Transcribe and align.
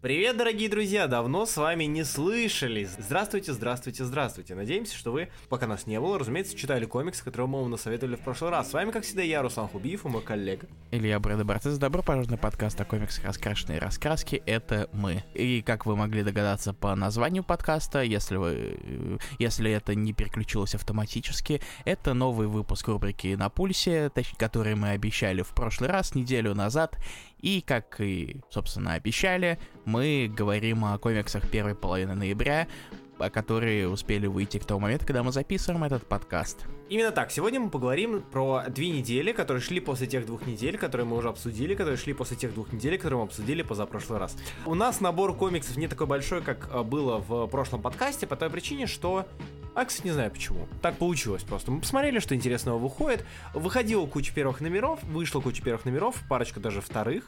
Привет, 0.00 0.36
дорогие 0.36 0.68
друзья! 0.68 1.08
Давно 1.08 1.44
с 1.44 1.56
вами 1.56 1.82
не 1.82 2.04
слышались. 2.04 2.90
Здравствуйте, 3.00 3.52
здравствуйте, 3.52 4.04
здравствуйте. 4.04 4.54
Надеемся, 4.54 4.96
что 4.96 5.10
вы, 5.10 5.28
пока 5.48 5.66
нас 5.66 5.88
не 5.88 5.98
было, 5.98 6.20
разумеется, 6.20 6.56
читали 6.56 6.84
комикс, 6.84 7.20
который 7.20 7.48
мы 7.48 7.62
вам 7.62 7.72
насоветовали 7.72 8.14
в 8.14 8.20
прошлый 8.20 8.52
раз. 8.52 8.70
С 8.70 8.74
вами, 8.74 8.92
как 8.92 9.02
всегда, 9.02 9.22
я, 9.22 9.42
Руслан 9.42 9.66
Хубиев, 9.66 10.04
и 10.04 10.08
мой 10.08 10.22
коллега. 10.22 10.68
Илья 10.92 11.18
Брэда 11.18 11.44
Бартес. 11.44 11.78
Добро 11.78 12.02
пожаловать 12.02 12.30
на 12.30 12.36
подкаст 12.36 12.80
о 12.80 12.84
комиксах 12.84 13.24
«Раскрашенные 13.24 13.80
раскраски». 13.80 14.40
Это 14.46 14.88
мы. 14.92 15.24
И, 15.34 15.62
как 15.62 15.84
вы 15.84 15.96
могли 15.96 16.22
догадаться 16.22 16.72
по 16.72 16.94
названию 16.94 17.42
подкаста, 17.42 18.00
если 18.00 18.36
вы, 18.36 19.18
если 19.40 19.72
это 19.72 19.96
не 19.96 20.12
переключилось 20.12 20.76
автоматически, 20.76 21.60
это 21.84 22.14
новый 22.14 22.46
выпуск 22.46 22.86
рубрики 22.86 23.34
«На 23.34 23.48
пульсе», 23.48 24.12
который 24.36 24.76
мы 24.76 24.90
обещали 24.90 25.42
в 25.42 25.48
прошлый 25.48 25.90
раз, 25.90 26.14
неделю 26.14 26.54
назад. 26.54 26.96
И, 27.40 27.60
как 27.60 28.00
и, 28.00 28.40
собственно, 28.50 28.94
обещали, 28.94 29.58
мы 29.84 30.30
говорим 30.32 30.84
о 30.84 30.98
комиксах 30.98 31.48
первой 31.48 31.74
половины 31.74 32.14
ноября, 32.14 32.66
которые 33.32 33.88
успели 33.88 34.26
выйти 34.26 34.58
к 34.58 34.64
тому 34.64 34.80
моменту, 34.80 35.06
когда 35.06 35.22
мы 35.22 35.32
записываем 35.32 35.82
этот 35.84 36.06
подкаст. 36.06 36.66
Именно 36.88 37.10
так. 37.10 37.30
Сегодня 37.30 37.58
мы 37.60 37.68
поговорим 37.68 38.22
про 38.22 38.64
две 38.68 38.90
недели, 38.90 39.32
которые 39.32 39.60
шли 39.60 39.80
после 39.80 40.06
тех 40.06 40.24
двух 40.24 40.46
недель, 40.46 40.78
которые 40.78 41.06
мы 41.06 41.16
уже 41.16 41.28
обсудили, 41.28 41.74
которые 41.74 41.96
шли 41.96 42.12
после 42.12 42.36
тех 42.36 42.54
двух 42.54 42.72
недель, 42.72 42.96
которые 42.96 43.18
мы 43.18 43.24
обсудили 43.24 43.62
позапрошлый 43.62 44.18
раз. 44.18 44.36
У 44.64 44.74
нас 44.74 45.00
набор 45.00 45.36
комиксов 45.36 45.76
не 45.76 45.88
такой 45.88 46.06
большой, 46.06 46.42
как 46.42 46.68
э, 46.72 46.82
было 46.82 47.18
в 47.18 47.46
прошлом 47.48 47.82
подкасте, 47.82 48.26
по 48.26 48.36
той 48.36 48.50
причине, 48.50 48.86
что 48.86 49.26
а, 49.78 49.84
кстати, 49.84 50.06
не 50.06 50.12
знаю 50.12 50.30
почему. 50.30 50.66
Так 50.82 50.96
получилось 50.96 51.42
просто. 51.42 51.70
Мы 51.70 51.80
посмотрели, 51.80 52.18
что 52.18 52.34
интересного 52.34 52.78
выходит. 52.78 53.24
Выходила 53.54 54.06
куча 54.06 54.32
первых 54.32 54.60
номеров, 54.60 55.02
вышла 55.04 55.40
куча 55.40 55.62
первых 55.62 55.84
номеров, 55.84 56.22
парочка 56.28 56.60
даже 56.60 56.80
вторых. 56.80 57.26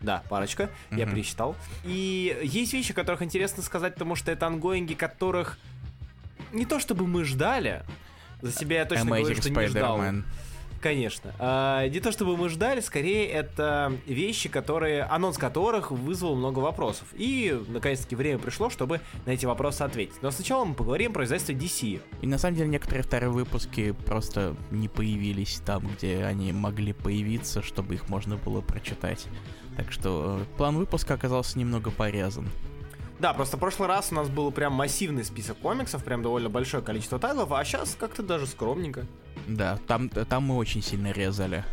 Да, 0.00 0.22
парочка, 0.28 0.70
mm-hmm. 0.90 0.98
я 0.98 1.06
пересчитал. 1.06 1.56
И 1.84 2.38
есть 2.44 2.72
вещи, 2.72 2.92
о 2.92 2.94
которых 2.94 3.22
интересно 3.22 3.62
сказать, 3.62 3.94
потому 3.94 4.14
что 4.14 4.30
это 4.30 4.46
ангоинги, 4.46 4.94
которых 4.94 5.58
не 6.52 6.66
то 6.66 6.78
чтобы 6.78 7.06
мы 7.06 7.24
ждали. 7.24 7.82
За 8.42 8.52
себя 8.52 8.78
я 8.78 8.84
точно 8.84 9.08
Amazing 9.08 9.20
говорю, 9.20 9.36
что 9.36 9.50
не 9.50 9.66
ждал. 9.66 10.02
Конечно. 10.80 11.34
А, 11.38 11.88
не 11.88 12.00
то 12.00 12.12
чтобы 12.12 12.36
мы 12.36 12.48
ждали, 12.48 12.80
скорее 12.80 13.26
это 13.28 13.92
вещи, 14.06 14.48
которые, 14.48 15.02
анонс 15.02 15.36
которых 15.38 15.90
вызвал 15.90 16.36
много 16.36 16.60
вопросов. 16.60 17.08
И, 17.14 17.60
наконец-таки, 17.68 18.14
время 18.14 18.38
пришло, 18.38 18.70
чтобы 18.70 19.00
на 19.26 19.30
эти 19.30 19.46
вопросы 19.46 19.82
ответить. 19.82 20.22
Но 20.22 20.30
сначала 20.30 20.64
мы 20.64 20.74
поговорим 20.74 21.12
про 21.12 21.24
издательство 21.24 21.52
DC. 21.52 22.00
И 22.22 22.26
на 22.26 22.38
самом 22.38 22.56
деле 22.56 22.68
некоторые 22.68 23.02
вторые 23.02 23.30
выпуски 23.30 23.92
просто 23.92 24.56
не 24.70 24.88
появились 24.88 25.60
там, 25.64 25.88
где 25.88 26.24
они 26.24 26.52
могли 26.52 26.92
появиться, 26.92 27.62
чтобы 27.62 27.94
их 27.94 28.08
можно 28.08 28.36
было 28.36 28.60
прочитать. 28.60 29.26
Так 29.76 29.92
что 29.92 30.40
э, 30.40 30.56
план 30.56 30.76
выпуска 30.76 31.14
оказался 31.14 31.58
немного 31.58 31.90
порезан. 31.90 32.48
Да, 33.18 33.32
просто 33.34 33.56
в 33.56 33.60
прошлый 33.60 33.88
раз 33.88 34.12
у 34.12 34.14
нас 34.14 34.28
был 34.28 34.52
прям 34.52 34.72
массивный 34.72 35.24
список 35.24 35.58
комиксов, 35.58 36.04
прям 36.04 36.22
довольно 36.22 36.48
большое 36.48 36.82
количество 36.82 37.18
тайлов, 37.18 37.50
а 37.52 37.64
сейчас 37.64 37.96
как-то 37.98 38.22
даже 38.22 38.46
скромненько. 38.46 39.06
Да, 39.46 39.78
там, 39.88 40.08
там 40.08 40.44
мы 40.44 40.56
очень 40.56 40.82
сильно 40.82 41.10
резали. 41.10 41.64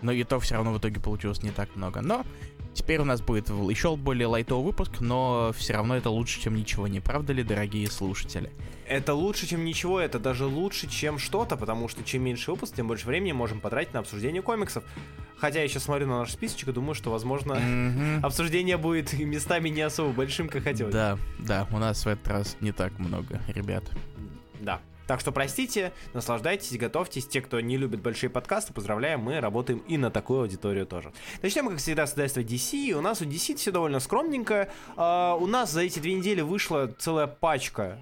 Но 0.00 0.12
и 0.12 0.24
то 0.24 0.40
все 0.40 0.54
равно 0.54 0.72
в 0.72 0.78
итоге 0.78 0.98
получилось 0.98 1.42
не 1.42 1.50
так 1.50 1.76
много. 1.76 2.00
Но 2.00 2.24
теперь 2.74 3.00
у 3.00 3.04
нас 3.04 3.20
будет 3.20 3.48
еще 3.48 3.96
более 3.96 4.26
лайтовый 4.26 4.64
выпуск, 4.64 5.00
но 5.00 5.52
все 5.56 5.74
равно 5.74 5.96
это 5.96 6.10
лучше, 6.10 6.40
чем 6.40 6.54
ничего, 6.54 6.86
не 6.86 7.00
правда 7.00 7.32
ли, 7.32 7.42
дорогие 7.42 7.90
слушатели? 7.90 8.50
Это 8.86 9.14
лучше, 9.14 9.46
чем 9.46 9.64
ничего, 9.64 10.00
это 10.00 10.18
даже 10.18 10.46
лучше, 10.46 10.88
чем 10.88 11.18
что-то, 11.18 11.56
потому 11.56 11.88
что 11.88 12.02
чем 12.02 12.22
меньше 12.22 12.50
выпуск, 12.50 12.74
тем 12.74 12.88
больше 12.88 13.06
времени 13.06 13.32
можем 13.32 13.60
потратить 13.60 13.94
на 13.94 14.00
обсуждение 14.00 14.42
комиксов. 14.42 14.84
Хотя 15.38 15.62
я 15.62 15.68
сейчас 15.68 15.84
смотрю 15.84 16.06
на 16.06 16.18
наш 16.18 16.32
списочек 16.32 16.68
и 16.68 16.72
думаю, 16.72 16.94
что, 16.94 17.10
возможно, 17.10 17.54
mm-hmm. 17.54 18.20
обсуждение 18.22 18.76
будет 18.76 19.12
местами 19.18 19.70
не 19.70 19.80
особо 19.80 20.12
большим, 20.12 20.48
как 20.48 20.64
хотелось. 20.64 20.92
Да, 20.92 21.18
да, 21.38 21.66
у 21.70 21.78
нас 21.78 22.04
в 22.04 22.08
этот 22.08 22.28
раз 22.28 22.56
не 22.60 22.72
так 22.72 22.98
много, 22.98 23.40
ребят. 23.48 23.84
Да. 24.60 24.80
Так 25.10 25.18
что 25.18 25.32
простите, 25.32 25.92
наслаждайтесь, 26.14 26.78
готовьтесь. 26.78 27.26
Те, 27.26 27.40
кто 27.40 27.58
не 27.58 27.76
любит 27.76 28.00
большие 28.00 28.30
подкасты, 28.30 28.72
поздравляем, 28.72 29.18
мы 29.18 29.40
работаем 29.40 29.80
и 29.88 29.98
на 29.98 30.08
такую 30.08 30.42
аудиторию 30.42 30.86
тоже. 30.86 31.12
Начнем, 31.42 31.68
как 31.68 31.78
всегда, 31.78 32.06
с 32.06 32.10
издательства 32.10 32.42
DC. 32.42 32.92
У 32.92 33.00
нас 33.00 33.20
у 33.20 33.24
DC 33.24 33.56
все 33.56 33.72
довольно 33.72 33.98
скромненько. 33.98 34.70
Uh, 34.94 35.36
у 35.36 35.48
нас 35.48 35.72
за 35.72 35.80
эти 35.80 35.98
две 35.98 36.14
недели 36.14 36.42
вышла 36.42 36.94
целая 36.96 37.26
пачка. 37.26 37.98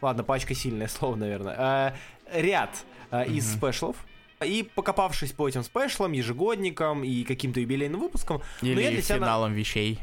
Ладно, 0.00 0.22
пачка 0.22 0.54
сильное 0.54 0.86
слово, 0.86 1.16
наверное. 1.16 1.56
Uh, 1.56 2.40
ряд 2.40 2.70
mm-hmm. 3.10 3.32
из 3.32 3.52
спешлов. 3.52 3.96
И 4.44 4.70
покопавшись 4.72 5.32
по 5.32 5.48
этим 5.48 5.64
спешлам, 5.64 6.12
ежегодникам 6.12 7.02
и 7.02 7.24
каким-то 7.24 7.58
юбилейным 7.58 7.98
выпускам... 7.98 8.40
Или 8.62 8.74
ну, 8.74 8.80
я 8.82 8.90
для 8.92 9.02
финалом 9.02 9.50
себя... 9.50 9.58
вещей. 9.58 9.98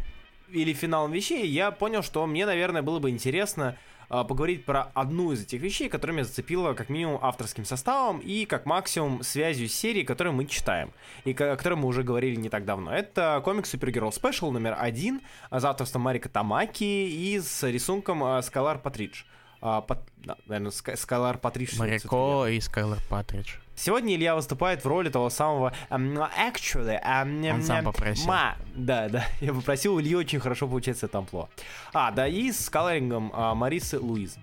Или 0.49 0.73
финалом 0.73 1.13
вещей, 1.13 1.47
я 1.47 1.71
понял, 1.71 2.03
что 2.03 2.27
мне, 2.27 2.45
наверное, 2.45 2.81
было 2.81 2.99
бы 2.99 3.09
интересно 3.09 3.77
а, 3.77 3.92
поговорить 4.27 4.65
про 4.65 4.91
одну 4.93 5.31
из 5.31 5.41
этих 5.41 5.59
вещей, 5.61 5.89
которая 5.89 6.15
меня 6.15 6.25
зацепила 6.25 6.73
как 6.73 6.89
минимум 6.89 7.17
авторским 7.21 7.65
составом 7.65 8.19
и 8.19 8.45
как 8.45 8.67
максимум 8.67 9.23
связью 9.23 9.67
с 9.67 9.73
серией, 9.73 10.05
которую 10.05 10.33
мы 10.33 10.45
читаем, 10.45 10.91
и 11.25 11.31
о 11.31 11.55
которой 11.55 11.75
мы 11.75 11.87
уже 11.87 12.03
говорили 12.03 12.35
не 12.35 12.49
так 12.49 12.65
давно. 12.65 12.93
Это 12.93 13.41
комикс 13.43 13.73
Supergirl 13.73 14.11
Special 14.11 14.51
номер 14.51 14.75
один 14.77 15.21
с 15.49 15.63
авторством 15.63 16.03
Марика 16.03 16.29
Тамаки 16.29 16.83
и 16.83 17.39
с 17.39 17.63
рисунком 17.67 18.41
Скалар 18.43 18.77
Патридж. 18.77 19.23
Пат, 19.59 20.03
да, 20.17 20.37
наверное, 20.45 20.71
Скалар 20.71 21.37
Патридж. 21.37 21.77
Марико 21.79 22.47
и 22.47 22.59
Скалар 22.59 22.99
Патридж. 23.09 23.55
Сегодня 23.75 24.15
Илья 24.15 24.35
выступает 24.35 24.83
в 24.83 24.87
роли 24.87 25.09
того 25.09 25.29
самого 25.29 25.73
um, 25.89 26.29
actually. 26.37 27.03
Um, 27.03 27.53
Он 27.53 27.63
сам 27.63 27.85
попросил. 27.85 28.27
Ма, 28.27 28.55
да, 28.75 29.09
да, 29.09 29.25
я 29.41 29.53
попросил, 29.53 29.95
у 29.95 30.01
Ильи 30.01 30.15
очень 30.15 30.39
хорошо 30.39 30.67
получается 30.67 31.07
это 31.07 31.17
амплуа. 31.17 31.49
А, 31.93 32.11
да, 32.11 32.27
и 32.27 32.51
с 32.51 32.69
колорингом 32.69 33.31
uh, 33.31 33.53
Марисы 33.55 33.99
Луиз. 33.99 34.37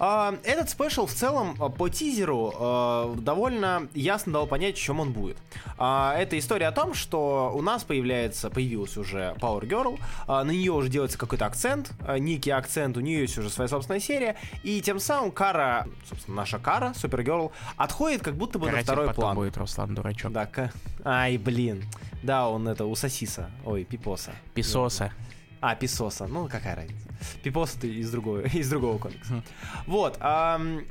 А, 0.00 0.34
этот 0.44 0.70
спешл 0.70 1.06
в 1.06 1.12
целом 1.12 1.56
а, 1.58 1.68
по 1.68 1.88
тизеру 1.88 2.52
а, 2.58 3.14
довольно 3.16 3.88
ясно 3.94 4.32
дал 4.32 4.46
понять, 4.46 4.76
в 4.76 4.80
чем 4.80 5.00
он 5.00 5.12
будет. 5.12 5.36
Это 5.76 6.38
история 6.38 6.68
о 6.68 6.72
том, 6.72 6.94
что 6.94 7.52
у 7.54 7.62
нас 7.62 7.84
появляется, 7.84 8.50
появилась 8.50 8.96
уже 8.96 9.34
Power 9.38 9.62
Girl, 9.62 9.98
на 10.26 10.50
нее 10.50 10.72
уже 10.72 10.88
делается 10.88 11.16
какой-то 11.18 11.46
акцент, 11.46 11.92
некий 12.18 12.50
акцент, 12.50 12.96
у 12.96 13.00
нее 13.00 13.20
есть 13.20 13.38
уже 13.38 13.48
своя 13.48 13.68
собственная 13.68 14.00
серия, 14.00 14.36
и 14.64 14.80
тем 14.80 14.98
самым 14.98 15.30
Кара, 15.30 15.86
собственно, 16.08 16.38
наша 16.38 16.58
Кара, 16.58 16.94
Супергерл, 16.94 17.52
отходит 17.76 18.22
как 18.22 18.34
будто 18.34 18.58
бы 18.58 18.66
Каратель 18.66 18.86
на 18.86 18.92
второй 18.92 19.06
потом 19.08 19.22
план. 19.22 19.36
будет 19.36 19.56
Руслан 19.56 19.94
дурачок. 19.94 20.32
Да, 20.32 20.46
к... 20.46 20.72
ай, 21.04 21.36
блин. 21.38 21.84
Да, 22.22 22.48
он 22.48 22.66
это 22.66 22.84
у 22.84 22.94
Сосиса, 22.96 23.50
ой, 23.64 23.84
Пипоса. 23.84 24.32
Писоса. 24.54 25.12
А, 25.60 25.74
Писоса. 25.76 26.26
Ну, 26.26 26.48
какая 26.48 26.74
разница. 26.76 27.07
Пипоса 27.42 27.80
ты 27.80 27.88
из 27.88 28.10
другого, 28.10 28.40
из 28.52 28.68
другого 28.68 28.98
комикса. 28.98 29.42
Вот. 29.86 30.18
Эм, 30.20 30.86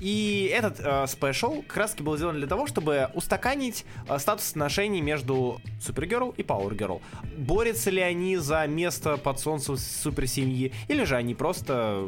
и 0.00 0.50
этот 0.52 0.80
э, 0.80 1.06
спешл 1.06 1.62
как 1.62 1.76
раз 1.76 1.94
был 1.94 2.16
сделан 2.16 2.36
для 2.36 2.46
того, 2.46 2.66
чтобы 2.66 3.10
устаканить 3.14 3.84
э, 4.08 4.18
статус 4.18 4.50
отношений 4.50 5.02
между 5.02 5.60
Супергерл 5.80 6.30
и 6.30 6.42
Пауэргерл. 6.42 7.02
Борются 7.36 7.90
ли 7.90 8.00
они 8.00 8.38
за 8.38 8.66
место 8.66 9.18
под 9.18 9.38
солнцем 9.38 9.76
суперсемьи, 9.76 10.72
или 10.88 11.04
же 11.04 11.16
они 11.16 11.34
просто 11.34 12.06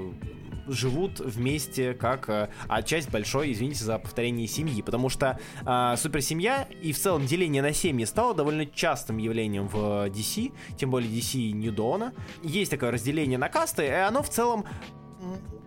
живут 0.73 1.21
вместе 1.21 1.95
как 1.95 2.29
э, 2.29 2.49
а 2.69 2.83
часть 2.83 3.11
большой, 3.11 3.53
извините 3.53 3.85
за 3.85 3.99
повторение, 3.99 4.47
семьи. 4.47 4.83
Потому 4.83 5.09
что 5.09 5.39
э, 5.67 5.95
суперсемья 5.97 6.69
и 6.81 6.93
в 6.93 6.99
целом 6.99 7.27
деление 7.27 7.63
на 7.63 7.73
семьи 7.73 8.05
стало 8.05 8.35
довольно 8.35 8.67
частым 8.67 9.19
явлением 9.19 9.69
в 9.69 10.09
DC, 10.09 10.53
тем 10.77 10.91
более 10.91 11.11
DC 11.11 11.53
New 11.53 11.73
Dawn. 11.73 12.13
Есть 12.43 12.71
такое 12.71 12.91
разделение 12.91 13.39
на 13.39 13.49
касты, 13.49 13.85
и 13.85 13.91
оно 13.91 14.23
в 14.23 14.29
целом 14.29 14.65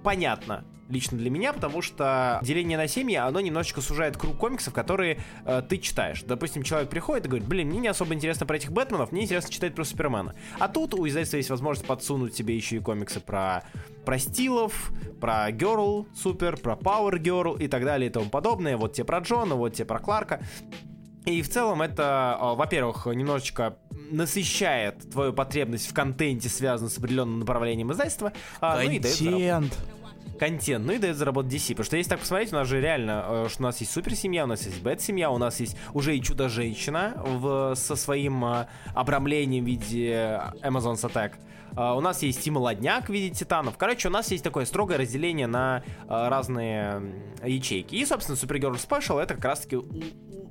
понятно 0.03 0.63
лично 0.89 1.17
для 1.17 1.29
меня, 1.29 1.53
потому 1.53 1.81
что 1.81 2.39
деление 2.43 2.77
на 2.77 2.88
семьи, 2.88 3.16
оно 3.16 3.39
немножечко 3.39 3.81
сужает 3.81 4.17
круг 4.17 4.38
комиксов, 4.38 4.73
которые 4.73 5.19
э, 5.45 5.61
ты 5.67 5.77
читаешь. 5.77 6.23
Допустим, 6.23 6.63
человек 6.63 6.89
приходит 6.89 7.25
и 7.25 7.27
говорит, 7.27 7.47
блин, 7.47 7.69
мне 7.69 7.79
не 7.79 7.88
особо 7.88 8.13
интересно 8.13 8.45
про 8.45 8.57
этих 8.57 8.71
Бэтменов, 8.71 9.11
мне 9.11 9.23
интересно 9.23 9.52
читать 9.52 9.73
про 9.73 9.84
Супермена. 9.84 10.34
А 10.59 10.67
тут 10.67 10.93
у 10.93 11.07
издательства 11.07 11.37
есть 11.37 11.49
возможность 11.49 11.87
подсунуть 11.87 12.35
себе 12.35 12.55
еще 12.55 12.78
и 12.78 12.79
комиксы 12.79 13.19
про, 13.19 13.63
про 14.05 14.19
Стилов, 14.19 14.91
про 15.19 15.52
Герл 15.52 16.08
Супер, 16.16 16.58
про 16.58 16.75
Пауэр 16.75 17.19
Герл 17.19 17.55
и 17.55 17.67
так 17.67 17.84
далее 17.84 18.09
и 18.09 18.13
тому 18.13 18.29
подобное. 18.29 18.78
Вот 18.78 18.93
те 18.93 19.03
про 19.03 19.19
Джона, 19.19 19.55
вот 19.55 19.73
те 19.73 19.85
про 19.85 19.99
Кларка. 19.99 20.41
И 21.25 21.41
в 21.41 21.49
целом 21.49 21.81
это, 21.81 22.37
э, 22.39 22.55
во-первых, 22.55 23.07
немножечко 23.07 23.77
насыщает 24.11 25.09
твою 25.11 25.33
потребность 25.33 25.89
в 25.89 25.93
контенте, 25.93 26.49
связанном 26.49 26.91
с 26.91 26.97
определенным 26.97 27.39
направлением 27.39 27.91
издательства. 27.91 28.31
А, 28.61 28.77
Контент. 28.77 29.22
Ну, 29.22 29.39
и 29.39 30.37
контент, 30.37 30.85
ну 30.85 30.93
и 30.93 30.97
дает 30.97 31.16
заработать 31.16 31.53
DC. 31.53 31.69
Потому 31.69 31.85
что 31.85 31.97
если 31.97 32.09
так 32.09 32.19
посмотреть, 32.19 32.51
у 32.53 32.55
нас 32.55 32.67
же 32.67 32.79
реально, 32.79 33.25
э, 33.27 33.47
что 33.49 33.61
у 33.61 33.63
нас 33.63 33.79
есть 33.79 33.91
супер-семья, 33.91 34.43
у 34.43 34.47
нас 34.47 34.66
есть 34.66 34.81
бэт-семья, 34.81 35.31
у 35.31 35.37
нас 35.37 35.59
есть 35.59 35.75
уже 35.93 36.16
и 36.16 36.22
чудо-женщина 36.22 37.13
в, 37.16 37.73
со 37.75 37.95
своим 37.95 38.45
а, 38.45 38.67
обрамлением 38.93 39.63
в 39.63 39.67
виде 39.67 40.41
Amazon's 40.61 41.01
Attack. 41.01 41.33
У 41.77 41.99
нас 41.99 42.23
есть 42.23 42.41
Тима 42.41 42.59
Ладняк 42.59 43.07
в 43.07 43.09
виде 43.09 43.35
Титанов. 43.35 43.77
Короче, 43.77 44.07
у 44.07 44.11
нас 44.11 44.31
есть 44.31 44.45
такое 44.45 44.63
строгое 44.63 44.97
разделение 44.97 45.47
на 45.47 45.83
разные 46.07 47.01
ячейки. 47.43 47.95
И, 47.95 48.05
собственно, 48.05 48.37
Supergirl 48.37 48.75
Special 48.75 49.22
это 49.22 49.33
как 49.33 49.43
раз-таки 49.43 49.75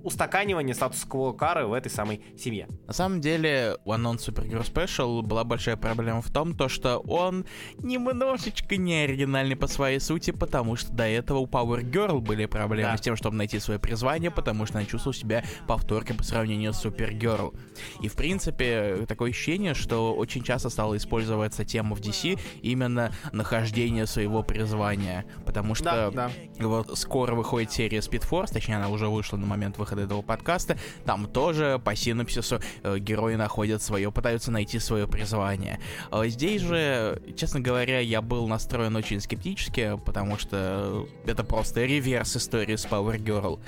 устаканивание 0.05 0.75
статус-кво 0.75 1.33
Кары 1.33 1.67
в 1.67 1.73
этой 1.73 1.91
самой 1.91 2.21
семье. 2.39 2.69
На 2.87 2.93
самом 2.93 3.21
деле, 3.21 3.79
у 3.85 3.93
анонс 3.93 4.29
Superhero 4.29 4.63
Special 4.63 5.23
была 5.23 5.45
большая 5.45 5.77
проблема 5.77 6.21
в 6.21 6.31
том, 6.31 6.55
то, 6.55 6.69
что 6.69 6.99
он 6.99 7.47
немножечко 7.79 8.77
не 8.77 9.05
оригинальный 9.05 9.57
по 9.57 9.67
своей 9.67 9.99
сути, 9.99 10.31
потому 10.31 10.77
что 10.77 10.93
до 10.93 11.05
этого 11.05 11.39
у 11.39 11.47
Power 11.47 11.81
Girl 11.83 12.21
были 12.21 12.45
проблемы 12.47 12.93
да. 12.93 12.97
с 12.99 13.01
тем, 13.01 13.17
чтобы 13.17 13.37
найти 13.37 13.59
свое 13.59 13.81
призвание, 13.81 14.31
потому 14.31 14.67
что 14.67 14.79
она 14.79 14.87
чувствовала 14.87 15.15
себя 15.15 15.43
повторкой 15.67 16.15
по 16.15 16.23
сравнению 16.23 16.75
с 16.75 16.85
Supergirl. 16.85 17.59
И, 18.03 18.09
в 18.09 18.15
принципе, 18.15 19.07
такое 19.09 19.31
ощущение, 19.31 19.73
что 19.73 20.15
очень 20.15 20.43
часто 20.43 20.69
стала 20.69 20.97
использоваться 20.97 21.65
тема 21.65 21.97
в 21.97 22.01
DC 22.01 22.39
именно 22.61 23.11
нахождение 23.33 24.07
своего 24.07 24.43
призвания, 24.43 25.25
потому 25.47 25.75
что 25.75 25.85
да, 25.85 26.11
да. 26.11 26.31
вот 26.59 26.99
скоро 26.99 27.35
выходит 27.35 27.73
серия 27.73 27.99
Speed 27.99 28.29
Force, 28.29 28.53
точнее, 28.53 28.77
она 28.77 28.89
уже 28.89 29.09
вышла 29.09 29.39
на 29.39 29.47
момент 29.47 29.79
выхода 29.79 29.94
этого 29.99 30.23
подкаста, 30.23 30.77
там 31.05 31.27
тоже 31.27 31.81
по 31.85 31.95
синопсису 31.95 32.61
э, 32.83 32.99
герои 32.99 33.35
находят 33.37 33.83
свое, 33.83 34.11
пытаются 34.11 34.51
найти 34.51 34.79
свое 34.79 35.07
призвание. 35.07 35.81
А 36.11 36.27
здесь 36.27 36.63
же, 36.63 37.21
честно 37.37 37.61
говоря, 37.61 38.01
я 38.01 38.21
был 38.21 38.47
настроен 38.49 38.97
очень 38.97 39.21
скептически, 39.21 39.99
потому 40.05 40.39
что 40.39 41.07
это 41.27 41.45
просто 41.45 41.85
реверс 41.85 42.37
истории 42.37 42.77
с 42.77 42.87
Power 42.87 43.19
Girl. 43.19 43.61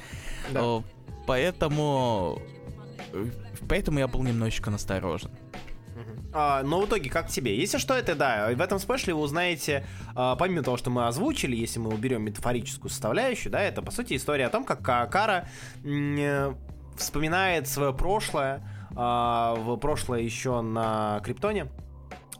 Да. 0.52 0.60
Э, 0.62 0.80
поэтому... 1.26 2.40
Э, 3.12 3.26
поэтому 3.68 3.98
я 3.98 4.08
был 4.08 4.22
немножечко 4.22 4.70
насторожен. 4.70 5.30
А, 6.38 6.62
но 6.62 6.82
в 6.82 6.86
итоге, 6.86 7.08
как 7.08 7.28
тебе? 7.28 7.56
Если 7.56 7.78
что, 7.78 7.94
это 7.94 8.14
да, 8.14 8.50
в 8.54 8.60
этом 8.60 8.78
спешле 8.78 9.14
вы 9.14 9.22
узнаете, 9.22 9.86
а, 10.14 10.36
помимо 10.36 10.62
того, 10.62 10.76
что 10.76 10.90
мы 10.90 11.06
озвучили, 11.06 11.56
если 11.56 11.78
мы 11.78 11.88
уберем 11.88 12.24
метафорическую 12.24 12.90
составляющую, 12.90 13.50
да, 13.50 13.62
это, 13.62 13.80
по 13.80 13.90
сути, 13.90 14.16
история 14.16 14.44
о 14.44 14.50
том, 14.50 14.64
как 14.64 14.82
Кара 14.82 15.48
э, 15.82 16.52
вспоминает 16.98 17.68
свое 17.68 17.94
прошлое, 17.94 18.62
а, 18.94 19.54
в 19.54 19.78
прошлое 19.78 20.20
еще 20.20 20.60
на 20.60 21.20
Криптоне, 21.24 21.68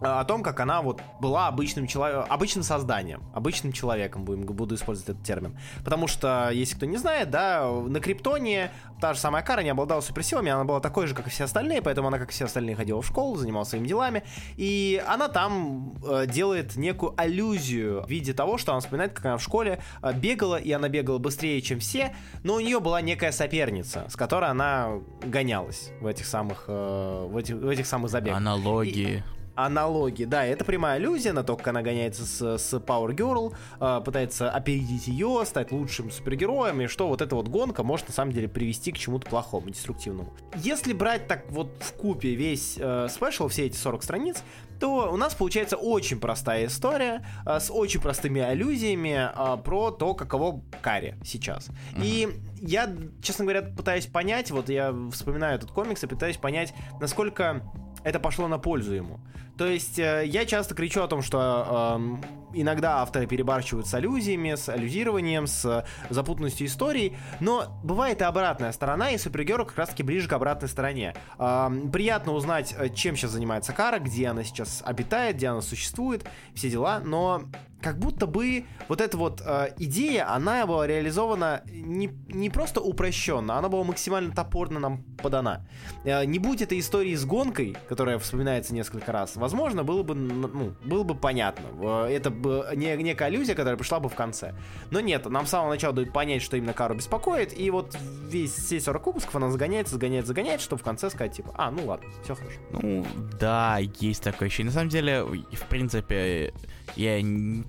о 0.01 0.25
том, 0.25 0.43
как 0.43 0.61
она 0.61 0.83
вот 0.83 1.01
была 1.21 1.49
обычным 1.49 1.87
человеком, 1.87 2.27
обычным 2.29 2.63
созданием, 2.63 3.23
обычным 3.35 3.73
человеком, 3.73 4.25
будем, 4.25 4.43
буду 4.43 4.75
использовать 4.75 5.11
этот 5.11 5.25
термин. 5.25 5.59
Потому 5.85 6.07
что, 6.07 6.51
если 6.53 6.77
кто 6.77 6.87
не 6.87 6.97
знает, 6.97 7.31
да, 7.31 7.71
на 7.71 8.01
Криптоне 8.01 8.71
та 9.01 9.15
же 9.15 9.21
самая 9.21 9.43
Кара 9.43 9.63
не 9.63 9.71
обладала 9.71 10.01
суперсилами, 10.01 10.51
она 10.51 10.65
была 10.65 10.81
такой 10.81 11.07
же, 11.07 11.15
как 11.15 11.27
и 11.27 11.31
все 11.31 11.45
остальные, 11.45 11.83
поэтому 11.83 12.09
она, 12.09 12.19
как 12.19 12.31
и 12.31 12.33
все 12.33 12.47
остальные, 12.47 12.77
ходила 12.77 13.03
в 13.03 13.07
школу, 13.07 13.37
занималась 13.37 13.69
своими 13.69 13.87
делами, 13.87 14.23
и 14.57 15.03
она 15.07 15.29
там 15.29 15.95
э, 16.05 16.27
делает 16.27 16.77
некую 16.77 17.15
аллюзию 17.17 18.03
в 18.03 18.09
виде 18.09 18.33
того, 18.33 18.59
что 18.59 18.73
она 18.73 18.81
вспоминает, 18.81 19.13
как 19.13 19.25
она 19.27 19.37
в 19.39 19.43
школе 19.43 19.81
э, 20.03 20.13
бегала, 20.13 20.57
и 20.57 20.71
она 20.73 20.89
бегала 20.89 21.19
быстрее, 21.19 21.61
чем 21.61 21.81
все, 21.81 22.15
но 22.43 22.55
у 22.55 22.61
нее 22.61 22.81
была 22.81 23.01
некая 23.01 23.33
соперница, 23.33 24.07
с 24.09 24.17
которой 24.17 24.51
она 24.51 25.01
гонялась 25.23 25.91
в 26.01 26.07
этих 26.07 26.27
самых, 26.27 26.65
э, 26.69 27.29
в 27.31 27.37
этих, 27.37 27.57
в 27.57 27.69
этих 27.69 27.87
самых 27.87 28.11
забегах. 28.11 28.37
Аналогии. 28.39 29.23
И, 29.27 29.36
аналоги. 29.57 30.25
Да, 30.25 30.45
это 30.45 30.65
прямая 30.65 30.97
аллюзия 30.97 31.33
на 31.33 31.43
то, 31.43 31.57
как 31.57 31.69
она 31.69 31.83
гоняется 31.83 32.25
с, 32.25 32.59
с 32.59 32.75
Power 32.75 33.15
Girl, 33.15 33.55
э, 33.81 34.03
пытается 34.05 34.51
опередить 34.51 35.09
ее, 35.09 35.43
стать 35.45 35.73
лучшим 35.73 36.11
супергероем, 36.11 36.81
и 36.83 36.87
что 36.87 37.09
вот 37.09 37.23
эта 37.23 37.35
вот 37.35 37.49
гонка 37.49 37.83
может 37.83 38.09
на 38.09 38.15
самом 38.15 38.33
деле 38.33 38.49
привести 38.49 38.93
к 38.93 38.99
чему-то 38.99 39.29
плохому, 39.29 39.71
деструктивному. 39.71 40.33
Если 40.57 40.93
брать 40.93 41.27
так 41.27 41.51
вот 41.51 41.71
в 41.81 41.93
купе 41.95 42.35
весь 42.35 42.77
э, 42.79 43.09
спешл, 43.11 43.49
все 43.49 43.67
эти 43.67 43.77
40 43.77 44.03
страниц, 44.03 44.43
то 44.79 45.11
у 45.13 45.17
нас 45.17 45.35
получается 45.35 45.77
очень 45.77 46.21
простая 46.21 46.67
история 46.67 47.25
э, 47.47 47.59
с 47.59 47.71
очень 47.71 48.01
простыми 48.01 48.41
аллюзиями 48.41 49.31
э, 49.35 49.57
про 49.63 49.91
то, 49.91 50.15
каково 50.15 50.63
Карри 50.83 51.17
сейчас. 51.25 51.69
Mm-hmm. 51.69 52.03
И 52.03 52.29
я, 52.61 52.95
честно 53.23 53.45
говоря, 53.45 53.63
пытаюсь 53.63 54.07
понять, 54.07 54.51
вот 54.51 54.69
я 54.69 54.95
вспоминаю 55.13 55.57
этот 55.57 55.71
комикс 55.71 56.03
и 56.05 56.07
пытаюсь 56.07 56.37
понять, 56.37 56.75
насколько 57.01 57.63
это 58.07 58.21
пошло 58.21 58.47
на 58.47 58.59
пользу 58.59 58.93
ему. 58.93 59.19
То 59.59 59.67
есть 59.67 59.99
э, 59.99 60.23
я 60.27 60.47
часто 60.47 60.77
кричу 60.77 61.03
о 61.03 61.09
том, 61.09 61.23
что 61.23 61.99
э, 61.99 62.61
иногда 62.61 62.99
авторы 62.99 63.27
перебарщивают 63.27 63.89
с 63.89 63.95
аллюзиями, 63.95 64.55
с 64.55 64.69
аллюзированием, 64.69 65.49
с 65.49 65.85
запутанностью 66.09 66.69
истории, 66.69 67.17
но 67.41 67.81
бывает 67.83 68.21
и 68.21 68.25
обратная 68.25 68.71
сторона, 68.71 69.11
и 69.11 69.19
Супергерл 69.19 69.67
как 69.67 69.77
раз 69.79 69.89
таки 69.89 70.05
ближе 70.05 70.29
к 70.29 70.33
обратной 70.33 70.69
стороне. 70.69 71.17
Э, 71.41 71.69
приятно 71.93 72.33
узнать, 72.33 72.77
э, 72.79 72.91
чем 72.91 73.17
сейчас 73.17 73.33
занимается 73.33 73.73
Кара, 73.73 73.99
где 73.99 74.29
она 74.29 74.45
сейчас 74.45 74.83
обитает, 74.87 75.35
где 75.37 75.49
она 75.49 75.61
существует, 75.61 76.25
все 76.55 76.71
дела, 76.71 77.01
но 77.01 77.43
как 77.87 78.01
будто 78.01 78.27
бы 78.27 78.65
вот 78.89 79.01
эта 79.01 79.17
вот 79.17 79.41
э, 79.47 79.69
идея, 79.79 80.29
она 80.29 80.67
была 80.67 80.89
реализована 80.89 81.63
не, 81.69 82.11
не 82.27 82.51
просто 82.51 82.81
упрощенно, 82.81 83.59
она 83.59 83.69
была 83.69 83.85
максимально 83.85 84.35
топорно 84.35 84.81
нам 84.81 85.05
подана. 85.23 85.65
Э, 86.03 86.25
не 86.25 86.41
будь 86.41 86.61
этой 86.63 86.81
истории 86.81 87.15
с 87.15 87.25
гонкой, 87.25 87.77
которая 87.89 88.19
вспоминается 88.19 88.75
несколько 88.75 89.13
раз, 89.13 89.37
возможно, 89.37 89.85
было 89.85 90.03
бы, 90.03 90.17
ну, 90.17 90.75
было 90.85 91.05
бы 91.05 91.15
понятно. 91.15 91.67
Э, 91.81 92.09
это 92.11 92.31
бы 92.31 92.67
не, 92.75 92.97
некая 92.97 93.27
аллюзия, 93.27 93.55
которая 93.55 93.77
пришла 93.77 94.01
бы 94.01 94.09
в 94.09 94.17
конце. 94.17 94.53
Но 94.91 94.99
нет, 94.99 95.25
нам 95.27 95.47
с 95.47 95.51
самого 95.51 95.71
начала 95.71 95.95
дают 95.95 96.13
понять, 96.13 96.43
что 96.43 96.57
именно 96.57 96.73
Кару 96.73 96.97
беспокоит, 96.97 97.57
и 97.57 97.71
вот 97.71 97.97
весь 98.29 98.53
все 98.53 98.81
40 98.81 99.07
выпусков 99.07 99.37
она 99.37 99.49
загоняется, 99.49 99.95
загоняет, 99.95 100.27
загоняет, 100.27 100.61
чтобы 100.61 100.81
в 100.81 100.85
конце 100.85 101.09
сказать, 101.09 101.37
типа, 101.37 101.55
а, 101.57 101.71
ну 101.71 101.87
ладно, 101.87 102.09
все 102.25 102.35
хорошо. 102.35 102.59
Ну, 102.73 103.07
да, 103.39 103.79
есть 104.01 104.25
такое 104.25 104.49
ощущение. 104.49 104.71
На 104.71 104.75
самом 104.75 104.89
деле, 104.89 105.23
в 105.23 105.69
принципе, 105.69 106.53
я 106.97 107.23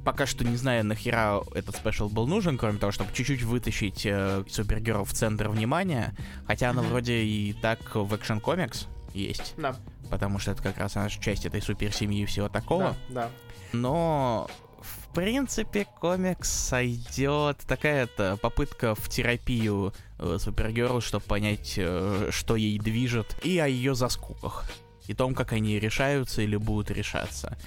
пока 0.05 0.25
что 0.25 0.45
не 0.45 0.55
знаю, 0.55 0.85
нахера 0.85 1.41
этот 1.53 1.75
спешл 1.75 2.09
был 2.09 2.27
нужен, 2.27 2.57
кроме 2.57 2.79
того, 2.79 2.91
чтобы 2.91 3.11
чуть-чуть 3.13 3.43
вытащить 3.43 4.05
э, 4.05 4.43
супергероев 4.49 5.09
в 5.09 5.13
центр 5.13 5.49
внимания. 5.49 6.15
Хотя 6.45 6.69
оно 6.69 6.81
вроде 6.81 7.23
и 7.23 7.53
так 7.53 7.95
в 7.95 8.13
Action 8.13 8.41
Comics 8.41 8.87
есть. 9.13 9.53
Да. 9.57 9.75
Потому 10.09 10.39
что 10.39 10.51
это 10.51 10.63
как 10.63 10.77
раз 10.77 10.95
наша 10.95 11.21
часть 11.21 11.45
этой 11.45 11.61
суперсемьи 11.61 12.23
и 12.23 12.25
всего 12.25 12.47
такого. 12.47 12.95
Да, 13.09 13.23
да. 13.23 13.29
Но 13.73 14.49
в 14.79 15.13
принципе, 15.13 15.85
комикс 15.99 16.49
сойдет. 16.49 17.57
Такая-то 17.67 18.37
попытка 18.37 18.95
в 18.95 19.09
терапию 19.09 19.93
э, 20.19 20.37
Супергерл, 20.39 21.01
чтобы 21.01 21.25
понять, 21.25 21.73
э, 21.77 22.29
что 22.31 22.55
ей 22.55 22.77
движет, 22.79 23.35
и 23.43 23.57
о 23.59 23.67
ее 23.67 23.95
заскуках. 23.95 24.65
И 25.07 25.13
том, 25.13 25.33
как 25.33 25.53
они 25.53 25.79
решаются 25.79 26.41
или 26.41 26.55
будут 26.55 26.91
решаться. 26.91 27.57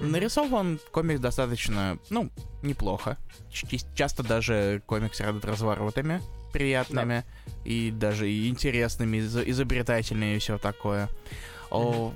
Нарисован 0.00 0.78
комикс 0.92 1.20
достаточно, 1.20 1.98
ну, 2.10 2.30
неплохо. 2.62 3.16
Ч- 3.50 3.80
часто 3.94 4.22
даже 4.22 4.82
комикс 4.86 5.20
радует 5.20 5.44
разворотами 5.44 6.22
приятными 6.52 7.24
да. 7.46 7.52
и 7.64 7.90
даже 7.90 8.32
интересными, 8.48 9.18
из- 9.18 9.36
изобретательными 9.36 10.36
и 10.36 10.38
все 10.38 10.58
такое. 10.58 11.08
О, 11.70 12.12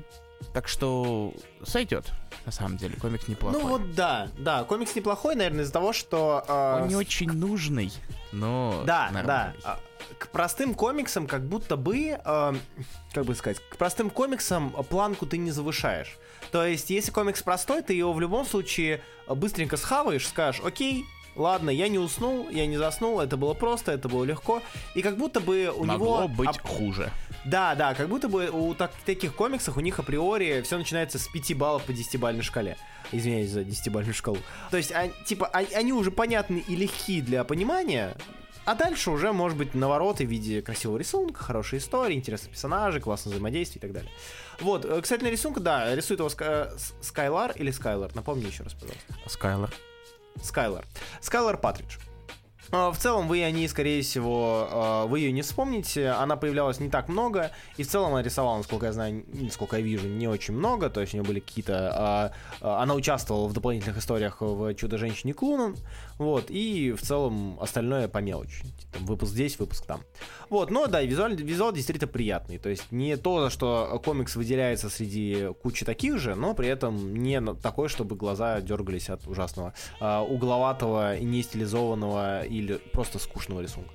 так 0.52 0.68
что 0.68 1.34
сойдет, 1.64 2.12
на 2.46 2.52
самом 2.52 2.76
деле, 2.76 2.96
комикс 2.96 3.28
неплохой. 3.28 3.60
Ну 3.60 3.68
вот 3.68 3.94
да, 3.94 4.28
да, 4.38 4.64
комикс 4.64 4.94
неплохой, 4.94 5.34
наверное, 5.34 5.62
из-за 5.62 5.72
того, 5.72 5.92
что... 5.92 6.44
Э... 6.48 6.82
Он 6.82 6.88
не 6.88 6.96
очень 6.96 7.30
нужный, 7.30 7.92
но... 8.32 8.82
Да, 8.86 9.10
нормальный. 9.12 9.54
да. 9.62 9.78
К 10.18 10.28
простым 10.28 10.74
комиксам 10.74 11.26
как 11.26 11.46
будто 11.46 11.76
бы, 11.76 12.18
э, 12.24 12.54
как 13.12 13.24
бы 13.24 13.34
сказать, 13.34 13.58
к 13.70 13.76
простым 13.76 14.10
комиксам 14.10 14.70
планку 14.88 15.26
ты 15.26 15.38
не 15.38 15.50
завышаешь. 15.50 16.18
То 16.50 16.66
есть, 16.66 16.90
если 16.90 17.10
комикс 17.10 17.42
простой, 17.42 17.82
ты 17.82 17.94
его 17.94 18.12
в 18.12 18.20
любом 18.20 18.44
случае 18.44 19.02
быстренько 19.28 19.76
схаваешь, 19.76 20.26
скажешь, 20.26 20.62
окей, 20.64 21.06
ладно, 21.34 21.70
я 21.70 21.88
не 21.88 21.98
уснул, 21.98 22.48
я 22.50 22.66
не 22.66 22.76
заснул, 22.76 23.20
это 23.20 23.36
было 23.36 23.54
просто, 23.54 23.92
это 23.92 24.08
было 24.08 24.24
легко. 24.24 24.62
И 24.94 25.02
как 25.02 25.16
будто 25.16 25.40
бы 25.40 25.72
у 25.74 25.84
Могло 25.84 26.24
него... 26.24 26.28
быть 26.28 26.48
ап... 26.48 26.66
хуже. 26.66 27.10
Да, 27.44 27.74
да, 27.74 27.94
как 27.94 28.08
будто 28.08 28.28
бы 28.28 28.50
у 28.50 28.74
так, 28.74 28.92
таких 29.04 29.34
комиксах 29.34 29.76
у 29.76 29.80
них 29.80 29.98
априори 29.98 30.62
все 30.62 30.78
начинается 30.78 31.18
с 31.18 31.26
5 31.26 31.56
баллов 31.56 31.84
по 31.84 31.90
10-бальной 31.90 32.42
шкале. 32.42 32.76
Извиняюсь 33.10 33.50
за 33.50 33.62
10-бальную 33.62 34.12
шкалу. 34.12 34.38
То 34.70 34.76
есть, 34.76 34.92
а, 34.92 35.08
типа, 35.24 35.46
а, 35.46 35.64
они 35.74 35.92
уже 35.92 36.10
понятны 36.10 36.62
и 36.66 36.76
легки 36.76 37.20
для 37.20 37.42
понимания, 37.44 38.16
а 38.64 38.76
дальше 38.76 39.10
уже, 39.10 39.32
может 39.32 39.58
быть, 39.58 39.74
навороты 39.74 40.24
в 40.24 40.30
виде 40.30 40.62
красивого 40.62 40.98
рисунка, 40.98 41.42
хорошей 41.42 41.80
истории, 41.80 42.14
интересных 42.14 42.52
персонажей, 42.52 43.00
классного 43.00 43.34
взаимодействия 43.34 43.78
и 43.78 43.82
так 43.82 43.92
далее. 43.92 44.12
Вот, 44.60 44.84
э, 44.84 45.00
кстати, 45.00 45.22
на 45.22 45.30
рисунка, 45.30 45.60
да, 45.60 45.94
рисует 45.94 46.20
его 46.20 46.30
Скайлар 47.00 47.52
или 47.52 47.70
Скайлар? 47.70 48.14
Напомни 48.14 48.46
еще 48.46 48.62
раз, 48.64 48.74
пожалуйста. 48.74 49.14
Скайлар. 49.28 49.70
Скайлар. 50.42 50.84
Скайлар 51.20 51.56
Патридж. 51.58 51.96
А, 52.72 52.90
в 52.90 52.98
целом 52.98 53.28
вы 53.28 53.44
о 53.44 53.50
ней, 53.50 53.68
скорее 53.68 54.00
всего, 54.00 54.66
а, 54.70 55.06
вы 55.06 55.20
ее 55.20 55.30
не 55.30 55.42
вспомните. 55.42 56.08
Она 56.08 56.36
появлялась 56.36 56.80
не 56.80 56.88
так 56.88 57.08
много. 57.08 57.50
И 57.76 57.82
в 57.82 57.88
целом 57.88 58.14
она 58.14 58.22
рисовала, 58.22 58.56
насколько 58.56 58.86
я 58.86 58.92
знаю, 58.92 59.24
насколько 59.30 59.76
я 59.76 59.82
вижу, 59.82 60.08
не 60.08 60.26
очень 60.26 60.54
много. 60.54 60.88
То 60.88 61.02
есть 61.02 61.12
у 61.12 61.18
нее 61.18 61.26
были 61.26 61.40
какие-то... 61.40 62.32
А, 62.62 62.80
она 62.82 62.94
участвовала 62.94 63.46
в 63.46 63.52
дополнительных 63.52 63.98
историях 63.98 64.40
в 64.40 64.74
«Чудо-женщине 64.74 65.34
Клунан». 65.34 65.76
Вот. 66.16 66.46
И 66.48 66.92
в 66.92 67.02
целом 67.02 67.58
остальное 67.60 68.08
по 68.08 68.18
мелочи. 68.18 68.64
Там, 68.92 69.04
выпуск 69.04 69.32
здесь, 69.32 69.58
выпуск 69.58 69.84
там. 69.84 70.00
Вот. 70.48 70.70
Но 70.70 70.86
да, 70.86 71.02
визуал, 71.02 71.30
визуал 71.30 71.72
действительно 71.72 72.08
приятный. 72.08 72.56
То 72.56 72.70
есть 72.70 72.90
не 72.90 73.16
то, 73.18 73.42
за 73.42 73.50
что 73.50 74.00
комикс 74.02 74.34
выделяется 74.34 74.88
среди 74.88 75.48
кучи 75.62 75.84
таких 75.84 76.18
же, 76.18 76.34
но 76.34 76.54
при 76.54 76.68
этом 76.68 77.16
не 77.16 77.38
такой, 77.56 77.88
чтобы 77.88 78.16
глаза 78.16 78.62
дергались 78.62 79.10
от 79.10 79.26
ужасного 79.26 79.74
угловатого 80.00 81.18
не 81.18 81.42
стилизованного 81.42 82.44
или 82.62 82.76
просто 82.92 83.18
скучного 83.18 83.60
рисунка. 83.60 83.90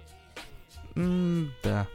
М, 0.96 1.52
Да. 1.64 1.88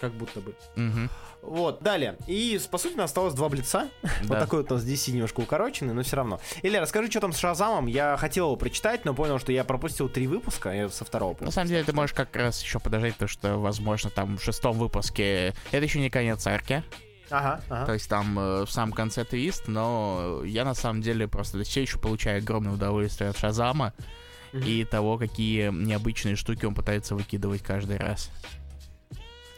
Как 0.00 0.12
будто 0.14 0.40
бы. 0.40 0.54
Мгм. 0.74 1.08
Вот, 1.42 1.80
далее. 1.82 2.16
И, 2.26 2.60
по 2.70 2.78
сути, 2.78 2.94
у 2.94 2.98
нас 2.98 3.10
осталось 3.10 3.34
два 3.34 3.48
блица. 3.48 3.88
Вот 4.22 4.28
Да. 4.30 4.40
такой 4.40 4.62
вот 4.62 4.72
у 4.72 4.74
нас 4.74 4.84
DC 4.84 5.12
немножко 5.12 5.40
укороченный, 5.40 5.92
но 5.94 6.02
все 6.02 6.16
равно. 6.16 6.40
Илья, 6.62 6.80
расскажи, 6.80 7.10
что 7.10 7.20
там 7.20 7.32
с 7.32 7.38
Шазамом. 7.38 7.86
Я 7.86 8.16
хотел 8.16 8.46
его 8.46 8.56
прочитать, 8.56 9.04
но 9.04 9.14
понял, 9.14 9.38
что 9.38 9.52
я 9.52 9.62
пропустил 9.64 10.08
три 10.08 10.26
выпуска, 10.26 10.70
я 10.70 10.88
со 10.88 11.04
второго 11.04 11.32
На 11.32 11.36
просто. 11.38 11.54
самом 11.54 11.68
деле, 11.68 11.84
ты 11.84 11.92
можешь 11.92 12.14
как 12.14 12.34
раз 12.36 12.62
еще 12.62 12.80
подождать, 12.80 13.16
то 13.16 13.26
что, 13.28 13.58
возможно, 13.58 14.10
там 14.10 14.38
в 14.38 14.42
шестом 14.42 14.76
выпуске 14.78 15.54
это 15.70 15.84
еще 15.84 15.98
не 16.00 16.10
конец 16.10 16.46
арки. 16.46 16.82
Ага, 17.30 17.60
То 17.68 17.82
ага. 17.82 17.92
есть 17.94 18.08
там 18.10 18.38
э, 18.38 18.64
в 18.66 18.70
самом 18.70 18.92
конце 18.92 19.24
твист, 19.24 19.66
но 19.66 20.42
я 20.44 20.64
на 20.64 20.74
самом 20.74 21.00
деле 21.00 21.26
просто 21.28 21.62
все 21.64 21.80
еще 21.82 21.98
получаю 21.98 22.38
огромное 22.38 22.72
удовольствие 22.74 23.30
от 23.30 23.38
Шазама 23.38 23.94
И 24.52 24.84
того, 24.84 25.16
какие 25.18 25.70
необычные 25.70 26.36
штуки 26.36 26.64
он 26.66 26.74
пытается 26.74 27.14
выкидывать 27.14 27.62
каждый 27.62 27.96
раз. 27.96 28.30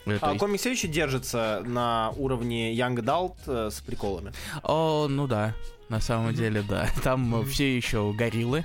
Э, 0.06 0.18
то 0.18 0.26
А 0.26 0.28
есть- 0.30 0.40
комик 0.40 0.60
все 0.60 0.70
еще 0.72 0.86
держится 0.88 1.62
на 1.66 2.10
уровне 2.16 2.74
Young 2.76 2.96
Adult 2.96 3.36
э, 3.46 3.70
с 3.70 3.80
приколами. 3.80 4.32
О, 4.62 5.06
ну 5.08 5.26
да, 5.26 5.54
на 5.88 6.00
самом 6.00 6.34
деле, 6.34 6.62
да. 6.62 6.88
Там 7.02 7.44
все 7.46 7.76
еще 7.76 8.12
гориллы 8.12 8.64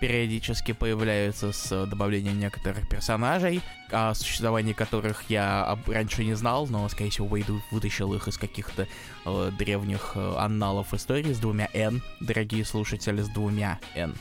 периодически 0.00 0.72
появляются 0.72 1.52
с 1.52 1.86
добавлением 1.86 2.38
некоторых 2.40 2.88
персонажей, 2.88 3.60
о 3.92 4.12
существовании 4.12 4.72
которых 4.72 5.30
я 5.30 5.64
об- 5.64 5.88
раньше 5.88 6.24
не 6.24 6.34
знал, 6.34 6.66
но, 6.66 6.88
скорее 6.88 7.10
всего, 7.10 7.28
Уэйд 7.28 7.46
вытащил 7.70 8.12
их 8.14 8.26
из 8.26 8.38
каких-то 8.38 8.88
э, 9.24 9.50
древних 9.56 10.12
э, 10.16 10.34
анналов 10.36 10.92
истории 10.94 11.32
с 11.32 11.38
двумя 11.38 11.68
«Н», 11.74 12.02
дорогие 12.20 12.64
слушатели, 12.64 13.22
с 13.22 13.28
двумя 13.28 13.78
«Н». 13.94 14.14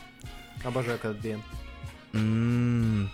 Обожаю 0.63 0.95
этот 0.97 1.17
Бен. 1.17 1.41
М, 2.13 3.09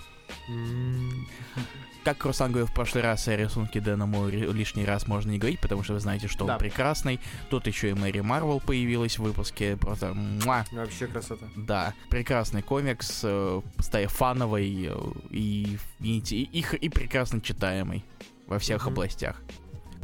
Как 2.04 2.24
Руслан 2.24 2.52
говорил 2.52 2.68
в 2.68 2.74
прошлый 2.74 3.04
раз, 3.04 3.28
о 3.28 3.36
рисунке 3.36 3.82
Дэна 3.82 4.06
ри- 4.30 4.50
лишний 4.54 4.86
раз 4.86 5.08
можно 5.08 5.32
не 5.32 5.38
говорить, 5.40 5.60
потому 5.60 5.84
что 5.84 5.94
вы 5.94 6.00
знаете, 6.00 6.30
что 6.30 6.46
Да. 6.46 6.54
он 6.54 6.60
прекрасный. 6.60 7.20
Тут 7.50 7.68
еще 7.68 7.90
и 7.90 7.94
Мэри 7.94 8.22
Марвел 8.22 8.62
появилась 8.62 9.18
в 9.20 9.24
выпуске, 9.24 9.76
просто 9.76 10.14
муа. 10.14 10.66
Вообще 10.72 11.08
красота. 11.08 11.46
Да, 11.58 11.94
прекрасный 12.10 12.62
комикс, 12.62 13.22
э, 13.24 13.62
фановый 14.08 14.86
э, 14.90 14.96
и, 15.32 15.78
и, 16.00 16.20
и, 16.20 16.60
и- 16.62 16.76
и 16.78 16.90
прекрасно 16.90 17.42
читаемый 17.42 18.06
во 18.48 18.58
всех 18.58 18.84
Мгм. 18.86 18.94
областях. 18.94 19.42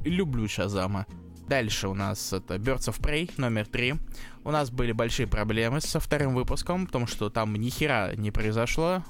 Люблю 0.03 0.49
Шазама. 0.49 1.05
Дальше 1.47 1.87
у 1.87 1.93
нас 1.93 2.31
это 2.33 2.55
Birds 2.55 2.89
of 2.89 2.99
Prey 3.01 3.29
номер 3.37 3.67
3. 3.67 3.95
У 4.43 4.51
нас 4.51 4.71
были 4.71 4.91
большие 4.91 5.27
проблемы 5.27 5.81
со 5.81 5.99
вторым 5.99 6.33
выпуском, 6.35 6.85
потому 6.85 7.05
что 7.07 7.29
там 7.29 7.53
ни 7.55 7.69
хера 7.69 8.13
не 8.15 8.31
произошло. 8.31 9.03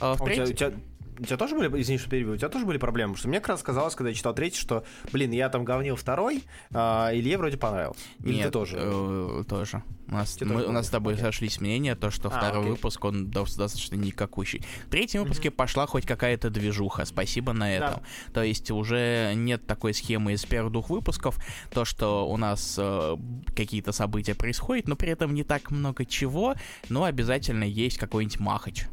А 0.00 0.14
в 0.14 0.20
А 0.20 0.24
у, 0.24 0.28
тебя, 0.28 0.44
треть- 0.46 0.50
у, 0.50 0.52
тебя, 0.54 0.72
у 1.20 1.24
тебя 1.24 1.36
тоже 1.36 1.54
были, 1.54 1.80
извини, 1.80 1.98
что 1.98 2.08
перебил, 2.10 2.32
у 2.32 2.36
тебя 2.36 2.48
тоже 2.48 2.64
были 2.64 2.78
проблемы? 2.78 3.12
Потому 3.12 3.18
что 3.18 3.28
мне 3.28 3.40
как 3.40 3.48
раз 3.50 3.62
казалось, 3.62 3.94
когда 3.94 4.08
я 4.10 4.14
читал 4.14 4.34
третий, 4.34 4.58
что, 4.58 4.84
блин, 5.12 5.30
я 5.32 5.48
там 5.50 5.64
говнил 5.64 5.96
второй, 5.96 6.42
а 6.72 7.10
Илье 7.12 7.36
вроде 7.38 7.56
понравился. 7.56 8.00
Или 8.24 8.36
Нет, 8.36 8.46
ты 8.46 8.50
тоже? 8.50 8.76
э, 8.80 9.44
тоже. 9.48 9.82
У 10.08 10.12
нас, 10.14 10.34
Тебе 10.34 10.46
мы- 10.46 10.54
тоже 10.56 10.68
у 10.68 10.72
нас 10.72 10.86
с 10.86 10.90
тобой 10.90 11.12
окей. 11.14 11.24
сошлись 11.24 11.60
мнения, 11.60 11.94
то, 11.94 12.10
что 12.10 12.28
А, 12.28 12.30
второй 12.32 12.60
окей. 12.62 12.70
выпуск, 12.72 13.04
он 13.04 13.26
дос- 13.28 13.56
достаточно 13.56 13.94
никакущий. 13.94 14.64
В 14.86 14.90
третьем 14.90 15.22
выпуске 15.22 15.50
пошла 15.52 15.86
хоть 15.86 16.04
какая-то 16.06 16.50
движуха, 16.50 17.04
спасибо 17.04 17.52
на 17.52 17.72
этом. 17.72 18.00
То 18.34 18.42
есть 18.42 18.70
уже 18.70 19.32
нет 19.36 19.66
такой 19.66 19.94
схемы 19.94 20.32
из 20.32 20.44
первых 20.44 20.72
двух 20.72 20.90
выпусков, 20.90 21.36
то, 21.70 21.84
что 21.84 22.28
у 22.28 22.36
нас 22.36 22.74
э, 22.78 23.16
какие-то 23.54 23.92
события 23.92 24.34
происходят, 24.34 24.88
но 24.88 24.96
при 24.96 25.10
этом 25.10 25.32
не 25.34 25.44
так 25.44 25.70
много 25.70 26.04
чего, 26.04 26.54
но 26.88 27.04
обязательно 27.04 27.64
есть 27.64 27.98
какой-нибудь 27.98 28.40
махач. 28.40 28.86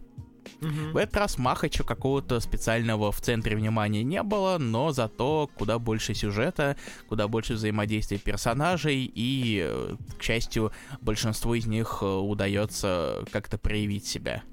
Мгм. 0.61 0.93
В 0.93 0.97
этот 0.97 1.17
раз 1.17 1.37
Махача 1.37 1.83
какого-то 1.83 2.39
специального 2.39 3.11
в 3.11 3.21
центре 3.21 3.55
внимания 3.55 4.03
не 4.03 4.23
было, 4.23 4.57
но 4.57 4.91
зато 4.91 5.49
куда 5.55 5.79
больше 5.79 6.13
сюжета, 6.13 6.75
куда 7.07 7.27
больше 7.27 7.53
взаимодействия 7.53 8.17
персонажей, 8.17 9.11
и, 9.13 9.61
э, 9.67 9.95
к 10.17 10.23
счастью, 10.23 10.71
большинству 11.01 11.53
из 11.53 11.65
них 11.67 11.99
э, 12.01 12.05
удается 12.05 13.25
как-то 13.31 13.57
проявить 13.57 14.05
себя. 14.07 14.43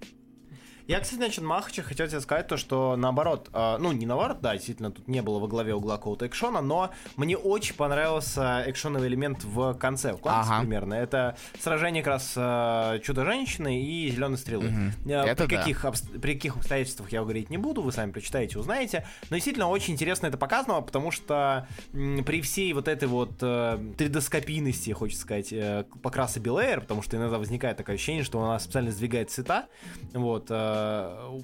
Я, 0.87 1.01
кстати, 1.01 1.19
насчет 1.19 1.43
Махача 1.45 1.83
хотел 1.83 2.07
тебе 2.09 2.21
сказать 2.21 2.47
то, 2.47 2.59
что 2.59 2.95
наоборот, 2.97 3.49
э, 3.55 3.77
ну 3.79 3.93
не 3.93 4.05
наоборот, 4.05 4.39
да, 4.43 4.53
действительно, 4.53 4.91
тут 4.91 5.09
не 5.09 5.23
было 5.23 5.39
во 5.39 5.49
главе 5.49 5.75
угла 5.75 5.97
какого-то 5.97 6.27
экшона, 6.27 6.61
но 6.61 6.91
мне 7.17 7.39
очень 7.39 7.75
понравился 7.75 8.63
экшоновый 8.67 9.09
элемент 9.09 9.45
в 9.45 9.73
конце, 9.79 10.13
в 10.13 10.19
комиксе 10.19 10.51
Ага. 10.51 10.61
примерно. 10.61 10.93
Это 10.93 11.37
сражение 11.59 12.03
как 12.03 12.13
раз 12.15 12.35
э, 12.37 12.99
Чудо-женщины 13.03 13.83
и 13.83 14.11
Зеленой 14.11 14.37
стрелы. 14.37 14.69
Мгм. 14.71 14.93
Э, 15.07 15.25
Это 15.25 15.47
при, 15.47 15.55
да. 15.55 15.61
каких 15.63 15.85
обс- 15.87 16.19
при 16.21 16.35
каких 16.35 16.57
обстоятельствах 16.59 17.11
я 17.13 17.23
говорить 17.23 17.49
не 17.49 17.57
буду, 17.57 17.81
вы 17.81 17.91
сами 17.91 18.11
прочитаете, 18.13 18.59
узнаете. 18.59 19.07
Но 19.31 19.37
действительно 19.37 19.69
очень 19.71 19.95
интересно 19.95 20.27
это 20.27 20.37
показано, 20.37 20.83
потому 20.83 21.11
что 21.11 21.67
м, 21.95 22.23
при 22.25 22.43
всей 22.43 22.75
вот 22.75 22.89
этой 22.89 23.09
вот 23.09 23.33
э, 23.41 23.79
3D-скопийности, 23.97 24.93
хочется 24.93 25.23
сказать, 25.23 25.51
э, 25.51 25.85
покраса 26.03 26.41
Белэйр, 26.41 26.83
потому 26.83 27.01
что 27.01 27.17
иногда 27.17 27.39
возникает 27.39 27.79
такое 27.79 27.95
ощущение, 27.97 28.23
что 28.23 28.43
она 28.43 28.59
специально 28.59 28.91
сдвигает 28.91 29.31
цвета, 29.31 29.67
вот, 30.13 30.49
э, 30.51 30.74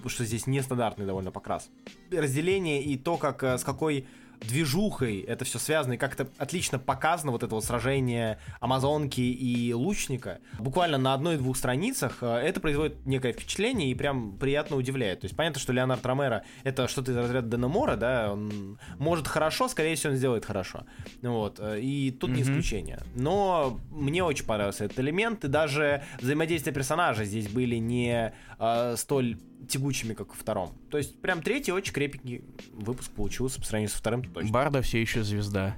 что 0.07 0.25
здесь 0.25 0.47
нестандартный 0.47 1.07
довольно 1.07 1.31
покрас. 1.31 1.71
Разделение 2.11 2.83
и 2.83 2.97
то, 2.97 3.17
как 3.17 3.43
э, 3.43 3.59
с 3.59 3.65
какой 3.65 4.07
движухой 4.41 5.21
это 5.21 5.45
все 5.45 5.59
связано, 5.59 5.95
и 5.95 5.97
как 5.97 6.15
это 6.15 6.29
отлично 6.39 6.79
показано, 6.79 7.33
вот 7.33 7.43
это 7.43 7.55
вот 7.55 7.65
сражение 7.65 8.39
Амазонки 8.61 9.21
и 9.21 9.73
Лучника. 9.73 10.39
Буквально 10.59 10.99
на 10.99 11.15
одной-двух 11.15 11.57
страницах 11.57 12.19
э, 12.23 12.27
это 12.27 12.61
производит 12.61 13.07
некое 13.07 13.33
впечатление 13.33 13.91
и 13.91 13.95
прям 13.95 14.37
приятно 14.39 14.77
удивляет. 14.77 15.21
То 15.21 15.27
есть 15.27 15.37
понятно, 15.37 15.61
что 15.61 15.73
Леонард 15.73 16.05
Ромеро 16.05 16.45
это 16.65 16.89
что-то 16.89 17.13
из 17.13 17.17
разряда 17.17 17.49
Дэна 17.49 17.69
Мора, 17.69 17.97
да, 17.97 18.33
он 18.33 18.79
может 18.99 19.29
хорошо, 19.29 19.69
скорее 19.69 19.95
всего, 19.97 20.13
он 20.13 20.19
сделает 20.19 20.45
хорошо. 20.45 20.85
Вот, 21.23 21.59
э, 21.61 21.81
и 21.81 22.11
тут 22.11 22.31
не 22.31 22.43
Мгм. 22.43 22.43
исключение. 22.43 23.01
Но 23.15 23.79
мне 23.91 24.25
очень 24.25 24.45
понравился 24.45 24.85
этот 24.85 24.99
элемент, 25.01 25.45
и 25.45 25.49
даже 25.49 26.03
взаимодействия 26.21 26.73
персонажей 26.73 27.27
здесь 27.27 27.49
были 27.49 27.77
не 27.77 28.33
э, 28.59 28.95
столь 28.97 29.39
тягучими, 29.69 30.15
как 30.15 30.29
во 30.29 30.35
втором. 30.35 30.73
То 30.91 30.99
есть 30.99 31.21
прям 31.21 31.43
третий 31.43 31.73
очень 31.73 31.93
крепкий 31.93 32.45
выпуск 32.73 33.11
получился 33.13 33.61
по 33.61 33.67
сравнению 33.67 33.91
со 33.91 33.99
вторым 33.99 34.23
точно. 34.25 34.51
Барда 34.51 34.83
все 34.83 35.01
еще 35.01 35.23
звезда. 35.23 35.77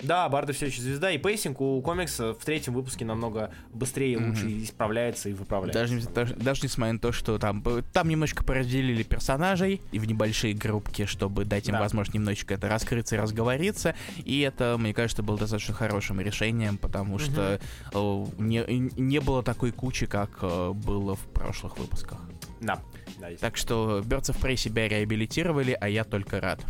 Да, 0.00 0.28
Барда 0.28 0.52
все 0.52 0.66
еще 0.66 0.80
звезда, 0.80 1.10
и 1.10 1.18
pacing 1.18 1.60
у 1.60 1.82
комикса 1.82 2.32
в 2.32 2.44
третьем 2.44 2.72
выпуске 2.74 3.04
намного 3.04 3.50
быстрее 3.72 4.12
и 4.12 4.16
лучше 4.16 4.46
исправляется 4.62 5.28
и 5.28 5.32
выправляется. 5.32 5.80
Даже, 5.80 6.08
даже, 6.08 6.34
даже 6.36 6.60
несмотря 6.62 6.92
на 6.92 6.98
то, 7.00 7.10
что 7.10 7.36
там, 7.38 7.64
там 7.92 8.08
немножко 8.08 8.44
поразделили 8.44 9.02
персонажей 9.02 9.82
и 9.90 9.98
в 9.98 10.06
небольшие 10.06 10.54
группки, 10.54 11.04
чтобы 11.06 11.44
дать 11.44 11.66
им 11.68 11.72
Да. 11.72 11.80
возможность 11.80 12.14
немножечко 12.14 12.54
это 12.54 12.68
раскрыться 12.68 13.16
и 13.16 13.18
разговориться. 13.18 13.96
И 14.18 14.38
это, 14.40 14.76
мне 14.78 14.94
кажется, 14.94 15.24
было 15.24 15.36
достаточно 15.36 15.74
хорошим 15.74 16.20
решением, 16.20 16.78
потому 16.78 17.18
что 17.18 17.58
э, 17.92 18.24
не, 18.38 18.64
не 19.00 19.20
было 19.20 19.42
такой 19.42 19.72
кучи, 19.72 20.06
как 20.06 20.30
э, 20.42 20.72
было 20.74 21.16
в 21.16 21.26
прошлых 21.32 21.76
выпусках. 21.76 22.20
Да, 22.60 22.80
есть. 23.26 23.40
Так 23.40 23.56
что 23.56 23.98
Birds 24.00 24.30
of 24.32 24.40
Prey 24.40 24.56
себя 24.56 24.86
реабилитировали, 24.86 25.76
а 25.80 25.88
я 25.88 26.04
только 26.04 26.40
рад. 26.40 26.64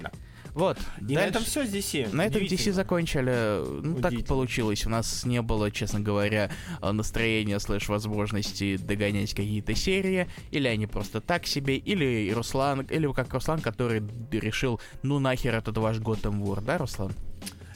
Да. 0.00 0.10
Вот. 0.54 0.78
И 1.00 1.12
на 1.12 1.20
дальше- 1.20 1.28
этом 1.28 1.44
все 1.44 1.66
с 1.66 1.68
DC. 1.70 2.14
на 2.14 2.24
этом 2.24 2.40
DC 2.40 2.72
закончили. 2.72 3.82
Ну, 3.82 4.00
так 4.00 4.24
получилось. 4.24 4.86
У 4.86 4.88
нас 4.88 5.26
не 5.26 5.42
было, 5.42 5.70
честно 5.70 6.00
говоря, 6.00 6.50
э, 6.80 6.92
настроения 6.92 7.60
слэш 7.60 7.88
возможности 7.90 8.78
догонять 8.78 9.34
какие-то 9.34 9.74
серии. 9.74 10.28
Или 10.50 10.68
они 10.68 10.86
просто 10.86 11.20
так 11.20 11.46
себе. 11.46 11.76
Или 11.76 12.32
Руслан, 12.32 12.80
или 12.80 13.12
как 13.12 13.32
Руслан, 13.34 13.60
который 13.60 14.02
решил, 14.30 14.80
ну 15.02 15.18
нахер 15.18 15.54
этот 15.54 15.76
ваш 15.76 15.98
Готэм 15.98 16.42
War, 16.42 16.62
да, 16.64 16.78
Руслан? 16.78 17.12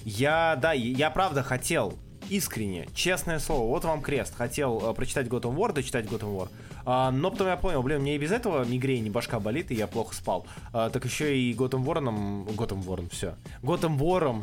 Я, 0.04 0.56
да, 0.56 0.72
я 0.72 1.10
правда 1.10 1.42
хотел 1.42 1.98
искренне, 2.30 2.88
честное 2.94 3.38
слово, 3.38 3.66
вот 3.68 3.84
вам 3.84 4.00
крест. 4.00 4.34
Хотел 4.34 4.90
э, 4.90 4.94
прочитать 4.94 5.26
Gotham 5.26 5.54
War, 5.56 5.72
дочитать 5.72 6.06
Gotham 6.06 6.34
War. 6.36 6.48
А, 6.84 7.10
но 7.10 7.30
потом 7.30 7.48
я 7.48 7.56
понял, 7.56 7.82
блин, 7.82 8.00
мне 8.00 8.16
и 8.16 8.18
без 8.18 8.32
этого 8.32 8.64
мигрень, 8.64 9.10
башка 9.10 9.40
болит, 9.40 9.70
и 9.70 9.74
я 9.74 9.86
плохо 9.86 10.14
спал. 10.14 10.46
А, 10.72 10.90
так 10.90 11.04
еще 11.04 11.38
и 11.38 11.52
Gotham 11.54 11.84
War, 11.84 12.02
Gotham 12.56 12.84
War, 12.84 13.08
все. 13.10 13.34
Gotham 13.62 13.98
War 13.98 14.42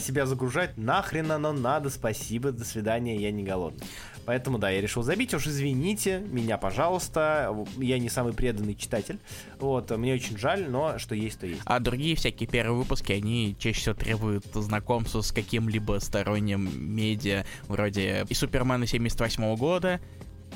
себя 0.00 0.26
загружать 0.26 0.76
нахрен 0.76 1.30
оно 1.30 1.52
надо, 1.52 1.90
спасибо, 1.90 2.50
до 2.50 2.64
свидания, 2.64 3.16
я 3.16 3.30
не 3.30 3.44
голодный. 3.44 3.86
Поэтому, 4.26 4.58
да, 4.58 4.68
я 4.68 4.80
решил 4.80 5.04
забить, 5.04 5.32
уж 5.32 5.46
извините 5.46 6.18
меня, 6.18 6.58
пожалуйста, 6.58 7.54
я 7.78 7.98
не 8.00 8.08
самый 8.08 8.32
преданный 8.32 8.74
читатель, 8.74 9.20
вот, 9.60 9.90
мне 9.96 10.14
очень 10.14 10.36
жаль, 10.36 10.68
но 10.68 10.98
что 10.98 11.14
есть, 11.14 11.38
то 11.38 11.46
есть. 11.46 11.62
А 11.64 11.78
другие 11.78 12.16
всякие 12.16 12.48
первые 12.48 12.76
выпуски, 12.76 13.12
они 13.12 13.54
чаще 13.58 13.80
всего 13.80 13.94
требуют 13.94 14.44
знакомства 14.54 15.20
с 15.20 15.30
каким-либо 15.30 16.00
сторонним 16.00 16.68
медиа, 16.76 17.44
вроде 17.68 18.26
и 18.28 18.34
Супермена 18.34 18.86
78 18.86 19.56
года, 19.56 20.00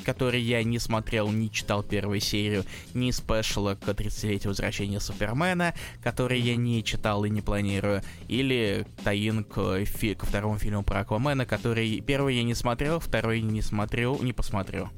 который 0.04 0.40
я 0.40 0.62
не 0.64 0.78
смотрел, 0.78 1.30
не 1.30 1.50
читал 1.50 1.82
первую 1.82 2.20
серию, 2.20 2.64
ни 2.94 3.10
спешла 3.10 3.74
к 3.74 3.88
30-летию 3.88 4.50
возвращения 4.50 5.00
Супермена, 5.00 5.74
который 6.02 6.40
я 6.40 6.56
не 6.56 6.82
читал 6.82 7.24
и 7.24 7.30
не 7.30 7.40
планирую, 7.40 8.02
или 8.28 8.86
Таин 9.04 9.44
к, 9.44 9.84
фи- 9.84 10.14
ко 10.14 10.26
второму 10.26 10.58
фильму 10.58 10.82
про 10.82 11.00
Аквамена, 11.00 11.46
который 11.46 12.00
первый 12.00 12.36
я 12.36 12.42
не 12.42 12.54
смотрел, 12.54 12.98
второй 13.00 13.40
не 13.40 13.62
смотрел, 13.62 14.20
не 14.22 14.32
посмотрел. 14.32 14.88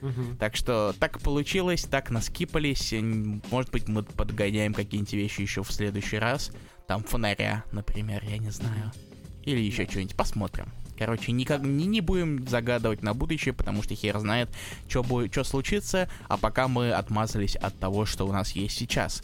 Мгм. 0.00 0.36
Так 0.38 0.56
что 0.56 0.94
так 0.98 1.20
получилось, 1.20 1.84
так 1.84 2.10
наскипались. 2.10 2.94
Может 3.50 3.70
быть, 3.70 3.86
мы 3.88 4.02
подгоняем 4.02 4.72
какие-нибудь 4.72 5.12
вещи 5.12 5.42
еще 5.42 5.62
в 5.62 5.70
следующий 5.70 6.16
раз. 6.18 6.52
Там 6.88 7.04
фонаря, 7.04 7.64
например, 7.72 8.24
я 8.26 8.38
не 8.38 8.50
знаю. 8.50 8.92
Или 9.44 9.60
еще 9.60 9.86
что-нибудь. 9.86 10.16
Посмотрим. 10.16 10.72
Короче, 11.00 11.32
никак 11.32 11.62
не, 11.62 11.86
не 11.86 12.02
будем 12.02 12.46
загадывать 12.46 13.02
на 13.02 13.14
будущее, 13.14 13.54
потому 13.54 13.82
что 13.82 13.94
хер 13.94 14.18
знает, 14.18 14.50
что 14.86 15.02
будет, 15.02 15.32
что 15.32 15.44
случится, 15.44 16.10
а 16.28 16.36
пока 16.36 16.68
мы 16.68 16.92
отмазались 16.92 17.56
от 17.56 17.78
того, 17.78 18.04
что 18.04 18.26
у 18.26 18.32
нас 18.32 18.50
есть 18.50 18.76
сейчас. 18.76 19.22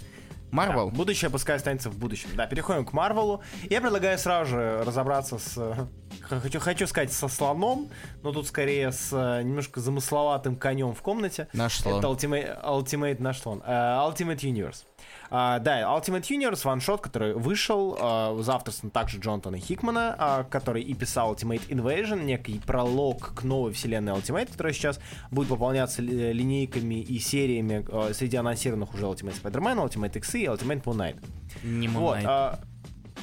Марвел. 0.50 0.90
Да, 0.90 0.97
будущее 0.97 1.30
пускай 1.30 1.56
останется 1.56 1.90
в 1.90 1.99
будущем. 1.99 2.30
Да, 2.35 2.47
переходим 2.47 2.87
к 2.87 2.95
Марвелу. 2.95 3.42
Я 3.68 3.83
предлагаю 3.83 4.18
сразу 4.18 4.52
же 4.52 4.83
разобраться 4.87 5.37
с... 5.37 5.88
Хочу, 6.23 6.61
хочу 6.61 6.87
сказать, 6.87 7.12
со 7.12 7.28
слоном, 7.28 7.90
но 8.23 8.33
тут 8.33 8.47
скорее 8.47 8.90
с 8.90 9.11
э, 9.12 9.42
немножко 9.42 9.80
замысловатым 9.80 10.56
конем 10.56 10.95
в 10.95 11.02
комнате. 11.02 11.49
Наш 11.52 11.80
слон. 11.80 11.99
Это 11.99 12.09
Ultimate, 12.09 12.64
Ultimate 12.64 13.21
наш 13.21 13.40
слон. 13.40 13.62
Э, 13.66 13.99
Ultimate 13.99 14.38
Universe. 14.38 14.85
А, 15.30 15.59
да, 15.59 15.80
Ultimate 15.83 16.23
Universe 16.23 16.61
ваншот, 16.64 17.00
который 17.00 17.35
вышел 17.35 17.97
э, 18.00 18.42
за 18.42 18.54
авторством 18.54 18.90
также 18.90 19.18
Джонатана 19.18 19.59
Хикмана, 19.59 20.14
а, 20.18 20.45
который 20.45 20.83
и 20.83 20.95
писал 20.95 21.33
Ultimate 21.35 21.66
Invasion, 21.68 22.23
некий 22.25 22.61
пролог 22.64 23.35
к 23.35 23.42
новой 23.42 23.73
вселенной 23.73 24.12
Ultimate, 24.12 24.50
которая 24.50 24.73
сейчас 24.73 25.00
будет 25.30 25.49
пополняться 25.49 26.02
ли- 26.02 26.33
линейками 26.33 27.00
и 27.00 27.18
сериями 27.18 27.85
э, 27.88 28.12
среди 28.14 28.37
анонсированных 28.37 28.95
уже 28.95 29.06
Ultimate 29.06 29.40
Spider-Man, 29.42 29.88
Ultimate 29.88 30.16
X 30.16 30.35
и 30.37 30.45
Ultimate 30.45 30.83
Moon 30.85 30.97
Knight. 30.97 31.16
Не 31.64 31.88
Moon 31.88 31.99
Вот, 31.99 32.16
Knight. 32.18 32.25
а, 32.26 32.59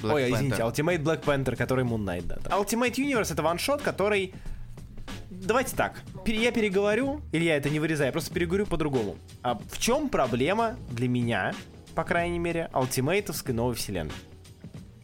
Black 0.01 0.13
Ой, 0.13 0.31
извините, 0.33 0.57
Panther. 0.61 0.73
Ultimate 0.73 1.03
Black 1.03 1.23
Panther, 1.23 1.55
который 1.55 1.85
Moon 1.85 2.03
Knight, 2.03 2.25
да. 2.25 2.35
Ultimate 2.57 2.95
Universe 2.95 3.31
это 3.31 3.41
ваншот, 3.43 3.81
который... 3.81 4.33
Давайте 5.29 5.75
так, 5.75 6.01
я 6.25 6.51
переговорю, 6.51 7.21
или 7.33 7.43
я 7.43 7.57
это 7.57 7.69
не 7.69 7.79
вырезаю, 7.79 8.07
я 8.07 8.11
просто 8.11 8.33
переговорю 8.33 8.65
по-другому. 8.65 9.15
А 9.41 9.55
в 9.69 9.77
чем 9.77 10.07
проблема 10.09 10.75
для 10.91 11.09
меня, 11.09 11.53
по 11.95 12.03
крайней 12.03 12.39
мере, 12.39 12.69
ультимейтовской 12.73 13.53
новой 13.53 13.75
вселенной? 13.75 14.13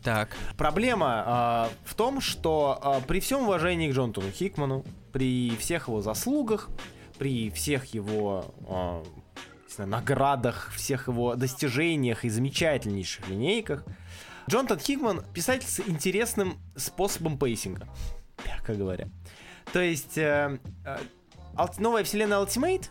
Так. 0.03 0.35
Проблема 0.57 1.23
а, 1.25 1.69
в 1.83 1.93
том, 1.93 2.21
что 2.21 2.79
а, 2.81 3.01
при 3.01 3.19
всем 3.19 3.43
уважении 3.43 3.91
к 3.91 3.93
Джонатану 3.93 4.31
Хикману, 4.31 4.85
при 5.11 5.55
всех 5.57 5.87
его 5.87 6.01
заслугах, 6.01 6.69
при 7.17 7.49
всех 7.49 7.85
его 7.87 8.45
не 9.67 9.73
знаю, 9.75 9.89
наградах, 9.89 10.71
всех 10.75 11.07
его 11.07 11.35
достижениях 11.35 12.25
и 12.25 12.29
замечательнейших 12.29 13.27
линейках, 13.27 13.83
Джонатан 14.49 14.79
Хикман 14.79 15.23
писатель 15.33 15.67
с 15.67 15.79
интересным 15.81 16.57
способом 16.75 17.37
пейсинга, 17.37 17.87
мягко 18.45 18.73
говоря. 18.73 19.09
То 19.71 19.79
есть 19.79 20.17
э, 20.17 20.59
э, 20.85 20.97
новая 21.77 22.03
вселенная 22.03 22.39
Ultimate 22.39 22.89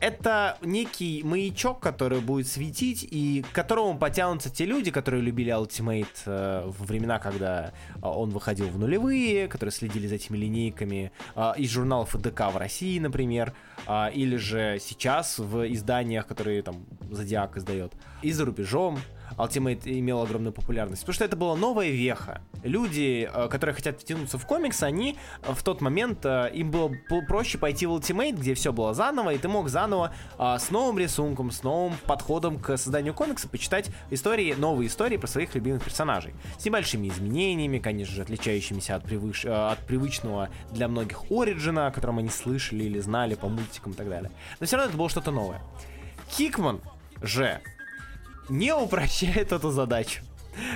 это 0.00 0.56
некий 0.62 1.22
маячок, 1.22 1.80
который 1.80 2.20
будет 2.20 2.48
светить, 2.48 3.06
и 3.08 3.42
к 3.42 3.54
которому 3.54 3.98
потянутся 3.98 4.50
те 4.50 4.64
люди, 4.64 4.90
которые 4.90 5.22
любили 5.22 5.52
Ultimate 5.52 6.06
э, 6.26 6.62
во 6.66 6.84
времена, 6.84 7.18
когда 7.18 7.66
э, 7.66 7.70
он 8.02 8.30
выходил 8.30 8.68
в 8.68 8.78
нулевые, 8.78 9.48
которые 9.48 9.72
следили 9.72 10.06
за 10.06 10.16
этими 10.16 10.36
линейками 10.36 11.12
э, 11.36 11.52
из 11.58 11.70
журналов 11.70 12.10
ФДК 12.10 12.52
в 12.52 12.56
России, 12.56 12.98
например, 12.98 13.52
э, 13.86 14.12
или 14.12 14.36
же 14.36 14.78
сейчас 14.80 15.38
в 15.38 15.70
изданиях, 15.72 16.26
которые 16.26 16.62
там 16.62 16.86
Зодиак 17.10 17.56
издает, 17.56 17.92
и 18.22 18.32
за 18.32 18.44
рубежом. 18.44 18.98
Ultimate 19.36 19.82
имел 19.84 20.22
огромную 20.22 20.52
популярность, 20.52 21.02
потому 21.02 21.14
что 21.14 21.24
это 21.24 21.36
была 21.36 21.56
новая 21.56 21.90
веха. 21.90 22.40
Люди, 22.62 23.28
э, 23.32 23.48
которые 23.48 23.74
хотят 23.74 24.00
втянуться 24.00 24.38
в 24.38 24.46
комикс, 24.46 24.82
они 24.82 25.16
э, 25.42 25.52
в 25.52 25.62
тот 25.62 25.80
момент, 25.80 26.24
э, 26.24 26.50
им 26.52 26.70
было 26.70 26.90
проще 27.28 27.58
пойти 27.58 27.86
в 27.86 27.92
Ultimate, 27.92 28.32
где 28.32 28.54
все 28.54 28.72
было 28.72 28.94
заново, 28.94 29.30
и 29.34 29.38
ты 29.38 29.48
мог 29.48 29.68
заново 29.68 30.14
с 30.38 30.70
новым 30.70 30.98
рисунком, 30.98 31.50
с 31.50 31.62
новым 31.62 31.94
подходом 32.06 32.58
к 32.58 32.76
созданию 32.76 33.14
комикса 33.14 33.48
почитать 33.48 33.90
истории, 34.10 34.54
новые 34.54 34.88
истории 34.88 35.16
про 35.16 35.26
своих 35.26 35.54
любимых 35.54 35.84
персонажей. 35.84 36.34
С 36.58 36.64
небольшими 36.64 37.08
изменениями, 37.08 37.78
конечно 37.78 38.14
же, 38.14 38.22
отличающимися 38.22 38.96
от, 38.96 39.04
привыш- 39.04 39.48
от 39.48 39.78
привычного 39.80 40.48
для 40.72 40.88
многих 40.88 41.30
Ориджина, 41.30 41.86
о 41.86 41.90
котором 41.90 42.18
они 42.18 42.28
слышали 42.28 42.84
или 42.84 42.98
знали 43.00 43.34
по 43.34 43.48
мультикам 43.48 43.92
и 43.92 43.94
так 43.94 44.08
далее. 44.08 44.30
Но 44.58 44.66
все 44.66 44.76
равно 44.76 44.90
это 44.90 44.98
было 44.98 45.08
что-то 45.08 45.30
новое. 45.30 45.60
Хикман 46.30 46.80
же 47.22 47.60
не 48.50 48.74
упрощает 48.74 49.52
эту 49.52 49.70
задачу. 49.70 50.22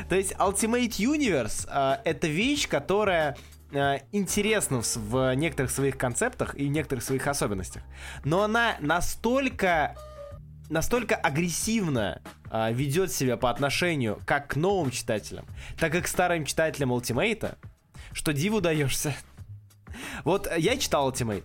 То 0.08 0.14
есть 0.14 0.32
Ultimate 0.32 0.96
Universe 0.98 1.68
э, 1.68 2.00
это 2.04 2.26
вещь, 2.26 2.68
которая 2.68 3.36
э, 3.72 3.98
интересна 4.12 4.82
в, 4.82 4.96
в 4.96 5.34
некоторых 5.34 5.70
своих 5.70 5.98
концептах 5.98 6.54
и 6.54 6.68
некоторых 6.68 7.04
своих 7.04 7.26
особенностях. 7.26 7.82
Но 8.24 8.42
она 8.42 8.76
настолько 8.80 9.96
настолько 10.70 11.16
агрессивно 11.16 12.22
э, 12.50 12.72
ведет 12.72 13.12
себя 13.12 13.36
по 13.36 13.50
отношению 13.50 14.20
как 14.24 14.48
к 14.48 14.56
новым 14.56 14.90
читателям, 14.90 15.44
так 15.78 15.94
и 15.94 16.00
к 16.00 16.08
старым 16.08 16.46
читателям 16.46 16.92
Ultimate, 16.92 17.56
что 18.12 18.32
диву 18.32 18.60
даешься. 18.60 19.14
Вот 20.24 20.50
я 20.56 20.76
читал 20.76 21.10
Ultimate. 21.10 21.44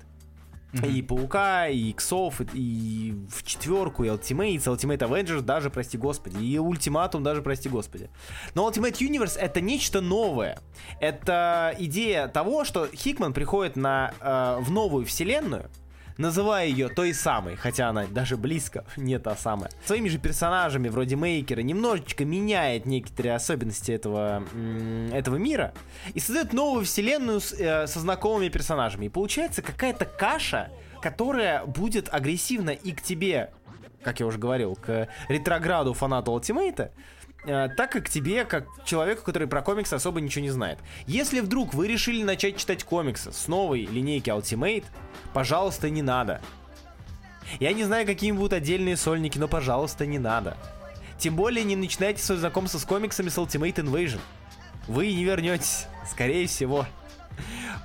И 0.71 1.01
Паука, 1.01 1.67
и 1.67 1.89
Иксов, 1.89 2.41
и, 2.41 2.45
и 2.53 3.15
в 3.29 3.43
четверку, 3.43 4.03
и 4.03 4.07
Ultimate, 4.07 4.51
и 4.51 4.57
Ultimate 4.57 4.99
Avengers, 4.99 5.41
даже, 5.41 5.69
прости 5.69 5.97
господи, 5.97 6.43
и 6.43 6.59
Ультиматум, 6.59 7.23
даже, 7.23 7.41
прости 7.41 7.69
господи. 7.69 8.09
Но 8.53 8.69
Ultimate 8.69 8.93
Universe 8.99 9.37
это 9.37 9.61
нечто 9.61 9.99
новое. 9.99 10.59
Это 10.99 11.75
идея 11.79 12.27
того, 12.27 12.65
что 12.65 12.87
Хикман 12.87 13.33
приходит 13.33 13.75
на, 13.75 14.13
э, 14.19 14.57
в 14.61 14.69
новую 14.71 15.05
вселенную, 15.05 15.69
называя 16.19 16.67
ее 16.67 16.89
той 16.89 17.13
самой, 17.13 17.55
хотя 17.55 17.89
она 17.89 18.05
даже 18.05 18.37
близко 18.37 18.85
не 18.97 19.17
та 19.17 19.35
самая. 19.35 19.71
Своими 19.85 20.09
же 20.09 20.19
персонажами, 20.19 20.89
вроде 20.89 21.15
Мейкера, 21.15 21.61
немножечко 21.61 22.25
меняет 22.25 22.85
некоторые 22.85 23.35
особенности 23.35 23.91
этого, 23.91 24.43
этого 25.11 25.37
мира 25.37 25.73
и 26.13 26.19
создает 26.19 26.53
новую 26.53 26.85
вселенную 26.85 27.39
с, 27.39 27.53
э, 27.53 27.87
со 27.87 27.99
знакомыми 27.99 28.49
персонажами. 28.49 29.05
И 29.05 29.09
получается 29.09 29.61
какая-то 29.61 30.05
каша, 30.05 30.69
которая 31.01 31.65
будет 31.65 32.13
агрессивна 32.13 32.71
и 32.71 32.91
к 32.91 33.01
тебе, 33.01 33.51
как 34.03 34.19
я 34.19 34.25
уже 34.25 34.37
говорил, 34.37 34.75
к 34.75 35.07
ретрограду 35.29 35.93
Ультимейта, 35.93 36.83
э, 36.83 36.89
так 37.43 37.95
и 37.95 38.01
к 38.01 38.09
тебе, 38.09 38.45
как 38.45 38.65
человеку, 38.85 39.23
который 39.23 39.47
про 39.47 39.61
комиксы 39.61 39.93
особо 39.93 40.21
ничего 40.21 40.43
не 40.43 40.49
знает. 40.49 40.79
Если 41.07 41.39
вдруг 41.39 41.73
вы 41.73 41.87
решили 41.87 42.23
начать 42.23 42.57
читать 42.57 42.83
комиксы 42.83 43.31
с 43.31 43.47
новой 43.47 43.85
линейки 43.85 44.29
Ultimate, 44.29 44.85
пожалуйста, 45.33 45.89
не 45.89 46.01
надо. 46.01 46.41
Я 47.59 47.73
не 47.73 47.83
знаю, 47.83 48.05
какими 48.05 48.35
будут 48.35 48.53
отдельные 48.53 48.97
сольники, 48.97 49.37
но, 49.37 49.47
пожалуйста, 49.47 50.05
не 50.05 50.19
надо. 50.19 50.57
Тем 51.17 51.35
более 51.35 51.63
не 51.63 51.75
начинайте 51.75 52.21
свое 52.21 52.39
знакомство 52.39 52.77
с 52.77 52.85
комиксами 52.85 53.29
с 53.29 53.37
Ultimate 53.37 53.75
Invasion. 53.75 54.19
Вы 54.87 55.13
не 55.13 55.23
вернетесь, 55.23 55.87
скорее 56.09 56.47
всего. 56.47 56.85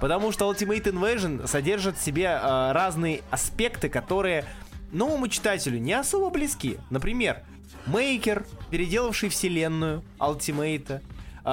Потому 0.00 0.32
что 0.32 0.50
Ultimate 0.50 0.84
Invasion 0.84 1.46
содержит 1.46 1.96
в 1.96 2.02
себе 2.02 2.24
э, 2.24 2.72
разные 2.72 3.22
аспекты, 3.30 3.88
которые 3.88 4.44
новому 4.92 5.28
читателю 5.28 5.78
не 5.78 5.92
особо 5.92 6.30
близки. 6.30 6.78
Например, 6.90 7.42
Мейкер, 7.86 8.46
переделавший 8.70 9.28
вселенную 9.28 10.02
Ультимейта, 10.18 11.02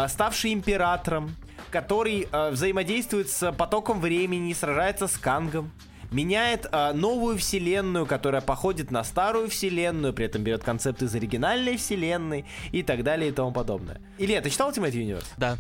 ставший 0.08 0.54
императором, 0.54 1.36
который 1.72 2.28
э, 2.32 2.50
взаимодействует 2.52 3.30
с 3.30 3.52
потоком 3.52 4.00
времени, 4.02 4.54
сражается 4.54 5.08
с 5.08 5.17
Кангом, 5.17 5.72
меняет 6.12 6.67
э, 6.72 6.91
новую 6.94 7.38
вселенную, 7.38 8.06
которая 8.06 8.41
походит 8.41 8.91
на 8.91 9.04
старую 9.04 9.50
вселенную, 9.50 10.13
при 10.13 10.26
этом 10.26 10.44
берет 10.44 10.63
концепты 10.63 11.06
из 11.06 11.15
оригинальной 11.15 11.78
вселенной 11.78 12.46
и 12.72 12.84
так 12.84 13.04
далее 13.04 13.30
и 13.30 13.32
тому 13.32 13.52
подобное. 13.52 14.00
Илья, 14.17 14.41
ты 14.41 14.50
читал 14.50 14.72
Ultimate 14.72 14.91
Universe? 14.91 15.28
Да. 15.38 15.58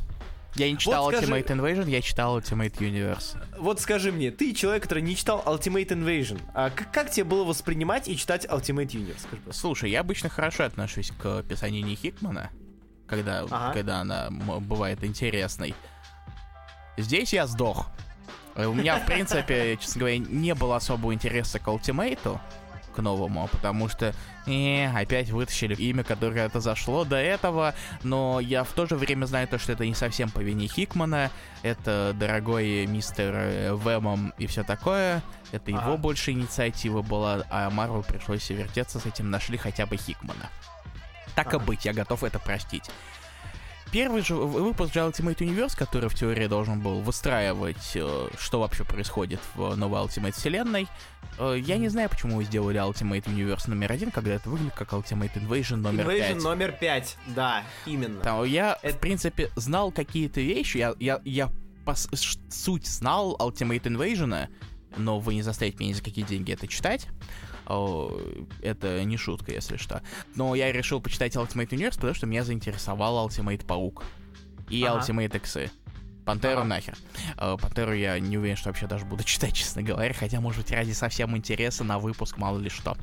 Я 0.55 0.69
не 0.71 0.77
читал 0.77 1.09
скажи- 1.11 1.25
Ultimate 1.31 1.47
Invasion, 1.47 1.89
я 1.89 2.01
читал 2.01 2.37
Ultimate 2.37 2.73
Universe. 2.77 3.37
Вот 3.57 3.79
скажи 3.79 4.11
мне, 4.11 4.31
ты 4.31 4.53
человек, 4.53 4.83
который 4.83 5.01
не 5.01 5.15
читал 5.15 5.41
Ultimate 5.45 5.87
Invasion, 5.87 6.41
а 6.53 6.69
как, 6.69 6.91
как 6.91 7.09
тебе 7.11 7.23
было 7.23 7.43
воспринимать 7.45 8.07
и 8.09 8.17
читать 8.17 8.45
Ultimate 8.45 8.87
Universe? 8.87 9.19
Скажи. 9.19 9.41
Слушай, 9.51 9.91
я 9.91 10.01
обычно 10.01 10.29
хорошо 10.29 10.65
отношусь 10.65 11.11
к 11.17 11.43
писанию 11.43 11.95
Хикмана, 11.95 12.49
когда, 13.07 13.41
Ага. 13.49 13.73
когда 13.73 13.99
она 14.01 14.29
бывает 14.29 15.03
интересной. 15.03 15.73
Здесь 16.97 17.33
я 17.33 17.47
сдох. 17.47 17.87
Э, 18.55 18.65
У 18.65 18.73
меня, 18.73 18.97
в 18.99 19.05
принципе, 19.05 19.77
честно 19.81 19.99
говоря, 19.99 20.17
не 20.17 20.53
было 20.53 20.75
особого 20.75 21.13
интереса 21.13 21.59
к 21.59 21.67
ультимейту, 21.71 22.39
к 22.91 23.01
новому, 23.01 23.47
потому 23.51 23.89
что 23.89 24.13
э, 24.45 24.87
опять 24.95 25.29
вытащили 25.29 25.75
имя, 25.75 26.03
которое 26.03 26.45
это 26.45 26.59
зашло 26.59 27.03
до 27.05 27.15
этого, 27.15 27.73
но 28.03 28.39
я 28.39 28.63
в 28.63 28.71
то 28.73 28.85
же 28.85 28.95
время 28.95 29.25
знаю 29.25 29.47
то, 29.47 29.57
что 29.57 29.71
это 29.71 29.85
не 29.85 29.95
совсем 29.95 30.29
по 30.29 30.39
вине 30.39 30.67
Хикмана, 30.67 31.31
это 31.63 32.13
дорогой 32.15 32.85
мистер 32.85 33.33
э, 33.35 33.73
Вэмом 33.73 34.33
и 34.37 34.47
все 34.47 34.63
такое, 34.63 35.21
это 35.51 35.71
его 35.71 35.93
Ага. 35.93 35.97
больше 35.97 36.31
инициатива 36.31 37.01
была, 37.01 37.43
а 37.49 37.69
Марвел 37.69 38.03
пришлось 38.03 38.49
вертеться 38.49 38.99
с 38.99 39.05
этим, 39.05 39.29
нашли 39.29 39.57
хотя 39.57 39.85
бы 39.85 39.97
Хикмана. 39.97 40.49
Так 41.35 41.53
и 41.53 41.55
Ага. 41.57 41.65
быть, 41.65 41.85
я 41.85 41.93
готов 41.93 42.23
это 42.23 42.39
простить. 42.39 42.89
Первый 43.91 44.21
же 44.21 44.35
выпуск 44.35 44.93
же 44.93 44.99
Ultimate 44.99 45.37
Universe, 45.37 45.77
который 45.77 46.09
в 46.09 46.15
теории 46.15 46.47
должен 46.47 46.79
был 46.79 47.01
выстраивать, 47.01 47.91
э, 47.95 48.29
что 48.39 48.59
вообще 48.59 48.83
происходит 48.83 49.39
в 49.55 49.75
новой 49.75 49.99
Ultimate 50.01 50.31
вселенной, 50.31 50.87
э, 51.37 51.57
я 51.59 51.77
не 51.77 51.89
знаю, 51.89 52.09
почему 52.09 52.37
вы 52.37 52.43
сделали 52.45 52.79
Ultimate 52.79 53.25
Universe 53.25 53.69
номер 53.69 53.91
один, 53.91 54.11
когда 54.11 54.33
это 54.33 54.49
выглядит 54.49 54.73
как 54.73 54.93
Ultimate 54.93 55.33
Invasion 55.35 55.77
номер 55.77 56.07
Invasion 56.07 56.33
пять. 56.33 56.43
номер 56.43 56.71
пять, 56.71 57.17
да, 57.27 57.63
именно. 57.85 58.21
Там, 58.21 58.43
я, 58.45 58.77
Это- 58.81 58.97
в 58.97 58.99
принципе, 58.99 59.49
знал 59.55 59.91
какие-то 59.91 60.41
вещи, 60.41 60.77
я, 60.77 60.93
я, 60.99 61.21
я 61.25 61.49
по 61.85 61.95
суть 61.95 62.85
знал 62.87 63.35
Ultimate 63.39 63.81
Invasion, 63.83 64.47
но 64.97 65.19
вы 65.19 65.35
не 65.35 65.41
заставите 65.41 65.77
меня 65.79 65.89
ни 65.89 65.93
за 65.93 66.03
какие 66.03 66.23
деньги 66.25 66.51
это 66.51 66.67
читать. 66.67 67.07
Это 68.61 69.03
не 69.03 69.17
шутка, 69.17 69.51
если 69.53 69.77
что. 69.77 70.01
Но 70.35 70.55
я 70.55 70.71
решил 70.71 71.01
почитать 71.01 71.35
Ultimate 71.35 71.69
Universe, 71.69 71.95
потому 71.95 72.13
что 72.13 72.27
меня 72.27 72.43
заинтересовал 72.43 73.27
Ultimate 73.27 73.65
Паук 73.65 74.03
и 74.69 74.83
Ага. 74.83 74.99
Ultimate 74.99 75.37
Иксы. 75.37 75.71
Пантеру 76.25 76.59
Ага. 76.61 76.67
нахер. 76.67 76.97
Э, 77.37 77.57
Пантеру 77.59 77.93
я 77.93 78.19
не 78.19 78.37
уверен, 78.37 78.55
что 78.55 78.69
вообще 78.69 78.87
даже 78.87 79.05
буду 79.05 79.23
читать, 79.25 79.53
честно 79.53 79.81
говоря, 79.83 80.13
хотя, 80.13 80.39
может 80.39 80.61
быть, 80.61 80.71
ради 80.71 80.91
совсем 80.91 81.35
интереса 81.35 81.83
на 81.83 81.97
выпуск, 81.99 82.37
мало 82.37 82.59
ли 82.59 82.69
что. 82.69 82.95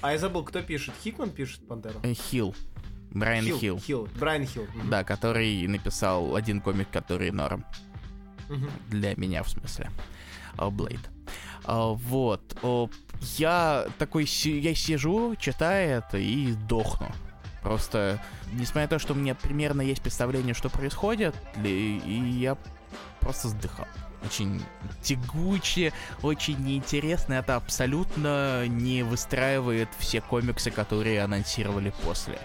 А 0.00 0.12
я 0.12 0.18
забыл, 0.18 0.42
кто 0.44 0.62
пишет. 0.62 0.94
Хикман 1.04 1.30
пишет 1.30 1.66
Пантеру? 1.68 2.00
Э, 2.02 2.12
Хилл. 2.14 2.54
Брайан 3.10 3.44
Хилл. 3.44 3.78
Хилл. 3.78 4.08
Брайан 4.18 4.46
Хилл. 4.46 4.66
Мгм. 4.74 4.88
Да, 4.90 5.04
который 5.04 5.66
написал 5.68 6.34
один 6.34 6.60
комик, 6.62 6.88
который 6.90 7.30
норм. 7.30 7.64
Мгм. 8.48 8.70
Для 8.88 9.14
меня, 9.16 9.42
в 9.42 9.50
смысле. 9.50 9.90
Блейд. 10.56 11.00
Вот. 11.64 12.42
Я 13.38 13.86
такой, 13.98 14.24
я 14.24 14.74
сижу, 14.74 15.36
читаю 15.36 15.98
это 15.98 16.18
и 16.18 16.52
дохну. 16.52 17.08
Просто, 17.62 18.20
несмотря 18.52 18.82
на 18.82 18.88
то, 18.88 18.98
что 18.98 19.12
у 19.12 19.16
меня 19.16 19.34
примерно 19.36 19.82
есть 19.82 20.02
представление, 20.02 20.52
что 20.54 20.68
происходит, 20.68 21.34
и 21.64 22.02
и 22.04 22.30
я 22.40 22.56
просто 23.20 23.48
вздыхал. 23.48 23.86
Очень 24.24 24.62
тягуче, 25.02 25.92
очень 26.22 26.58
неинтересно. 26.58 27.34
Это 27.34 27.56
абсолютно 27.56 28.66
не 28.66 29.02
выстраивает 29.02 29.88
все 29.98 30.20
комиксы, 30.20 30.70
которые 30.70 31.22
анонсировали 31.22 31.92
после. 32.04 32.38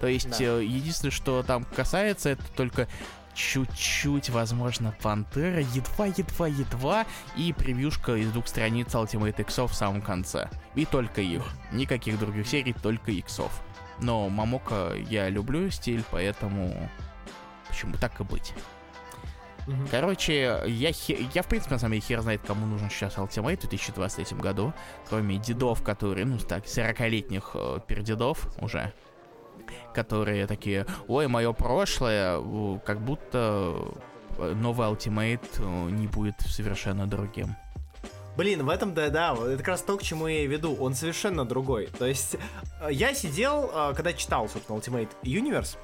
То 0.00 0.06
есть, 0.08 0.30
Да. 0.30 0.36
э, 0.40 0.64
единственное, 0.64 1.12
что 1.12 1.42
там 1.42 1.64
касается, 1.64 2.30
это 2.30 2.42
только 2.56 2.88
чуть-чуть, 3.34 4.30
возможно, 4.30 4.94
Пантера, 5.02 5.60
едва-едва-едва, 5.60 7.06
и 7.36 7.52
превьюшка 7.52 8.16
из 8.16 8.30
двух 8.30 8.46
страниц 8.46 8.94
Ultimate 8.94 9.40
Иксов 9.40 9.72
в 9.72 9.74
самом 9.74 10.00
конце. 10.00 10.48
И 10.74 10.84
только 10.84 11.20
их. 11.20 11.42
Никаких 11.72 12.18
других 12.18 12.46
серий, 12.46 12.72
только 12.72 13.10
Иксов. 13.10 13.52
Но 14.00 14.28
Мамока 14.28 14.92
я 15.08 15.28
люблю 15.28 15.70
стиль, 15.70 16.04
поэтому... 16.10 16.88
Почему 17.68 17.94
так 18.00 18.20
и 18.20 18.24
быть? 18.24 18.52
Короче, 19.90 20.62
я, 20.66 20.90
я 21.34 21.42
в 21.42 21.46
принципе, 21.46 21.74
на 21.74 21.78
самом 21.78 21.92
деле, 21.92 22.02
хер 22.02 22.20
знает, 22.20 22.42
кому 22.46 22.66
нужен 22.66 22.90
сейчас 22.90 23.16
Ultimate 23.16 23.56
в 23.56 23.68
2023 23.68 24.38
году, 24.38 24.74
кроме 25.08 25.38
дедов, 25.38 25.82
которые, 25.82 26.26
ну, 26.26 26.38
так, 26.38 26.66
40-летних 26.66 27.50
э, 27.54 27.78
пердедов 27.86 28.46
уже, 28.60 28.92
которые 29.94 30.46
такие, 30.46 30.86
ой, 31.08 31.28
мое 31.28 31.52
прошлое, 31.52 32.40
как 32.84 33.00
будто 33.00 33.76
э, 34.38 34.54
новый 34.54 34.88
Ultimate 34.88 35.40
э, 35.58 35.90
не 35.90 36.06
будет 36.06 36.34
совершенно 36.40 37.06
другим. 37.06 37.56
Блин, 38.36 38.64
в 38.64 38.68
этом, 38.68 38.94
да, 38.94 39.10
да, 39.10 39.32
это 39.32 39.58
как 39.58 39.68
раз 39.68 39.82
то, 39.82 39.96
к 39.96 40.02
чему 40.02 40.26
я 40.26 40.42
и 40.42 40.46
веду. 40.46 40.76
Он 40.80 40.94
совершенно 40.94 41.44
другой. 41.44 41.86
То 41.98 42.06
есть, 42.06 42.36
э, 42.80 42.88
я 42.90 43.14
сидел, 43.14 43.70
когда 43.94 44.12
читал, 44.12 44.48
собственно, 44.48 44.78
Ultimate 44.78 45.10
Universe, 45.22 45.76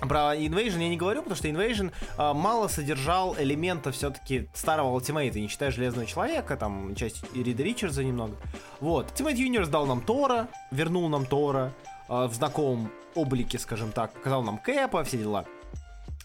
про 0.00 0.34
Invasion 0.34 0.80
я 0.80 0.88
не 0.88 0.96
говорю, 0.96 1.22
потому 1.22 1.36
что 1.36 1.48
Invasion 1.48 1.92
э, 2.16 2.32
мало 2.32 2.68
содержал 2.68 3.36
элементов 3.38 3.94
все-таки 3.94 4.48
старого 4.54 4.98
Ultimate, 4.98 5.38
не 5.38 5.48
считая 5.48 5.70
Железного 5.70 6.06
Человека, 6.06 6.56
там 6.56 6.94
часть 6.94 7.22
Рида 7.34 7.62
Ричардса 7.62 8.02
немного. 8.02 8.34
Вот. 8.80 9.08
Ultimate 9.10 9.36
Universe 9.36 9.68
дал 9.68 9.86
нам 9.86 10.00
Тора, 10.00 10.48
вернул 10.70 11.08
нам 11.08 11.26
Тора 11.26 11.72
в 12.10 12.34
знакомом 12.34 12.90
облике, 13.14 13.58
скажем 13.58 13.92
так, 13.92 14.12
показал 14.12 14.42
нам 14.42 14.58
Кэпа, 14.58 15.04
все 15.04 15.16
дела. 15.16 15.46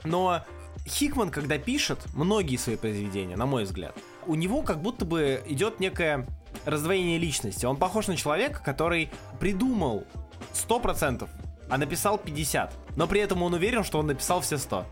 Но 0.04 0.42
Хикман, 0.88 1.30
когда 1.30 1.58
пишет 1.58 2.00
многие 2.14 2.58
свои 2.58 2.76
произведения, 2.76 3.38
на 3.38 3.46
мой 3.46 3.64
взгляд, 3.64 3.96
у 4.26 4.36
него 4.36 4.62
как 4.62 4.82
будто 4.82 5.06
бы 5.06 5.42
идет 5.48 5.80
некое 5.80 6.26
раздвоение 6.66 7.18
личности. 7.18 7.66
Он 7.66 7.78
похож 7.78 8.08
на 8.08 8.16
человека, 8.16 8.62
который 8.64 9.10
придумал 9.40 10.06
100%, 10.54 11.30
а 11.70 11.78
написал 11.78 12.18
50. 12.18 12.74
Но 12.96 13.08
при 13.08 13.22
этом 13.22 13.44
он 13.44 13.54
уверен, 13.54 13.84
что 13.84 14.00
он 14.00 14.08
написал 14.08 14.42
все 14.42 14.58
100. 14.58 14.86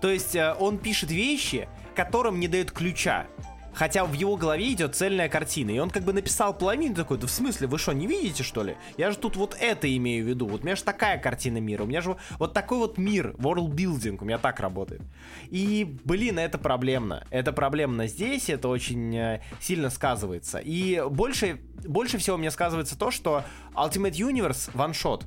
То 0.00 0.08
есть 0.08 0.34
э, 0.34 0.54
он 0.58 0.78
пишет 0.78 1.10
вещи, 1.10 1.68
которым 1.94 2.40
не 2.40 2.48
дают 2.48 2.70
ключа. 2.72 3.26
Хотя 3.74 4.04
в 4.04 4.12
его 4.12 4.36
голове 4.36 4.72
идет 4.72 4.94
цельная 4.94 5.28
картина. 5.28 5.70
И 5.70 5.78
он 5.78 5.90
как 5.90 6.04
бы 6.04 6.12
написал 6.12 6.56
половину 6.56 6.94
такой, 6.94 7.18
да 7.18 7.26
в 7.26 7.30
смысле, 7.30 7.66
вы 7.66 7.78
что, 7.78 7.92
не 7.92 8.06
видите, 8.06 8.42
что 8.42 8.62
ли? 8.62 8.76
Я 8.96 9.10
же 9.10 9.18
тут 9.18 9.36
вот 9.36 9.56
это 9.58 9.94
имею 9.96 10.24
в 10.24 10.28
виду. 10.28 10.46
Вот 10.46 10.62
у 10.62 10.64
меня 10.64 10.76
же 10.76 10.84
такая 10.84 11.18
картина 11.18 11.58
мира. 11.58 11.82
У 11.82 11.86
меня 11.86 12.00
же 12.00 12.16
вот 12.38 12.54
такой 12.54 12.78
вот 12.78 12.98
мир, 12.98 13.34
world 13.38 13.70
building, 13.70 14.18
у 14.20 14.24
меня 14.24 14.38
так 14.38 14.60
работает. 14.60 15.02
И, 15.50 15.98
блин, 16.04 16.38
это 16.38 16.58
проблемно. 16.58 17.26
Это 17.30 17.52
проблемно 17.52 18.06
здесь, 18.06 18.48
это 18.48 18.68
очень 18.68 19.14
э, 19.16 19.40
сильно 19.60 19.90
сказывается. 19.90 20.58
И 20.58 21.02
больше, 21.08 21.60
больше 21.86 22.18
всего 22.18 22.36
мне 22.36 22.50
сказывается 22.50 22.98
то, 22.98 23.10
что 23.10 23.44
Ultimate 23.74 24.12
Universe 24.12 24.70
ваншот 24.74 25.26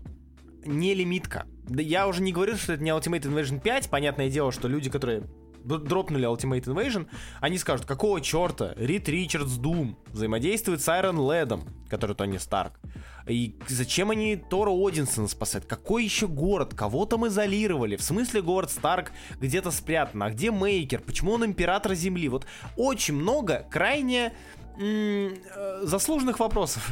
не 0.65 0.93
лимитка. 0.93 1.45
Да 1.63 1.81
я 1.81 2.07
уже 2.07 2.21
не 2.21 2.31
говорю, 2.31 2.55
что 2.57 2.73
это 2.73 2.83
не 2.83 2.91
Ultimate 2.91 3.21
Invasion 3.21 3.59
5. 3.59 3.89
Понятное 3.89 4.29
дело, 4.29 4.51
что 4.51 4.67
люди, 4.67 4.89
которые 4.89 5.23
дропнули 5.67 6.27
Ultimate 6.27 6.63
Invasion, 6.63 7.07
они 7.41 7.57
скажут, 7.57 7.85
какого 7.85 8.21
черта 8.21 8.73
Рид 8.77 9.07
Ричардс 9.09 9.53
Дум 9.57 9.97
взаимодействует 10.07 10.81
с 10.81 10.89
Айрон 10.89 11.17
Ледом, 11.31 11.63
который 11.89 12.15
Тони 12.15 12.37
Старк. 12.37 12.79
И 13.27 13.59
зачем 13.67 14.09
они 14.09 14.37
Тора 14.37 14.71
Одинсона 14.71 15.27
спасают? 15.27 15.65
Какой 15.65 16.05
еще 16.05 16.27
город? 16.27 16.73
Кого 16.73 17.05
там 17.05 17.27
изолировали? 17.27 17.97
В 17.97 18.01
смысле 18.01 18.41
город 18.41 18.71
Старк 18.71 19.11
где-то 19.41 19.69
спрятан? 19.71 20.23
А 20.23 20.29
где 20.29 20.49
Мейкер? 20.49 21.01
Почему 21.01 21.33
он 21.33 21.43
император 21.43 21.93
Земли? 21.93 22.29
Вот 22.29 22.45
очень 22.77 23.15
много 23.15 23.65
крайне 23.69 24.31
м, 24.79 25.33
э, 25.55 25.79
заслуженных 25.83 26.39
вопросов. 26.39 26.87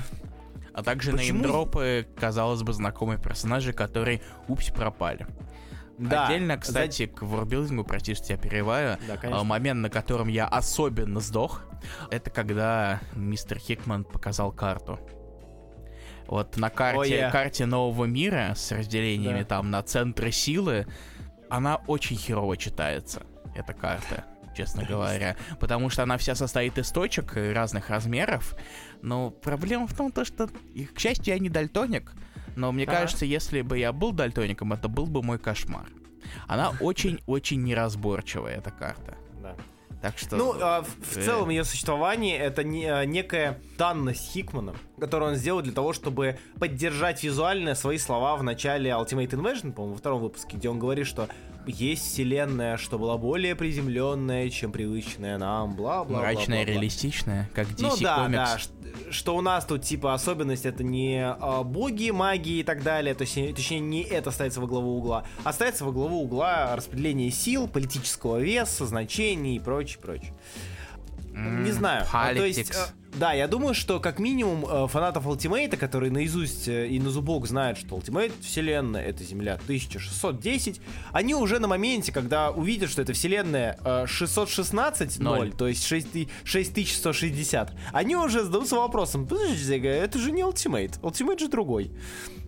А 0.74 0.84
также 0.84 1.12
Почему- 1.14 1.40
неймдропы, 1.40 2.06
казалось 2.20 2.62
бы, 2.64 2.74
знакомые 2.74 3.18
персонажи, 3.18 3.72
которые, 3.72 4.22
упс, 4.50 4.72
пропали. 4.72 5.26
Да. 5.98 6.26
Отдельно, 6.28 6.58
кстати, 6.58 7.06
к 7.06 7.22
ворбилдингу, 7.22 7.84
прости, 7.86 8.16
что 8.16 8.26
тебя 8.28 8.38
перерываю, 8.38 8.98
Да, 9.08 9.14
а, 9.14 9.18
конечно. 9.18 9.44
момент, 9.46 9.80
на 9.82 9.90
котором 9.90 10.28
я 10.28 10.46
особенно 10.48 11.20
сдох, 11.22 11.64
это 12.12 12.30
когда 12.30 13.00
мистер 13.14 13.60
Хикман 13.60 14.04
показал 14.04 14.52
карту. 14.52 15.00
Вот 16.28 16.58
на 16.58 16.70
карте, 16.70 17.00
Ой, 17.00 17.10
я- 17.12 17.32
карте 17.32 17.66
нового 17.66 18.06
мира 18.06 18.54
с 18.56 18.72
разделениями 18.72 19.40
Да. 19.42 19.46
там 19.46 19.72
на 19.72 19.82
центры 19.84 20.32
силы, 20.32 20.88
она 21.50 21.78
очень 21.88 22.18
херово 22.18 22.58
читается, 22.58 23.22
эта 23.56 23.74
карта, 23.74 24.26
честно 24.58 24.84
говоря. 24.84 25.36
Потому 25.60 25.90
что 25.90 26.04
она 26.04 26.18
вся 26.18 26.34
состоит 26.36 26.78
из 26.80 26.90
точек 26.92 27.36
разных 27.36 27.90
размеров. 27.90 28.56
Но 29.02 29.30
проблема 29.30 29.86
в 29.88 29.94
том, 29.94 30.12
то, 30.12 30.26
что, 30.26 30.48
к 30.48 31.00
счастью, 31.00 31.36
я 31.36 31.40
не 31.40 31.50
дальтоник. 31.50 32.12
Но 32.56 32.72
мне 32.72 32.84
Ага. 32.86 33.02
кажется, 33.02 33.26
если 33.26 33.62
бы 33.62 33.78
я 33.78 33.92
был 33.92 34.12
дальтоником, 34.12 34.74
это 34.74 34.88
был 34.88 35.06
бы 35.08 35.22
мой 35.22 35.38
кошмар. 35.40 35.88
Она 36.48 36.72
очень-очень 36.80 37.64
неразборчивая, 37.64 38.58
эта 38.58 38.72
карта. 38.72 39.16
Да. 39.42 39.56
Так 40.02 40.18
что... 40.18 40.36
Ну, 40.36 40.54
а, 40.62 40.82
в, 40.84 40.88
в 40.88 41.18
э, 41.18 41.24
целом 41.24 41.50
ее 41.50 41.64
существование 41.64 42.38
это 42.38 42.64
не- 42.64 42.86
а, 42.86 43.06
некая 43.06 43.60
данность 43.78 44.32
Хикмана, 44.34 44.76
которую 45.00 45.32
он 45.32 45.38
сделал 45.38 45.62
для 45.62 45.74
того, 45.74 45.94
чтобы 45.94 46.38
поддержать 46.60 47.24
визуально 47.24 47.74
свои 47.76 47.98
слова 47.98 48.36
в 48.36 48.44
начале 48.44 48.92
Ultimate 48.92 49.30
Invasion, 49.30 49.72
по-моему, 49.72 49.94
во 49.94 49.98
втором 50.00 50.22
выпуске, 50.22 50.58
где 50.58 50.70
он 50.70 50.78
говорит, 50.80 51.08
что 51.08 51.28
есть 51.68 52.04
вселенная, 52.06 52.78
что 52.78 52.98
была 53.00 53.18
более 53.18 53.56
приземленная, 53.56 54.50
чем 54.50 54.72
привычная 54.72 55.38
нам, 55.38 55.76
бла-бла. 55.76 56.20
мрачная, 56.20 56.60
бла-бла-бла. 56.60 56.74
реалистичная, 56.74 57.50
как 57.54 57.68
DC 57.70 57.82
Ну 57.82 57.94
да, 58.02 58.26
Comics. 58.28 58.32
да, 58.32 58.58
ш- 58.58 58.70
что 59.12 59.36
у 59.36 59.42
нас 59.42 59.66
тут 59.66 59.84
типа 59.84 60.14
особенность 60.14 60.66
это 60.66 60.84
не 60.84 61.22
а, 61.26 61.64
боги, 61.64 62.10
магии 62.12 62.60
и 62.60 62.64
так 62.64 62.82
далее, 62.84 63.14
то 63.14 63.24
есть, 63.24 63.38
э, 63.38 63.54
точнее 63.54 63.80
не 63.82 64.02
это 64.04 64.32
ставится 64.32 64.62
во 64.62 64.68
главу 64.68 64.98
угла, 64.98 65.26
а 65.44 65.52
ставится 65.54 65.86
во 65.86 65.92
главу 65.92 66.22
угла 66.24 66.76
распределение 66.76 67.32
сил, 67.32 67.68
политического 67.68 68.38
веса, 68.38 68.86
значений 68.86 69.58
и 69.58 69.60
прочее, 69.60 70.00
прочее. 70.02 70.34
Не 71.36 71.72
знаю. 71.72 72.06
А, 72.14 72.34
То 72.34 72.46
есть, 72.46 72.60
Politics. 72.60 72.76
э, 72.78 73.18
да, 73.20 73.34
я 73.34 73.48
думаю, 73.48 73.74
что 73.74 74.00
как 74.00 74.20
минимум 74.20 74.66
э, 74.66 74.88
фанатов 74.88 75.28
Ultimate 75.28 75.66
а, 75.66 75.76
которые 75.78 76.12
наизусть 76.12 76.68
э, 76.68 76.88
и 76.88 77.00
на 77.00 77.10
зубок 77.10 77.46
знают, 77.48 77.78
что 77.78 77.96
Ultimate 77.96 78.32
вселенная 78.42 79.04
это 79.04 79.24
Земля 79.24 79.54
1610, 79.56 80.80
они 81.12 81.36
уже 81.36 81.60
на 81.60 81.68
моменте, 81.68 82.12
когда 82.12 82.52
увидят, 82.52 82.90
что 82.90 83.02
это 83.02 83.14
вселенная 83.14 83.78
э, 83.84 84.06
616 84.08 85.20
0, 85.20 85.38
Ноль. 85.40 85.52
то 85.54 85.68
есть 85.68 85.86
6 85.86 86.12
ты- 86.12 86.30
6160, 86.44 87.74
они 87.92 88.16
уже 88.16 88.44
зададутся 88.44 88.76
вопросом, 88.78 89.28
подождите, 89.28 89.78
это 89.86 90.18
же 90.20 90.32
не 90.32 90.44
Ultimate, 90.44 91.00
Ultimate 91.02 91.40
же 91.40 91.48
другой. 91.50 91.92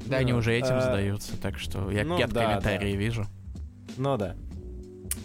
Да, 0.05 0.17
они 0.17 0.31
Ну, 0.31 0.37
уже 0.39 0.53
этим 0.53 0.75
э, 0.75 0.81
задаются, 0.81 1.35
так 1.37 1.59
что 1.59 1.91
я, 1.91 2.05
ну 2.05 2.17
я 2.17 2.27
в 2.27 2.31
да, 2.33 2.45
комментарии 2.45 2.95
вижу. 2.95 3.25
Ну 3.97 4.15
да. 4.17 4.35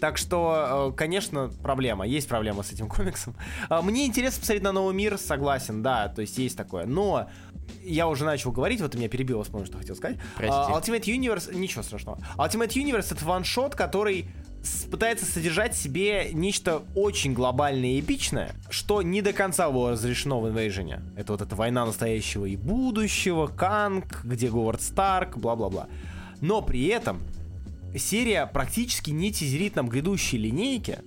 Так 0.00 0.18
что, 0.18 0.90
э, 0.92 0.96
конечно, 0.96 1.50
проблема. 1.62 2.06
Есть 2.06 2.28
проблема 2.28 2.62
с 2.62 2.72
этим 2.72 2.88
комиксом. 2.88 3.34
А, 3.68 3.82
Мне 3.82 4.06
интересно 4.06 4.40
посмотреть 4.40 4.64
на 4.64 4.72
новый 4.72 4.94
мир, 4.94 5.18
согласен, 5.18 5.82
да, 5.82 6.08
то 6.08 6.20
есть 6.20 6.38
есть 6.38 6.56
такое. 6.56 6.86
Но 6.86 7.28
я 7.82 8.08
уже 8.08 8.24
начал 8.24 8.52
говорить, 8.52 8.80
вот 8.80 8.92
ты 8.92 8.98
меня 8.98 9.08
перебил, 9.08 9.42
вспомнил, 9.42 9.66
что 9.66 9.78
хотел 9.78 9.96
сказать. 9.96 10.18
Прости. 10.36 10.54
А, 10.54 10.70
Ultimate 10.70 11.04
Universe, 11.04 11.54
ничего 11.54 11.82
страшного. 11.82 12.18
Ultimate 12.36 12.70
Universe 12.70 13.14
это 13.14 13.24
ваншот, 13.24 13.74
который 13.74 14.28
пытается 14.90 15.26
содержать 15.26 15.74
в 15.74 15.82
себе 15.82 16.30
нечто 16.32 16.82
очень 16.94 17.32
глобальное 17.32 17.90
и 17.90 18.00
эпичное, 18.00 18.52
что 18.70 19.02
не 19.02 19.22
до 19.22 19.32
конца 19.32 19.70
было 19.70 19.92
разрешено 19.92 20.40
в 20.40 20.46
Invasion. 20.46 21.00
Это 21.16 21.32
вот 21.32 21.42
эта 21.42 21.56
война 21.56 21.84
настоящего 21.84 22.44
и 22.46 22.56
будущего, 22.56 23.48
Канг, 23.48 24.24
где 24.24 24.48
Говард 24.48 24.82
Старк, 24.82 25.36
бла-бла-бла. 25.36 25.88
Но 26.40 26.62
при 26.62 26.86
этом 26.86 27.20
серия 27.96 28.46
практически 28.46 29.10
не 29.10 29.32
тизерит 29.32 29.76
нам 29.76 29.88
грядущие 29.88 30.40
линейки, 30.40 30.98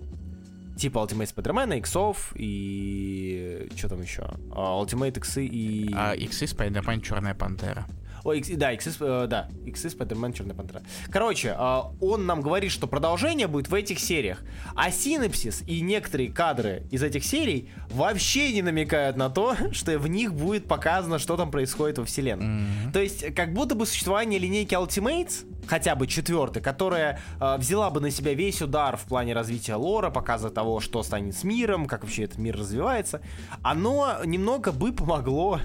типа 0.77 0.99
Ultimate 0.99 1.33
Spider-Man, 1.33 1.77
Иксов 1.79 2.33
и... 2.35 3.69
что 3.75 3.89
там 3.89 4.01
еще? 4.01 4.23
А, 4.51 4.81
Ultimate 4.81 5.17
Иксы 5.17 5.45
и... 5.45 5.91
А 5.93 6.13
Иксы, 6.13 6.47
Спайдермен, 6.47 7.01
Черная 7.01 7.33
Пантера. 7.33 7.85
Ой, 8.25 8.39
Икс- 8.39 8.55
да, 8.55 8.73
Иксы, 8.73 8.91
э, 8.99 9.27
да, 9.29 9.49
Иксы, 9.67 9.87
Спайдермен, 9.87 10.33
Черная 10.33 10.55
Пантера. 10.55 10.81
Короче, 11.11 11.55
э, 11.57 11.81
он 12.01 12.25
нам 12.25 12.41
говорит, 12.41 12.71
что 12.71 12.87
продолжение 12.87 13.45
будет 13.45 13.69
в 13.69 13.73
этих 13.75 13.99
сериях, 13.99 14.41
а 14.75 14.89
синапсис 14.89 15.61
и 15.67 15.79
некоторые 15.81 16.31
кадры 16.31 16.87
из 16.89 17.03
этих 17.03 17.23
серий 17.23 17.69
вообще 17.91 18.51
не 18.51 18.63
намекают 18.63 19.15
на 19.15 19.29
то, 19.29 19.55
что 19.73 19.99
в 19.99 20.07
них 20.07 20.33
будет 20.33 20.67
показано, 20.67 21.19
что 21.19 21.37
там 21.37 21.51
происходит 21.51 21.99
во 21.99 22.05
вселенной. 22.05 22.65
То 22.91 22.99
есть, 22.99 23.35
как 23.35 23.53
будто 23.53 23.75
бы 23.75 23.85
существование 23.85 24.39
линейки 24.39 24.73
Ultimates, 24.73 25.45
хотя 25.67 25.95
бы 25.95 26.07
четвертой, 26.07 26.63
которая 26.63 27.19
э, 27.39 27.57
взяла 27.59 27.91
бы 27.91 28.01
на 28.01 28.09
себя 28.09 28.33
весь 28.33 28.59
удар 28.59 28.97
в 28.97 29.03
плане 29.03 29.33
развития 29.33 29.75
лора, 29.75 30.09
показа 30.09 30.49
того, 30.49 30.79
что 30.79 31.03
станет 31.03 31.37
с 31.37 31.43
миром, 31.43 31.85
как 31.85 32.01
вообще 32.03 32.23
этот 32.23 32.39
мир 32.39 32.57
развивается, 32.57 33.21
оно 33.61 34.17
немного 34.25 34.71
бы 34.71 34.91
помогло 34.93 35.59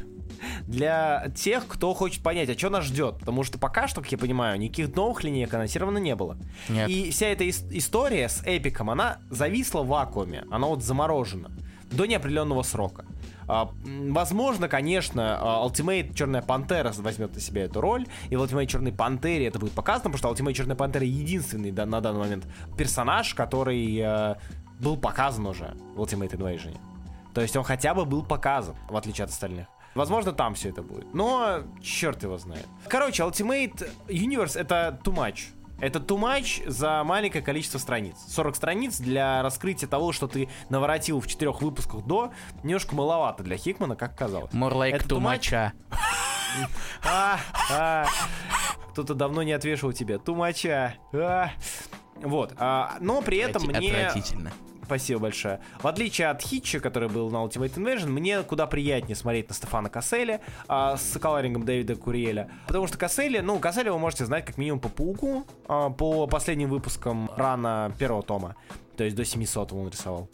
для 0.67 1.31
тех, 1.35 1.67
кто 1.67 1.95
хочет 1.95 2.23
понять, 2.23 2.49
а 2.51 2.59
что 2.59 2.71
нас 2.71 2.85
ждет. 2.85 3.19
Потому 3.19 3.45
что 3.45 3.59
пока 3.59 3.89
что, 3.89 4.01
как 4.01 4.13
я 4.13 4.19
понимаю, 4.19 4.59
никаких 4.59 4.95
новых 4.95 5.25
линеек 5.25 5.53
анонсировано 5.53 5.99
не 5.99 6.15
было. 6.15 6.37
Нет. 6.69 6.89
И 6.89 7.11
вся 7.11 7.27
эта 7.29 7.45
ис- 7.45 7.67
история 7.71 8.29
с 8.29 8.43
эпиком, 8.45 8.91
она 8.91 9.19
зависла 9.31 9.83
в 9.83 9.89
вакууме, 9.89 10.45
она 10.51 10.67
вот 10.67 10.83
заморожена 10.83 11.51
до 11.91 12.07
неопределенного 12.07 12.63
срока. 12.63 13.05
А, 13.49 13.69
возможно, 13.85 14.69
конечно, 14.69 15.39
а, 15.41 15.67
Ultimate 15.67 16.15
Черная 16.15 16.43
Пантера 16.43 16.93
возьмет 16.99 17.35
на 17.35 17.41
себя 17.41 17.65
эту 17.65 17.81
роль, 17.81 18.07
и 18.29 18.37
в 18.37 18.43
Ultimate 18.43 18.67
Черной 18.67 18.93
Пантере 18.93 19.47
это 19.49 19.59
будет 19.59 19.73
показано, 19.73 20.13
потому 20.13 20.19
что 20.19 20.45
Ultimate 20.45 20.53
Черная 20.53 20.77
Пантера 20.77 21.05
единственный 21.05 21.73
да, 21.73 21.85
на 21.85 22.01
данный 22.01 22.21
момент 22.21 22.47
персонаж, 22.79 23.35
который 23.35 23.99
э, 23.99 24.37
был 24.79 24.97
показан 24.97 25.47
уже 25.47 25.75
в 25.97 26.01
Ultimate 26.01 26.31
Invasion. 26.37 26.77
То 27.35 27.41
есть 27.41 27.57
он 27.57 27.65
хотя 27.65 27.93
бы 27.93 28.05
был 28.05 28.23
показан, 28.23 28.77
в 28.89 28.97
отличие 28.97 29.25
от 29.25 29.31
остальных. 29.31 29.67
Возможно, 29.95 30.33
там 30.33 30.55
все 30.55 30.69
это 30.69 30.83
будет. 30.83 31.13
Но 31.15 31.63
черт 31.83 32.23
его 32.23 32.39
знает. 32.39 32.67
Короче, 32.89 33.23
Ultimate 33.23 33.89
Universe 34.09 34.59
это 34.59 35.01
too 35.03 35.15
much. 35.15 35.49
Это 35.81 35.99
too 35.99 36.19
much 36.19 36.69
за 36.69 37.03
маленькое 37.05 37.43
количество 37.43 37.79
страниц. 37.79 38.17
40 38.29 38.57
страниц 38.57 38.99
для 38.99 39.43
раскрытия 39.43 39.89
того, 39.89 40.13
что 40.13 40.29
ты 40.29 40.49
наворотил 40.69 41.21
в 41.21 41.27
четырех 41.27 41.63
выпусках 41.63 42.05
до, 42.05 42.33
немножко 42.63 42.95
маловато 42.95 43.43
для 43.43 43.57
Хикмана, 43.57 43.97
как 43.97 44.17
казалось. 44.17 44.53
More 44.53 44.75
like 44.75 44.93
Это 44.93 45.09
too 45.09 45.21
much. 45.21 45.53
а. 47.05 47.39
А. 47.71 48.07
Кто-то 48.91 49.15
давно 49.15 49.43
не 49.43 49.53
отвешивал 49.53 49.93
тебе. 49.93 50.19
Тумача. 50.19 50.95
А. 51.13 51.51
Вот. 52.17 52.53
а, 52.59 52.99
но 53.01 53.23
при 53.23 53.39
этом 53.39 53.63
мне... 53.63 53.91
Отвратительно. 53.93 54.53
Спасибо 54.91 55.21
большое. 55.21 55.61
В 55.81 55.87
отличие 55.87 56.31
от 56.31 56.43
Хитча, 56.43 56.81
который 56.81 57.09
был 57.09 57.31
на 57.31 57.37
Ultimate 57.37 57.73
Invasion, 57.77 58.09
мне 58.09 58.43
куда 58.43 58.67
приятнее 58.67 59.15
смотреть 59.15 59.49
на 59.49 59.55
Стефана 59.55 59.89
Касселя 59.89 60.41
а, 60.67 60.97
с 60.97 61.17
колорингом 61.17 61.65
Дэвида 61.65 61.95
Куриэля. 61.95 62.51
Потому 62.67 62.89
что 62.89 62.99
Касселли, 62.99 63.39
ну, 63.39 63.61
Касселя 63.61 63.93
вы 63.93 64.01
можете 64.01 64.25
знать 64.25 64.45
как 64.45 64.59
минимум 64.59 64.81
по 64.81 64.89
Пауку, 64.89 65.47
а, 65.69 65.91
по 65.91 66.27
последним 66.27 66.71
выпускам 66.71 67.31
рана 67.37 67.93
первого 68.01 68.25
тома. 68.25 68.57
То 68.97 69.05
есть 69.05 69.15
до 69.15 69.25
700 69.25 69.73
он 69.73 69.91
рисовал. 69.91 70.29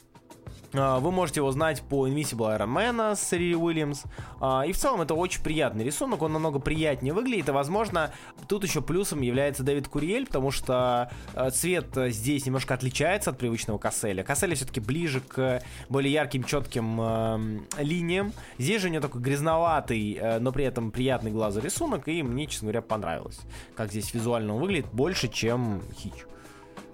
А, 0.79 1.01
Вы 1.01 1.11
можете 1.11 1.41
его 1.41 1.51
знать 1.53 1.83
по 1.83 2.07
Invisible 2.09 2.59
Iron 2.59 2.75
Man 2.75 3.17
с 3.17 3.33
Рири 3.33 3.55
Уильямс. 3.55 4.03
А, 4.41 4.63
И 4.67 4.73
в 4.73 4.77
целом 4.77 5.01
это 5.01 5.15
очень 5.15 5.43
приятный 5.43 5.85
рисунок, 5.85 6.23
он 6.23 6.33
намного 6.33 6.59
приятнее 6.59 7.13
выглядит. 7.13 7.49
И, 7.49 7.53
возможно, 7.53 8.13
тут 8.49 8.65
еще 8.65 8.81
плюсом 8.83 9.21
является 9.21 9.63
Дэвид 9.63 9.89
Курьель, 9.89 10.27
потому 10.27 10.51
что 10.51 11.11
э, 11.35 11.51
цвет 11.51 11.97
э, 11.97 12.11
здесь 12.11 12.47
немножко 12.47 12.75
отличается 12.75 13.31
от 13.31 13.39
привычного 13.39 13.79
Касселя. 13.79 14.23
Касселя 14.23 14.55
все-таки 14.55 14.81
ближе 14.81 15.21
к 15.21 15.63
более 15.89 16.13
ярким, 16.13 16.45
четким 16.45 17.01
эм, 17.01 17.67
линиям. 17.79 18.33
Здесь 18.59 18.83
же 18.83 18.89
у 18.89 18.91
него 18.91 19.03
такой 19.03 19.21
грязноватый, 19.21 20.15
э, 20.15 20.39
но 20.39 20.53
при 20.53 20.65
этом 20.65 20.91
приятный 20.91 21.31
глазу 21.31 21.61
рисунок. 21.61 22.09
И 22.09 22.23
мне, 22.23 22.47
честно 22.47 22.67
говоря, 22.67 22.83
понравилось, 22.83 23.41
как 23.75 23.91
здесь 23.91 24.13
визуально 24.15 24.55
он 24.55 24.61
выглядит 24.61 24.87
больше, 24.93 25.29
чем 25.29 25.83
Хич. 25.97 26.27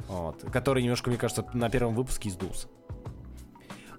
Вот, 0.08 0.44
который 0.52 0.82
немножко, 0.82 1.08
мне 1.10 1.18
кажется, 1.18 1.46
на 1.54 1.70
первом 1.70 1.94
выпуске 1.94 2.28
издулся. 2.28 2.68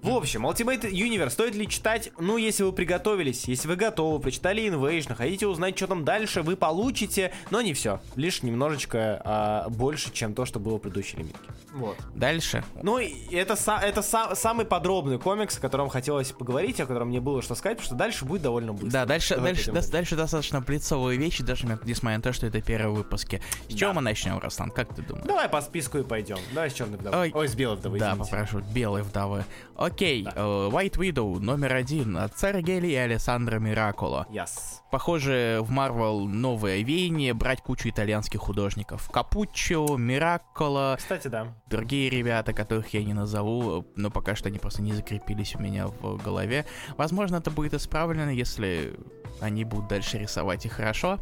В 0.04 0.10
общем, 0.10 0.46
Ultimate 0.46 0.82
Universe 0.90 1.30
стоит 1.30 1.54
ли 1.54 1.66
читать? 1.66 2.10
Ну, 2.18 2.36
если 2.36 2.62
вы 2.62 2.72
приготовились, 2.72 3.44
если 3.48 3.66
вы 3.68 3.76
готовы, 3.76 4.20
прочитали 4.20 4.62
Invasion, 4.68 5.14
хотите 5.14 5.46
узнать, 5.46 5.78
что 5.78 5.86
там 5.86 6.04
дальше, 6.04 6.42
вы 6.42 6.56
получите, 6.56 7.32
но 7.50 7.62
не 7.62 7.72
все. 7.72 8.00
Лишь 8.14 8.42
немножечко 8.42 9.22
а, 9.24 9.68
больше, 9.70 10.12
чем 10.12 10.34
то, 10.34 10.44
что 10.44 10.60
было 10.60 10.76
в 10.76 10.80
предыдущей 10.80 11.16
лимитке. 11.16 11.38
Вот. 11.72 11.96
Дальше. 12.14 12.62
Ну, 12.82 12.98
это, 12.98 13.54
са- 13.54 13.80
это 13.80 14.00
са- 14.02 14.34
самый 14.36 14.66
подробный 14.66 15.18
комикс, 15.18 15.56
о 15.56 15.60
котором 15.60 15.88
хотелось 15.88 16.32
поговорить, 16.32 16.78
о 16.80 16.86
котором 16.86 17.08
мне 17.08 17.20
было 17.20 17.40
что 17.40 17.54
сказать, 17.54 17.78
потому 17.78 17.86
что 17.86 17.94
дальше 17.96 18.26
будет 18.26 18.42
довольно 18.42 18.74
быстро. 18.74 18.90
Да, 18.90 19.06
дальше, 19.06 19.36
дальше, 19.38 19.70
дос- 19.70 19.90
дальше 19.90 20.16
достаточно 20.16 20.60
блицовые 20.60 21.18
вещи, 21.18 21.42
даже 21.42 21.66
несмотря 21.84 22.18
на 22.18 22.22
то, 22.22 22.32
что 22.34 22.46
это 22.46 22.60
первые 22.60 22.94
выпуски. 22.94 23.40
С 23.70 23.74
чего 23.74 23.94
мы 23.94 24.02
начнем, 24.02 24.38
Руслан? 24.38 24.70
Как 24.70 24.94
ты 24.94 25.00
думаешь? 25.00 25.26
Давай 25.26 25.48
по 25.48 25.62
списку 25.62 25.96
и 25.96 26.02
пойдем. 26.02 26.36
Давай 26.52 26.68
с 26.70 26.74
черной 26.74 26.98
вдовой. 26.98 27.20
Ой. 27.20 27.32
Ой, 27.34 27.48
с 27.48 27.54
белой 27.54 27.76
вдовой, 27.76 27.98
Да, 27.98 28.10
извините. 28.12 28.30
попрошу. 28.30 28.58
Белой 28.74 29.02
вдовы. 29.02 29.44
Окей, 29.76 29.93
э, 30.02 30.68
White 30.70 30.96
Widow 30.96 31.38
номер 31.38 31.74
один 31.74 32.16
от 32.16 32.38
Сары 32.38 32.62
Гелли 32.62 32.88
и 32.88 32.94
Алессандро 32.94 33.58
Мираколо. 33.58 34.26
Yes. 34.30 34.80
Похоже, 34.90 35.58
в 35.62 35.70
Marvel 35.70 36.26
новое 36.26 36.82
веяние 36.82 37.34
брать 37.34 37.60
кучу 37.62 37.88
итальянских 37.88 38.40
художников. 38.40 39.10
Капуччо, 39.10 39.96
Мираколо, 39.96 40.96
Кстати, 40.98 41.28
да. 41.28 41.54
другие 41.66 42.10
ребята, 42.10 42.52
которых 42.52 42.94
я 42.94 43.02
не 43.02 43.14
назову, 43.14 43.86
но 43.96 44.10
пока 44.10 44.34
что 44.36 44.48
они 44.48 44.58
просто 44.58 44.82
не 44.82 44.92
закрепились 44.92 45.54
у 45.56 45.60
меня 45.60 45.88
в 45.88 46.22
голове. 46.22 46.66
Возможно, 46.96 47.36
это 47.36 47.50
будет 47.50 47.74
исправлено, 47.74 48.30
если 48.30 48.94
они 49.40 49.64
будут 49.64 49.88
дальше 49.88 50.18
рисовать 50.18 50.64
и 50.66 50.68
хорошо. 50.68 51.18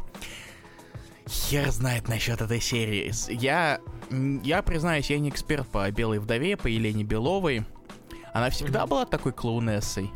Хер 1.27 1.71
знает 1.71 2.07
насчет 2.07 2.41
этой 2.41 2.59
серии. 2.59 3.11
Я, 3.31 3.79
я 4.43 4.61
признаюсь, 4.61 5.09
я 5.09 5.19
не 5.19 5.29
эксперт 5.29 5.67
по 5.67 5.89
Белой 5.91 6.19
Вдове, 6.19 6.57
по 6.57 6.67
Елене 6.67 7.03
Беловой. 7.03 7.65
Она 8.33 8.49
всегда 8.49 8.85
была 8.87 9.05
такой 9.05 9.31
клоунессой. 9.31 10.11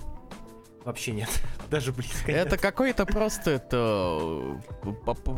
Вообще 0.84 1.12
нет. 1.12 1.30
Даже 1.70 1.92
близко 1.92 2.32
нет. 2.32 2.48
Это 2.48 2.58
какой-то 2.58 3.06
просто 3.08 3.52
это, 3.52 4.60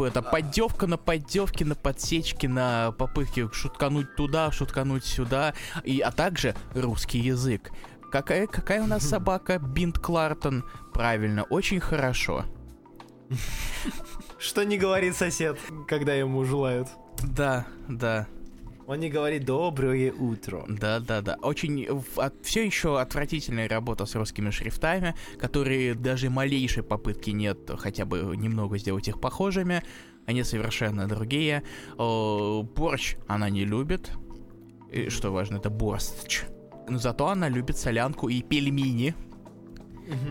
это 0.05 0.21
поддевка 0.21 0.87
на 0.87 0.97
поддевке, 0.97 1.65
на 1.65 1.75
подсечке, 1.75 2.47
на 2.47 2.91
попытке 2.91 3.49
шуткануть 3.51 4.15
туда, 4.15 4.51
шуткануть 4.51 5.03
сюда, 5.03 5.53
и, 5.83 5.99
а 6.01 6.11
также 6.11 6.55
русский 6.73 7.19
язык. 7.19 7.71
Какая, 8.11 8.47
какая 8.47 8.83
у 8.83 8.87
нас 8.87 9.03
собака? 9.03 9.59
Бинт 9.59 9.99
Клартон. 9.99 10.63
Правильно, 10.93 11.43
очень 11.43 11.79
хорошо. 11.79 12.45
Что 14.37 14.63
не 14.63 14.77
говорит 14.77 15.15
сосед, 15.15 15.59
когда 15.87 16.13
ему 16.13 16.43
желают? 16.45 16.87
Да, 17.23 17.65
да, 17.87 18.27
Он 18.89 18.99
не 18.99 19.09
говорит 19.11 19.45
«доброе 19.45 20.11
утро». 20.11 20.65
да, 20.67 20.99
да, 20.99 21.21
да. 21.21 21.37
Очень 21.43 21.87
все 22.41 22.65
еще 22.65 22.99
отвратительная 22.99 23.69
работа 23.69 24.07
с 24.07 24.15
русскими 24.15 24.49
шрифтами, 24.49 25.13
которые 25.37 25.93
даже 25.93 26.31
малейшей 26.31 26.81
попытки 26.81 27.29
нет 27.29 27.69
хотя 27.77 28.05
бы 28.05 28.35
немного 28.35 28.79
сделать 28.79 29.07
их 29.07 29.21
похожими. 29.21 29.83
Они 30.25 30.41
совершенно 30.43 31.07
другие. 31.07 31.61
О, 31.99 32.63
борщ 32.63 33.15
она 33.27 33.51
не 33.51 33.63
любит. 33.63 34.11
И, 34.91 35.09
что 35.09 35.29
важно, 35.31 35.57
это 35.57 35.69
борщ. 35.69 36.45
Но 36.87 36.97
зато 36.97 37.27
она 37.27 37.47
любит 37.47 37.77
солянку 37.77 38.27
и 38.27 38.41
пельмени. 38.41 39.13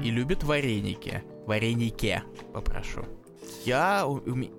И 0.02 0.10
любит 0.10 0.42
вареники. 0.42 1.22
Вареники, 1.46 2.24
попрошу. 2.52 3.04
Я, 3.64 4.04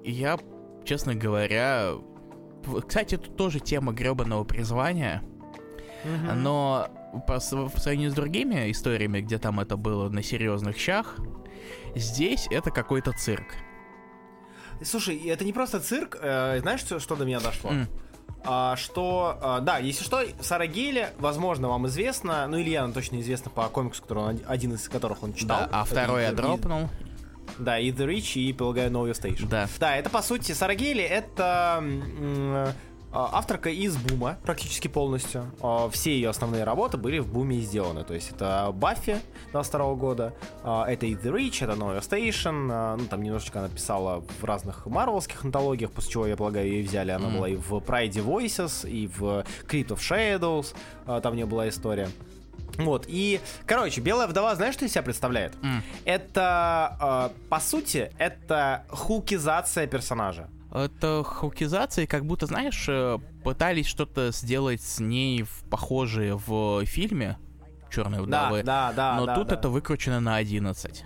я, 0.06 0.40
честно 0.86 1.16
говоря... 1.16 1.96
Кстати, 2.88 3.18
тут 3.18 3.36
тоже 3.36 3.60
тема 3.60 3.92
гребаного 3.94 4.44
призвания. 4.44 5.24
Но 6.36 6.88
по, 7.28 7.40
в 7.40 7.80
сравнении 7.80 8.08
с 8.10 8.14
другими 8.14 8.72
историями, 8.72 9.22
где 9.22 9.38
там 9.38 9.60
это 9.60 9.78
было 9.78 10.10
на 10.10 10.24
серьезных 10.24 10.78
щах, 10.78 11.18
здесь 11.96 12.48
это 12.52 12.72
какой-то 12.72 13.12
цирк. 13.12 13.56
Слушай, 14.84 15.18
это 15.28 15.44
не 15.44 15.52
просто 15.52 15.80
цирк. 15.80 16.18
э, 16.22 16.60
знаешь, 16.62 16.80
что, 16.80 17.00
что 17.00 17.16
до 17.16 17.26
меня 17.26 17.40
дошло? 17.42 17.72
М. 17.72 17.88
а, 18.46 18.78
что, 18.78 19.38
а, 19.42 19.60
да, 19.60 19.80
если 19.80 20.04
что, 20.06 20.22
Сара 20.40 20.68
Гейли, 20.68 21.10
возможно, 21.18 21.68
вам 21.68 21.88
известно, 21.88 22.48
ну, 22.48 22.58
Ильяна 22.58 22.94
точно 22.94 23.20
известно 23.20 23.52
по 23.52 23.68
комиксу, 23.68 24.02
который 24.04 24.24
он, 24.24 24.40
один 24.48 24.74
из 24.74 24.88
которых 24.88 25.24
он 25.24 25.34
читал. 25.34 25.62
Да, 25.62 25.70
а 25.72 25.84
второй 25.84 26.24
я 26.24 26.32
дропнул. 26.32 26.90
Да, 27.58 27.80
и 27.80 27.92
The 27.92 28.06
Rich, 28.08 28.40
и, 28.40 28.54
полагаю, 28.54 28.92
Know 28.92 29.10
Your 29.10 29.20
Station. 29.20 29.48
Да. 29.50 29.68
Да, 29.80 29.96
это, 29.96 30.10
по 30.10 30.22
сути, 30.22 30.52
Сара 30.52 30.76
Гейли, 30.76 31.04
это 31.04 31.84
а, 33.12 33.30
авторка 33.34 33.70
из 33.72 33.98
Бума 33.98 34.38
практически 34.44 34.88
полностью. 34.88 35.46
А, 35.62 35.90
Все 35.90 36.12
ее 36.14 36.30
основные 36.30 36.64
работы 36.64 36.98
были 36.98 37.18
в 37.20 37.28
Буме 37.28 37.60
сделаны. 37.60 38.04
То 38.04 38.14
есть 38.14 38.32
это 38.32 38.72
Баффи 38.74 39.18
22 39.52 39.96
года, 39.96 40.34
а, 40.64 40.86
это 40.88 41.08
и 41.08 41.16
The 41.16 41.34
Rich, 41.34 41.64
это 41.64 41.74
No 41.74 42.00
Station. 42.02 42.98
Ну, 42.98 43.06
там 43.08 43.24
немножечко 43.24 43.60
она 43.60 43.70
писала 43.70 44.24
в 44.40 44.44
разных 44.44 44.86
марвелских 44.86 45.44
антологиях, 45.44 45.92
после 45.92 46.12
чего, 46.12 46.28
я 46.28 46.38
полагаю, 46.38 46.68
ее 46.68 46.84
взяли. 46.88 47.10
Она 47.12 47.30
Мгм. 47.30 47.38
была 47.38 47.50
и 47.50 47.56
в 47.56 47.74
Pride 47.78 48.24
Voices, 48.24 48.88
и 48.88 49.08
в 49.08 49.44
Crypt 49.68 49.88
of 49.88 49.98
Shadows. 50.00 50.76
Там 51.22 51.34
у 51.34 51.36
нее 51.36 51.48
была 51.48 51.68
история. 51.68 52.10
Вот, 52.78 53.06
и, 53.08 53.40
короче, 53.66 54.02
Белая 54.02 54.28
вдова, 54.28 54.56
знаешь, 54.56 54.76
что 54.76 54.86
из 54.86 54.92
себя 54.92 55.04
представляет? 55.04 55.56
М. 55.62 55.84
Это, 56.06 57.32
э, 57.36 57.48
по 57.50 57.60
сути, 57.60 58.12
это 58.18 58.86
хукизация 58.90 59.88
персонажа. 59.88 60.50
Это 60.72 61.24
хукизация, 61.24 62.06
как 62.06 62.26
будто, 62.26 62.46
знаешь, 62.46 62.86
э, 62.88 63.18
пытались 63.44 63.88
что-то 63.88 64.32
сделать 64.32 64.82
с 64.82 65.00
ней 65.00 65.44
в 65.44 65.64
похожее 65.70 66.36
в 66.36 66.86
фильме 66.86 67.38
Черной 67.90 68.22
вдовы. 68.22 68.64
Да, 68.64 68.92
да, 68.92 68.94
да. 68.94 69.18
но 69.18 69.26
да, 69.26 69.36
тут 69.36 69.48
да. 69.48 69.56
это 69.56 69.70
выкручено 69.70 70.20
на 70.20 70.36
11. 70.36 71.06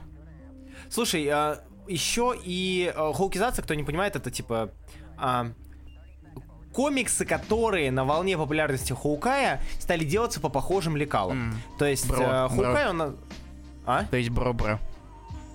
Слушай, 0.90 1.28
а, 1.30 1.64
еще 1.88 2.36
и 2.44 2.92
а, 2.94 3.14
хоукизация, 3.14 3.64
кто 3.64 3.74
не 3.74 3.84
понимает, 3.84 4.16
это 4.16 4.30
типа 4.32 4.72
а, 5.18 5.48
комиксы, 6.74 7.26
которые 7.26 7.92
на 7.92 8.04
волне 8.04 8.38
популярности 8.38 8.92
Хоукая 8.94 9.62
стали 9.80 10.04
делаться 10.04 10.42
по 10.42 10.50
похожим 10.50 10.98
лекалам. 10.98 11.52
М. 11.54 11.62
То 11.80 11.86
есть 11.86 12.08
Бро, 12.08 12.18
бро. 12.18 12.50
Хоукай, 12.50 12.90
он... 12.90 12.98
на- 12.98 13.16
А? 13.86 14.06
То 14.06 14.18
есть 14.18 14.30
бро-бро. 14.30 14.80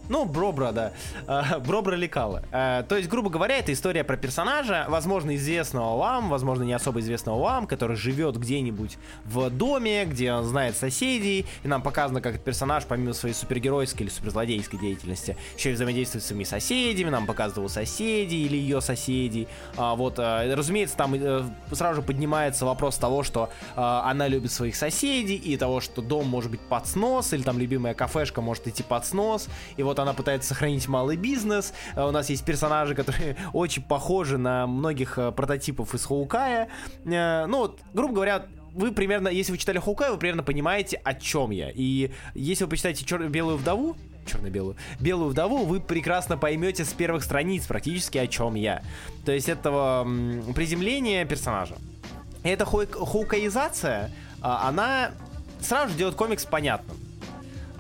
Ну, 0.09 0.25
Бробра, 0.25 0.73
да. 0.73 0.93
А, 1.27 1.59
Бробра 1.59 1.97
лекала. 1.97 2.43
А, 2.53 2.83
То 2.85 2.97
есть, 2.97 3.09
грубо 3.09 3.31
говоря, 3.31 3.59
это 3.59 3.73
история 3.73 4.05
про 4.05 4.17
персонажа, 4.17 4.87
возможно, 4.89 5.37
известного 5.37 5.99
вам, 5.99 6.29
возможно, 6.31 6.63
не 6.63 6.73
особо 6.73 7.01
известного 7.01 7.41
вам, 7.41 7.67
который 7.67 7.97
живет 7.97 8.37
где-нибудь 8.37 8.99
в 9.25 9.51
доме, 9.51 10.05
где 10.05 10.33
он 10.33 10.45
знает 10.45 10.77
соседей, 10.77 11.47
и 11.63 11.69
нам 11.69 11.83
показано, 11.83 12.21
как 12.21 12.35
этот 12.35 12.45
персонаж, 12.45 12.85
помимо 12.87 13.13
своей 13.13 13.35
супергеройской 13.35 14.07
или 14.07 14.11
суперзлодейской 14.13 14.79
деятельности, 14.79 15.37
еще 15.57 15.71
и 15.71 15.75
взаимодействует 15.75 16.25
с 16.25 16.29
своими 16.29 16.45
соседями, 16.45 17.11
нам 17.11 17.27
показывают 17.27 17.59
его 17.59 17.69
соседей 17.69 18.47
или 18.47 18.57
ее 18.57 18.81
соседей. 18.81 19.49
А, 19.77 19.95
Вот, 19.95 20.15
а, 20.19 20.55
разумеется, 20.55 20.97
там 20.97 21.15
э, 21.15 21.43
сразу 21.73 21.97
же 21.97 22.03
поднимается 22.03 22.65
вопрос 22.65 22.97
того, 22.97 23.23
что 23.23 23.51
она 23.77 24.29
любит 24.29 24.53
своих 24.53 24.77
соседей, 24.77 25.37
и 25.37 25.57
того, 25.57 25.81
что 25.81 26.03
дом 26.03 26.27
может 26.27 26.51
быть 26.51 26.61
под 26.61 26.87
снос, 26.87 27.33
или 27.33 27.43
там 27.43 27.59
любимая 27.59 27.95
кафешка 27.95 28.41
может 28.41 28.67
идти 28.67 28.83
под 28.83 29.07
снос, 29.07 29.49
и 29.77 29.83
вот 29.83 29.98
она 30.03 30.13
пытается 30.13 30.49
сохранить 30.51 30.87
малый 30.89 31.17
бизнес. 31.17 31.73
А 31.95 32.07
У 32.07 32.11
нас 32.11 32.31
есть 32.31 32.45
персонажи, 32.45 32.95
которые 32.95 33.37
очень 33.53 33.83
похожи 33.83 34.39
на 34.39 34.67
многих 34.67 35.19
э, 35.19 35.33
прототипов 35.33 35.95
из 35.95 36.05
Хоукая. 36.05 36.69
Э, 37.05 37.47
Ну, 37.47 37.59
вот, 37.59 37.81
грубо 37.95 38.15
говоря, 38.15 38.47
вы 38.75 38.93
примерно, 38.93 39.29
если 39.29 39.53
вы 39.53 39.59
читали 39.59 39.79
Хоукая, 39.79 40.11
вы 40.13 40.19
примерно 40.19 40.43
понимаете, 40.43 41.01
о 41.05 41.15
чем 41.15 41.51
я. 41.51 41.71
И 41.75 42.11
если 42.35 42.65
вы 42.65 42.71
почитаете 42.71 43.05
чер- 43.05 43.29
Белую 43.29 43.57
вдову, 43.57 43.97
черно-белую, 44.27 44.77
белую 45.01 45.31
вдову, 45.31 45.65
вы 45.65 45.81
прекрасно 45.81 46.37
поймете 46.37 46.85
с 46.85 46.93
первых 46.93 47.25
страниц 47.25 47.67
практически, 47.67 48.19
о 48.19 48.27
чем 48.27 48.55
я. 48.55 48.83
То 49.25 49.33
есть 49.33 49.49
этого 49.49 50.07
приземления 50.55 51.25
персонажа. 51.25 51.77
Эта 52.43 52.65
хоукаизация, 52.65 54.11
а, 54.41 54.69
она 54.69 55.11
сразу 55.61 55.93
же 55.93 55.99
делает 55.99 56.15
комикс 56.17 56.45
понятным. 56.45 56.97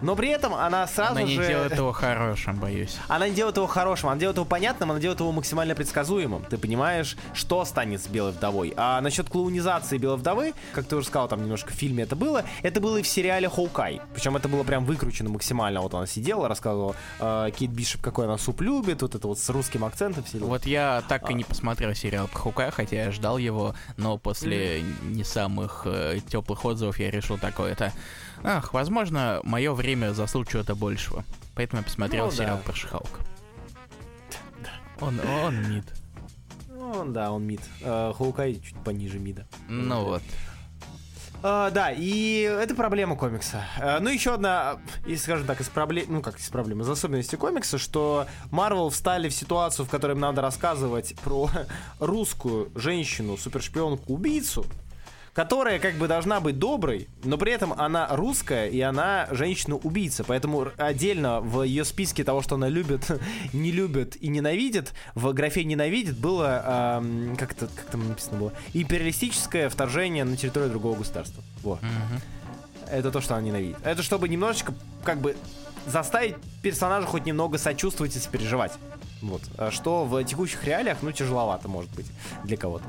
Но 0.00 0.16
при 0.16 0.28
этом 0.28 0.54
она 0.54 0.86
сразу 0.86 1.12
Она 1.12 1.22
не 1.22 1.34
же... 1.34 1.46
делает 1.46 1.72
его 1.76 1.92
хорошим, 1.92 2.56
боюсь. 2.58 2.96
Она 3.08 3.28
не 3.28 3.34
делает 3.34 3.56
его 3.56 3.66
хорошим, 3.66 4.08
она 4.10 4.18
делает 4.18 4.36
его 4.36 4.46
понятным, 4.46 4.90
она 4.90 5.00
делает 5.00 5.20
его 5.20 5.32
максимально 5.32 5.74
предсказуемым. 5.74 6.44
Ты 6.44 6.58
понимаешь, 6.58 7.16
что 7.34 7.64
станет 7.64 8.02
с 8.02 8.06
Белой 8.06 8.32
Вдовой. 8.32 8.72
А 8.76 9.00
насчет 9.00 9.28
клоунизации 9.28 9.98
Белой 9.98 10.18
Вдовы, 10.18 10.54
как 10.72 10.86
ты 10.86 10.96
уже 10.96 11.06
сказал, 11.06 11.28
там 11.28 11.42
немножко 11.42 11.72
в 11.72 11.74
фильме 11.74 12.04
это 12.04 12.16
было, 12.16 12.44
это 12.62 12.80
было 12.80 12.98
и 12.98 13.02
в 13.02 13.08
сериале 13.08 13.48
Хоукай. 13.48 14.00
Причем 14.14 14.36
это 14.36 14.48
было 14.48 14.62
прям 14.64 14.84
выкручено 14.84 15.30
максимально. 15.30 15.80
Вот 15.80 15.94
она 15.94 16.06
сидела, 16.06 16.48
рассказывала 16.48 16.94
э, 17.20 17.50
Кейт 17.56 17.70
Бишоп, 17.70 18.00
какой 18.00 18.26
она 18.26 18.38
суп 18.38 18.60
любит, 18.60 19.02
вот 19.02 19.14
это 19.14 19.26
вот 19.26 19.38
с 19.38 19.48
русским 19.50 19.84
акцентом 19.84 20.24
все. 20.24 20.38
Вот 20.38 20.66
я 20.66 21.02
так 21.08 21.28
и 21.30 21.32
А. 21.32 21.36
не 21.36 21.44
посмотрел 21.44 21.94
сериал 21.94 22.28
про 22.28 22.38
Хукая, 22.38 22.70
хотя 22.70 23.04
я 23.04 23.10
ждал 23.10 23.38
его, 23.38 23.74
но 23.96 24.18
после 24.18 24.82
не 25.02 25.24
самых 25.24 25.82
э, 25.86 26.18
теплых 26.28 26.64
отзывов 26.64 26.98
я 26.98 27.10
решил 27.10 27.38
такое 27.38 27.72
это. 27.72 27.92
Ах, 28.44 28.72
возможно, 28.72 29.40
мое 29.42 29.72
время 29.72 30.12
заслужит 30.12 30.52
чего-то 30.52 30.74
большего. 30.74 31.24
Поэтому 31.54 31.80
я 31.80 31.84
посмотрел 31.84 32.26
Ну, 32.26 32.30
сериал 32.32 32.56
да. 32.58 32.62
про 32.62 32.74
Шихалка. 32.74 33.20
Он, 35.00 35.20
он 35.44 35.70
мид. 35.70 35.84
Ну, 36.68 37.04
да, 37.06 37.30
он 37.30 37.44
мид. 37.44 37.60
Э, 37.82 38.12
Хоукай 38.16 38.54
чуть 38.54 38.76
пониже 38.84 39.18
мида. 39.18 39.46
Ну 39.68 40.04
вот. 40.04 40.22
А, 41.40 41.70
да, 41.70 41.92
и 41.92 42.40
это 42.40 42.74
проблема 42.74 43.14
комикса. 43.14 43.64
А, 43.80 44.00
ну, 44.00 44.10
еще 44.10 44.34
одна, 44.34 44.78
из, 45.06 45.22
скажем 45.22 45.46
так, 45.46 45.60
из 45.60 45.68
проблем, 45.68 46.06
ну, 46.08 46.20
как 46.20 46.38
из 46.38 46.48
проблем, 46.48 46.80
из 46.80 46.88
особенностей 46.88 47.36
комикса, 47.36 47.78
что 47.78 48.26
Marvel 48.50 48.90
встали 48.90 49.28
в 49.28 49.34
ситуацию, 49.34 49.86
в 49.86 49.88
которой 49.88 50.12
им 50.12 50.20
надо 50.20 50.42
рассказывать 50.42 51.14
про 51.22 51.48
русскую 52.00 52.72
женщину, 52.74 53.36
супершпионку-убийцу, 53.36 54.66
которая 55.38 55.78
как 55.78 55.94
бы 55.94 56.08
должна 56.08 56.40
быть 56.40 56.58
доброй, 56.58 57.06
но 57.22 57.38
при 57.38 57.52
этом 57.52 57.72
она 57.74 58.08
русская, 58.10 58.66
и 58.66 58.80
она 58.80 59.28
женщина-убийца. 59.30 60.24
Поэтому 60.24 60.66
отдельно 60.76 61.40
в 61.40 61.62
ее 61.62 61.84
списке 61.84 62.24
того, 62.24 62.42
что 62.42 62.56
она 62.56 62.68
любит, 62.68 63.08
не 63.52 63.70
любит 63.70 64.20
и 64.20 64.26
ненавидит, 64.26 64.94
в 65.14 65.32
графе 65.32 65.62
ненавидит 65.62 66.18
было, 66.18 66.60
ам, 66.66 67.36
как, 67.36 67.52
это, 67.52 67.68
как 67.68 67.84
там 67.84 68.08
написано 68.08 68.36
было, 68.36 68.52
империалистическое 68.74 69.68
вторжение 69.68 70.24
на 70.24 70.36
территорию 70.36 70.70
другого 70.70 70.98
государства. 70.98 71.44
Вот. 71.62 71.80
Мгм. 71.82 72.20
Это 72.90 73.12
то, 73.12 73.20
что 73.20 73.36
она 73.36 73.44
ненавидит. 73.44 73.76
Это 73.84 74.02
чтобы 74.02 74.28
немножечко, 74.28 74.74
как 75.04 75.20
бы, 75.20 75.36
заставить 75.86 76.34
персонажа 76.62 77.06
хоть 77.06 77.26
немного 77.26 77.58
сочувствовать 77.58 78.16
и 78.16 78.18
сопереживать. 78.18 78.72
Вот. 79.22 79.42
А 79.56 79.70
Что 79.70 80.04
в 80.04 80.24
текущих 80.24 80.64
реалиях, 80.64 80.98
ну, 81.02 81.12
тяжеловато, 81.12 81.68
может 81.68 81.94
быть, 81.94 82.06
для 82.42 82.56
кого-то. 82.56 82.86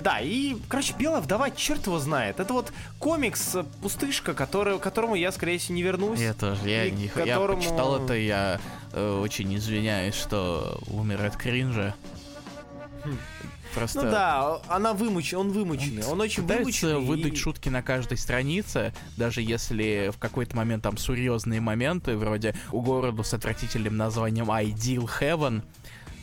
Да, 0.00 0.20
и, 0.20 0.56
короче, 0.68 0.94
Белая 0.98 1.20
вдова, 1.20 1.50
черт 1.50 1.86
его 1.86 1.98
знает. 1.98 2.38
Это 2.40 2.52
вот 2.52 2.72
комикс, 2.98 3.54
э, 3.54 3.64
пустышка, 3.82 4.34
который, 4.34 4.78
которому 4.78 5.14
я, 5.14 5.32
скорее 5.32 5.58
всего, 5.58 5.74
не 5.76 5.82
вернусь. 5.82 6.20
Я 6.20 6.34
тоже, 6.34 6.68
я, 6.68 6.90
не, 6.90 7.08
которому- 7.08 7.60
я 7.60 7.68
почитал 7.68 8.04
это, 8.04 8.14
я 8.14 8.60
э, 8.92 9.20
очень 9.20 9.54
извиняюсь, 9.56 10.14
что 10.14 10.80
умер 10.88 11.24
от 11.24 11.36
кринжа. 11.36 11.94
Хм. 13.04 13.16
Просто 13.74 14.02
Ну 14.02 14.10
да, 14.10 14.60
она 14.68 14.94
вымучен, 14.94 15.36
он 15.36 15.50
вымученный, 15.52 16.04
он 16.04 16.18
очень 16.20 16.42
пытается 16.44 16.86
вымученный. 16.94 17.06
выдать 17.06 17.32
и- 17.34 17.36
шутки 17.36 17.68
на 17.68 17.82
каждой 17.82 18.16
странице, 18.16 18.94
даже 19.18 19.42
если 19.42 20.10
в 20.14 20.18
какой-то 20.18 20.56
момент 20.56 20.82
там 20.84 20.96
серьезные 20.96 21.60
моменты, 21.60 22.16
вроде 22.16 22.54
у 22.72 22.80
города 22.80 23.22
с 23.22 23.34
отвратительным 23.34 23.96
названием 23.98 24.50
Ideal 24.50 25.06
Heaven, 25.20 25.62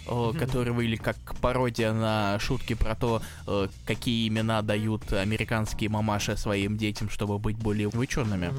э, 0.08 0.34
который 0.38 0.86
или 0.86 0.96
как 0.96 1.18
пародия 1.42 1.94
на 1.94 2.40
шутки 2.40 2.74
про 2.74 2.96
то, 2.96 3.22
э, 3.48 3.68
какие 3.86 4.28
имена 4.28 4.62
дают 4.62 5.12
американские 5.14 5.90
мамаши 5.90 6.38
своим 6.38 6.78
детям, 6.78 7.10
чтобы 7.10 7.40
быть 7.40 7.58
более 7.58 7.90
вычурными. 7.90 8.52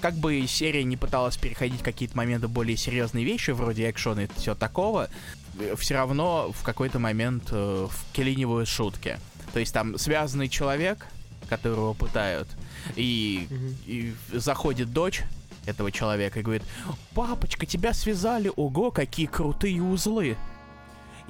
Как 0.00 0.14
бы 0.14 0.46
серия 0.46 0.82
не 0.84 0.96
пыталась 0.96 1.36
переходить 1.36 1.82
какие-то 1.82 2.16
моменты 2.16 2.48
более 2.48 2.76
серьезные 2.76 3.24
вещи, 3.24 3.50
вроде 3.50 3.90
экшона 3.90 4.20
и 4.20 4.28
все 4.36 4.54
такого, 4.54 5.08
все 5.76 5.94
равно 5.94 6.52
в 6.52 6.62
какой-то 6.62 6.98
момент 6.98 7.48
э, 7.50 7.86
вклинивают 7.90 8.68
шутки. 8.68 9.18
То 9.52 9.60
есть 9.60 9.74
там 9.74 9.98
связанный 9.98 10.48
человек, 10.48 11.06
которого 11.48 11.92
пытают, 11.92 12.48
и, 12.96 13.48
и 13.86 14.14
заходит 14.32 14.92
дочь 14.92 15.22
этого 15.66 15.92
человека 15.92 16.40
и 16.40 16.42
говорит, 16.42 16.62
папочка, 17.14 17.66
тебя 17.66 17.92
связали, 17.92 18.50
ого, 18.54 18.90
какие 18.90 19.26
крутые 19.26 19.82
узлы. 19.82 20.36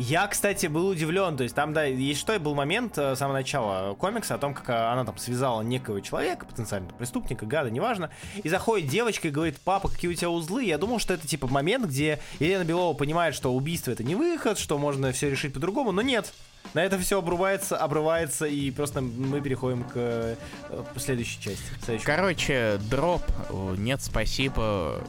Я, 0.00 0.26
кстати, 0.28 0.66
был 0.66 0.88
удивлен. 0.88 1.36
То 1.36 1.42
есть 1.42 1.54
там, 1.54 1.74
да, 1.74 1.84
есть 1.84 2.18
что, 2.20 2.34
и 2.34 2.38
был 2.38 2.54
момент 2.54 2.96
э, 2.96 3.14
с 3.14 3.18
самого 3.18 3.34
начала 3.34 3.94
комикса 3.94 4.34
о 4.34 4.38
том, 4.38 4.54
как 4.54 4.70
э, 4.70 4.72
она 4.72 5.04
там 5.04 5.18
связала 5.18 5.60
некого 5.60 6.00
человека, 6.00 6.46
потенциально 6.46 6.88
преступника, 6.88 7.44
гада, 7.44 7.70
неважно, 7.70 8.08
и 8.42 8.48
заходит 8.48 8.88
девочка 8.88 9.28
и 9.28 9.30
говорит, 9.30 9.58
папа, 9.62 9.90
какие 9.90 10.10
у 10.10 10.14
тебя 10.14 10.30
узлы? 10.30 10.64
Я 10.64 10.78
думал, 10.78 11.00
что 11.00 11.12
это 11.12 11.28
типа 11.28 11.48
момент, 11.48 11.84
где 11.84 12.18
Елена 12.38 12.64
Белова 12.64 12.96
понимает, 12.96 13.34
что 13.34 13.52
убийство 13.52 13.90
это 13.90 14.02
не 14.02 14.14
выход, 14.14 14.58
что 14.58 14.78
можно 14.78 15.12
все 15.12 15.30
решить 15.30 15.52
по-другому, 15.52 15.92
но 15.92 16.00
нет. 16.00 16.32
На 16.72 16.82
это 16.82 16.98
все 16.98 17.18
обрубается, 17.18 17.76
обрывается, 17.76 18.46
и 18.46 18.70
просто 18.70 19.02
мы 19.02 19.42
переходим 19.42 19.84
к 19.84 19.92
э, 19.96 20.36
следующей 20.96 21.42
части. 21.42 21.62
Следующей. 21.84 22.06
Короче, 22.06 22.80
дроп, 22.88 23.22
нет, 23.76 24.00
спасибо, 24.00 25.04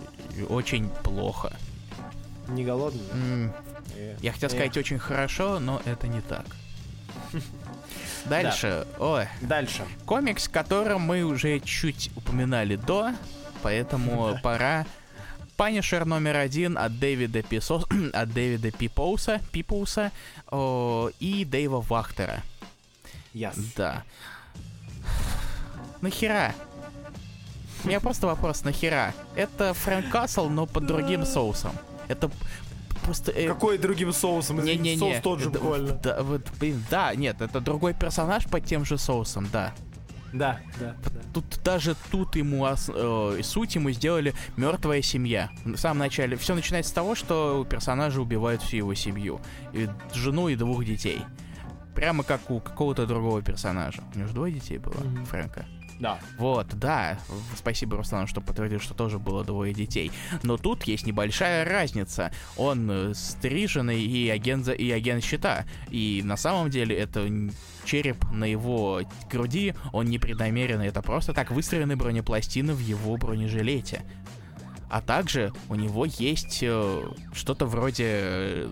очень 0.49 0.89
плохо. 0.89 1.55
Не 2.49 2.65
голодный? 2.65 3.01
Э, 3.13 3.70
Я 4.21 4.31
хотел 4.31 4.49
сказать 4.49 4.77
очень 4.77 4.99
хорошо, 4.99 5.59
но 5.59 5.81
это 5.85 6.07
не 6.07 6.21
так. 6.21 6.45
Дальше, 8.25 8.85
ой, 8.99 9.27
Дальше. 9.41 9.83
комикс, 10.05 10.47
которым 10.47 11.01
мы 11.01 11.23
уже 11.23 11.59
чуть 11.59 12.11
упоминали 12.15 12.75
до, 12.75 13.13
поэтому 13.63 14.33
Да. 14.33 14.39
пора. 14.41 14.85
Панишер 15.57 16.05
номер 16.05 16.37
один 16.37 16.77
от 16.77 16.97
Дэвида 16.99 17.43
Писо... 17.43 17.83
от 18.13 18.33
Дэвида 18.33 18.71
Пипоуса, 18.71 19.41
Пипоуса 19.51 20.11
о, 20.49 21.09
и 21.19 21.45
Дэйва 21.45 21.81
Вахтера. 21.81 22.41
Яс. 23.33 23.55
Да. 23.75 24.03
Нахера? 26.01 26.53
У 27.83 27.87
меня 27.87 27.99
просто 27.99 28.27
вопрос, 28.27 28.63
нахера? 28.63 29.13
Это 29.35 29.73
Фрэнк 29.73 30.09
Касл, 30.09 30.49
но 30.49 30.65
под 30.65 30.85
другим 30.85 31.25
соусом. 31.25 31.73
Это 32.07 32.29
просто... 33.03 33.31
э, 33.31 33.47
Какой 33.47 33.77
другим 33.77 34.13
соусом? 34.13 34.59
Извини, 34.59 34.77
Не-не-не. 34.95 34.99
Соус 34.99 35.21
тот 35.23 35.39
же 35.39 35.49
Это- 35.49 35.59
буквально. 35.59 35.93
Да, 35.95 36.23
вот, 36.23 36.41
блин, 36.59 36.83
да, 36.89 37.13
нет, 37.15 37.41
это 37.41 37.59
другой 37.59 37.93
персонаж 37.93 38.45
под 38.45 38.65
тем 38.65 38.85
же 38.85 38.97
соусом, 38.97 39.47
да. 39.51 39.73
Да, 40.33 40.61
да, 40.79 40.95
да. 41.03 41.19
Тут 41.33 41.59
даже 41.61 41.93
тут 42.09 42.37
ему 42.37 42.65
э, 42.65 43.41
суть 43.43 43.75
ему 43.75 43.91
сделали 43.91 44.33
мертвая 44.55 45.01
семья. 45.01 45.49
В 45.65 45.75
самом 45.75 45.97
начале 45.99 46.37
все 46.37 46.55
начинается 46.55 46.91
с 46.91 46.93
того, 46.93 47.15
что 47.15 47.59
у 47.59 47.65
персонажа 47.65 48.21
убивают 48.21 48.61
всю 48.61 48.77
его 48.77 48.93
семью. 48.95 49.41
И 49.73 49.89
жену 50.13 50.47
и 50.47 50.55
двух 50.55 50.85
детей. 50.85 51.21
Прямо 51.95 52.23
как 52.23 52.49
у 52.49 52.61
какого-то 52.61 53.05
другого 53.05 53.41
персонажа. 53.41 54.01
У 54.15 54.17
него 54.19 54.27
же 54.29 54.33
двое 54.33 54.53
детей 54.53 54.77
было, 54.77 54.93
Мгм. 55.03 55.25
Фрэнка. 55.25 55.65
Да. 56.01 56.19
Вот, 56.39 56.67
да. 56.73 57.19
Спасибо, 57.55 57.95
Руслан, 57.95 58.25
что 58.25 58.41
подтвердил, 58.41 58.79
что 58.79 58.95
тоже 58.95 59.19
было 59.19 59.43
двое 59.43 59.71
детей. 59.71 60.11
Но 60.41 60.57
тут 60.57 60.83
есть 60.85 61.05
небольшая 61.05 61.63
разница. 61.63 62.31
Он 62.57 62.89
э, 62.89 63.13
стриженный 63.13 64.01
и 64.01 64.27
агент, 64.29 64.65
за- 64.65 64.73
и 64.73 64.89
агент 64.89 65.23
щита. 65.23 65.65
И 65.91 66.23
на 66.25 66.37
самом 66.37 66.71
деле 66.71 66.97
это 66.97 67.29
череп 67.85 68.25
на 68.31 68.45
его 68.45 69.01
груди, 69.29 69.75
он 69.93 70.07
непреднамеренный. 70.07 70.87
Это 70.87 71.03
просто 71.03 71.33
так 71.33 71.51
выстроены 71.51 71.95
бронепластины 71.95 72.73
в 72.73 72.79
его 72.79 73.15
бронежилете. 73.17 74.01
А 74.89 75.01
также 75.01 75.53
у 75.69 75.75
него 75.75 76.05
есть 76.05 76.59
э, 76.63 77.03
что-то 77.31 77.67
вроде 77.67 78.05
э, 78.07 78.69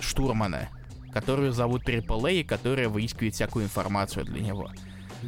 штурмана, 0.00 0.68
которую 1.14 1.52
зовут 1.52 1.88
Triple 1.88 2.44
которая 2.44 2.90
выискивает 2.90 3.34
всякую 3.34 3.64
информацию 3.64 4.26
для 4.26 4.40
него. 4.42 4.70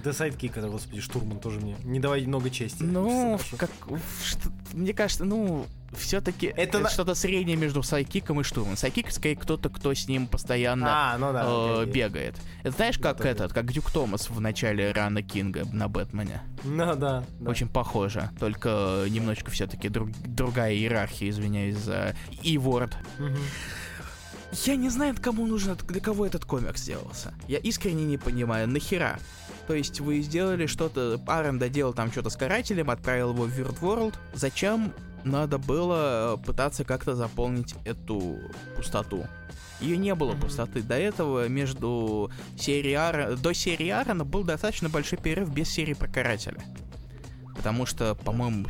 Да 0.02 0.12
sidekick 0.12 0.56
это, 0.56 0.68
господи, 0.68 1.00
штурман 1.00 1.38
тоже 1.38 1.60
мне. 1.60 1.76
Не 1.84 2.00
давай 2.00 2.26
много 2.26 2.50
чести. 2.50 2.82
Ну, 2.82 3.38
как, 3.56 3.70
что- 4.24 4.50
мне 4.72 4.92
кажется, 4.92 5.24
ну, 5.24 5.66
все-таки 5.96 6.46
Это 6.48 6.78
это, 6.78 6.90
что-то 6.90 7.14
среднее 7.14 7.56
между 7.56 7.82
сайдкиком 7.82 8.40
и 8.40 8.44
штурманом. 8.44 8.76
Sidekick, 8.76 9.10
скорее, 9.12 9.36
кто-то, 9.36 9.68
кто 9.68 9.94
с 9.94 10.08
ним 10.08 10.26
постоянно 10.26 11.12
А, 11.14 11.18
ну 11.18 11.32
да. 11.32 11.44
э, 11.46 11.82
окей, 11.82 11.92
бегает. 11.92 12.36
Это 12.62 12.76
знаешь, 12.76 12.98
как 12.98 13.18
да, 13.18 13.28
этот, 13.28 13.52
как 13.52 13.70
Дюк 13.72 13.90
Томас 13.92 14.28
в 14.30 14.40
начале 14.40 14.90
рана 14.90 15.22
Кинга 15.22 15.64
на 15.72 15.88
Бэтмене. 15.88 16.42
Ну 16.64 16.96
да. 16.96 17.24
да. 17.40 17.50
Очень 17.50 17.68
похоже, 17.68 18.30
только 18.40 19.04
немножечко 19.08 19.50
все-таки 19.50 19.88
другая 19.88 20.74
иерархия, 20.74 21.30
извиняюсь 21.30 21.76
за. 21.76 22.16
Мгм. 22.42 23.36
Я 24.66 24.76
не 24.76 24.88
знаю, 24.88 25.16
кому 25.20 25.46
нужен, 25.46 25.76
для 25.88 26.00
кого 26.00 26.26
этот 26.26 26.44
комикс 26.44 26.80
сделался. 26.82 27.34
Я 27.48 27.58
искренне 27.58 28.04
не 28.04 28.18
понимаю, 28.18 28.68
нахера? 28.68 29.18
То 29.66 29.74
есть 29.74 30.00
вы 30.00 30.20
сделали 30.20 30.66
что-то, 30.66 31.20
Аарон 31.26 31.58
доделал 31.58 31.92
там 31.94 32.12
что-то 32.12 32.30
с 32.30 32.36
карателем, 32.36 32.90
отправил 32.90 33.32
его 33.32 33.44
в 33.44 33.58
Weird 33.58 33.80
World. 33.80 34.14
Зачем 34.34 34.92
надо 35.24 35.56
было 35.58 36.36
э, 36.38 36.44
пытаться 36.44 36.84
как-то 36.84 37.14
заполнить 37.14 37.74
эту 37.84 38.38
пустоту? 38.76 39.26
Ее 39.80 39.96
не 39.96 40.14
было 40.14 40.32
Мгм. 40.32 40.40
пустоты. 40.42 40.82
До 40.82 40.96
этого 40.98 41.48
между 41.48 42.30
серией 42.58 42.94
Аарона... 42.96 43.36
До 43.36 43.52
серии 43.54 43.88
Аарона 43.88 44.24
был 44.24 44.44
достаточно 44.44 44.88
большой 44.88 45.18
перерыв 45.18 45.50
без 45.52 45.68
серии 45.70 45.94
про 45.94 46.08
карателя. 46.08 46.58
Потому 47.56 47.86
что, 47.86 48.14
по-моему, 48.14 48.66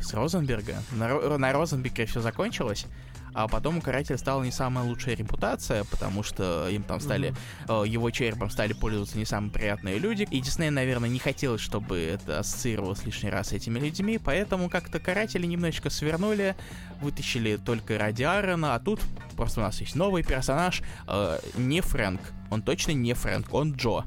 с 0.00 0.14
Розенберга, 0.14 0.76
на, 0.92 1.08
Ро- 1.10 1.36
на 1.36 1.52
Розенберге 1.52 2.06
все 2.06 2.20
закончилось, 2.22 2.86
а 3.34 3.48
потом 3.48 3.78
у 3.78 3.80
карателя 3.80 4.16
стала 4.18 4.42
не 4.42 4.50
самая 4.50 4.84
лучшая 4.84 5.14
репутация, 5.16 5.84
потому 5.84 6.22
что 6.22 6.68
им 6.68 6.82
там 6.82 7.00
стали, 7.00 7.34
э, 7.68 7.84
его 7.86 8.10
черепом 8.10 8.50
стали 8.50 8.72
пользоваться 8.72 9.18
не 9.18 9.24
самые 9.24 9.50
приятные 9.52 9.98
люди. 9.98 10.26
И 10.30 10.40
Дисней, 10.40 10.70
наверное, 10.70 11.08
не 11.08 11.18
хотелось, 11.18 11.60
чтобы 11.60 11.98
это 11.98 12.40
ассоциировалось 12.40 13.04
лишний 13.04 13.30
раз 13.30 13.48
с 13.48 13.52
этими 13.52 13.78
людьми, 13.78 14.18
поэтому 14.18 14.68
как-то 14.68 14.98
каратели 14.98 15.46
немножечко 15.46 15.90
свернули, 15.90 16.56
вытащили 17.00 17.56
только 17.56 17.98
ради 17.98 18.22
Аарона, 18.22 18.74
а 18.74 18.80
тут 18.80 19.00
просто 19.36 19.60
у 19.60 19.62
нас 19.62 19.80
есть 19.80 19.94
новый 19.94 20.22
персонаж, 20.22 20.82
э, 21.06 21.38
не 21.56 21.80
Фрэнк. 21.80 22.20
Он 22.50 22.62
точно 22.62 22.92
не 22.92 23.14
Фрэнк, 23.14 23.52
он 23.54 23.72
Джо. 23.72 24.04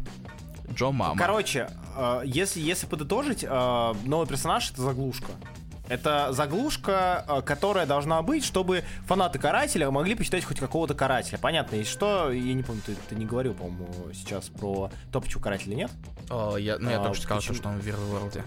Джо 0.72 0.92
Мама. 0.92 1.18
Короче, 1.18 1.70
э, 1.96 2.22
если, 2.26 2.60
если 2.60 2.88
подытожить, 2.88 3.44
новый 3.44 4.28
персонаж 4.28 4.72
это 4.72 4.82
заглушка. 4.82 5.32
Это 5.94 6.34
заглушка, 6.34 7.24
э, 7.28 7.42
которая 7.44 7.86
должна 7.86 8.24
быть, 8.24 8.44
чтобы 8.44 8.84
фанаты 9.06 9.38
карателя 9.38 9.92
могли 9.92 10.16
почитать 10.16 10.44
хоть 10.44 10.60
какого-то 10.60 10.96
карателя. 10.96 11.38
Понятно, 11.38 11.76
и 11.76 11.84
что, 11.84 12.32
я 12.32 12.54
не 12.56 12.64
помню, 12.64 12.82
ты, 12.84 12.96
ты 13.10 13.16
не 13.16 13.26
говорил, 13.26 13.54
по-моему, 13.54 13.88
сейчас 14.12 14.50
про 14.50 14.90
то, 15.12 15.22
почему 15.22 15.44
карателя 15.44 15.76
нет? 15.76 15.92
О, 16.32 16.58
я, 16.58 16.80
ну, 16.80 16.90
я 16.90 17.00
А, 17.00 17.04
только 17.04 17.22
сказал, 17.22 17.38
почему? 17.38 17.56
что 17.58 17.70
он 17.70 17.78
в 17.78 17.86
Верворлде. 17.86 18.44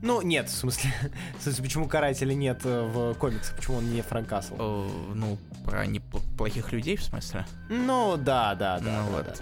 Ну, 0.00 0.22
нет, 0.22 0.48
в 0.48 0.56
смысле, 0.56 0.90
в 1.38 1.42
смысле, 1.42 1.62
почему 1.62 1.88
карателя 1.88 2.32
нет 2.32 2.62
э, 2.64 2.82
в 2.82 3.12
комиксах, 3.16 3.54
почему 3.54 3.76
он 3.76 3.92
не 3.92 4.00
Фрэнк 4.00 4.26
Касл? 4.26 4.54
Э, 4.58 4.88
ну, 5.14 5.36
про 5.62 5.84
неплохих 5.84 6.72
людей, 6.72 6.96
в 6.96 7.02
смысле? 7.02 7.44
Ну, 7.68 8.16
да, 8.16 8.54
да, 8.54 8.78
да. 8.78 9.02
Ну 9.02 9.10
да, 9.10 9.16
вот. 9.16 9.26
да. 9.26 9.34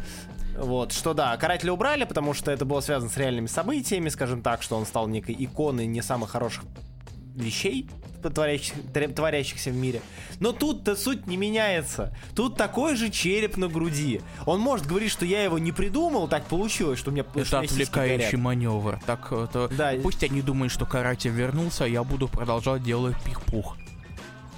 Вот, 0.57 0.93
что 0.93 1.15
да, 1.15 1.37
карателя 1.37 1.73
убрали, 1.73 2.05
потому 2.05 2.33
что 2.33 2.51
это 2.51 2.65
было 2.65 2.81
связано 2.81 3.11
с 3.11 3.17
реальными 3.17 3.47
событиями, 3.47 4.09
скажем 4.09 4.43
так, 4.43 4.62
что 4.62 4.77
он 4.77 4.87
стал 4.87 5.09
некой 5.09 5.37
иконой 5.39 5.87
не 5.87 6.01
самых 6.03 6.31
хороших 6.31 6.65
вещей, 7.35 7.89
творящих- 8.22 8.74
творя- 8.93 9.12
творящихся 9.12 9.70
в 9.70 9.74
мире. 9.74 10.01
Но 10.41 10.53
тут-то 10.53 10.97
суть 10.97 11.26
не 11.26 11.37
меняется. 11.37 12.16
Тут 12.35 12.57
такой 12.57 12.97
же 12.97 13.11
череп 13.11 13.57
на 13.57 13.68
груди. 13.68 14.20
Он 14.47 14.61
может 14.61 14.87
говорить, 14.87 15.11
что 15.11 15.24
я 15.26 15.43
его 15.45 15.59
не 15.59 15.72
придумал, 15.72 16.28
так 16.28 16.45
получилось, 16.47 16.99
что 16.99 17.11
у 17.11 17.12
меня 17.14 17.24
что 17.45 17.59
Это 17.59 17.68
сиськи 17.68 17.82
отвлекающий 17.82 18.39
маневр. 18.39 19.01
Так, 19.07 19.32
это... 19.32 19.68
Да. 19.76 19.93
Пусть 20.03 20.22
они 20.24 20.43
думают, 20.43 20.72
что 20.72 20.87
каратель 20.87 21.30
вернулся, 21.30 21.85
а 21.85 21.89
я 21.89 22.03
буду 22.05 22.28
продолжать 22.28 22.82
делать 22.82 23.16
пих-пух. 23.24 23.76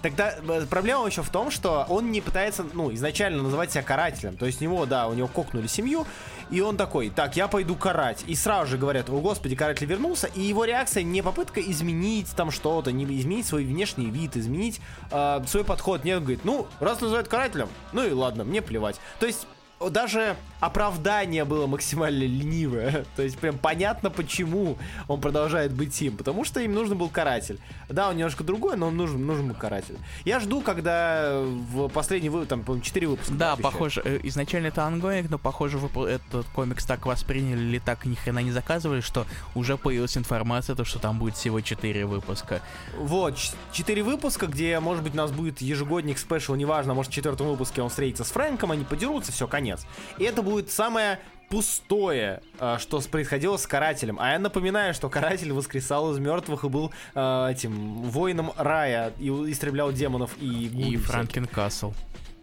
Тогда 0.03 0.37
э, 0.37 0.67
проблема 0.71 1.07
еще 1.07 1.23
в 1.23 1.31
том, 1.31 1.51
что 1.51 1.85
он 1.89 2.13
не 2.13 2.21
пытается, 2.21 2.65
ну, 2.75 2.95
изначально 2.95 3.43
называть 3.43 3.73
себя 3.73 3.83
карателем. 3.83 4.37
То 4.37 4.47
есть 4.47 4.61
у 4.61 4.65
него, 4.65 4.87
да, 4.87 5.09
у 5.09 5.15
него 5.15 5.27
кокнули 5.27 5.67
семью, 5.67 6.07
и 6.51 6.61
он 6.61 6.77
такой, 6.77 7.11
так, 7.11 7.37
я 7.37 7.49
пойду 7.49 7.75
карать. 7.75 8.25
И 8.27 8.35
сразу 8.35 8.71
же 8.73 8.79
говорят, 8.79 9.09
о 9.09 9.21
господи, 9.21 9.57
каратель 9.57 9.87
вернулся, 9.87 10.29
и 10.29 10.41
его 10.41 10.65
реакция 10.65 11.03
не 11.03 11.23
попытка 11.23 11.61
изменить 11.61 12.35
там 12.37 12.51
что-то, 12.51 12.93
не 12.93 13.05
изменить 13.05 13.47
свой 13.47 13.65
внешний 13.65 14.11
вид, 14.11 14.37
изменить 14.37 14.81
э, 15.11 15.41
свой 15.47 15.65
подход. 15.65 16.05
Нет, 16.05 16.19
он 16.19 16.23
говорит, 16.25 16.45
ну, 16.45 16.67
раз 16.81 17.01
называют 17.01 17.29
карателем, 17.29 17.69
ну 17.93 18.05
и 18.05 18.13
ладно, 18.13 18.45
мне 18.45 18.63
плевать. 18.63 18.97
То 19.19 19.27
есть 19.27 19.47
даже 19.91 20.37
оправдание 20.61 21.45
было 21.45 21.67
максимально 21.67 22.25
ленивое. 22.25 23.05
То 23.17 23.23
есть 23.23 23.39
прям 23.39 23.59
понятно, 23.59 24.11
почему 24.11 24.79
он 25.09 25.21
продолжает 25.21 25.73
быть 25.73 26.01
им. 26.03 26.17
Потому 26.17 26.45
что 26.45 26.61
им 26.61 26.73
нужен 26.75 26.97
был 26.97 27.09
каратель. 27.09 27.59
Да, 27.89 28.09
он 28.09 28.17
немножко 28.17 28.45
другой, 28.45 28.77
но 28.77 28.89
он 28.89 28.97
нужен, 28.97 29.25
нужен 29.27 29.49
был 29.49 29.55
каратель. 29.55 29.97
Я 30.25 30.41
жду, 30.41 30.61
когда 30.61 31.41
в 31.43 31.89
последний 31.89 32.29
выпуск, 32.29 32.49
там, 32.49 32.63
по-моему, 32.63 32.85
4 32.85 33.07
выпуска. 33.09 33.35
Да, 33.35 33.57
похоже, 33.57 34.03
э, 34.05 34.21
изначально 34.25 34.69
это 34.69 34.85
ongoing, 34.85 35.31
но 35.31 35.39
похоже, 35.39 35.79
этот 35.79 36.47
комикс 36.55 36.85
так 36.85 37.07
восприняли 37.07 37.61
или 37.61 37.79
так 37.79 38.07
ни 38.07 38.15
хрена 38.15 38.41
не 38.41 38.53
заказывали, 38.53 39.01
что 39.01 39.27
уже 39.55 39.77
появилась 39.77 40.17
информация, 40.17 40.75
то, 40.75 40.85
что 40.85 40.99
там 40.99 41.19
будет 41.19 41.37
всего 41.37 41.61
4 41.61 42.07
выпуска. 42.07 42.61
Вот, 42.99 43.37
ч- 43.37 43.53
4 43.73 44.03
выпуска, 44.03 44.47
где, 44.47 44.81
может 44.81 45.03
быть, 45.03 45.15
у 45.15 45.17
нас 45.17 45.31
будет 45.31 45.61
ежегодник 45.61 46.19
special, 46.19 46.55
неважно, 46.55 46.95
может, 46.95 47.13
в 47.13 47.15
четвертом 47.15 47.49
выпуске 47.49 47.83
он 47.83 47.89
встретится 47.91 48.25
с 48.25 48.31
Фрэнком, 48.31 48.71
они 48.71 48.85
подерутся, 48.85 49.33
все, 49.33 49.47
конец. 49.47 49.87
И 50.19 50.25
это 50.25 50.43
будет 50.43 50.56
самое 50.63 51.19
пустое, 51.49 52.43
э, 52.59 52.77
что 52.79 53.01
происходило 53.01 53.57
с 53.57 53.67
карателем. 53.67 54.19
А 54.21 54.33
я 54.33 54.39
напоминаю, 54.39 54.95
что 54.95 55.09
каратель 55.09 55.53
воскресал 55.53 56.13
из 56.13 56.19
мертвых 56.19 56.65
и 56.65 56.69
был 56.69 56.93
э, 57.15 57.49
этим 57.51 58.03
воином 58.03 58.53
рая 58.57 59.13
и 59.19 59.29
истреблял 59.29 59.93
демонов 59.93 60.37
и 60.41 60.69
И. 60.69 60.97
Franken 60.97 61.47
Castle. 61.47 61.93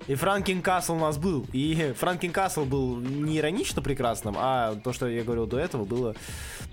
И 0.07 0.15
Франкин 0.15 0.61
Касл 0.61 0.95
у 0.95 0.99
нас 0.99 1.17
был. 1.17 1.45
И 1.53 1.93
Франкин 1.97 2.31
Касл 2.31 2.65
был 2.65 2.97
не 2.97 3.37
иронично 3.37 3.81
прекрасным, 3.81 4.35
а 4.37 4.75
то, 4.75 4.91
что 4.93 5.07
я 5.07 5.23
говорил 5.23 5.45
до 5.47 5.57
этого, 5.59 5.85
было... 5.85 6.15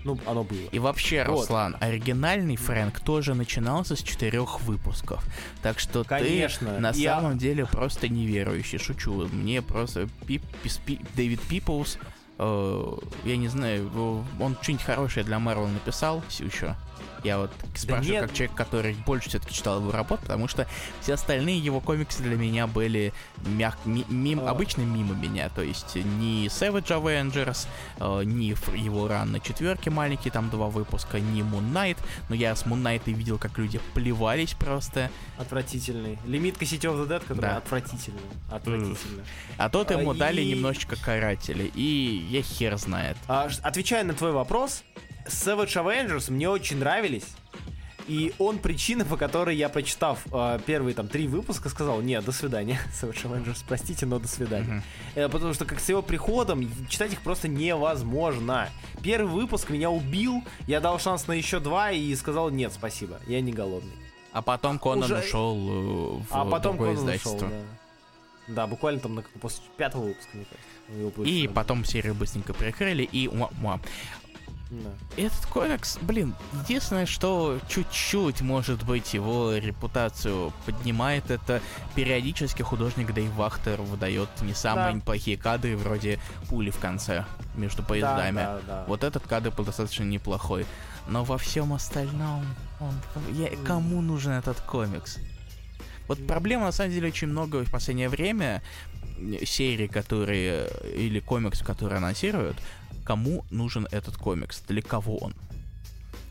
Ну, 0.03 0.17
оно 0.25 0.43
было. 0.43 0.67
И 0.71 0.79
вообще, 0.79 1.23
Вот. 1.25 1.41
Руслан, 1.41 1.77
оригинальный 1.79 2.55
Фрэнк 2.55 2.99
тоже 3.01 3.35
начинался 3.35 3.95
с 3.95 4.01
четырех 4.01 4.61
выпусков. 4.61 5.23
Так 5.61 5.79
что 5.79 6.03
Конечно. 6.03 6.73
ты 6.75 6.79
на 6.79 6.91
Я- 6.95 7.15
самом 7.19 7.37
деле 7.37 7.65
просто 7.67 8.07
неверующий. 8.09 8.79
Шучу. 8.79 9.27
Мне 9.31 9.61
просто 9.61 10.09
Пип- 10.27 10.41
Пис- 10.63 10.79
Пи- 10.83 10.99
Дэвид 11.15 11.39
Пиплс 11.41 11.97
э, 12.39 12.93
я 13.25 13.37
не 13.37 13.47
знаю, 13.47 13.91
он 14.39 14.57
что-нибудь 14.61 14.83
хорошее 14.85 15.23
для 15.23 15.37
Марвел 15.37 15.67
написал 15.67 16.23
еще? 16.39 16.75
Я 17.23 17.37
вот 17.37 17.51
спрашиваю, 17.75 18.11
нет. 18.13 18.21
как 18.23 18.33
человек, 18.33 18.55
который 18.55 18.93
больше 19.05 19.29
все-таки 19.29 19.53
читал 19.53 19.79
его 19.79 19.91
работу, 19.91 20.23
потому 20.23 20.47
что 20.47 20.67
все 21.01 21.13
остальные 21.13 21.59
его 21.59 21.79
комиксы 21.79 22.23
для 22.23 22.35
меня 22.35 22.65
были 22.67 23.13
мяг... 23.45 23.77
ми- 23.85 24.05
мим... 24.09 24.39
А. 24.41 24.49
обычно 24.49 24.81
мимо 24.81 25.13
меня. 25.13 25.49
То 25.49 25.61
есть 25.61 25.95
ни 25.95 26.47
Savage 26.47 26.87
Avengers, 26.87 27.67
э, 27.99 28.23
ни 28.23 28.45
его 28.77 29.07
ран 29.07 29.31
на 29.31 29.39
четверке 29.39 29.89
маленькие, 29.89 30.31
там 30.31 30.49
два 30.49 30.67
выпуска, 30.67 31.19
ни 31.19 31.41
Moon 31.43 31.71
Knight. 31.71 31.97
Но 32.29 32.35
я 32.35 32.55
с 32.55 32.63
Moon 32.63 32.81
Knight 32.81 33.03
и 33.05 33.13
видел, 33.13 33.37
как 33.37 33.57
люди 33.57 33.79
плевались 33.93 34.53
просто. 34.53 35.11
Отвратительный. 35.37 36.17
Лимитка 36.25 36.65
of 36.65 36.79
the 36.79 37.07
Dead, 37.07 37.19
который 37.21 37.41
Да. 37.41 37.57
отвратительный. 37.57 38.21
Отвратительный. 38.49 39.23
А 39.57 39.69
тот 39.69 39.91
А, 39.91 39.99
ему 39.99 40.13
дали 40.13 40.41
и- 40.41 40.51
немножечко 40.53 40.95
каратели. 40.95 41.71
И 41.75 42.25
я 42.29 42.41
хер 42.41 42.77
знает. 42.77 43.17
А, 43.27 43.49
отвечая 43.63 44.03
на 44.03 44.13
твой 44.13 44.31
вопрос, 44.31 44.83
Savage 45.27 45.73
Avengers 45.75 46.31
мне 46.31 46.49
очень 46.49 46.77
нравились. 46.77 47.25
И 48.07 48.33
он 48.39 48.57
причина, 48.57 49.05
по 49.05 49.15
которой 49.15 49.55
я, 49.55 49.69
прочитав 49.69 50.25
э, 50.33 50.59
первые 50.65 50.95
там 50.95 51.07
три 51.07 51.27
выпуска, 51.27 51.69
сказал, 51.69 52.01
нет, 52.01 52.25
до 52.25 52.31
свидания, 52.31 52.79
Savage 53.01 53.23
Avengers, 53.23 53.63
простите, 53.67 54.05
но 54.05 54.19
до 54.19 54.27
свидания. 54.27 54.65
Мгм. 54.65 54.83
Э, 55.15 55.29
потому 55.29 55.53
что 55.53 55.65
как 55.65 55.79
с 55.79 55.87
его 55.87 56.01
приходом 56.01 56.67
читать 56.89 57.13
их 57.13 57.21
просто 57.21 57.47
невозможно. 57.47 58.69
Первый 59.03 59.31
выпуск 59.31 59.69
меня 59.69 59.89
убил, 59.91 60.43
я 60.67 60.81
дал 60.81 60.99
шанс 60.99 61.27
на 61.27 61.33
еще 61.33 61.59
два 61.59 61.91
и 61.91 62.13
сказал, 62.15 62.49
нет, 62.49 62.73
спасибо, 62.73 63.19
я 63.27 63.39
не 63.39 63.51
голодный. 63.53 63.93
А 64.33 64.41
потом 64.41 64.79
Конан 64.79 65.03
Уже- 65.03 65.19
ушел 65.19 65.55
э, 65.55 66.23
в 66.23 66.27
а 66.31 66.45
потом 66.45 66.77
другое 66.77 66.95
Конан 66.95 67.03
издательство. 67.03 67.35
ушел, 67.35 67.49
да. 67.49 67.55
Да, 68.47 68.67
буквально 68.67 68.99
там 68.99 69.15
на, 69.15 69.21
после 69.39 69.63
пятого 69.77 70.05
выпуска, 70.05 70.31
мне 70.33 70.45
кажется. 70.45 71.21
И 71.23 71.47
потом 71.47 71.85
серию 71.85 72.13
быстренько 72.15 72.53
прикрыли, 72.53 73.03
и 73.03 73.29
муа-муа. 73.29 73.79
Да. 74.71 74.89
Этот 75.17 75.45
комикс, 75.47 75.97
блин, 76.01 76.33
единственное, 76.63 77.05
что 77.05 77.59
чуть-чуть, 77.67 78.39
может 78.41 78.83
быть, 78.85 79.13
его 79.13 79.53
репутацию 79.53 80.53
поднимает, 80.65 81.29
это 81.29 81.61
периодически 81.93 82.61
художник 82.61 83.13
Дэйв 83.13 83.31
Вахтер 83.33 83.81
выдает 83.81 84.29
не 84.41 84.53
самые 84.53 84.93
Да. 84.95 85.01
плохие 85.01 85.35
кадры, 85.35 85.75
вроде 85.75 86.19
пули 86.47 86.69
в 86.69 86.77
конце 86.79 87.25
между 87.55 87.83
поездами. 87.83 88.37
Да, 88.37 88.55
да, 88.55 88.61
да. 88.67 88.85
Вот 88.87 89.03
этот 89.03 89.27
кадр 89.27 89.51
был 89.51 89.65
достаточно 89.65 90.03
неплохой. 90.03 90.65
Но 91.07 91.25
во 91.25 91.37
всем 91.37 91.73
остальном, 91.73 92.45
он- 92.79 92.93
я- 93.33 93.49
кому 93.65 94.01
нужен 94.01 94.31
этот 94.31 94.61
комикс? 94.61 95.17
Вот 96.07 96.25
проблема, 96.25 96.65
на 96.65 96.71
самом 96.71 96.91
деле, 96.91 97.09
очень 97.09 97.27
много 97.27 97.65
в 97.65 97.71
последнее 97.71 98.07
время 98.07 98.61
э, 99.17 99.45
серий, 99.45 99.87
которые, 99.89 100.69
или 100.95 101.19
комикс, 101.19 101.59
которые 101.61 101.97
анонсируют, 101.97 102.55
кому 103.01 103.45
нужен 103.49 103.87
этот 103.91 104.17
комикс, 104.17 104.61
для 104.67 104.81
кого 104.81 105.17
он. 105.17 105.33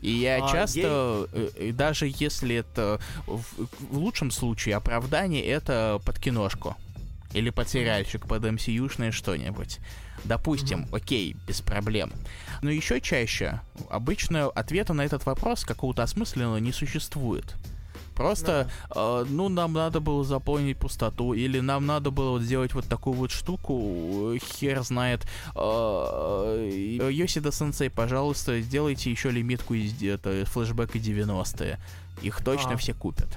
И 0.01 0.11
я 0.11 0.43
А, 0.43 0.51
часто, 0.51 1.27
э, 1.31 1.49
э, 1.55 1.71
даже 1.71 2.11
если 2.13 2.55
это 2.55 2.99
в, 3.27 3.43
в 3.91 3.97
лучшем 3.97 4.31
случае 4.31 4.75
оправдание, 4.75 5.45
это 5.45 6.01
под 6.03 6.19
киношку. 6.19 6.75
Или 7.33 7.49
под 7.49 7.69
сериальчик, 7.69 8.27
под 8.27 8.43
MCU-шное 8.43 9.11
что-нибудь. 9.11 9.79
Допустим, 10.25 10.87
окей, 10.91 11.35
без 11.47 11.61
проблем. 11.61 12.11
Но 12.61 12.69
еще 12.69 12.99
чаще, 12.99 13.61
обычно 13.89 14.47
ответа 14.47 14.93
на 14.93 15.03
этот 15.03 15.25
вопрос 15.25 15.63
какого-то 15.63 16.03
осмысленного 16.03 16.57
не 16.57 16.73
существует. 16.73 17.55
Просто, 18.15 18.69
э, 18.93 19.25
ну, 19.29 19.49
нам 19.49 19.73
надо 19.73 19.99
было 19.99 20.23
заполнить 20.23 20.77
пустоту, 20.77 21.33
или 21.33 21.59
нам 21.59 21.85
надо 21.85 22.11
было 22.11 22.31
вот 22.31 22.41
сделать 22.41 22.73
вот 22.73 22.85
такую 22.85 23.15
вот 23.15 23.31
штуку, 23.31 24.33
э, 24.35 24.37
хер 24.39 24.81
знает. 24.83 25.21
Э, 25.55 26.69
Йосида 27.11 27.51
Сенсей, 27.51 27.89
пожалуйста, 27.89 28.59
сделайте 28.61 29.09
еще 29.11 29.31
лимитку 29.31 29.73
из 29.73 30.01
это, 30.03 30.45
флешбека 30.45 30.97
90-е. 30.99 31.79
Их 32.21 32.43
точно 32.43 32.71
Ага. 32.71 32.77
все 32.77 32.93
купят. 32.93 33.29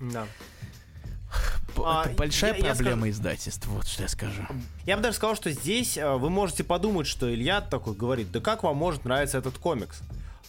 Да. 0.00 0.26
А, 1.84 2.04
Это 2.06 2.14
большая 2.16 2.52
я- 2.56 2.58
я 2.68 2.74
проблема 2.74 3.10
издательства, 3.10 3.70
вот 3.72 3.86
что 3.88 4.02
я 4.04 4.08
скажу. 4.08 4.42
Я 4.86 4.96
бы 4.96 5.02
даже 5.02 5.16
сказал, 5.16 5.34
что 5.34 5.50
здесь 5.50 5.96
э, 5.98 6.14
вы 6.16 6.30
можете 6.30 6.62
подумать, 6.62 7.08
что 7.08 7.32
Илья 7.34 7.60
такой 7.60 7.94
говорит, 7.94 8.30
да 8.30 8.40
как 8.40 8.62
вам 8.62 8.76
может 8.76 9.04
нравиться 9.04 9.38
этот 9.38 9.58
комикс? 9.58 10.00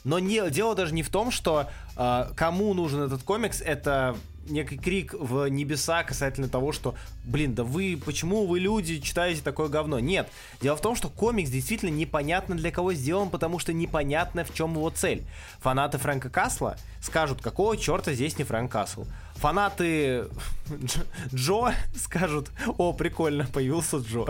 Но 0.06 0.20
не, 0.20 0.50
дело 0.50 0.76
даже 0.76 0.94
не 0.94 1.04
в 1.04 1.10
том, 1.10 1.32
что 1.32 1.68
э, 1.98 2.26
кому 2.36 2.74
нужен 2.74 3.02
этот 3.02 3.24
комикс, 3.24 3.60
это 3.60 4.16
некий 4.48 4.78
крик 4.78 5.14
в 5.14 5.48
небеса 5.48 6.04
касательно 6.04 6.48
того, 6.48 6.72
что, 6.72 6.96
блин, 7.24 7.56
да 7.56 7.64
вы, 7.64 8.00
почему 8.04 8.46
вы 8.46 8.60
люди 8.60 9.00
читаете 9.00 9.42
такое 9.42 9.68
говно? 9.68 10.00
Нет, 10.00 10.30
дело 10.62 10.78
в 10.78 10.82
том, 10.82 10.96
что 10.96 11.10
комикс 11.10 11.50
действительно 11.50 11.90
непонятно 11.90 12.56
для 12.56 12.72
кого 12.72 12.94
сделан, 12.94 13.30
потому 13.30 13.60
что 13.60 13.74
непонятно 13.74 14.46
в 14.46 14.54
чем 14.54 14.74
его 14.74 14.90
цель. 14.92 15.24
Фанаты 15.60 15.98
Фрэнка 15.98 16.30
Касла 16.30 16.78
скажут, 17.02 17.42
какого 17.42 17.76
черта 17.76 18.14
здесь 18.14 18.38
не 18.38 18.44
Фрэнк 18.44 18.72
Касл. 18.72 19.06
Фанаты 19.36 20.28
Дж- 20.70 21.06
Джо 21.34 21.74
скажут, 21.96 22.52
о, 22.78 22.94
прикольно, 22.94 23.46
появился 23.46 23.98
Джо. 23.98 24.26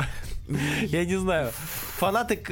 Я 0.81 1.05
не 1.05 1.15
знаю. 1.15 1.51
Фанаты... 1.97 2.43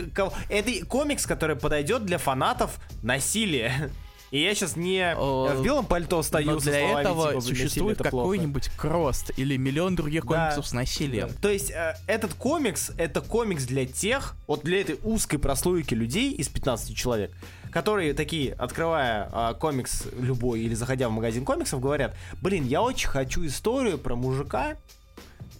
Это 0.49 0.85
комикс, 0.85 1.25
который 1.25 1.55
подойдет 1.55 2.05
для 2.05 2.17
фанатов 2.17 2.79
насилия. 3.01 3.89
И 4.33 4.39
я 4.39 4.55
сейчас 4.55 4.75
не 4.75 5.13
О, 5.15 5.53
в 5.53 5.63
белом 5.63 5.85
пальто 5.85 6.23
стою 6.23 6.53
Но 6.53 6.59
для 6.59 6.79
этого 7.01 7.01
типа, 7.03 7.23
«Блин, 7.27 7.35
насилие 7.35 7.55
существует 7.67 8.01
это 8.01 8.09
плохо». 8.09 8.23
какой-нибудь 8.25 8.69
крост 8.75 9.29
или 9.37 9.57
миллион 9.57 9.95
других 9.95 10.25
Да. 10.25 10.27
комиксов 10.47 10.65
с 10.65 10.73
насилием. 10.73 11.29
То 11.39 11.49
есть 11.49 11.69
э, 11.69 11.93
этот 12.07 12.33
комикс, 12.33 12.89
это 12.97 13.21
комикс 13.21 13.65
для 13.65 13.85
тех, 13.85 14.35
вот 14.47 14.63
для 14.63 14.81
этой 14.81 14.97
узкой 15.03 15.37
прослойки 15.37 15.93
людей 15.93 16.31
из 16.31 16.49
15 16.49 16.97
человек, 16.97 17.31
которые 17.69 18.15
такие, 18.15 18.53
открывая 18.53 19.29
а, 19.31 19.53
комикс 19.53 20.05
любой 20.19 20.61
или 20.61 20.73
заходя 20.73 21.09
в 21.09 21.11
магазин 21.11 21.45
комиксов, 21.45 21.79
говорят, 21.79 22.15
блин, 22.41 22.65
я 22.65 22.81
очень 22.81 23.09
хочу 23.09 23.45
историю 23.45 23.99
про 23.99 24.15
мужика, 24.15 24.77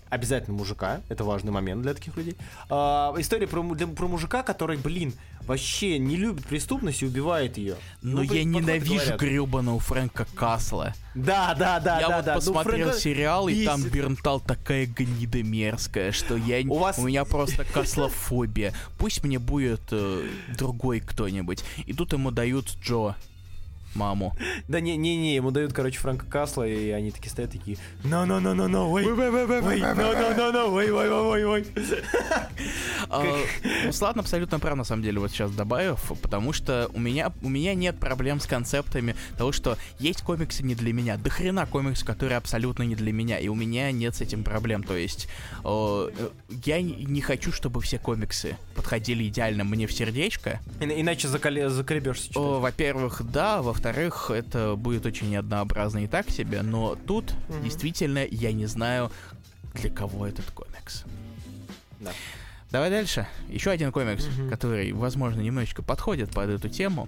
обязательно 0.10 0.56
мужика, 0.58 1.02
это 1.10 1.24
важный 1.24 1.52
момент 1.52 1.82
для 1.84 1.94
таких 1.94 2.16
людей. 2.18 2.38
А, 2.70 3.14
история 3.18 3.48
про, 3.48 3.62
для- 3.76 3.86
про 3.88 4.08
мужика, 4.08 4.42
который, 4.42 4.78
блин, 4.78 5.14
вообще 5.48 5.98
не 6.00 6.16
любит 6.16 6.46
преступность 6.46 7.02
и 7.02 7.06
убивает 7.06 7.58
ее. 7.58 7.76
Но 8.02 8.22
Ну, 8.24 8.34
я 8.34 8.44
ненавижу 8.44 9.18
гребаного 9.18 9.80
Фрэнка 9.80 10.26
Касла. 10.36 10.94
Да, 11.16 11.54
да, 11.54 11.80
да, 11.80 12.00
я 12.00 12.08
да, 12.10 12.16
вот 12.18 12.26
да. 12.26 12.34
Ну, 12.34 12.40
посмотрел 12.40 12.88
Фрэнка 12.88 13.00
сериал, 13.00 13.48
и 13.48 13.66
там 13.66 13.82
бесит. 13.82 13.94
Бернтал 13.94 14.40
такая 14.40 14.86
гнида 14.86 15.44
мерзкая, 15.44 16.12
что 16.12 16.36
я... 16.36 16.62
У 16.68 16.78
вас- 16.78 16.98
У 16.98 17.04
меня 17.04 17.24
просто 17.26 17.66
каслофобия. 17.66 18.74
Пусть 18.98 19.24
мне 19.24 19.40
будет 19.40 19.82
э, 19.92 20.28
другой 20.58 21.00
кто-нибудь. 21.02 21.64
И 21.86 21.94
тут 21.94 22.14
ему 22.14 22.32
дают 22.32 22.68
Джо, 22.84 23.16
маму. 23.96 24.36
Да 24.68 24.80
не, 24.80 24.98
не, 24.98 25.16
не, 25.18 25.36
ему 25.36 25.52
дают, 25.52 25.74
короче, 25.74 26.00
Франка 26.00 26.26
Касла, 26.26 26.68
и 26.68 26.90
они 26.90 27.12
такие 27.12 27.30
стоят 27.30 27.52
такие, 27.52 27.78
no, 28.04 28.26
no, 28.26 28.40
no, 28.40 28.54
no, 28.54 28.68
no, 28.68 28.92
wait, 28.92 29.06
wait, 29.06 29.96
no, 29.96 30.14
no, 30.14 30.36
no, 30.36 30.52
no, 30.52 30.74
wait, 30.74 30.90
wait, 30.90 31.10
wait, 31.10 31.46
wait, 31.46 31.66
wait. 31.76 32.04
А, 33.10 33.24
Руслан 33.86 34.20
абсолютно 34.20 34.60
прав, 34.60 34.76
на 34.76 34.84
самом 34.84 35.04
деле, 35.04 35.20
вот 35.20 35.32
сейчас 35.32 35.52
добавив, 35.52 36.00
потому 36.22 36.54
что 36.54 36.90
у 36.94 37.00
меня, 37.00 37.32
у 37.42 37.50
меня 37.50 37.74
нет 37.76 38.00
проблем 38.00 38.40
с 38.40 38.48
концептами 38.48 39.16
того, 39.38 39.52
что 39.52 39.78
есть 40.00 40.22
комиксы 40.22 40.64
не 40.64 40.76
для 40.76 40.94
меня. 40.94 41.18
До 41.18 41.30
хрена 41.30 41.66
комиксы, 41.66 42.06
которые 42.06 42.38
абсолютно 42.38 42.84
не 42.84 42.96
для 42.96 43.12
меня, 43.12 43.38
и 43.38 43.48
у 43.48 43.56
меня 43.56 43.92
нет 43.92 44.16
с 44.16 44.22
этим 44.22 44.44
проблем. 44.44 44.84
То 44.84 44.96
есть 44.96 45.28
я 45.64 46.82
не 46.82 47.22
хочу, 47.22 47.52
чтобы 47.52 47.82
все 47.82 48.00
комиксы 48.00 48.58
подходили 48.76 49.28
идеально 49.28 49.64
мне 49.64 49.88
в 49.88 49.94
сердечко. 49.94 50.60
Иначе 50.80 51.28
заколе- 51.28 51.70
заколебешься 51.70 52.32
во-первых, 52.40 53.22
да, 53.32 53.62
во-вторых, 53.62 53.83
это 53.92 54.76
будет 54.76 55.06
очень 55.06 55.36
однообразно 55.36 56.04
и 56.04 56.08
так 56.08 56.30
себе, 56.30 56.62
но 56.62 56.96
тут 56.96 57.34
Мгм. 57.50 57.64
действительно 57.64 58.26
я 58.30 58.52
не 58.52 58.66
знаю, 58.66 59.12
для 59.76 59.90
кого 59.90 60.28
этот 60.28 60.50
комикс. 60.52 61.04
Да. 62.00 62.12
Давай 62.72 62.90
дальше. 62.90 63.28
Еще 63.50 63.70
один 63.72 63.92
комикс, 63.92 64.26
Мгм. 64.28 64.50
который, 64.50 64.92
возможно, 64.94 65.42
немножечко 65.42 65.84
подходит 65.84 66.32
под 66.32 66.50
эту 66.50 66.70
тему. 66.70 67.08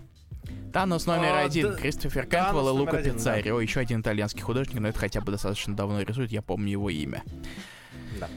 Танос 0.73 1.05
номер 1.05 1.29
А, 1.31 1.39
один, 1.45 1.71
да- 1.71 1.75
Кристофер 1.77 2.25
Танос 2.27 2.47
Кэмпбелл 2.51 2.67
и 2.69 2.71
Лука 2.79 2.97
один, 2.97 3.13
да. 3.13 3.17
Пиццарио. 3.17 3.59
Еще 3.61 3.79
один 3.79 4.01
итальянский 4.01 4.41
художник, 4.41 4.79
но 4.79 4.89
это 4.89 4.99
хотя 4.99 5.21
бы 5.21 5.31
достаточно 5.31 5.75
давно 5.75 6.01
рисует, 6.01 6.31
я 6.31 6.41
помню 6.41 6.71
его 6.71 6.89
имя. 6.89 7.23
Да. 8.19 8.29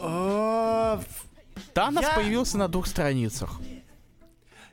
А, 0.00 1.00
Танос 1.74 2.02
Я- 2.04 2.14
появился 2.14 2.58
на 2.58 2.68
двух 2.68 2.86
страницах. 2.86 3.60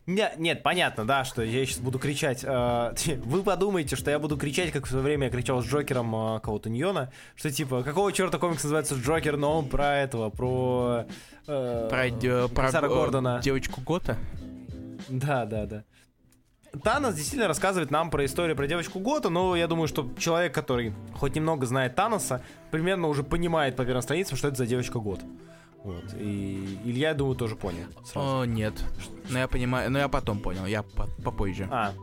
Не- 0.05 0.31
Нет, 0.37 0.63
понятно, 0.63 1.05
да, 1.05 1.23
что 1.23 1.41
я 1.43 1.65
сейчас 1.65 1.79
буду 1.79 1.97
кричать. 1.97 2.43
э, 2.43 2.93
Вы 3.23 3.41
подумаете, 3.43 3.95
что 3.95 4.11
я 4.11 4.19
буду 4.19 4.37
кричать, 4.37 4.71
как 4.71 4.85
в 4.85 4.89
свое 4.89 5.03
время 5.03 5.25
я 5.27 5.31
кричал 5.31 5.61
с 5.61 5.65
Джокером 5.65 6.13
э, 6.15 6.39
кого-то 6.41 6.69
Ньона, 6.69 7.11
что 7.35 7.49
типа, 7.49 7.83
какого 7.83 8.11
черта 8.11 8.37
комикс 8.37 8.63
называется 8.63 8.95
Джокер, 8.95 9.37
но 9.37 9.57
он 9.59 9.69
про 9.69 9.97
этого, 9.99 10.29
про... 10.29 11.05
Про, 11.45 12.07
э, 12.07 12.47
про 12.53 12.71
Сара 12.71 12.87
Гордона. 12.87 13.39
девочку 13.43 13.81
Гота. 13.81 14.17
Да, 15.09 15.45
да, 15.45 15.65
да. 15.65 15.83
Танос 16.83 17.15
действительно 17.15 17.47
рассказывает 17.47 17.91
нам 17.91 18.09
про 18.09 18.25
историю 18.25 18.55
про 18.55 18.65
девочку 18.67 18.99
Гота, 18.99 19.29
но 19.29 19.55
я 19.55 19.67
думаю, 19.67 19.87
что 19.87 20.09
человек, 20.17 20.53
который 20.55 20.93
хоть 21.13 21.35
немного 21.35 21.65
знает 21.65 21.95
Таноса, 21.95 22.41
примерно 22.71 23.07
уже 23.09 23.23
понимает 23.23 23.75
по 23.75 23.85
первым 23.85 24.01
страницам, 24.01 24.37
что 24.37 24.47
это 24.47 24.57
за 24.57 24.65
девочка 24.65 24.99
Гот. 24.99 25.21
Вот. 25.83 26.13
И 26.19 26.79
Илья, 26.85 27.09
я 27.09 27.13
думаю, 27.13 27.35
тоже 27.35 27.55
понял. 27.55 27.85
сразу. 28.05 28.39
О, 28.41 28.45
нет. 28.45 28.73
Но 29.29 29.39
я 29.39 29.47
понимаю, 29.47 29.91
но 29.91 29.99
я 29.99 30.07
потом 30.07 30.39
понял, 30.39 30.65
я 30.65 30.83
по- 30.83 31.07
попозже. 31.23 31.67
А, 31.69 31.93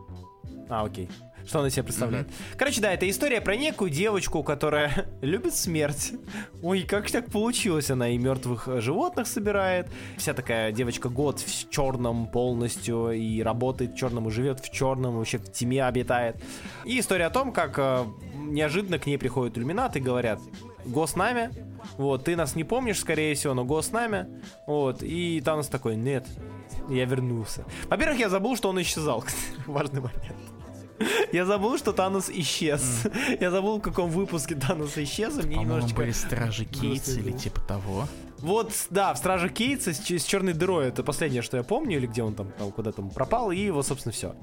а, 0.68 0.84
окей. 0.84 1.08
Что 1.46 1.60
она 1.60 1.70
себе 1.70 1.84
представляет? 1.84 2.28
Короче, 2.58 2.82
да, 2.82 2.92
это 2.92 3.08
история 3.08 3.40
про 3.40 3.56
некую 3.56 3.90
девочку, 3.90 4.42
которая 4.42 5.06
любит 5.22 5.54
смерть. 5.54 6.12
Ой, 6.62 6.82
как 6.82 7.10
так 7.10 7.30
получилось? 7.30 7.90
Она 7.90 8.10
и 8.10 8.18
мертвых 8.18 8.68
э, 8.68 8.80
животных 8.82 9.26
собирает. 9.26 9.88
Вся 10.18 10.34
такая 10.34 10.70
девочка 10.70 11.08
год 11.08 11.40
в 11.40 11.70
черном 11.70 12.26
полностью 12.26 13.12
и 13.12 13.42
работает 13.42 13.92
в 13.92 13.96
черном 13.96 14.28
и 14.28 14.30
живет 14.30 14.60
в 14.60 14.70
черном, 14.70 15.16
вообще 15.16 15.38
в 15.38 15.50
тьме 15.50 15.82
обитает. 15.86 16.36
И 16.84 17.00
история 17.00 17.24
о 17.26 17.30
том, 17.30 17.52
как 17.52 17.78
э, 17.78 18.04
неожиданно 18.34 18.98
к 18.98 19.06
ней 19.06 19.16
приходят 19.16 19.56
иллюминаты 19.56 19.98
и 19.98 20.02
говорят, 20.02 20.38
го 20.84 21.06
с 21.06 21.16
нами, 21.16 21.50
вот, 21.96 22.24
ты 22.24 22.36
нас 22.36 22.54
не 22.56 22.64
помнишь, 22.64 23.00
скорее 23.00 23.34
всего, 23.34 23.54
но 23.54 23.64
го 23.64 23.80
с 23.80 23.92
нами, 23.92 24.26
вот, 24.66 25.02
и 25.02 25.40
Танос 25.40 25.68
такой, 25.68 25.96
нет, 25.96 26.26
я 26.88 27.04
вернулся. 27.04 27.64
Во-первых, 27.88 28.18
я 28.18 28.28
забыл, 28.28 28.56
что 28.56 28.68
он 28.68 28.80
исчезал. 28.80 29.24
Важный 29.66 30.00
момент. 30.00 30.36
Я 31.32 31.46
забыл, 31.46 31.78
что 31.78 31.92
Танос 31.92 32.28
исчез. 32.28 33.06
Я 33.40 33.50
забыл, 33.50 33.78
в 33.78 33.82
каком 33.82 34.10
выпуске 34.10 34.54
Танос 34.54 34.98
исчез, 34.98 35.38
и 35.38 35.46
мне 35.46 35.56
немножечко... 35.56 35.96
были 35.96 36.12
Стражи 36.12 36.66
Кейтс 36.66 37.16
или 37.16 37.32
типа 37.32 37.60
того. 37.60 38.06
Вот, 38.38 38.72
да, 38.90 39.12
в 39.14 39.18
Страже 39.18 39.50
Кейтса 39.50 39.92
с, 39.92 39.98
с 39.98 40.24
черной 40.24 40.54
дырой, 40.54 40.88
это 40.88 41.02
последнее, 41.02 41.42
что 41.42 41.58
я 41.58 41.62
помню, 41.62 41.98
или 41.98 42.06
где 42.06 42.22
он 42.22 42.34
там, 42.34 42.50
там 42.52 42.72
куда 42.72 42.90
там 42.90 43.10
пропал, 43.10 43.50
и 43.50 43.58
его, 43.58 43.82
собственно, 43.82 44.12
все. 44.12 44.34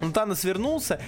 Ну, 0.00 0.12
Танос 0.12 0.44
вернулся. 0.44 1.00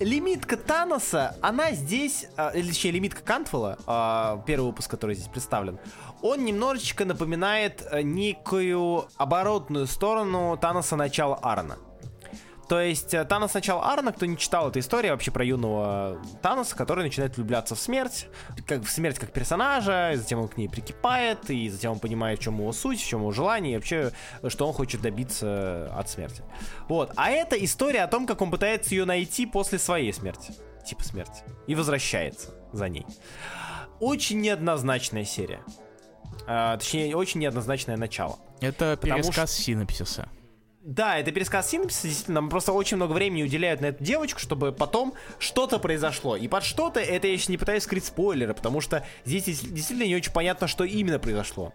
Лимитка 0.00 0.56
Таноса, 0.56 1.36
она 1.42 1.72
здесь, 1.72 2.26
а, 2.38 2.52
или 2.54 2.68
точнее, 2.68 2.92
лимитка 2.92 3.20
Кантвелла, 3.22 3.78
а, 3.86 4.42
первый 4.46 4.68
выпуск, 4.68 4.90
который 4.90 5.14
здесь 5.14 5.28
представлен, 5.28 5.78
он 6.22 6.42
немножечко 6.46 7.04
напоминает 7.04 7.86
а, 7.90 8.00
некую 8.00 9.08
оборотную 9.18 9.86
сторону 9.86 10.56
Таноса 10.58 10.96
начала 10.96 11.38
Арна. 11.42 11.76
То 12.70 12.80
есть 12.80 13.14
э, 13.14 13.24
Танос 13.24 13.52
начала 13.52 13.92
Арна, 13.92 14.12
кто 14.12 14.26
не 14.26 14.38
читал 14.38 14.68
эту 14.68 14.78
историю 14.78 15.10
вообще 15.10 15.32
про 15.32 15.44
юного 15.44 16.22
Таноса, 16.40 16.76
который 16.76 17.02
начинает 17.02 17.36
влюбляться 17.36 17.74
в 17.74 17.80
смерть, 17.80 18.28
как 18.64 18.84
в 18.84 18.88
смерть 18.88 19.18
как 19.18 19.32
персонажа, 19.32 20.12
и 20.12 20.16
затем 20.16 20.38
он 20.38 20.46
к 20.46 20.56
ней 20.56 20.68
прикипает, 20.68 21.50
и 21.50 21.68
затем 21.68 21.90
он 21.90 21.98
понимает, 21.98 22.38
в 22.38 22.42
чем 22.42 22.60
его 22.60 22.70
суть, 22.70 23.00
в 23.00 23.04
чем 23.04 23.22
его 23.22 23.32
желание, 23.32 23.72
и 23.72 23.74
вообще, 23.74 24.12
что 24.46 24.68
он 24.68 24.72
хочет 24.72 25.02
добиться 25.02 25.92
от 25.96 26.08
смерти. 26.08 26.44
Вот. 26.88 27.10
А 27.16 27.30
это 27.30 27.56
история 27.56 28.04
о 28.04 28.06
том, 28.06 28.24
как 28.24 28.40
он 28.40 28.52
пытается 28.52 28.94
ее 28.94 29.04
найти 29.04 29.46
после 29.46 29.80
своей 29.80 30.12
смерти. 30.12 30.54
Типа 30.86 31.02
смерти. 31.02 31.42
И 31.66 31.74
возвращается 31.74 32.54
за 32.72 32.88
ней. 32.88 33.04
Очень 33.98 34.42
неоднозначная 34.42 35.24
серия. 35.24 35.58
А, 36.46 36.76
точнее, 36.76 37.16
очень 37.16 37.40
неоднозначное 37.40 37.96
начало. 37.96 38.38
Это 38.60 38.96
пересказ 38.96 39.50
синопсиса. 39.50 40.28
Да, 40.82 41.18
это 41.18 41.30
пересказ 41.30 41.68
синапсиса, 41.68 42.08
действительно, 42.08 42.40
нам 42.40 42.48
просто 42.50 42.72
очень 42.72 42.96
много 42.96 43.12
времени 43.12 43.42
уделяют 43.42 43.82
на 43.82 43.86
эту 43.86 44.02
девочку, 44.02 44.40
чтобы 44.40 44.72
потом 44.72 45.12
что-то 45.38 45.78
произошло. 45.78 46.36
И 46.36 46.48
под 46.48 46.64
что-то, 46.64 47.00
это 47.00 47.26
я 47.28 47.36
сейчас 47.36 47.50
не 47.50 47.58
пытаюсь 47.58 47.82
скрыть 47.82 48.04
спойлеры, 48.06 48.54
потому 48.54 48.80
что 48.80 49.04
здесь 49.26 49.44
дес- 49.44 49.60
действительно 49.70 50.06
не 50.06 50.16
очень 50.16 50.32
понятно, 50.32 50.66
что 50.68 50.84
именно 50.84 51.18
произошло. 51.18 51.74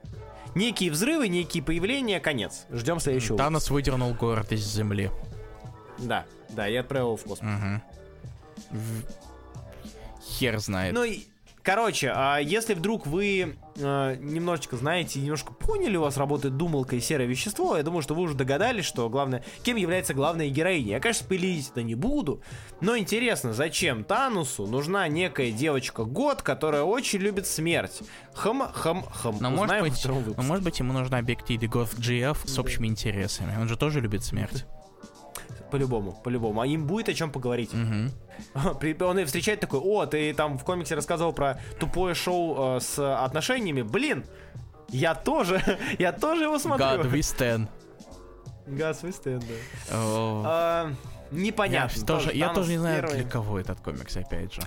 Некие 0.56 0.89
взрывы, 0.89 1.28
некие 1.28 1.62
появления, 1.62 2.20
конец. 2.20 2.66
Ждем 2.72 2.99
следующего. 2.99 3.38
Танос 3.38 3.70
выдернул 3.70 4.14
город 4.16 4.51
из 4.51 4.66
земли. 4.66 5.12
Да, 5.99 6.26
да, 6.49 6.66
я 6.66 6.80
отправил 6.82 7.08
его 7.10 7.18
в 7.18 7.24
космос. 7.24 7.41
Мгм. 7.41 7.84
В- 8.72 9.03
Хер 10.39 10.58
знает. 10.60 10.93
Ну 10.95 11.03
и, 11.03 11.26
короче, 11.66 12.11
а 12.16 12.38
если 12.38 12.76
вдруг 12.76 13.07
вы 13.07 13.57
э, 13.76 14.16
немножечко 14.22 14.78
знаете, 14.78 15.20
немножко 15.20 15.51
поняли, 15.51 15.97
у 15.97 16.01
вас 16.01 16.16
работает 16.16 16.55
думалка 16.55 16.95
и 16.95 17.01
серое 17.01 17.28
вещество, 17.28 17.76
я 17.76 17.84
думаю, 17.84 18.01
что 18.03 18.13
вы 18.13 18.22
уже 18.22 18.36
догадались, 18.36 18.86
что 18.86 19.09
главное, 19.09 19.43
кем 19.63 19.76
является 19.76 20.13
главная 20.13 20.49
героиня. 20.49 20.91
Я, 20.91 20.99
конечно, 20.99 21.26
спилить 21.26 21.70
это 21.72 21.82
не 21.82 21.95
буду, 21.95 22.41
но 22.80 22.97
интересно, 22.97 23.51
зачем 23.51 24.03
Танусу 24.03 24.68
нужна 24.68 25.07
некая 25.07 25.51
девочка 25.51 26.05
Год, 26.05 26.43
которая 26.43 26.84
очень 26.84 27.20
любит 27.20 27.47
смерть? 27.47 28.01
Хм, 28.36 28.61
хм, 28.72 29.01
хм. 29.01 29.38
Но 29.39 29.49
может, 29.49 29.63
Узнаем 29.66 29.84
быть, 29.84 30.38
но 30.38 30.43
может 30.43 30.63
быть 30.63 30.80
ему 30.80 30.93
нужна 30.93 31.18
объективе 31.18 31.68
Goth 31.68 31.97
GF 31.97 32.47
с 32.47 32.59
общими 32.59 32.88
интересами. 32.88 33.57
Он 33.59 33.68
же 33.68 33.76
тоже 33.76 33.99
любит 33.99 34.24
смерть. 34.24 34.66
По-любому, 35.72 36.12
по-любому. 36.24 36.62
А 36.62 36.68
им 36.68 36.86
будет 36.88 37.10
о 37.10 37.14
чем 37.14 37.32
поговорить. 37.32 37.72
При- 38.80 39.02
Он 39.04 39.20
и 39.20 39.26
встречает 39.26 39.60
такой, 39.60 39.80
о, 39.80 40.06
ты 40.06 40.34
там 40.34 40.58
в 40.58 40.64
комиксе 40.64 40.96
рассказывал 40.96 41.34
про 41.34 41.60
тупое 41.80 42.14
шоу 42.16 42.78
э, 42.78 42.80
с 42.80 43.00
отношениями. 43.24 43.82
Блин, 43.82 44.26
я 44.89 45.16
тоже, 45.16 45.62
я 46.00 46.12
тоже 46.12 46.43
его 46.43 46.60
смотрю. 46.60 46.86
God 46.86 47.12
we 47.12 47.20
stand. 47.20 47.68
Газ 48.68 49.04
Вистен, 49.04 49.39
да. 49.39 49.96
О, 49.96 50.43
А, 50.46 50.91
Я 51.32 51.38
непонятно. 51.39 52.06
тоже, 52.06 52.32
я 52.34 52.50
тоже 52.50 52.72
не 52.72 52.78
знаю, 52.80 53.08
для 53.08 53.24
кого 53.24 53.60
этот 53.60 53.80
комикс, 53.80 54.18
опять 54.18 54.54
же. 54.54 54.62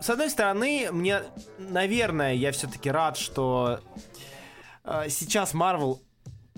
С 0.00 0.10
одной 0.10 0.28
стороны, 0.30 0.88
мне, 0.92 1.22
наверное, 1.58 2.34
я 2.34 2.52
все-таки 2.52 2.90
рад, 2.90 3.16
что 3.16 3.80
э, 4.84 5.06
сейчас 5.08 5.54
Marvel 5.54 5.98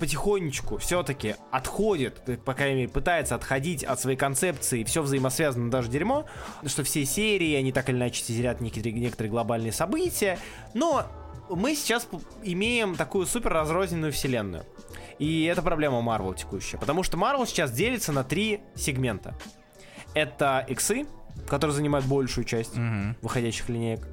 потихонечку 0.01 0.79
все-таки 0.79 1.37
отходит, 1.53 2.21
по 2.45 2.55
крайней 2.55 2.81
мере, 2.81 2.89
пытается 2.89 3.35
отходить 3.37 3.85
от 3.85 4.01
своей 4.01 4.17
концепции, 4.17 4.83
все 4.83 5.03
взаимосвязано, 5.03 5.71
даже 5.71 5.89
дерьмо, 5.89 6.27
что 6.67 6.83
все 6.83 7.05
серии, 7.05 7.55
они 7.55 7.71
так 7.71 7.89
или 7.89 7.97
иначе 7.97 8.25
тизерят 8.25 8.61
некоторые, 8.61 8.95
некоторые 8.95 9.31
глобальные 9.31 9.73
события, 9.73 10.39
но 10.75 11.07
мы 11.51 11.77
сейчас 11.77 12.09
имеем 12.43 12.97
такую 12.97 13.27
супер 13.27 13.53
разрозненную 13.53 14.13
вселенную. 14.13 14.65
И 15.19 15.45
это 15.45 15.61
проблема 15.63 15.99
Marvel 16.01 16.35
текущая, 16.35 16.79
потому 16.79 17.03
что 17.03 17.19
Marvel 17.19 17.47
сейчас 17.47 17.71
делится 17.71 18.11
на 18.11 18.25
три 18.25 18.61
сегмента. 18.75 19.35
Это 20.15 20.65
иксы, 20.67 21.07
которые 21.47 21.74
занимают 21.74 22.07
большую 22.07 22.45
часть 22.45 22.76
Мгм. 22.76 23.16
выходящих 23.22 23.68
линеек. 23.68 24.07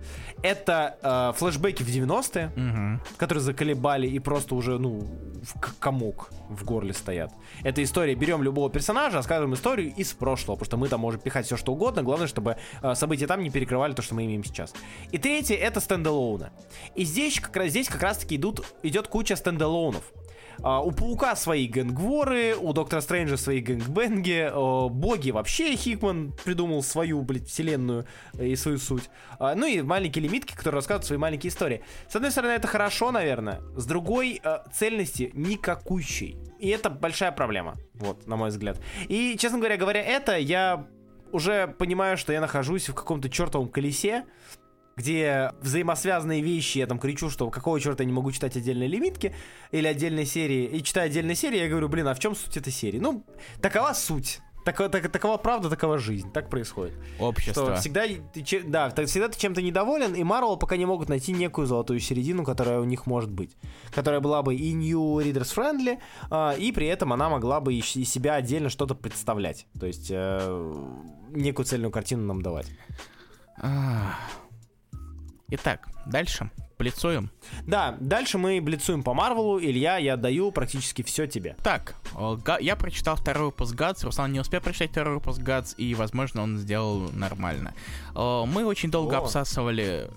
Это 0.43 0.97
э, 1.01 1.38
флешбеки 1.38 1.84
в 1.84 1.88
90-е, 1.88 2.51
Мгм. 2.55 3.01
которые 3.17 3.41
заколебали 3.43 4.07
и 4.07 4.19
просто 4.19 4.55
уже, 4.55 4.78
ну, 4.78 4.99
в 5.43 5.80
комок 5.80 6.30
в 6.49 6.63
горле 6.63 6.93
стоят. 6.93 7.32
Это 7.63 7.84
история, 7.84 8.15
берем 8.15 8.43
любого 8.43 8.69
персонажа, 8.69 9.17
рассказываем 9.17 9.53
историю 9.53 9.93
из 9.95 10.13
прошлого, 10.13 10.55
потому 10.57 10.65
что 10.65 10.78
мы 10.78 10.88
там 10.89 10.99
можем 11.01 11.19
пихать 11.21 11.45
все 11.45 11.57
что 11.57 11.73
угодно, 11.73 12.03
главное, 12.03 12.28
чтобы 12.28 12.57
э, 12.82 12.95
события 12.95 13.28
там 13.28 13.41
не 13.41 13.49
перекрывали 13.49 13.93
то, 13.93 14.01
что 14.01 14.15
мы 14.15 14.25
имеем 14.25 14.43
сейчас. 14.43 14.73
И 15.11 15.17
третье, 15.17 15.55
это 15.55 15.80
стендалоуны. 15.80 16.51
И 16.95 17.03
здесь 17.03 17.39
как 17.39 17.55
раз, 17.57 17.69
здесь 17.69 17.88
как 17.89 18.03
раз 18.03 18.17
таки 18.19 18.36
идут, 18.36 18.63
идет 18.84 19.07
куча 19.07 19.36
стендалоунов. 19.36 20.03
А, 20.64 20.82
у 20.82 20.91
Паука 20.91 21.36
свои 21.36 21.68
гэнгворы, 21.68 22.55
у 22.55 22.74
Доктора 22.74 23.01
Стрэнджа 23.01 23.38
свои 23.38 23.60
гэнгбенги, 23.62 24.49
э, 24.51 24.89
боги 24.89 25.32
вообще 25.32 25.76
Хикман 25.76 26.34
придумал 26.43 26.84
свою, 26.84 27.22
блядь, 27.22 27.47
вселенную 27.47 28.05
и 28.39 28.55
свою 28.55 28.78
суть. 28.78 29.10
А, 29.39 29.55
ну 29.55 29.66
и 29.66 29.82
маленькие 29.82 30.24
лимитки, 30.24 30.53
которые 30.53 30.80
рассказывают 30.80 31.05
свои 31.05 31.18
маленькие 31.18 31.49
истории. 31.49 31.84
С 32.10 32.16
одной 32.16 32.32
стороны, 32.32 32.51
это 32.51 32.68
хорошо, 32.68 33.12
наверное. 33.12 33.62
С 33.76 33.86
другой, 33.86 34.41
э, 34.43 34.60
цельности 34.74 35.32
никакущей. 35.34 36.38
И 36.60 36.70
это 36.70 36.89
большая 36.89 37.32
проблема, 37.32 37.76
вот, 37.93 38.28
на 38.28 38.36
мой 38.36 38.49
взгляд. 38.49 38.80
И, 39.08 39.38
честно 39.38 39.60
говоря, 39.60 39.78
говоря 39.78 40.01
это, 40.01 40.38
я 40.38 40.88
уже 41.32 41.68
понимаю, 41.68 42.18
что 42.18 42.34
я 42.34 42.41
нахожусь 42.41 42.89
в 42.89 42.93
каком-то 42.93 43.30
чертовом 43.30 43.70
колесе, 43.70 44.26
где 44.98 45.52
взаимосвязанные 45.62 46.41
вещи, 46.41 46.80
я 46.80 46.88
там 46.88 46.98
кричу, 47.00 47.30
что 47.30 47.50
какого 47.52 47.80
черта 47.80 48.04
я 48.04 48.08
не 48.08 48.14
могу 48.14 48.32
читать 48.32 48.58
отдельные 48.58 48.89
лимитки 48.89 49.34
или 49.72 49.88
отдельные 49.88 50.26
серии, 50.26 50.66
и 50.66 50.84
читая 50.84 51.06
отдельные 51.06 51.36
серии, 51.36 51.60
я 51.60 51.70
говорю, 51.70 51.88
блин, 51.88 52.08
а 52.08 52.16
в 52.16 52.20
чем 52.20 52.36
суть 52.36 52.58
этой 52.58 52.74
серии? 52.74 53.00
Ну, 53.00 53.24
такова 53.62 53.93
суть. 53.93 54.41
Такова, 54.66 54.89
так- 54.89 55.10
такова 55.10 55.38
правда, 55.38 55.70
такова 55.70 55.98
жизнь. 55.98 56.30
Так 56.34 56.50
происходит. 56.50 56.93
Что 57.16 57.28
Общество. 57.28 57.76
всегда, 57.76 58.04
ты, 58.34 58.41
че- 58.41 58.64
да, 58.64 58.89
так 58.89 59.06
всегда 59.06 59.30
ты 59.30 59.39
чем-то 59.39 59.62
недоволен, 59.62 60.14
и 60.14 60.24
Marvel 60.24 60.58
пока 60.58 60.76
не 60.76 60.86
могут 60.86 61.08
найти 61.08 61.32
некую 61.32 61.68
золотую 61.68 62.02
середину, 62.02 62.43
которая 62.43 62.82
у 62.82 62.84
них 62.84 63.06
может 63.06 63.32
быть. 63.32 63.56
Которая 63.95 64.20
была 64.20 64.41
бы 64.41 64.56
и 64.56 64.74
new 64.74 65.20
readers 65.20 65.56
friendly, 65.56 66.00
а, 66.30 66.52
и 66.52 66.74
при 66.74 66.88
этом 66.88 67.14
она 67.14 67.30
могла 67.30 67.62
бы 67.62 67.76
и 67.76 67.82
себя 67.82 68.34
отдельно 68.34 68.68
что-то 68.70 68.93
представлять. 68.93 69.68
То 69.80 69.86
есть 69.86 70.08
э, 70.10 70.76
некую 71.30 71.66
цельную 71.66 71.91
картину 71.91 72.26
нам 72.26 72.41
давать. 72.41 72.68
Итак, 75.50 75.88
дальше. 76.06 76.50
Блицуем. 76.78 77.32
Да, 77.66 77.95
дальше 78.00 78.38
мы 78.38 78.62
блицуем 78.62 79.02
по 79.02 79.14
Марвелу. 79.14 79.60
Илья, 79.60 79.98
я 79.98 80.14
отдаю 80.14 80.52
практически 80.52 81.02
все 81.02 81.26
тебе. 81.26 81.56
Так, 81.64 81.95
Я 82.60 82.76
прочитал 82.76 83.16
второй 83.16 83.45
выпуск 83.48 83.74
ГАЦ, 83.74 84.04
Руслан 84.04 84.32
не 84.32 84.39
успел 84.39 84.62
прочитать 84.62 84.91
второй 84.91 85.16
выпуск 85.16 85.39
ГАЦ, 85.39 85.74
и, 85.78 85.95
возможно, 85.95 86.43
он 86.43 86.58
сделал 86.60 87.10
нормально. 87.14 87.74
Мы 88.14 88.66
очень 88.66 88.91
долго 88.91 89.16
О. 89.16 89.22
обсасывали 89.22 90.12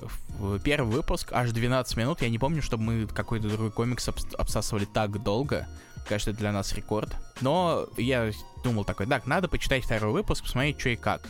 первый 0.62 0.90
выпуск, 0.90 1.32
аж 1.32 1.52
12 1.52 1.96
минут. 1.96 2.20
Я 2.20 2.28
не 2.28 2.38
помню, 2.38 2.60
чтобы 2.60 2.82
мы 2.82 3.06
какой-то 3.06 3.48
другой 3.48 3.70
комикс 3.70 4.08
обсасывали 4.36 4.84
так 4.84 5.22
долго 5.22 5.66
кажется, 6.06 6.32
для 6.32 6.50
нас 6.50 6.72
рекорд. 6.74 7.14
Но 7.40 7.86
я 7.96 8.32
думал 8.62 8.84
такой, 8.84 9.06
так, 9.06 9.26
надо 9.26 9.48
почитать 9.48 9.84
второй 9.84 10.12
выпуск, 10.12 10.44
посмотреть, 10.44 10.80
что 10.80 10.90
и 10.90 10.96
как. 10.96 11.22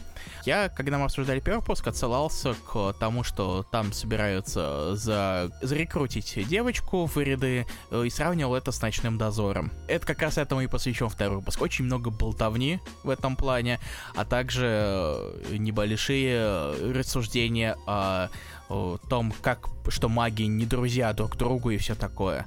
Я, 0.44 0.68
когда 0.68 0.98
мы 0.98 1.04
обсуждали 1.04 1.40
первый 1.40 1.60
выпуск, 1.60 1.86
отсылался 1.86 2.54
к 2.54 2.94
тому, 2.98 3.24
что 3.24 3.64
там 3.70 3.92
собираются 3.92 4.94
за... 4.94 5.50
зарекрутить 5.62 6.38
девочку 6.48 7.06
в 7.06 7.16
ряды, 7.18 7.66
э, 7.90 8.04
и 8.06 8.10
сравнивал 8.10 8.54
это 8.54 8.72
с 8.72 8.80
«Ночным 8.80 9.18
дозором». 9.18 9.70
Это 9.88 10.06
как 10.06 10.22
раз 10.22 10.38
этому 10.38 10.62
и 10.62 10.66
посвящен 10.66 11.08
второй 11.08 11.38
выпуск. 11.38 11.60
Очень 11.60 11.84
много 11.84 12.10
болтовни 12.10 12.80
в 13.02 13.10
этом 13.10 13.36
плане, 13.36 13.80
а 14.14 14.24
также 14.24 14.66
э, 14.66 15.56
небольшие 15.56 16.92
рассуждения 16.92 17.76
о, 17.86 18.28
о 18.68 18.98
том, 19.08 19.32
как, 19.42 19.68
что 19.88 20.08
маги 20.08 20.42
не 20.42 20.66
друзья 20.66 21.12
друг 21.12 21.36
другу 21.36 21.70
и 21.70 21.78
все 21.78 21.94
такое. 21.94 22.46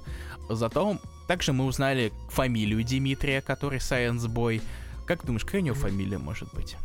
Зато 0.49 0.97
также 1.27 1.53
мы 1.53 1.65
узнали 1.65 2.11
фамилию 2.29 2.83
Дмитрия, 2.83 3.41
который 3.41 3.79
Science 3.79 4.27
Boy. 4.27 4.61
Как 5.05 5.25
думаешь, 5.25 5.45
какая 5.45 5.61
у 5.61 5.65
него 5.65 5.75
фамилия 5.75 6.17
может 6.17 6.53
быть? 6.53 6.75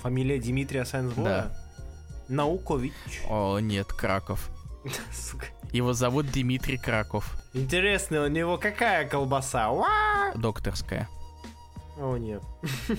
Фамилия 0.00 0.38
Дмитрия 0.40 0.82
Science 0.82 1.14
Boy? 1.14 1.24
Да. 1.24 1.56
Наукович. 2.28 2.92
О, 3.28 3.58
нет, 3.58 3.88
Краков. 3.88 4.50
Сука. 5.12 5.46
Его 5.72 5.92
зовут 5.92 6.30
Дмитрий 6.30 6.78
Краков. 6.78 7.36
Интересно, 7.52 8.24
у 8.24 8.28
него 8.28 8.58
какая 8.58 9.08
колбаса? 9.08 10.32
Докторская. 10.34 11.08
О, 11.98 12.16
нет. 12.16 12.42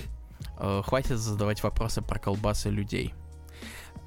Э, 0.62 0.82
хватит 0.84 1.18
задавать 1.18 1.62
вопросы 1.62 2.02
про 2.02 2.18
колбасы 2.18 2.68
людей. 2.68 3.14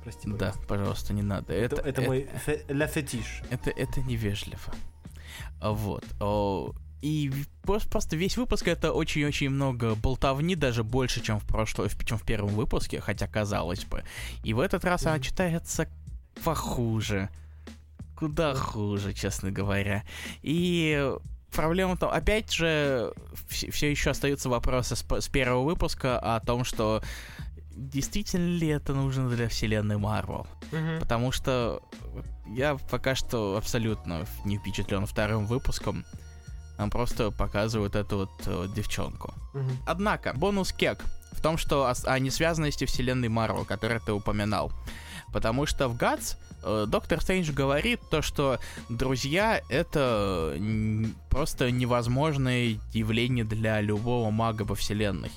Прости, 0.03 0.29
пожалуйста. 0.29 0.59
Да, 0.59 0.67
пожалуйста, 0.67 1.13
не 1.13 1.21
надо. 1.23 1.53
Это, 1.53 1.77
это, 1.77 1.89
это 1.89 2.01
мой 2.03 2.29
фе- 2.45 2.63
ля 2.67 2.87
фетиш. 2.87 3.41
Это, 3.49 3.71
это 3.71 4.01
невежливо. 4.01 4.59
Вот. 5.63 6.03
И 7.01 7.31
просто 7.63 8.15
весь 8.15 8.37
выпуск 8.37 8.67
это 8.67 8.93
очень-очень 8.93 9.49
много 9.49 9.95
болтовни, 9.95 10.55
даже 10.55 10.83
больше, 10.85 11.21
чем 11.21 11.39
в 11.39 11.45
прошлом, 11.45 11.89
чем 12.05 12.17
в 12.17 12.23
первом 12.23 12.53
выпуске, 12.53 13.01
хотя 13.01 13.27
казалось 13.27 13.83
бы. 13.83 14.03
И 14.45 14.53
в 14.53 14.59
этот 14.61 14.85
раз 14.85 15.05
она 15.05 15.19
читается 15.19 15.89
похуже. 16.45 17.29
Куда 18.15 18.53
хуже, 18.53 19.13
честно 19.13 19.51
говоря. 19.51 20.05
И 20.43 21.13
проблема 21.53 21.95
в 21.95 21.99
том, 21.99 22.09
опять 22.09 22.51
же, 22.53 23.13
все, 23.49 23.69
все 23.71 23.91
еще 23.91 24.11
остаются 24.11 24.47
вопросы 24.49 24.95
с, 24.95 25.03
с 25.03 25.27
первого 25.27 25.63
выпуска 25.63 26.17
о 26.19 26.39
том, 26.39 26.63
что 26.63 27.03
действительно 27.75 28.57
ли 28.57 28.67
это 28.67 28.93
нужно 28.93 29.29
для 29.29 29.47
вселенной 29.49 29.97
Марвел. 29.97 30.47
Mm-hmm. 30.71 30.99
Потому 30.99 31.31
что 31.31 31.81
я 32.47 32.77
пока 32.89 33.15
что 33.15 33.57
абсолютно 33.57 34.25
не 34.45 34.57
впечатлен 34.57 35.05
вторым 35.05 35.45
выпуском. 35.45 36.05
Нам 36.77 36.89
просто 36.89 37.31
показывают 37.31 37.95
эту 37.95 38.17
вот 38.17 38.31
э, 38.45 38.67
девчонку. 38.75 39.33
Mm-hmm. 39.53 39.75
Однако, 39.85 40.33
бонус 40.33 40.73
кек 40.73 41.03
в 41.31 41.41
том, 41.41 41.57
что 41.57 41.85
о, 41.87 41.93
о 42.05 42.19
несвязанности 42.19 42.85
вселенной 42.85 43.29
Марвел, 43.29 43.65
который 43.65 43.99
ты 43.99 44.11
упоминал. 44.11 44.71
Потому 45.31 45.65
что 45.65 45.87
в 45.87 45.97
ГАЦ 45.97 46.37
э, 46.63 46.85
Доктор 46.87 47.21
Стрэндж 47.21 47.51
говорит 47.51 47.99
то, 48.11 48.21
что 48.21 48.59
друзья— 48.89 49.61
это 49.69 50.55
просто 51.29 51.71
невозможное 51.71 52.79
явление 52.93 53.43
для 53.43 53.81
любого 53.81 54.29
мага 54.29 54.61
во 54.63 54.75
вселенной. 54.75 55.31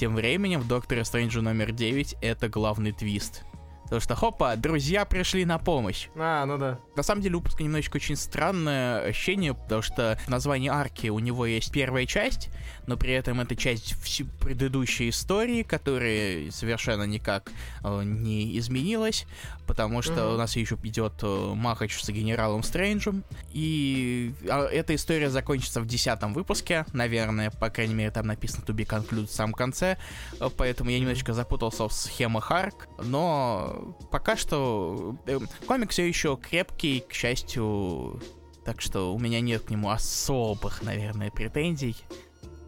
Тем 0.00 0.14
временем 0.14 0.60
в 0.60 0.66
Докторе 0.66 1.04
Стрэнджа 1.04 1.42
номер 1.42 1.72
9 1.72 2.16
это 2.22 2.48
главный 2.48 2.92
твист. 2.92 3.42
Потому 3.82 4.00
что, 4.00 4.14
хопа, 4.14 4.56
друзья 4.56 5.04
пришли 5.04 5.44
на 5.44 5.58
помощь. 5.58 6.08
А, 6.16 6.46
ну 6.46 6.56
да. 6.56 6.78
На 6.96 7.02
самом 7.02 7.20
деле, 7.20 7.36
выпуск 7.36 7.60
немножечко 7.60 7.96
очень 7.96 8.16
странное 8.16 9.02
ощущение, 9.02 9.52
потому 9.52 9.82
что 9.82 10.18
в 10.24 10.28
названии 10.30 10.70
арки 10.70 11.08
у 11.08 11.18
него 11.18 11.44
есть 11.44 11.70
первая 11.70 12.06
часть, 12.06 12.48
но 12.90 12.96
при 12.96 13.12
этом 13.12 13.40
это 13.40 13.54
часть 13.54 13.94
предыдущей 14.40 15.10
истории, 15.10 15.62
которая 15.62 16.50
совершенно 16.50 17.04
никак 17.04 17.52
э, 17.84 18.02
не 18.02 18.58
изменилась, 18.58 19.26
потому 19.68 20.02
что 20.02 20.26
угу. 20.26 20.34
у 20.34 20.36
нас 20.36 20.56
еще 20.56 20.76
идет 20.82 21.12
э, 21.22 21.52
Махач 21.54 22.02
с 22.02 22.08
генералом 22.08 22.64
Стрэнджем, 22.64 23.22
и 23.52 24.34
э, 24.42 24.48
эта 24.72 24.96
история 24.96 25.30
закончится 25.30 25.80
в 25.80 25.86
десятом 25.86 26.34
выпуске, 26.34 26.84
наверное, 26.92 27.52
по 27.52 27.70
крайней 27.70 27.94
мере, 27.94 28.10
там 28.10 28.26
написано 28.26 28.64
to 28.64 28.74
be 28.74 28.84
concluded 28.84 29.28
в 29.28 29.32
самом 29.32 29.54
конце, 29.54 29.96
э, 30.40 30.50
поэтому 30.56 30.90
я 30.90 30.98
немножечко 30.98 31.32
запутался 31.32 31.86
в 31.86 31.92
схемах 31.92 32.50
арк, 32.50 32.88
но 33.04 33.96
пока 34.10 34.36
что 34.36 35.14
э, 35.26 35.38
комик 35.64 35.92
все 35.92 36.08
еще 36.08 36.36
крепкий, 36.36 37.04
к 37.08 37.12
счастью, 37.12 38.20
так 38.64 38.80
что 38.80 39.14
у 39.14 39.18
меня 39.20 39.40
нет 39.40 39.62
к 39.62 39.70
нему 39.70 39.90
особых, 39.90 40.82
наверное, 40.82 41.30
претензий. 41.30 41.94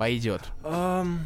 Пойдет. 0.02 0.42
Um, 0.64 1.18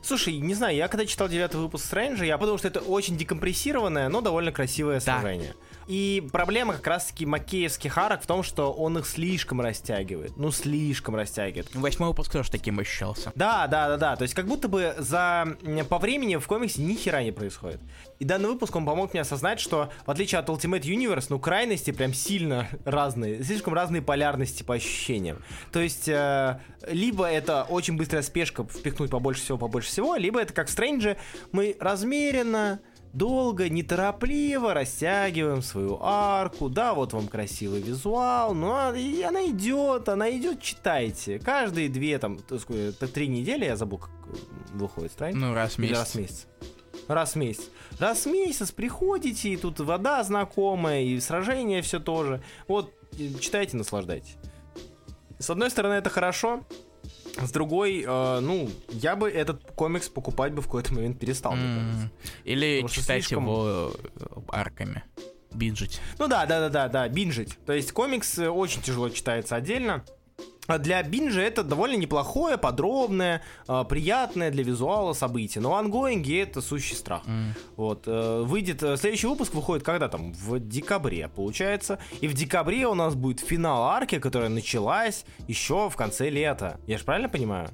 слушай, 0.00 0.38
не 0.38 0.54
знаю, 0.54 0.76
я 0.76 0.86
когда 0.86 1.04
читал 1.06 1.28
девятый 1.28 1.58
выпуск 1.58 1.86
Стрэнджа, 1.86 2.24
я 2.24 2.38
подумал, 2.38 2.56
что 2.56 2.68
это 2.68 2.78
очень 2.78 3.16
декомпрессированное, 3.16 4.08
но 4.08 4.20
довольно 4.20 4.52
красивое 4.52 5.00
да. 5.00 5.18
сражение. 5.18 5.56
И 5.86 6.26
проблема 6.32 6.74
как 6.74 6.86
раз-таки 6.86 7.26
макеевских 7.26 7.96
арок 7.98 8.22
в 8.22 8.26
том, 8.26 8.42
что 8.42 8.72
он 8.72 8.98
их 8.98 9.06
слишком 9.06 9.60
растягивает. 9.60 10.36
Ну, 10.36 10.50
слишком 10.50 11.16
растягивает. 11.16 11.74
Восьмой 11.74 12.10
выпуск 12.10 12.32
тоже 12.32 12.50
таким 12.50 12.78
ощущался. 12.78 13.32
Да, 13.34 13.66
да, 13.66 13.88
да, 13.88 13.96
да. 13.96 14.16
То 14.16 14.22
есть 14.22 14.34
как 14.34 14.46
будто 14.46 14.68
бы 14.68 14.94
за... 14.98 15.56
По 15.88 15.98
времени 15.98 16.36
в 16.36 16.46
комиксе 16.46 16.82
ни 16.82 16.94
хера 16.94 17.22
не 17.22 17.32
происходит. 17.32 17.80
И 18.18 18.24
данный 18.24 18.48
выпуск, 18.48 18.74
он 18.76 18.86
помог 18.86 19.12
мне 19.12 19.22
осознать, 19.22 19.60
что 19.60 19.90
в 20.06 20.10
отличие 20.10 20.38
от 20.38 20.48
Ultimate 20.48 20.82
Universe, 20.82 21.26
ну, 21.28 21.38
крайности 21.38 21.90
прям 21.90 22.14
сильно 22.14 22.68
разные. 22.84 23.42
Слишком 23.42 23.74
разные 23.74 24.02
полярности 24.02 24.62
по 24.62 24.74
ощущениям. 24.74 25.42
То 25.72 25.80
есть, 25.80 26.08
э, 26.08 26.60
либо 26.88 27.26
это 27.26 27.64
очень 27.68 27.96
быстрая 27.96 28.22
спешка 28.22 28.64
впихнуть 28.64 29.10
побольше 29.10 29.42
всего, 29.42 29.58
побольше 29.58 29.88
всего, 29.88 30.16
либо 30.16 30.40
это 30.40 30.52
как 30.52 30.68
в 30.68 30.70
Стрэнджи, 30.70 31.16
мы 31.50 31.76
размеренно 31.80 32.80
долго, 33.12 33.68
неторопливо 33.68 34.74
растягиваем 34.74 35.62
свою 35.62 35.98
арку. 36.02 36.68
Да, 36.68 36.94
вот 36.94 37.12
вам 37.12 37.28
красивый 37.28 37.80
визуал, 37.80 38.54
но 38.54 38.94
и 38.94 39.22
она 39.22 39.46
идет, 39.46 40.08
она 40.08 40.30
идет, 40.30 40.60
читайте. 40.60 41.38
Каждые 41.38 41.88
две, 41.88 42.18
там, 42.18 42.38
три 42.38 43.28
недели, 43.28 43.64
я 43.64 43.76
забыл, 43.76 43.98
как 43.98 44.10
выходит 44.72 45.12
страница. 45.12 45.38
Ну, 45.38 45.54
раз 45.54 45.74
в 45.74 45.78
месяц. 45.78 45.96
раз 45.96 46.10
в 46.10 46.14
месяц. 46.16 46.46
Раз 47.08 47.32
в 47.32 47.36
месяц. 47.36 47.70
Раз 47.98 48.26
в 48.26 48.30
месяц 48.30 48.70
приходите, 48.70 49.50
и 49.50 49.56
тут 49.56 49.80
вода 49.80 50.22
знакомая, 50.22 51.02
и 51.02 51.20
сражение 51.20 51.82
все 51.82 52.00
тоже. 52.00 52.42
Вот, 52.68 52.92
читайте, 53.40 53.76
наслаждайтесь. 53.76 54.36
С 55.38 55.50
одной 55.50 55.70
стороны, 55.70 55.94
это 55.94 56.08
хорошо, 56.08 56.62
с 57.40 57.50
другой, 57.50 58.04
э, 58.06 58.40
ну, 58.40 58.70
я 58.90 59.16
бы 59.16 59.30
этот 59.30 59.62
комикс 59.74 60.08
покупать 60.08 60.52
бы 60.52 60.62
в 60.62 60.66
какой-то 60.66 60.94
момент 60.94 61.18
перестал. 61.18 61.54
Mm. 61.54 62.08
Или 62.44 62.86
читать 62.88 63.24
слишком... 63.24 63.44
его 63.44 63.92
э, 64.18 64.40
арками. 64.48 65.02
Бинжить. 65.52 66.00
Ну 66.18 66.28
да, 66.28 66.46
да, 66.46 66.60
да, 66.60 66.68
да, 66.68 66.88
да, 66.88 67.08
бинжить. 67.08 67.58
То 67.66 67.72
есть 67.72 67.92
комикс 67.92 68.38
э, 68.38 68.48
очень 68.48 68.82
тяжело 68.82 69.08
читается 69.10 69.56
отдельно. 69.56 70.04
Для 70.68 71.02
бинжа 71.02 71.40
это 71.40 71.64
довольно 71.64 71.96
неплохое, 71.96 72.56
подробное, 72.56 73.42
э, 73.66 73.84
приятное 73.88 74.50
для 74.50 74.62
визуала 74.62 75.12
событие. 75.12 75.60
Но 75.60 75.76
ангоинги 75.76 76.38
это 76.38 76.60
сущий 76.60 76.94
страх. 76.94 77.24
Mm. 77.26 77.52
Вот. 77.76 78.04
Э, 78.06 78.42
выйдет, 78.42 78.82
э, 78.82 78.96
следующий 78.96 79.26
выпуск 79.26 79.54
выходит 79.54 79.84
когда 79.84 80.08
там? 80.08 80.32
В 80.32 80.60
декабре, 80.60 81.28
получается. 81.28 81.98
И 82.20 82.28
в 82.28 82.34
декабре 82.34 82.86
у 82.86 82.94
нас 82.94 83.14
будет 83.16 83.40
финал 83.40 83.82
арки, 83.84 84.20
которая 84.20 84.50
началась 84.50 85.24
еще 85.48 85.90
в 85.90 85.96
конце 85.96 86.30
лета. 86.30 86.78
Я 86.86 86.98
же 86.98 87.04
правильно 87.04 87.28
понимаю? 87.28 87.70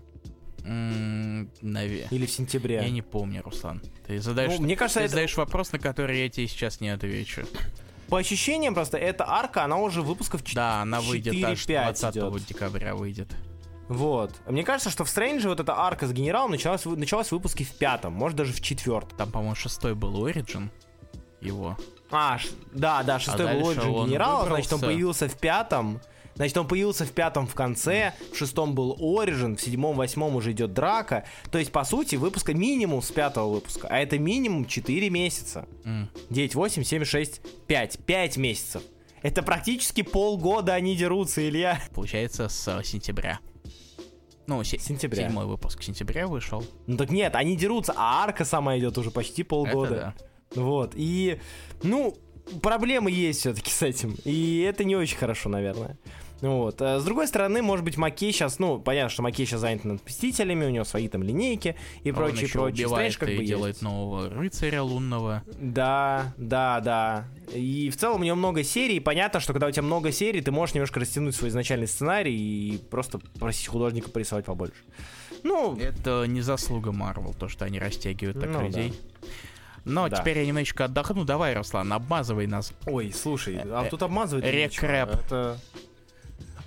Mm, 0.62 1.48
наве... 1.60 2.08
Или 2.10 2.26
в 2.26 2.30
сентябре. 2.30 2.76
Я 2.76 2.90
не 2.90 3.02
помню, 3.02 3.42
Руслан. 3.44 3.82
Ты 4.06 4.20
задаешь, 4.20 4.58
ну, 4.58 4.64
мне 4.64 4.76
кажется, 4.76 5.00
ты 5.00 5.04
это... 5.04 5.10
задаешь 5.12 5.36
вопрос, 5.36 5.72
на 5.72 5.78
который 5.78 6.20
я 6.20 6.28
тебе 6.28 6.46
сейчас 6.48 6.80
не 6.80 6.88
отвечу. 6.88 7.46
По 8.08 8.18
ощущениям 8.18 8.74
просто, 8.74 8.96
эта 8.96 9.28
арка, 9.28 9.64
она 9.64 9.76
уже 9.76 10.02
выпусков 10.02 10.42
4 10.42 10.54
Да, 10.54 10.82
она 10.82 11.00
выйдет 11.00 11.34
аж 11.44 11.66
20 11.66 12.16
идет. 12.16 12.46
декабря 12.46 12.94
выйдет. 12.94 13.28
Вот. 13.88 14.32
Мне 14.46 14.64
кажется, 14.64 14.90
что 14.90 15.04
в 15.04 15.08
Стрэнджи 15.08 15.48
вот 15.48 15.60
эта 15.60 15.78
арка 15.78 16.06
с 16.06 16.12
генералом 16.12 16.50
началась, 16.50 16.84
началась 16.84 17.28
в 17.28 17.32
выпуске 17.32 17.64
в 17.64 17.70
пятом, 17.72 18.12
может 18.12 18.36
даже 18.36 18.52
в 18.52 18.60
четвертом. 18.60 19.16
Там, 19.16 19.30
по-моему, 19.30 19.54
шестой 19.54 19.94
был 19.94 20.26
Origin 20.26 20.68
его. 21.40 21.76
А, 22.10 22.38
да, 22.72 23.02
да, 23.02 23.18
шестой 23.18 23.50
а 23.50 23.54
был 23.54 23.72
Origin 23.72 24.06
генерала, 24.06 24.46
значит, 24.46 24.72
он 24.72 24.80
появился 24.80 25.28
в 25.28 25.38
пятом. 25.38 26.00
Значит, 26.38 26.56
он 26.56 26.68
появился 26.68 27.04
в 27.04 27.10
пятом 27.10 27.48
в 27.48 27.54
конце, 27.56 28.14
в 28.32 28.36
шестом 28.36 28.72
был 28.72 28.96
Origin, 29.00 29.56
в 29.56 29.60
седьмом, 29.60 29.96
восьмом 29.96 30.36
уже 30.36 30.52
идет 30.52 30.72
драка. 30.72 31.24
То 31.50 31.58
есть, 31.58 31.72
по 31.72 31.82
сути, 31.82 32.14
выпуска 32.14 32.54
минимум 32.54 33.02
с 33.02 33.10
пятого 33.10 33.54
выпуска. 33.54 33.88
А 33.90 33.98
это 33.98 34.20
минимум 34.20 34.64
4 34.64 35.10
месяца. 35.10 35.66
Mm. 35.84 36.06
9, 36.30 36.54
8, 36.54 36.84
7, 36.84 37.04
6, 37.04 37.40
5. 37.66 37.98
5 38.06 38.36
месяцев. 38.36 38.82
Это 39.22 39.42
практически 39.42 40.02
полгода 40.02 40.74
они 40.74 40.94
дерутся, 40.96 41.46
Илья. 41.46 41.80
Получается, 41.92 42.48
с 42.48 42.82
сентября. 42.84 43.40
Ну, 44.46 44.62
се- 44.62 44.78
Сентября. 44.78 45.26
седьмой 45.26 45.46
выпуск 45.46 45.80
в 45.80 45.84
сентябре 45.84 46.24
вышел. 46.26 46.64
Ну 46.86 46.96
так 46.96 47.10
нет, 47.10 47.34
они 47.34 47.56
дерутся, 47.56 47.94
а 47.96 48.22
арка 48.22 48.44
сама 48.44 48.78
идет 48.78 48.96
уже 48.96 49.10
почти 49.10 49.42
полгода. 49.42 50.14
Это 50.52 50.60
Вот. 50.62 50.92
И, 50.94 51.40
ну, 51.82 52.16
проблемы 52.62 53.10
есть 53.10 53.40
все-таки 53.40 53.70
с 53.70 53.82
этим. 53.82 54.16
И 54.24 54.60
это 54.60 54.84
не 54.84 54.96
очень 54.96 55.18
хорошо, 55.18 55.48
наверное. 55.48 55.98
Вот. 56.40 56.80
А 56.80 57.00
с 57.00 57.04
другой 57.04 57.26
стороны, 57.26 57.62
может 57.62 57.84
быть, 57.84 57.96
Макей 57.96 58.30
сейчас, 58.32 58.58
ну, 58.60 58.78
понятно, 58.78 59.08
что 59.10 59.22
Макей 59.22 59.44
сейчас 59.44 59.60
занят 59.60 59.84
над 59.84 60.04
Мстителями, 60.06 60.66
у 60.66 60.70
него 60.70 60.84
свои 60.84 61.08
там 61.08 61.22
линейки 61.22 61.74
и 62.04 62.12
да. 62.12 62.18
Он 62.20 62.26
прочее, 62.26 62.44
еще 62.44 62.58
прочее. 62.58 62.86
убивает 62.86 63.12
Стрэндж 63.12 63.18
как 63.18 63.28
и 63.34 63.38
бы 63.38 63.44
делает 63.44 63.74
есть. 63.74 63.82
нового 63.82 64.28
рыцаря 64.30 64.82
лунного. 64.82 65.42
Да, 65.60 66.32
да, 66.36 66.80
да. 66.80 67.24
И 67.54 67.90
в 67.90 67.96
целом 67.96 68.20
у 68.20 68.24
него 68.24 68.36
много 68.36 68.62
серий. 68.62 69.00
Понятно, 69.00 69.40
что 69.40 69.52
когда 69.52 69.66
у 69.66 69.70
тебя 69.72 69.82
много 69.82 70.12
серий, 70.12 70.40
ты 70.40 70.50
можешь 70.52 70.74
немножко 70.74 71.00
растянуть 71.00 71.34
свой 71.34 71.50
изначальный 71.50 71.88
сценарий 71.88 72.36
и 72.36 72.78
просто 72.78 73.18
просить 73.40 73.66
художника 73.66 74.08
порисовать 74.10 74.44
побольше. 74.44 74.76
Ну, 75.42 75.76
Это 75.78 76.24
не 76.26 76.40
заслуга 76.40 76.92
Марвел, 76.92 77.34
то, 77.34 77.48
что 77.48 77.64
они 77.64 77.78
растягивают 77.78 78.40
так 78.40 78.50
Ну, 78.50 78.62
людей. 78.62 78.92
Но 79.84 80.08
Да. 80.08 80.18
теперь 80.18 80.38
я 80.38 80.46
немножечко 80.46 80.84
отдохну. 80.84 81.24
Давай, 81.24 81.54
Руслан, 81.54 81.92
обмазывай 81.92 82.46
нас. 82.46 82.72
Ой, 82.86 83.12
слушай, 83.12 83.58
а 83.64 83.84
Э, 83.86 83.88
тут 83.88 84.02
обмазывает 84.02 84.44
рекрэп. 84.44 85.08
нечего. 85.08 85.14
Это... 85.26 85.58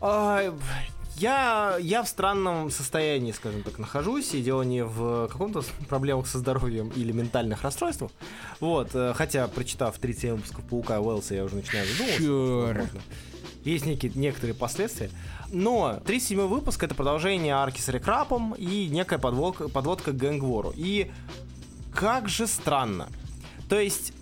А, 0.02 0.54
я, 1.18 1.78
я 1.80 2.02
в 2.02 2.08
странном 2.08 2.72
состоянии, 2.72 3.32
скажем 3.32 3.62
так, 3.62 3.78
нахожусь, 3.78 4.34
и 4.34 4.42
дело 4.42 4.64
не 4.64 4.84
в 4.84 5.28
каком-то 5.28 5.62
проблемах 5.88 6.26
со 6.28 6.40
здоровьем 6.40 6.90
или 6.96 7.12
ментальных 7.12 7.62
расстройствах. 7.62 8.12
Вот, 8.60 8.90
э, 8.96 9.14
хотя, 9.16 9.48
прочитав 9.48 9.98
37 10.00 10.36
выпусков 10.38 10.66
Паука 10.66 11.00
Уэллса, 11.00 11.36
я 11.36 11.44
уже 11.44 11.56
начинаю 11.56 11.86
задумываться. 11.88 12.32
возможно, 12.32 13.02
Есть 13.64 13.86
некие, 13.86 14.12
некоторые 14.16 14.56
последствия. 14.56 15.12
Но 15.52 16.00
37 16.06 16.48
выпуск— 16.48 16.82
это 16.84 16.96
продолжение 16.96 17.54
арки 17.54 17.82
с 17.82 17.90
Рекрапом 17.90 18.56
и 18.58 18.88
некая 18.88 19.20
подводка, 19.20 19.68
подводка 19.68 20.14
к 20.14 20.18
Гэнгвору. 20.18 20.74
И 20.76 21.12
как 21.94 22.30
же 22.30 22.48
странно. 22.48 23.10
То 23.70 23.80
есть 23.80 24.14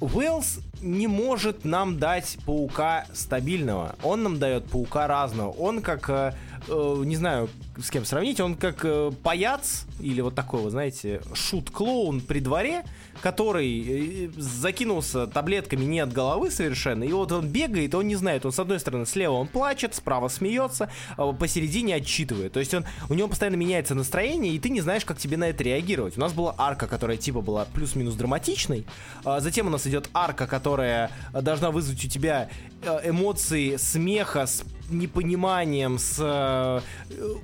Уэллс 0.00 0.60
не 0.80 1.06
может 1.06 1.64
нам 1.64 1.98
дать 1.98 2.38
паука 2.44 3.06
стабильного. 3.12 3.96
Он 4.02 4.22
нам 4.22 4.38
дает 4.38 4.64
паука 4.66 5.06
разного. 5.06 5.50
Он 5.50 5.82
как, 5.82 6.08
э, 6.10 6.34
э, 6.68 7.02
не 7.04 7.16
знаю, 7.16 7.48
с 7.80 7.90
кем 7.90 8.04
сравнить, 8.04 8.40
он 8.40 8.54
как 8.54 8.84
э, 8.84 9.12
паяц 9.22 9.84
или 10.00 10.20
вот 10.20 10.34
такой, 10.34 10.60
вот, 10.60 10.70
знаете, 10.70 11.20
шут-клоун 11.34 12.20
при 12.20 12.40
дворе, 12.40 12.84
который 13.20 14.26
э, 14.26 14.30
закинулся 14.36 15.26
таблетками 15.26 15.84
не 15.84 16.00
от 16.00 16.12
головы 16.12 16.50
совершенно, 16.50 17.04
и 17.04 17.12
вот 17.12 17.32
он 17.32 17.48
бегает, 17.48 17.94
он 17.94 18.06
не 18.06 18.16
знает, 18.16 18.46
он 18.46 18.52
с 18.52 18.58
одной 18.58 18.80
стороны 18.80 19.06
слева 19.06 19.34
он 19.34 19.48
плачет, 19.48 19.94
справа 19.94 20.28
смеется, 20.28 20.90
а 21.16 21.32
посередине 21.32 21.96
отчитывает. 21.96 22.52
То 22.52 22.60
есть 22.60 22.74
он, 22.74 22.84
у 23.08 23.14
него 23.14 23.28
постоянно 23.28 23.56
меняется 23.56 23.94
настроение, 23.94 24.52
и 24.52 24.58
ты 24.58 24.70
не 24.70 24.80
знаешь, 24.80 25.04
как 25.04 25.18
тебе 25.18 25.36
на 25.36 25.48
это 25.48 25.62
реагировать. 25.64 26.16
У 26.16 26.20
нас 26.20 26.32
была 26.32 26.54
арка, 26.58 26.86
которая 26.86 27.16
типа 27.16 27.40
была 27.40 27.64
плюс-минус 27.66 28.14
драматичной, 28.14 28.86
а 29.24 29.40
затем 29.40 29.66
у 29.66 29.70
нас 29.70 29.86
идет 29.86 30.08
арка, 30.14 30.46
которая 30.46 31.10
должна 31.32 31.70
вызвать 31.70 32.04
у 32.04 32.08
тебя 32.08 32.48
э, 32.82 33.10
эмоции 33.10 33.76
смеха 33.76 34.46
с 34.46 34.64
непониманием, 34.90 35.98
с 35.98 36.16
э, 36.18 36.80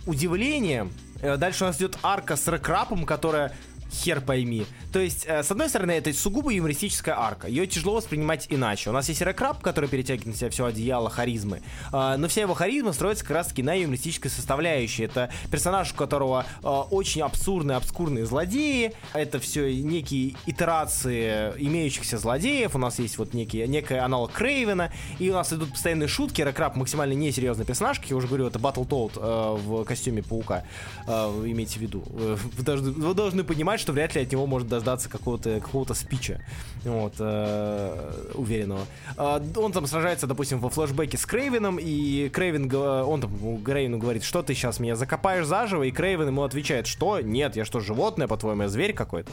удивлением. 0.07 0.93
Дальше 1.39 1.64
у 1.64 1.66
нас 1.68 1.79
идет 1.79 1.97
арка 2.03 2.37
с 2.37 2.47
рэкрапом, 2.49 3.07
которая 3.07 3.53
хер 3.95 4.20
пойми. 4.20 4.66
То 4.92 4.99
есть, 4.99 5.24
э, 5.26 5.42
с 5.42 5.51
одной 5.51 5.68
стороны, 5.68 5.92
это 5.92 6.12
сугубо 6.12 6.53
юмористическая 6.53 7.18
арка. 7.18 7.49
Ее 7.49 7.66
тяжело 7.66 7.95
воспринимать 7.95 8.47
иначе. 8.51 8.90
У 8.90 8.92
нас 8.92 9.09
есть 9.09 9.22
рэкрап, 9.22 9.62
который 9.62 9.88
перетягивает 9.88 10.26
на 10.26 10.34
себя 10.34 10.51
все 10.51 10.66
одеяло 10.66 11.11
харизмы. 11.11 11.62
э, 11.92 12.16
но 12.16 12.28
вся 12.28 12.42
его 12.42 12.55
харизма 12.55 12.92
строится 12.92 13.24
как 13.24 13.36
раз-таки 13.36 13.62
на 13.62 13.74
юмористической 13.74 14.30
составляющей. 14.30 15.05
Это 15.05 15.30
персонаж, 15.51 15.92
у 15.92 15.95
которого 15.97 16.45
э, 16.62 16.66
очень 16.66 17.22
абсурдные, 17.22 17.76
обскурные 17.76 18.26
злодеи. 18.26 18.92
Это 19.14 19.38
все 19.40 19.74
некие 19.74 20.34
итерации 20.47 21.53
имеющихся 21.59 22.18
злодеев. 22.18 22.74
У 22.74 22.78
нас 22.78 22.99
есть 22.99 23.18
вот 23.18 23.34
некий, 23.34 23.66
некий 23.66 23.95
аналог 23.95 24.32
Крейвена. 24.32 24.92
И 25.18 25.30
у 25.30 25.34
нас 25.34 25.53
идут 25.53 25.70
постоянные 25.70 26.09
шутки. 26.09 26.42
Рэкрап 26.42 26.76
максимально 26.76 27.14
несерьезный 27.14 27.64
персонаж. 27.64 28.01
Как 28.01 28.11
я 28.11 28.16
уже 28.16 28.26
говорю, 28.26 28.47
это 28.47 28.59
Батл 28.59 28.84
Тоут 28.84 29.16
э, 29.16 29.20
в 29.20 29.84
костюме 29.84 30.22
паука. 30.22 30.64
Имейте 31.07 31.78
в 31.78 31.82
виду. 31.82 32.03
Вы 32.07 32.62
должны, 32.62 32.90
вы 32.92 33.14
должны 33.14 33.45
понимать, 33.45 33.80
что 33.85 33.93
вряд 33.93 34.14
ли 34.14 34.22
от 34.22 34.32
него 34.32 34.47
может 34.47 34.66
дождаться 34.66 35.11
какого-то 35.11 35.61
какого 35.61 35.85
спича. 35.93 36.41
Вот, 36.85 37.14
э, 37.18 38.30
уверенного. 38.35 38.80
Э, 39.18 39.41
он 39.57 39.72
там 39.72 39.87
сражается, 39.87 40.26
допустим, 40.26 40.59
во 40.59 40.70
флешбеке 40.70 41.18
с 41.18 41.26
Крейвеном, 41.26 41.78
и 41.78 42.30
Крейвен, 42.30 42.66
го- 42.66 43.05
он 43.05 43.20
там 43.20 43.62
Крейвену 43.62 43.99
говорит, 43.99 44.24
что 44.24 44.43
ты 44.43 44.55
сейчас 44.55 44.80
меня 44.80 44.97
закопаешь 44.97 45.45
заживо, 45.45 45.82
и 45.82 45.91
Крейвен 45.91 46.28
ему 46.28 46.43
отвечает, 46.45 46.87
что? 46.87 47.20
Нет, 47.20 47.57
я 47.57 47.66
что, 47.66 47.80
животное, 47.80 48.26
по-твоему, 48.26 48.62
я 48.62 48.68
зверь 48.68 48.95
какой-то? 48.95 49.30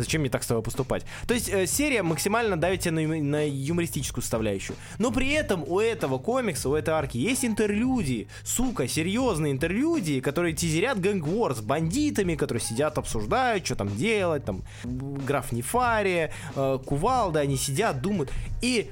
Зачем 0.00 0.22
мне 0.22 0.30
так 0.30 0.42
с 0.42 0.46
тобой 0.46 0.62
поступать? 0.62 1.04
То 1.26 1.34
есть 1.34 1.50
э, 1.50 1.66
серия 1.66 2.02
максимально 2.02 2.56
давит 2.56 2.80
тебя 2.80 2.92
на, 2.92 3.02
на 3.02 3.46
юмористическую 3.46 4.22
составляющую. 4.22 4.74
Но 4.98 5.10
при 5.10 5.28
этом 5.28 5.62
у 5.66 5.78
этого 5.78 6.16
комикса, 6.16 6.70
у 6.70 6.74
этой 6.74 6.94
арки 6.94 7.18
есть 7.18 7.44
интерлюдии. 7.44 8.26
Сука, 8.42 8.88
серьезные 8.88 9.52
интерлюдии, 9.52 10.20
которые 10.20 10.54
тизерят 10.54 10.96
War 10.96 11.54
с 11.54 11.60
бандитами, 11.60 12.34
которые 12.34 12.62
сидят, 12.62 12.96
обсуждают, 12.96 13.66
что 13.66 13.76
там 13.76 13.94
делать, 13.94 14.42
там, 14.46 14.62
граф 14.84 15.52
Нефария, 15.52 16.32
э, 16.56 16.78
Кувалда, 16.82 17.40
они 17.40 17.58
сидят, 17.58 18.00
думают. 18.00 18.32
И 18.62 18.90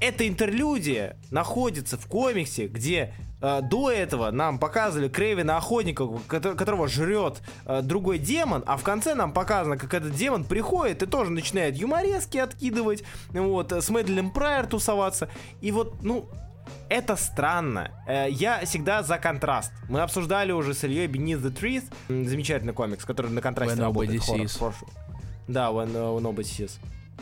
эта 0.00 0.28
интерлюдия 0.28 1.16
находится 1.32 1.96
в 1.98 2.06
комиксе, 2.06 2.68
где 2.68 3.12
до 3.60 3.90
этого 3.90 4.30
нам 4.30 4.58
показывали 4.58 5.08
Крейвена 5.08 5.56
охотника, 5.58 6.04
кото- 6.28 6.54
которого 6.54 6.88
жрет 6.88 7.42
э, 7.66 7.82
другой 7.82 8.18
демон, 8.18 8.62
а 8.66 8.76
в 8.76 8.82
конце 8.82 9.14
нам 9.14 9.32
показано, 9.32 9.76
как 9.76 9.92
этот 9.94 10.14
демон 10.14 10.44
приходит 10.44 11.02
и 11.02 11.06
тоже 11.06 11.30
начинает 11.30 11.76
юморески 11.76 12.38
откидывать, 12.38 13.04
вот, 13.30 13.72
с 13.72 13.88
Мэдлин 13.90 14.30
Прайер 14.30 14.66
тусоваться. 14.66 15.28
И 15.60 15.70
вот, 15.70 16.02
ну, 16.02 16.28
это 16.88 17.14
странно. 17.16 17.90
Э, 18.08 18.26
Я 18.30 18.64
всегда 18.64 19.02
за 19.02 19.18
контраст. 19.18 19.72
Мы 19.88 20.00
обсуждали 20.00 20.52
уже 20.52 20.72
с 20.74 20.82
Ильей 20.84 21.06
Beneath 21.06 21.42
the 21.42 21.52
Trees, 21.54 21.84
м, 22.08 22.26
замечательный 22.26 22.72
комикс, 22.72 23.04
который 23.04 23.30
на 23.30 23.40
контрасте 23.42 23.76
When 23.76 23.82
работает. 23.82 24.22
Прошлый. 24.58 24.90
Да, 25.46 25.68
When, 25.70 25.92
uh, 25.92 26.20
Nobody 26.20 26.42
Sees. 26.42 26.78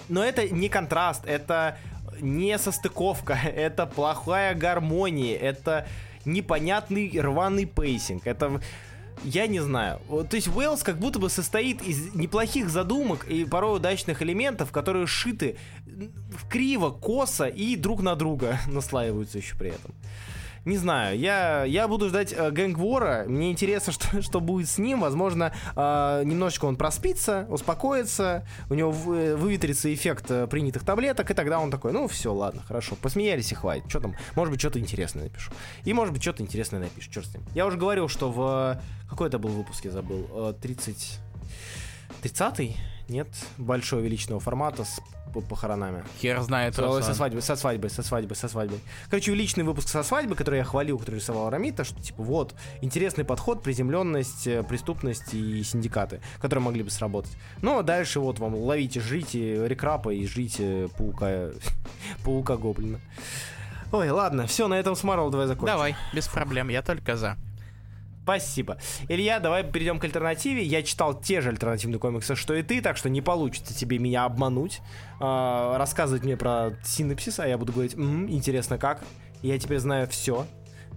Но 0.09 0.25
это 0.25 0.49
не 0.49 0.69
контраст, 0.69 1.25
это 1.27 1.77
не 2.25 2.59
состыковка, 2.59 3.35
это 3.45 3.87
плохая 3.87 4.55
гармония, 4.55 5.37
это 5.37 5.87
непонятный 6.25 7.11
рваный 7.21 7.67
pacing, 7.67 8.27
это... 8.27 8.61
Я 9.23 9.47
не 9.47 9.61
знаю. 9.61 10.01
То 10.29 10.35
есть 10.35 10.49
Уэллс 10.49 10.83
как 10.83 10.99
будто 10.99 11.21
бы 11.21 11.31
состоит 11.31 11.81
из 11.83 12.13
неплохих 12.15 12.69
задумок 12.69 13.27
и 13.29 13.45
порой 13.45 13.77
удачных 13.77 14.23
элементов, 14.23 14.73
которые 14.73 15.07
шиты 15.07 15.57
криво, 16.51 16.91
косо 16.91 17.47
и 17.47 17.77
друг 17.77 18.03
на 18.03 18.17
друга 18.17 18.59
наслаиваются 18.67 19.39
еще 19.39 19.55
при 19.57 19.69
этом. 19.71 19.95
Не 20.65 20.79
знаю, 20.79 21.19
я, 21.19 21.65
я 21.65 21.89
буду 21.89 22.09
ждать 22.09 22.33
э, 22.33 22.51
Gang 22.51 22.84
War 22.84 23.08
а. 23.08 23.25
Мне 23.29 23.51
интересно, 23.51 23.93
что, 23.95 24.23
что 24.23 24.41
будет 24.41 24.69
с 24.69 24.79
ним. 24.79 25.01
Возможно, 25.01 25.53
э, 25.77 26.23
немножечко 26.25 26.65
он 26.65 26.77
проспится, 26.77 27.47
успокоится, 27.51 28.47
у 28.71 28.75
него 28.75 28.91
э, 29.15 29.37
выветрится 29.37 29.93
эффект 29.93 30.31
э, 30.31 30.47
принятых 30.47 30.85
таблеток, 30.85 31.31
и 31.31 31.35
тогда 31.35 31.61
он 31.61 31.71
такой, 31.71 31.93
ну 31.93 32.09
все, 32.09 32.33
ладно, 32.33 32.63
хорошо, 32.67 32.97
посмеялись 32.97 33.53
и 33.53 33.55
хватит. 33.55 33.85
Что 33.89 34.01
там? 34.01 34.15
Может 34.37 34.53
быть, 34.53 34.61
что-то 34.61 34.79
интересное 34.81 35.25
напишет. 35.25 35.53
И 35.85 35.93
может 35.93 36.15
быть, 36.15 36.23
что-то 36.23 36.43
интересное 36.43 36.81
напишу. 36.81 37.11
Черт 37.11 37.27
с 37.27 37.35
ним. 37.35 37.45
Я 37.55 37.67
уже 37.67 37.77
говорил, 37.77 38.09
что 38.09 38.31
в... 38.31 38.81
Какой 39.09 39.29
это 39.29 39.39
был 39.39 39.51
выпуск, 39.51 39.85
я 39.85 39.91
забыл? 39.91 40.27
Э, 40.33 40.55
30... 40.61 41.19
30-й? 42.23 42.77
Нет? 43.09 43.29
Большого 43.59 44.01
увеличенного 44.01 44.41
формата 44.41 44.85
с 44.85 45.01
похоронами. 45.41 46.05
Хер 46.21 46.41
знает, 46.43 46.75
Со, 46.75 47.03
со 47.03 47.15
свадьбой, 47.15 47.43
со 47.43 47.57
свадьбой, 47.57 47.91
со 47.91 48.03
свадьбой, 48.03 48.37
со 48.37 48.49
свадьбой. 48.49 48.81
Короче, 49.11 49.33
увеличенный 49.33 49.65
выпуск 49.65 49.89
со 49.89 50.03
свадьбы, 50.03 50.35
который 50.37 50.59
я 50.59 50.65
хвалил, 50.65 50.99
который 50.99 51.17
рисовал 51.17 51.51
Рамита, 51.51 51.85
что 51.85 52.01
типа 52.01 52.23
вот, 52.23 52.55
интересный 52.81 53.25
подход, 53.25 53.63
приземленность, 53.63 54.47
э, 54.47 54.63
преступность 54.63 55.35
и 55.35 55.63
синдикаты, 55.63 56.21
которые 56.41 56.65
могли 56.65 56.83
бы 56.83 56.91
сработать. 56.91 57.33
Ну, 57.63 57.79
а 57.79 57.83
дальше 57.83 58.21
вот 58.21 58.39
вам 58.39 58.55
ловите, 58.55 59.01
жрите 59.01 59.67
рекрапа 59.67 60.11
и 60.11 60.27
жрите 60.27 60.89
паука, 60.97 61.51
паука 62.25 62.57
гоблина. 62.57 63.01
Ой, 63.93 64.11
ладно, 64.11 64.47
все, 64.47 64.67
на 64.69 64.75
этом 64.75 64.97
с 64.97 65.05
Марвел 65.05 65.31
давай 65.31 65.47
закончим. 65.47 65.75
Давай, 65.75 65.97
без 66.13 66.27
проблем, 66.29 66.69
я 66.69 66.83
только 66.83 67.17
за. 67.17 67.37
Спасибо. 68.25 68.79
Илья, 69.09 69.39
давай 69.39 69.65
перейдем 69.65 69.99
к 69.99 70.05
альтернативе. 70.05 70.63
Я 70.63 70.83
читал 70.83 71.13
те 71.21 71.43
же 71.43 71.51
альтернативные 71.51 71.99
комиксы, 71.99 72.35
что 72.35 72.55
и 72.55 72.63
ты, 72.63 72.81
так 72.81 72.97
что 72.97 73.11
не 73.11 73.21
получится 73.21 73.75
тебе 73.75 73.99
меня 73.99 74.25
обмануть. 74.25 74.81
А, 75.21 75.77
рассказывать 75.77 76.25
мне 76.25 76.37
про 76.37 76.71
синапсис, 76.83 77.39
а 77.39 77.47
я 77.47 77.59
буду 77.59 77.73
говорить, 77.75 77.95
«М, 77.95 78.29
интересно 78.31 78.79
как. 78.79 79.03
Я 79.43 79.59
теперь 79.59 79.79
знаю 79.79 80.09
все. 80.09 80.47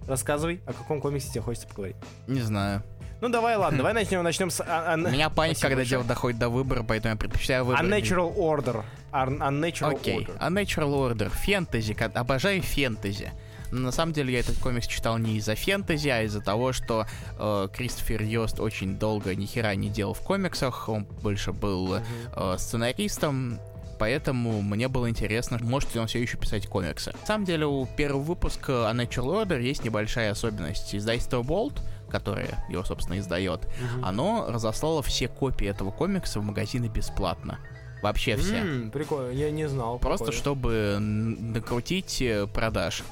Рассказывай, 0.06 0.62
о 0.66 0.72
каком 0.72 1.02
комиксе 1.02 1.28
тебе 1.30 1.42
хочется 1.42 1.68
поговорить. 1.68 1.96
Не 2.26 2.40
знаю. 2.40 2.82
Ну 3.20 3.28
давай, 3.28 3.56
ладно, 3.56 3.78
давай 3.78 3.92
начнем, 3.92 4.22
начнем 4.22 4.48
с... 4.48 4.60
а- 4.62 4.94
а- 4.94 4.94
У 4.94 5.10
меня 5.10 5.28
паника, 5.28 5.60
когда 5.68 5.84
дело 5.84 6.04
доходит 6.04 6.38
до 6.38 6.48
выбора, 6.48 6.82
поэтому 6.82 7.12
я 7.12 7.18
предпочитаю 7.18 7.64
выбрать. 7.66 7.84
Unnatural 7.84 8.34
Order. 8.36 8.84
Un- 9.12 9.38
Unnatural 9.40 9.94
Окей, 9.96 10.20
Order. 10.24 10.38
Unnatural 10.38 10.94
Order, 11.12 11.28
фэнтези, 11.28 11.94
обожаю 12.14 12.62
фэнтези. 12.62 13.32
Но 13.70 13.80
на 13.80 13.92
самом 13.92 14.12
деле 14.12 14.32
я 14.32 14.40
этот 14.40 14.58
комикс 14.58 14.86
читал 14.86 15.18
не 15.18 15.36
из-за 15.36 15.54
фэнтези, 15.54 16.08
а 16.08 16.22
из-за 16.22 16.40
того, 16.40 16.72
что 16.72 17.06
э, 17.38 17.68
Кристофер 17.74 18.22
Йост 18.22 18.60
очень 18.60 18.98
долго 18.98 19.34
ни 19.34 19.46
хера 19.46 19.74
не 19.74 19.88
делал 19.90 20.14
в 20.14 20.20
комиксах, 20.20 20.88
он 20.88 21.04
больше 21.22 21.52
был 21.52 21.96
э, 21.96 22.56
сценаристом, 22.58 23.58
поэтому 23.98 24.62
мне 24.62 24.88
было 24.88 25.10
интересно, 25.10 25.58
может 25.60 25.94
ли 25.94 26.00
он 26.00 26.06
все 26.06 26.20
еще 26.22 26.38
писать 26.38 26.66
комиксы. 26.66 27.12
На 27.20 27.26
самом 27.26 27.44
деле, 27.44 27.66
у 27.66 27.84
первого 27.86 28.22
выпуска 28.22 28.88
A 28.88 28.94
Natural 28.94 29.44
Order 29.46 29.60
есть 29.60 29.84
небольшая 29.84 30.30
особенность. 30.30 30.94
Издательство 30.94 31.42
Bolt, 31.42 31.80
которое 32.08 32.64
его, 32.70 32.84
собственно, 32.84 33.18
издает, 33.18 33.66
Мгм. 33.80 34.04
оно 34.04 34.46
разослало 34.48 35.02
все 35.02 35.28
копии 35.28 35.66
этого 35.66 35.90
комикса 35.90 36.40
в 36.40 36.44
магазины 36.44 36.86
бесплатно. 36.86 37.58
Вообще 38.00 38.36
все. 38.36 38.58
М, 38.58 38.90
прикольно, 38.92 39.32
я 39.32 39.50
не 39.50 39.68
знал. 39.68 39.98
Просто 39.98 40.26
прикольно. 40.26 40.40
чтобы 40.40 40.96
накрутить 41.00 42.22
э, 42.22 42.46
продаж. 42.46 43.02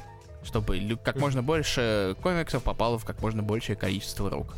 Чтобы 0.46 0.98
как 1.02 1.16
можно 1.16 1.42
больше 1.42 2.16
комиксов 2.22 2.62
попало 2.62 2.98
в 2.98 3.04
как 3.04 3.20
можно 3.20 3.42
большее 3.42 3.76
количество 3.76 4.30
рук. 4.30 4.56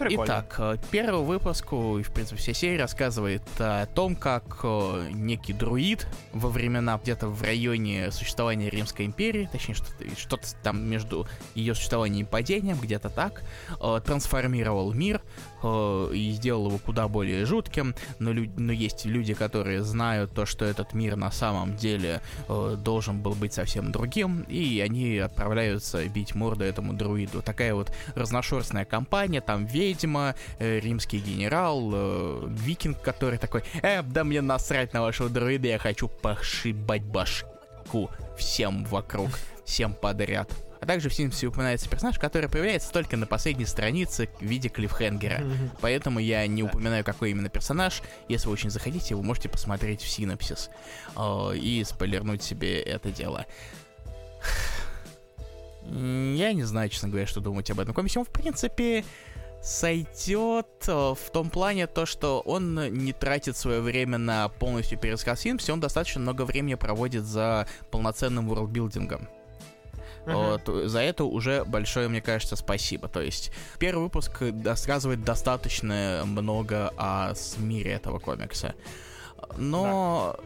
Прикольно. 0.00 0.24
Итак, 0.24 0.54
э, 0.58 0.76
первый 0.90 1.22
выпуск, 1.22 1.74
о, 1.74 1.98
и 1.98 2.02
в 2.02 2.10
принципе 2.10 2.40
вся 2.40 2.54
серия 2.54 2.78
рассказывает 2.78 3.42
о 3.58 3.84
том, 3.84 4.16
как 4.16 4.60
э, 4.62 5.08
некий 5.12 5.52
друид 5.52 6.06
во 6.32 6.48
времена 6.48 6.98
где-то 7.02 7.28
в 7.28 7.42
районе 7.42 8.10
существования 8.10 8.70
Римской 8.70 9.04
империи, 9.04 9.46
точнее 9.52 9.74
что-то, 9.74 10.16
что-то 10.16 10.48
там 10.62 10.82
между 10.88 11.26
ее 11.54 11.74
существованием 11.74 12.24
и 12.24 12.28
падением, 12.28 12.78
где-то 12.80 13.10
так, 13.10 13.42
э, 13.78 14.00
трансформировал 14.02 14.94
мир 14.94 15.20
э, 15.62 16.12
и 16.14 16.30
сделал 16.32 16.68
его 16.68 16.78
куда 16.78 17.08
более 17.08 17.44
жутким, 17.44 17.94
но, 18.18 18.32
лю- 18.32 18.50
но 18.56 18.72
есть 18.72 19.04
люди, 19.04 19.34
которые 19.34 19.82
знают 19.82 20.32
то, 20.32 20.46
что 20.46 20.64
этот 20.64 20.94
мир 20.94 21.16
на 21.16 21.30
самом 21.30 21.76
деле 21.76 22.20
э, 22.48 22.76
должен 22.78 23.20
был 23.20 23.32
быть 23.34 23.52
совсем 23.52 23.92
другим, 23.92 24.42
и 24.42 24.80
они 24.80 25.18
отправляются 25.18 26.04
бить 26.06 26.34
морду 26.34 26.64
этому 26.64 26.92
друиду. 26.92 27.42
Такая 27.42 27.74
вот 27.74 27.92
разношерстная 28.14 28.84
компания, 28.84 29.40
там 29.40 29.66
ведьма, 29.66 30.34
э, 30.58 30.80
римский 30.80 31.18
генерал, 31.18 31.90
э, 31.92 32.48
викинг, 32.48 33.00
который 33.00 33.38
такой, 33.38 33.62
э, 33.82 34.02
да 34.02 34.24
мне 34.24 34.40
насрать 34.40 34.92
на 34.92 35.02
вашего 35.02 35.28
друида, 35.28 35.68
я 35.68 35.78
хочу 35.78 36.08
пошибать 36.08 37.02
башку 37.02 38.10
всем 38.38 38.84
вокруг, 38.84 39.30
всем 39.64 39.94
подряд. 39.94 40.50
А 40.80 40.86
также 40.86 41.08
в 41.08 41.14
синопсисе 41.14 41.48
упоминается 41.48 41.88
персонаж, 41.88 42.18
который 42.18 42.48
появляется 42.48 42.90
только 42.90 43.16
на 43.16 43.26
последней 43.26 43.66
странице 43.66 44.28
в 44.40 44.42
виде 44.42 44.68
клиффхенгера. 44.68 45.40
Мгм. 45.40 45.70
Поэтому 45.80 46.20
я 46.20 46.46
не 46.46 46.62
упоминаю, 46.62 47.04
какой 47.04 47.32
именно 47.32 47.50
персонаж. 47.50 48.02
Если 48.28 48.46
вы 48.46 48.54
очень 48.54 48.70
захотите, 48.70 49.14
вы 49.14 49.22
можете 49.22 49.48
посмотреть 49.48 50.00
в 50.02 50.08
синопсис 50.08 50.70
э, 51.16 51.56
и 51.56 51.84
спойлернуть 51.84 52.42
себе 52.42 52.80
это 52.80 53.10
дело. 53.10 53.46
Я 55.86 56.52
не 56.52 56.62
знаю, 56.62 56.88
честно 56.88 57.08
говоря, 57.08 57.26
что 57.26 57.40
думать 57.40 57.70
об 57.70 57.80
этом 57.80 57.94
комиксе. 57.94 58.20
Он, 58.20 58.24
в 58.24 58.30
принципе, 58.30 59.04
сойдет 59.62 60.66
э, 60.86 60.92
в 60.92 61.30
том 61.32 61.50
плане 61.50 61.86
то, 61.86 62.06
что 62.06 62.40
он 62.40 62.74
не 63.04 63.12
тратит 63.12 63.56
свое 63.56 63.80
время 63.80 64.16
на 64.16 64.48
полностью 64.48 64.98
пересказ 64.98 65.40
синопсиса, 65.40 65.72
он 65.74 65.80
достаточно 65.80 66.20
много 66.20 66.42
времени 66.42 66.74
проводит 66.74 67.24
за 67.24 67.66
полноценным 67.90 68.48
ворлдбилдингом. 68.48 69.28
Вот, 70.26 70.62
за 70.66 71.00
это 71.00 71.24
уже 71.24 71.64
большое, 71.64 72.08
мне 72.08 72.20
кажется, 72.20 72.56
спасибо. 72.56 73.08
То 73.08 73.20
есть 73.20 73.52
первый 73.78 74.04
выпуск 74.04 74.42
рассказывает 74.64 75.24
достаточно 75.24 76.22
много 76.24 76.92
о 76.96 77.32
мире 77.58 77.92
этого 77.92 78.18
комикса. 78.18 78.74
Но 79.56 80.36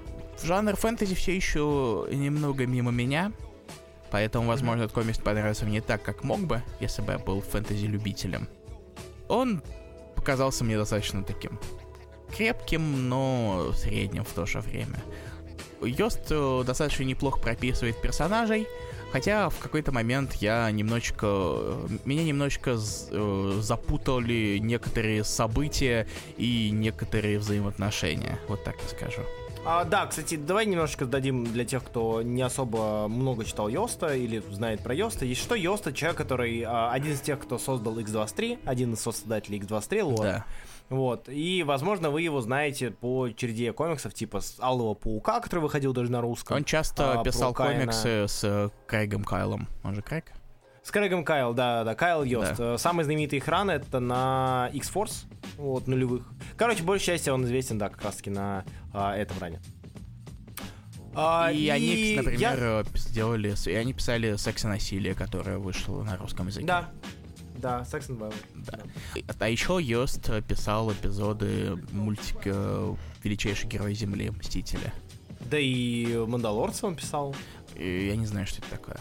жанр 0.42 0.76
фэнтези 0.76 1.14
все 1.14 1.34
еще 1.34 2.06
немного 2.10 2.66
мимо 2.66 2.90
меня. 2.90 3.32
Поэтому, 4.10 4.46
возможно, 4.46 4.82
этот 4.82 4.94
комикс 4.94 5.18
понравился 5.18 5.64
мне 5.64 5.74
не 5.74 5.80
так, 5.80 6.02
как 6.02 6.22
мог 6.22 6.40
бы, 6.40 6.62
если 6.78 7.02
бы 7.02 7.12
я 7.12 7.18
был 7.18 7.40
фэнтези-любителем. 7.40 8.48
Он 9.28 9.60
показался 10.14 10.62
мне 10.62 10.76
достаточно 10.76 11.24
таким 11.24 11.58
крепким, 12.36 13.08
но 13.08 13.72
средним 13.74 14.24
в 14.24 14.32
то 14.32 14.46
же 14.46 14.60
время. 14.60 15.02
Йост 15.80 16.28
э, 16.30 16.62
достаточно 16.64 17.02
неплохо 17.02 17.40
прописывает 17.40 18.00
персонажей, 18.00 18.66
хотя 19.14 19.48
в 19.48 19.60
какой-то 19.60 19.92
момент 19.92 20.34
я 20.40 20.68
немножечко... 20.72 21.76
Меня 22.04 22.24
немножечко 22.24 22.76
э, 22.76 23.58
запутали 23.60 24.58
некоторые 24.58 25.22
события 25.22 26.08
и 26.36 26.70
некоторые 26.72 27.38
взаимоотношения. 27.38 28.40
Вот 28.48 28.64
так 28.64 28.74
я 28.82 28.88
скажу. 28.88 29.22
А, 29.64 29.84
да, 29.84 30.06
кстати, 30.06 30.34
давай 30.34 30.66
немножечко 30.66 31.06
дадим 31.06 31.44
для 31.44 31.64
тех, 31.64 31.84
кто 31.84 32.22
не 32.22 32.42
особо 32.42 33.06
много 33.06 33.44
читал 33.44 33.68
Йоста 33.68 34.16
или 34.16 34.42
знает 34.50 34.82
про 34.82 34.92
Йоста. 34.92 35.24
Есть 35.24 35.42
что 35.42 35.54
Йоста, 35.54 35.92
человек, 35.92 36.18
который 36.18 36.64
а, 36.66 36.90
один 36.90 37.12
из 37.12 37.20
тех, 37.20 37.38
кто 37.38 37.56
создал 37.56 37.96
X23, 38.00 38.58
один 38.64 38.94
из 38.94 39.00
создателей 39.00 39.60
X23 39.60 40.02
лора. 40.02 40.22
Да. 40.22 40.44
Вот. 40.90 41.28
И, 41.28 41.62
возможно, 41.62 42.10
вы 42.10 42.22
его 42.22 42.40
знаете 42.40 42.90
по 42.90 43.28
череде 43.30 43.72
комиксов 43.72 44.12
типа 44.14 44.40
с 44.40 44.60
Алого 44.60 44.94
Паука, 44.94 45.40
который 45.40 45.60
выходил 45.60 45.92
даже 45.92 46.10
на 46.12 46.20
русском. 46.20 46.56
Он 46.56 46.64
часто 46.64 47.20
а, 47.20 47.24
писал 47.24 47.54
комиксы 47.54 48.28
с 48.28 48.44
э, 48.44 48.68
Крейгом 48.86 49.24
Кайлом. 49.24 49.66
Он 49.82 49.94
же 49.94 50.02
Крейг? 50.02 50.32
С 50.82 50.90
Крэгом 50.90 51.24
Кайл, 51.24 51.54
да, 51.54 51.82
да, 51.82 51.94
Кайл 51.94 52.22
Йост. 52.24 52.56
Да. 52.58 52.74
Э, 52.74 52.78
Самый 52.78 53.04
знаменитый 53.06 53.38
их 53.38 53.48
ран 53.48 53.70
это 53.70 54.00
на 54.00 54.68
X-Force, 54.74 55.24
вот, 55.56 55.86
нулевых. 55.86 56.28
Короче, 56.58 56.82
большей 56.82 57.06
части 57.06 57.30
он 57.30 57.44
известен, 57.44 57.78
да, 57.78 57.88
как 57.88 58.02
раз 58.02 58.16
таки 58.16 58.28
на 58.28 58.64
а, 58.92 59.16
этом 59.16 59.38
ране. 59.40 59.60
А, 61.14 61.50
и, 61.50 61.68
они, 61.68 62.12
я- 62.12 62.16
например, 62.22 62.58
э, 62.60 62.82
пис- 62.82 63.08
сделали... 63.08 63.54
И 63.66 63.74
они 63.74 63.94
писали 63.94 64.36
«Секс 64.36 64.64
и 64.64 64.66
насилие», 64.66 65.14
которое 65.14 65.56
вышло 65.58 66.02
на 66.02 66.16
русском 66.18 66.48
языке. 66.48 66.66
Да, 66.66 66.90
да, 67.54 67.84
Секс 67.84 68.08
and 68.10 68.18
Violence. 68.18 68.34
Да. 68.54 68.78
А 69.38 69.48
еще 69.48 69.78
Йост 69.80 70.28
э, 70.28 70.42
писал 70.42 70.92
эпизоды 70.92 71.76
мультика 71.92 72.96
«Величайший 73.22 73.68
герой 73.68 73.94
Земли. 73.94 74.30
Мстители». 74.30 74.92
Да 75.50 75.58
и 75.58 76.16
Мандалорца 76.26 76.86
он 76.86 76.96
писал, 76.96 77.34
И 77.76 78.06
я 78.06 78.16
не 78.16 78.26
знаю, 78.26 78.46
что 78.46 78.58
это 78.60 78.70
такое. 78.70 79.00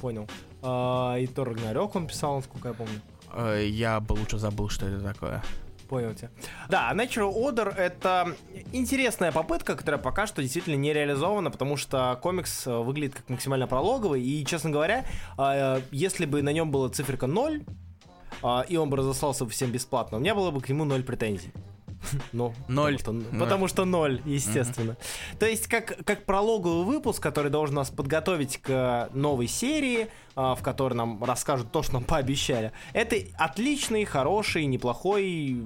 понял. 0.00 0.28
А, 0.62 1.16
и 1.16 1.26
Тор 1.26 1.48
Рагнарёк 1.48 1.94
он 1.96 2.06
писал, 2.06 2.36
насколько 2.36 2.68
я 2.68 2.74
помню. 2.74 3.00
Э, 3.32 3.66
Я 3.68 3.98
бы 4.00 4.12
лучше 4.12 4.38
забыл, 4.38 4.68
что 4.68 4.86
это 4.86 5.00
такое. 5.02 5.42
Понял 5.92 6.14
тебя. 6.14 6.30
Да, 6.70 6.90
Natural 6.94 7.30
Order 7.36 7.76
это 7.76 8.34
интересная 8.72 9.30
попытка, 9.30 9.76
которая 9.76 10.00
пока 10.00 10.26
что 10.26 10.40
действительно 10.40 10.76
не 10.76 10.90
реализована, 10.94 11.50
потому 11.50 11.76
что 11.76 12.18
комикс 12.22 12.66
э, 12.66 12.74
выглядит 12.74 13.16
как 13.16 13.28
максимально 13.28 13.66
прологовый, 13.66 14.22
и, 14.22 14.42
честно 14.46 14.70
говоря, 14.70 15.04
э, 15.36 15.82
если 15.90 16.24
бы 16.24 16.40
на 16.40 16.50
нем 16.50 16.70
была 16.70 16.88
циферка 16.88 17.26
0, 17.26 17.62
э, 18.42 18.62
и 18.70 18.76
он 18.78 18.88
бы 18.88 18.96
разослался 18.96 19.46
всем 19.46 19.70
бесплатно, 19.70 20.16
у 20.16 20.20
меня 20.22 20.34
было 20.34 20.50
бы 20.50 20.62
к 20.62 20.70
нему 20.70 20.86
0 20.86 21.02
претензий. 21.02 21.52
Ну, 22.32 22.54
Ноль. 22.68 22.98
Потому 22.98 23.20
что, 23.20 23.38
потому 23.38 23.68
что 23.68 23.84
ноль, 23.84 24.20
естественно. 24.24 24.96
То 25.38 25.46
есть, 25.46 25.66
как, 25.66 26.04
как 26.04 26.24
прологовый 26.24 26.84
выпуск, 26.84 27.22
который 27.22 27.50
должен 27.50 27.76
нас 27.76 27.90
подготовить 27.90 28.58
к 28.58 29.08
новой 29.12 29.46
серии, 29.46 30.08
а, 30.34 30.54
в 30.54 30.62
которой 30.62 30.94
нам 30.94 31.22
расскажут 31.22 31.72
то, 31.72 31.82
что 31.82 31.94
нам 31.94 32.04
пообещали. 32.12 32.72
Это 32.92 33.16
отличный, 33.36 34.04
хороший, 34.04 34.64
неплохой, 34.66 35.62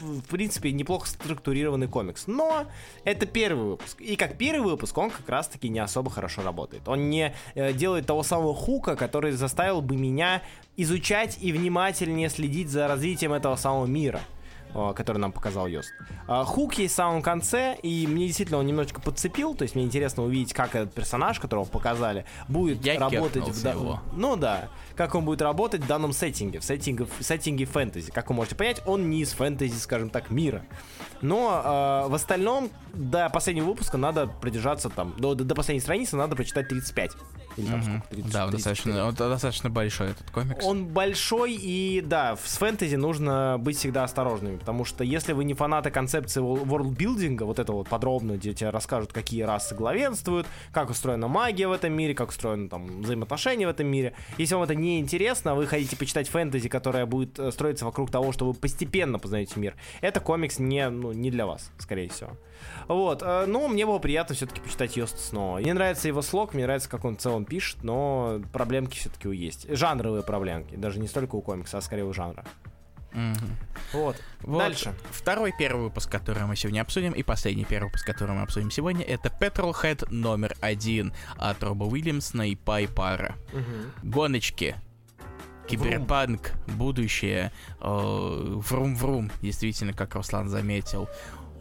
в 0.00 0.22
принципе, 0.28 0.72
неплохо 0.72 1.08
структурированный 1.08 1.88
комикс. 1.88 2.26
Но 2.26 2.66
это 3.04 3.26
первый 3.26 3.70
выпуск. 3.70 4.00
И 4.00 4.16
как 4.16 4.38
первый 4.38 4.70
выпуск 4.70 4.96
он 4.98 5.10
как 5.10 5.28
раз-таки 5.28 5.68
не 5.68 5.80
особо 5.80 6.10
хорошо 6.10 6.42
работает. 6.42 6.88
Он 6.88 7.10
не 7.10 7.34
э, 7.54 7.72
делает 7.72 8.06
того 8.06 8.22
самого 8.22 8.54
хука, 8.54 8.94
который 8.96 9.32
заставил 9.32 9.82
бы 9.82 9.96
меня 9.96 10.42
изучать 10.76 11.38
и 11.40 11.52
внимательнее 11.52 12.30
следить 12.30 12.70
за 12.70 12.88
развитием 12.88 13.32
этого 13.32 13.56
самого 13.56 13.86
мира 13.86 14.20
э, 14.20 14.31
который 14.94 15.18
нам 15.18 15.32
показал 15.32 15.66
Йост. 15.66 15.92
А, 16.26 16.44
Хук 16.44 16.74
есть 16.74 16.94
в 16.94 16.96
самом 16.96 17.22
конце, 17.22 17.76
и 17.82 18.06
мне 18.06 18.26
действительно 18.26 18.58
он 18.58 18.66
немножечко 18.66 19.00
подцепил, 19.00 19.54
то 19.54 19.62
есть 19.62 19.74
мне 19.74 19.84
интересно 19.84 20.24
увидеть, 20.24 20.52
как 20.52 20.74
этот 20.74 20.94
персонаж, 20.94 21.38
которого 21.40 21.64
показали, 21.64 22.24
будет 22.48 22.84
Я 22.84 22.98
работать 22.98 23.48
в 23.48 23.68
его. 23.68 24.00
Ну 24.12 24.36
да, 24.36 24.68
как 24.96 25.14
он 25.14 25.24
будет 25.24 25.42
работать 25.42 25.82
в 25.82 25.86
данном 25.86 26.12
сеттинге, 26.12 26.60
в 26.60 26.64
сеттинге, 26.64 27.06
в 27.18 27.22
сеттинге 27.22 27.64
фэнтези. 27.64 28.10
Как 28.10 28.28
вы 28.30 28.34
можете 28.36 28.56
понять, 28.56 28.82
он 28.86 29.10
не 29.10 29.20
из 29.22 29.32
фэнтези, 29.32 29.76
скажем 29.78 30.10
так, 30.10 30.30
мира. 30.30 30.62
Но 31.20 32.04
э, 32.06 32.08
в 32.10 32.14
остальном 32.14 32.70
до 32.92 33.28
последнего 33.30 33.66
выпуска 33.66 33.96
надо 33.96 34.26
придержаться 34.26 34.90
там, 34.90 35.14
до, 35.18 35.34
до 35.34 35.54
последней 35.54 35.80
страницы 35.80 36.16
надо 36.16 36.34
прочитать 36.36 36.68
35. 36.68 37.12
Или 37.58 37.66
там 37.66 37.80
Мгм. 37.80 37.82
сколько, 37.84 38.06
30, 38.08 38.32
Да, 38.32 38.44
он 38.46 38.50
34. 38.50 38.56
достаточно, 38.94 39.06
он 39.06 39.14
достаточно 39.30 39.70
большой 39.70 40.10
этот 40.10 40.30
комикс. 40.30 40.64
Он 40.64 40.86
большой, 40.86 41.52
и 41.54 42.00
да, 42.04 42.36
с 42.42 42.56
фэнтези 42.56 42.96
нужно 42.96 43.56
быть 43.58 43.76
всегда 43.76 44.04
осторожными, 44.04 44.56
потому 44.56 44.84
что 44.84 45.04
если 45.04 45.32
вы 45.32 45.44
не 45.44 45.54
фанаты 45.54 45.90
концепции 45.90 46.40
ворлдбилдинга, 46.40 47.44
вот 47.44 47.58
этого 47.58 47.76
вот 47.76 47.88
подробно, 47.88 48.32
где 48.32 48.52
тебе 48.54 48.70
расскажут, 48.70 49.12
какие 49.12 49.42
расы 49.42 49.74
главенствуют, 49.74 50.46
как 50.72 50.90
устроена 50.90 51.28
магия 51.28 51.68
в 51.68 51.72
этом 51.72 51.92
мире, 51.92 52.14
как 52.14 52.30
устроены 52.30 52.68
там 52.68 53.02
взаимоотношения 53.02 53.66
в 53.66 53.70
этом 53.70 53.86
мире, 53.86 54.14
если 54.38 54.54
вам 54.54 54.64
это 54.64 54.74
не 54.82 55.00
интересно, 55.00 55.54
вы 55.54 55.66
хотите 55.66 55.96
почитать 55.96 56.28
фэнтези, 56.28 56.68
которая 56.68 57.06
будет 57.06 57.38
э, 57.38 57.50
строиться 57.52 57.84
вокруг 57.84 58.10
того, 58.10 58.32
что 58.32 58.46
вы 58.46 58.54
постепенно 58.54 59.18
познаете 59.18 59.58
мир, 59.58 59.76
это 60.00 60.20
комикс 60.20 60.58
не, 60.58 60.88
ну, 60.90 61.12
не 61.12 61.30
для 61.30 61.46
вас, 61.46 61.70
скорее 61.78 62.08
всего. 62.08 62.32
Вот, 62.88 63.22
э, 63.22 63.46
но 63.46 63.68
мне 63.68 63.86
было 63.86 63.98
приятно 63.98 64.34
все-таки 64.34 64.60
почитать 64.60 64.96
Йоста 64.96 65.18
снова. 65.18 65.58
Мне 65.58 65.72
нравится 65.72 66.08
его 66.08 66.20
слог, 66.20 66.52
мне 66.52 66.64
нравится, 66.64 66.90
как 66.90 67.04
он 67.04 67.16
в 67.16 67.20
целом 67.20 67.44
пишет, 67.44 67.82
но 67.82 68.40
проблемки 68.52 68.96
все-таки 68.96 69.28
есть. 69.34 69.66
Жанровые 69.68 70.22
проблемки, 70.22 70.74
даже 70.74 70.98
не 70.98 71.08
столько 71.08 71.36
у 71.36 71.42
комикса, 71.42 71.78
а 71.78 71.80
скорее 71.80 72.04
у 72.04 72.12
жанра. 72.12 72.44
Мгм. 73.14 73.56
Вот. 73.92 74.16
Вот. 74.40 74.58
Дальше. 74.58 74.94
Второй 75.10 75.52
первый 75.56 75.84
выпуск, 75.84 76.10
который 76.10 76.44
мы 76.44 76.56
сегодня 76.56 76.80
обсудим, 76.80 77.12
и 77.12 77.22
последний 77.22 77.64
первый 77.64 77.86
выпуск, 77.86 78.06
который 78.06 78.34
мы 78.34 78.42
обсудим 78.42 78.70
сегодня, 78.70 79.04
это 79.04 79.28
Petrolhead 79.28 80.06
номер 80.10 80.56
один 80.60 81.12
от 81.36 81.62
Роба 81.62 81.84
Уильямсона 81.84 82.48
и 82.48 82.56
Пай 82.56 82.88
Пара. 82.88 83.36
Гоночки. 84.02 84.76
Киберпанк, 85.68 86.52
будущее, 86.66 87.52
э, 87.80 87.86
врум-врум, 87.86 89.30
действительно, 89.40 89.92
как 89.92 90.14
Руслан 90.16 90.48
заметил. 90.48 91.08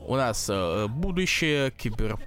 У 0.01 0.15
нас 0.15 0.47
э, 0.49 0.87
будущее, 0.87 1.71
кибер... 1.71 2.17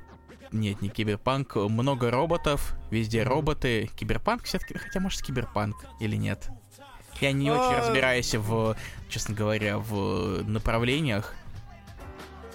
Нет, 0.52 0.80
не 0.82 0.88
киберпанк, 0.88 1.56
много 1.56 2.12
роботов, 2.12 2.76
везде 2.90 3.24
роботы. 3.24 3.90
Киберпанк 3.96 4.44
все-таки, 4.44 4.78
хотя 4.78 5.00
может 5.00 5.20
киберпанк 5.22 5.74
или 5.98 6.14
нет. 6.14 6.48
Я 7.20 7.32
не 7.32 7.50
очень 7.50 7.74
А, 7.74 7.80
разбираюсь 7.80 8.34
в, 8.34 8.76
честно 9.08 9.34
говоря, 9.34 9.78
в 9.78 10.42
направлениях, 10.48 11.34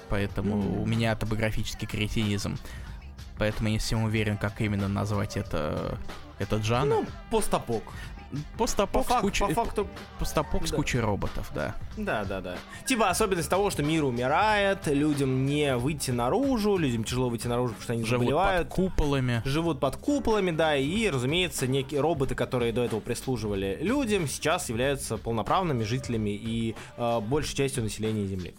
поэтому 0.10 0.82
у 0.82 0.86
меня 0.86 1.16
топографический 1.16 1.88
кретинизм. 1.88 2.58
Поэтому 3.38 3.70
я 3.70 3.74
не 3.74 3.80
совсем 3.80 4.04
уверен, 4.04 4.38
как 4.38 4.60
именно 4.60 4.88
назвать 4.88 5.38
это 5.38 5.98
этот 6.40 6.64
жанр. 6.64 7.02
Ну, 7.02 7.06
постапок. 7.30 7.84
Постапок, 8.58 9.04
По, 9.04 9.04
с 9.04 9.08
фак- 9.14 9.22
кучей, 9.22 9.46
по 9.48 9.54
факту, 9.54 9.88
постапок 10.20 10.68
с 10.68 10.72
да. 10.72 10.76
кучей 10.76 11.00
роботов, 11.00 11.52
да. 11.54 11.76
да, 11.98 12.24
да, 12.26 12.42
да. 12.42 12.56
Типа 12.86 13.10
особенность 13.10 13.50
того, 13.50 13.70
что 13.70 13.84
мир 13.84 14.04
умирает, 14.04 14.88
людям 14.88 15.46
не 15.46 15.76
выйти 15.78 16.12
наружу, 16.12 16.78
людям 16.78 17.04
тяжело 17.04 17.30
выйти 17.30 17.48
наружу, 17.48 17.74
потому 17.74 17.84
что 17.84 17.94
они 17.94 18.04
Живут 18.06 18.28
заболевают. 18.28 18.68
под 18.70 18.76
куполами. 18.76 19.42
живут 19.46 19.80
под 19.80 19.98
куполами, 19.98 20.52
да, 20.52 20.76
и, 20.76 21.10
разумеется, 21.10 21.68
некие 21.68 22.02
роботы, 22.02 22.36
которые 22.36 22.72
до 22.72 22.84
этого 22.84 23.00
прислуживали 23.00 23.78
людям, 23.82 24.28
сейчас 24.28 24.70
являются 24.70 25.18
полноправными 25.18 25.84
жителями 25.84 26.30
и 26.32 26.76
э, 26.98 27.20
большей 27.22 27.56
частью 27.56 27.84
населения 27.84 28.26
Земли. 28.28 28.54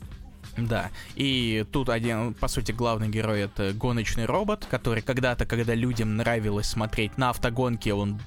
Да, 0.56 0.90
и 1.14 1.64
тут 1.72 1.88
один, 1.88 2.34
по 2.34 2.48
сути, 2.48 2.72
главный 2.72 3.08
герой 3.08 3.42
это 3.42 3.72
гоночный 3.72 4.26
робот, 4.26 4.66
который 4.68 5.00
когда-то, 5.00 5.46
когда 5.46 5.74
людям 5.74 6.16
нравилось 6.16 6.66
смотреть 6.66 7.16
на 7.16 7.30
автогонки, 7.30 7.88
он 7.90 8.20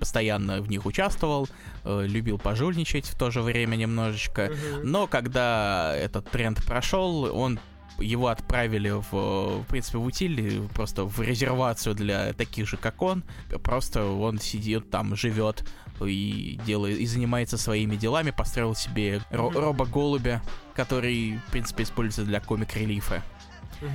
постоянно 0.00 0.60
в 0.60 0.68
них 0.68 0.86
участвовал, 0.86 1.48
э, 1.84 2.06
любил 2.08 2.38
пожульничать 2.38 3.06
в 3.06 3.16
то 3.16 3.30
же 3.30 3.42
время 3.42 3.76
немножечко. 3.76 4.50
Но 4.82 5.06
когда 5.06 5.94
этот 5.94 6.28
тренд 6.30 6.64
прошел, 6.64 7.24
он 7.36 7.60
его 7.98 8.28
отправили 8.28 8.90
в, 8.90 9.12
в 9.12 9.64
принципе, 9.68 9.98
в 9.98 10.04
утиль, 10.04 10.62
просто 10.74 11.04
в 11.04 11.20
резервацию 11.20 11.94
для 11.94 12.32
таких 12.32 12.66
же, 12.66 12.76
как 12.76 13.02
он. 13.02 13.22
Просто 13.62 14.04
он 14.06 14.38
сидит 14.38 14.90
там, 14.90 15.14
живет 15.16 15.64
и 16.02 16.58
делает, 16.66 16.98
и 16.98 17.06
занимается 17.06 17.58
своими 17.58 17.96
делами. 17.96 18.30
Построил 18.30 18.74
себе 18.74 19.20
ро- 19.30 19.52
робо-голубя, 19.52 20.40
который, 20.74 21.38
в 21.46 21.50
принципе, 21.50 21.82
используется 21.82 22.24
для 22.24 22.40
комик-релифа. 22.40 23.22
Э, 23.82 23.88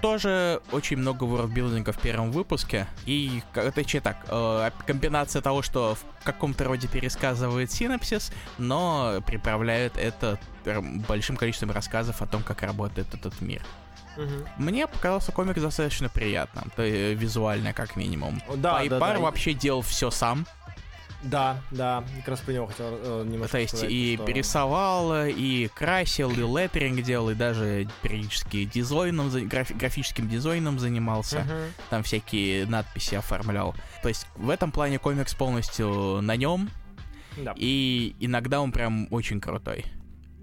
Тоже 0.00 0.60
очень 0.72 0.96
много 0.96 1.24
ворлдбилдинга 1.24 1.92
в 1.92 1.98
первом 1.98 2.30
выпуске. 2.32 2.86
И, 3.06 3.42
точнее 3.74 4.00
так, 4.00 4.16
э, 4.28 4.70
комбинация 4.86 5.40
того, 5.40 5.62
что 5.62 5.94
в 5.94 6.24
каком-то 6.24 6.64
роде 6.64 6.88
пересказывает 6.88 7.70
синапсис, 7.70 8.32
но 8.58 9.22
приправляет 9.26 9.96
это 9.96 10.38
э, 10.64 10.80
большим 10.80 11.36
количеством 11.36 11.70
рассказов 11.70 12.20
о 12.20 12.26
том, 12.26 12.42
как 12.42 12.62
работает 12.62 13.14
этот 13.14 13.40
мир. 13.40 13.62
Мне 14.58 14.86
показался 14.86 15.32
комик 15.32 15.60
достаточно 15.60 16.08
приятным, 16.08 16.70
то 16.76 16.82
есть 16.82 17.20
визуально 17.20 17.72
как 17.72 17.96
минимум. 17.96 18.40
Да, 18.48 18.54
да, 18.56 18.74
Пайпар 18.74 19.16
да. 19.16 19.20
вообще 19.20 19.54
делал 19.54 19.82
все 19.82 20.10
сам, 20.10 20.46
Да, 21.24 21.60
да, 21.70 22.04
как 22.18 22.28
раз 22.28 22.40
про 22.40 22.52
него 22.52 22.66
хотел 22.66 22.86
э, 22.90 23.24
немножко 23.26 23.52
то 23.52 23.58
есть 23.58 23.70
сказать, 23.76 23.90
и 23.90 24.16
что- 24.16 24.30
рисовал, 24.30 25.26
и 25.26 25.68
красил, 25.74 26.30
и 26.30 26.34
леттеринг 26.36 27.02
делал, 27.02 27.30
и 27.30 27.34
даже 27.34 27.88
периодически 28.02 28.64
дизайном, 28.64 29.30
за- 29.30 29.40
графи- 29.40 29.74
графическим 29.74 30.28
дизайном 30.28 30.78
занимался. 30.78 31.40
Мгм. 31.40 31.72
там 31.90 32.02
всякие 32.02 32.66
надписи 32.66 33.14
оформлял. 33.14 33.74
То 34.02 34.08
есть 34.08 34.26
в 34.36 34.50
этом 34.50 34.70
плане 34.70 34.98
комикс 34.98 35.34
полностью 35.34 36.20
на 36.20 36.36
нем, 36.36 36.68
Да. 37.38 37.54
и 37.56 38.14
иногда 38.20 38.60
он 38.60 38.70
прям 38.70 39.08
очень 39.10 39.40
крутой. 39.40 39.86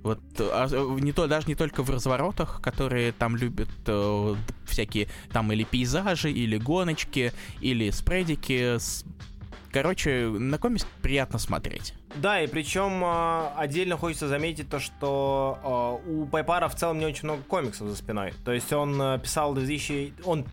Вот 0.04 0.20
а, 0.40 0.68
э, 0.68 0.98
не 1.00 1.12
то, 1.12 1.28
даже 1.28 1.46
не 1.48 1.54
только 1.54 1.84
в 1.84 1.90
разворотах, 1.92 2.60
которые 2.60 3.12
там 3.12 3.36
любят 3.36 3.70
э, 3.86 4.36
всякие 4.66 5.08
там 5.32 5.52
или 5.52 5.64
пейзажи, 5.64 6.32
или 6.32 6.58
гоночки, 6.58 7.34
или 7.60 7.92
спредики. 7.92 8.78
с- 8.80 9.06
Короче, 9.72 10.28
на 10.28 10.58
комикс 10.58 10.86
приятно 11.02 11.40
смотреть. 11.40 11.94
Да, 12.16 12.42
и 12.42 12.48
причем 12.48 13.04
э, 13.04 13.48
отдельно 13.56 13.98
хочется 13.98 14.28
заметить 14.28 14.70
то, 14.70 14.80
что 14.80 16.02
э, 16.06 16.10
у 16.10 16.26
Пайпара 16.26 16.68
в 16.68 16.76
целом 16.76 17.00
не 17.00 17.06
очень 17.06 17.24
много 17.24 17.42
комиксов 17.44 17.88
за 17.88 17.96
спиной. 17.96 18.34
То 18.44 18.52
есть 18.52 18.72
он 18.74 19.02
э, 19.02 19.20
писал 19.20 19.54
2000... 19.54 20.14
Он 20.26 20.46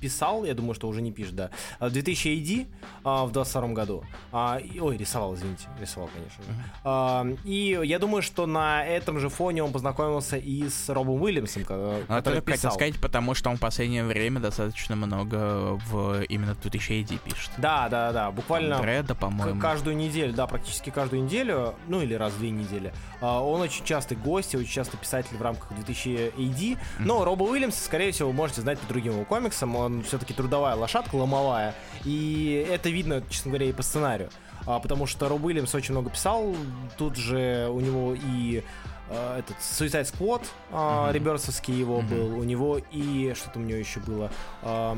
писал, 0.00 0.44
я 0.44 0.54
думаю, 0.54 0.74
что 0.74 0.88
уже 0.88 1.02
не 1.02 1.12
пишет, 1.12 1.34
да, 1.36 1.50
э, 1.80 1.90
2000 1.90 2.28
AD 2.28 2.66
э, 3.04 3.24
в 3.26 3.32
22 3.32 3.68
году. 3.74 4.04
А, 4.32 4.58
и- 4.58 4.78
ой, 4.80 4.96
рисовал, 4.96 5.34
извините, 5.34 5.64
рисовал, 5.80 6.08
конечно 6.14 6.42
же. 6.44 6.50
А, 6.84 7.26
и 7.44 7.78
я 7.84 7.98
думаю, 7.98 8.22
что 8.22 8.46
на 8.46 8.84
этом 8.84 9.18
же 9.18 9.28
фоне 9.28 9.62
он 9.62 9.72
познакомился 9.72 10.36
и 10.36 10.68
с 10.68 10.88
Робом 10.88 11.22
Уильямсом, 11.22 11.64
ко- 11.64 12.00
Но 12.08 12.16
который 12.16 12.40
хотел 12.40 12.54
писал. 12.54 12.72
сказать, 12.72 13.00
потому 13.00 13.34
что 13.34 13.50
он 13.50 13.56
в 13.56 13.60
последнее 13.60 14.04
время 14.04 14.40
достаточно 14.40 14.96
много 14.96 15.80
в 15.90 16.22
именно 16.24 16.54
2000 16.54 16.92
AD 17.02 17.18
пишет. 17.24 17.50
Да, 17.58 17.88
да, 17.88 18.12
да, 18.12 18.30
буквально 18.30 18.80
Дреда, 18.80 19.14
по-моему. 19.14 19.60
каждую 19.60 19.96
неделю, 19.96 20.32
да, 20.32 20.46
практически 20.46 20.90
каждую 20.90 21.24
неделю, 21.24 21.74
ну 21.88 22.00
или 22.02 22.14
раз 22.14 22.32
в 22.32 22.38
две 22.38 22.50
недели. 22.50 22.92
А, 23.20 23.40
Он 23.42 23.60
очень 23.60 23.84
частый 23.84 24.16
гость, 24.16 24.54
и 24.54 24.56
очень 24.56 24.70
частый 24.72 24.98
писатель 24.98 25.36
в 25.36 25.42
рамках 25.42 25.72
2000 25.74 26.32
AD. 26.36 26.78
Но 26.98 27.24
Роба 27.24 27.44
Уильямса, 27.44 27.82
скорее 27.84 28.12
всего, 28.12 28.28
вы 28.30 28.34
можете 28.34 28.60
знать 28.60 28.78
по 28.78 28.86
другим 28.88 29.12
его 29.14 29.24
комиксам. 29.24 29.76
Он 29.86 30.02
все-таки 30.02 30.34
трудовая 30.34 30.74
лошадка, 30.74 31.14
ломовая. 31.16 31.74
И 32.04 32.66
это 32.70 32.88
видно, 32.90 33.22
честно 33.30 33.50
говоря, 33.50 33.66
и 33.66 33.72
по 33.72 33.82
сценарию. 33.82 34.30
А, 34.66 34.78
Потому 34.80 35.06
что 35.06 35.28
Роб 35.28 35.44
Уильямс 35.44 35.74
очень 35.74 35.92
много 35.92 36.10
писал. 36.10 36.54
Тут 36.98 37.16
же 37.16 37.68
у 37.70 37.80
него 37.80 38.14
и 38.14 38.62
а, 39.08 39.38
этот 39.38 39.56
Suicide 39.58 40.12
Squad 40.12 40.42
а, 40.72 41.04
Мгм. 41.06 41.14
реберсовский 41.14 41.74
его 41.74 42.00
Мгм. 42.00 42.08
был, 42.08 42.38
у 42.40 42.42
него 42.44 42.80
и 42.90 43.32
что-то 43.36 43.58
у 43.60 43.62
него 43.62 43.78
еще 43.78 44.00
было. 44.00 44.30
А, 44.62 44.96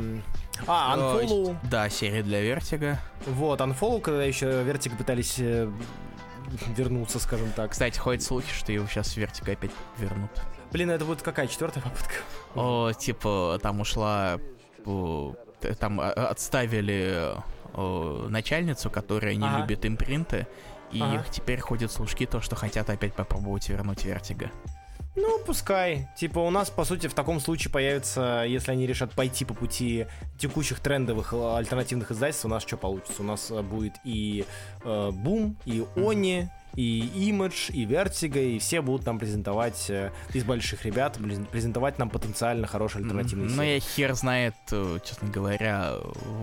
Э, 0.61 0.67
Unfollow. 0.67 1.57
Да, 1.71 1.89
серия 1.89 2.23
для 2.25 2.41
Vertigo. 2.41 2.99
Вот, 3.27 3.61
Unfollow, 3.61 4.01
когда 4.01 4.25
еще 4.25 4.63
Vertigo 4.65 4.97
пытались 4.99 5.37
э, 5.39 5.71
вернуться, 6.77 7.19
скажем 7.21 7.53
так. 7.55 7.71
Кстати, 7.73 7.99
ходят 7.99 8.23
слухи, 8.25 8.53
что 8.53 8.73
его 8.73 8.87
сейчас 8.89 9.17
Vertigo 9.17 9.53
опять 9.53 9.71
вернут. 9.99 10.31
Блин, 10.73 10.91
это 10.91 11.05
будет 11.05 11.23
какая, 11.23 11.47
четвертая 11.47 11.83
попытка? 11.85 12.15
О, 12.55 12.93
типа, 12.93 13.59
там 13.63 13.81
ушла... 13.81 14.39
о, 14.85 15.35
т- 15.61 15.75
Там 15.75 16.01
а, 16.01 16.11
отставили 16.13 17.35
о, 17.75 18.27
начальницу, 18.29 18.91
которая 18.91 19.35
не 19.35 19.47
Ага. 19.47 19.59
любит 19.61 19.85
импринты. 19.87 20.47
И 20.93 21.01
Ага. 21.03 21.25
теперь 21.31 21.61
ходят 21.61 21.93
слушки 21.93 22.25
то, 22.27 22.41
что 22.41 22.57
хотят 22.57 22.89
опять 22.91 23.13
попробовать 23.15 23.69
вернуть 23.69 24.05
Vertigo. 24.05 24.51
Ну, 25.17 25.41
пускай. 25.45 26.09
Типа, 26.17 26.39
у 26.39 26.51
нас, 26.51 26.71
по 26.71 26.85
сути, 26.85 27.09
в 27.09 27.15
таком 27.15 27.41
случае 27.41 27.73
появится, 27.73 28.45
если 28.47 28.71
они 28.71 28.87
решат 28.87 29.13
пойти 29.13 29.45
по 29.45 29.53
пути 29.53 30.07
текущих 30.39 30.79
трендовых 30.79 31.33
э, 31.35 31.57
альтернативных 31.57 32.13
издательств, 32.13 32.45
у 32.45 32.49
нас 32.49 32.63
что 32.63 32.77
получится? 32.77 33.23
У 33.23 33.25
нас 33.25 33.51
э, 33.51 33.61
будет 33.63 33.95
и 34.05 34.45
э, 34.85 35.11
Бум, 35.13 35.57
и 35.65 35.85
Они, 35.97 36.49
и 36.79 37.31
Image, 37.33 37.73
и 37.73 37.85
Vertigo, 37.87 38.39
и 38.39 38.59
все 38.61 38.81
будут 38.83 39.05
нам 39.05 39.19
презентовать 39.19 39.87
э, 39.91 40.13
из 40.33 40.45
больших 40.45 40.85
ребят, 40.85 41.19
презентовать 41.51 41.99
нам 41.99 42.09
потенциально 42.09 42.69
хорошие 42.69 43.03
альтернативные 43.03 43.49
Но 43.51 43.63
серии. 43.63 43.75
я 43.75 43.81
хер 43.81 44.15
знает, 44.15 44.55
э, 44.71 44.99
честно 45.05 45.29
говоря, 45.29 45.95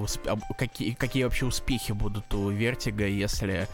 усп- 0.02 0.40
какие, 0.58 0.92
какие 0.92 1.24
вообще 1.24 1.46
успехи 1.46 1.94
будут 1.94 2.34
у 2.34 2.50
Vertigo, 2.50 3.06
если... 3.08 3.68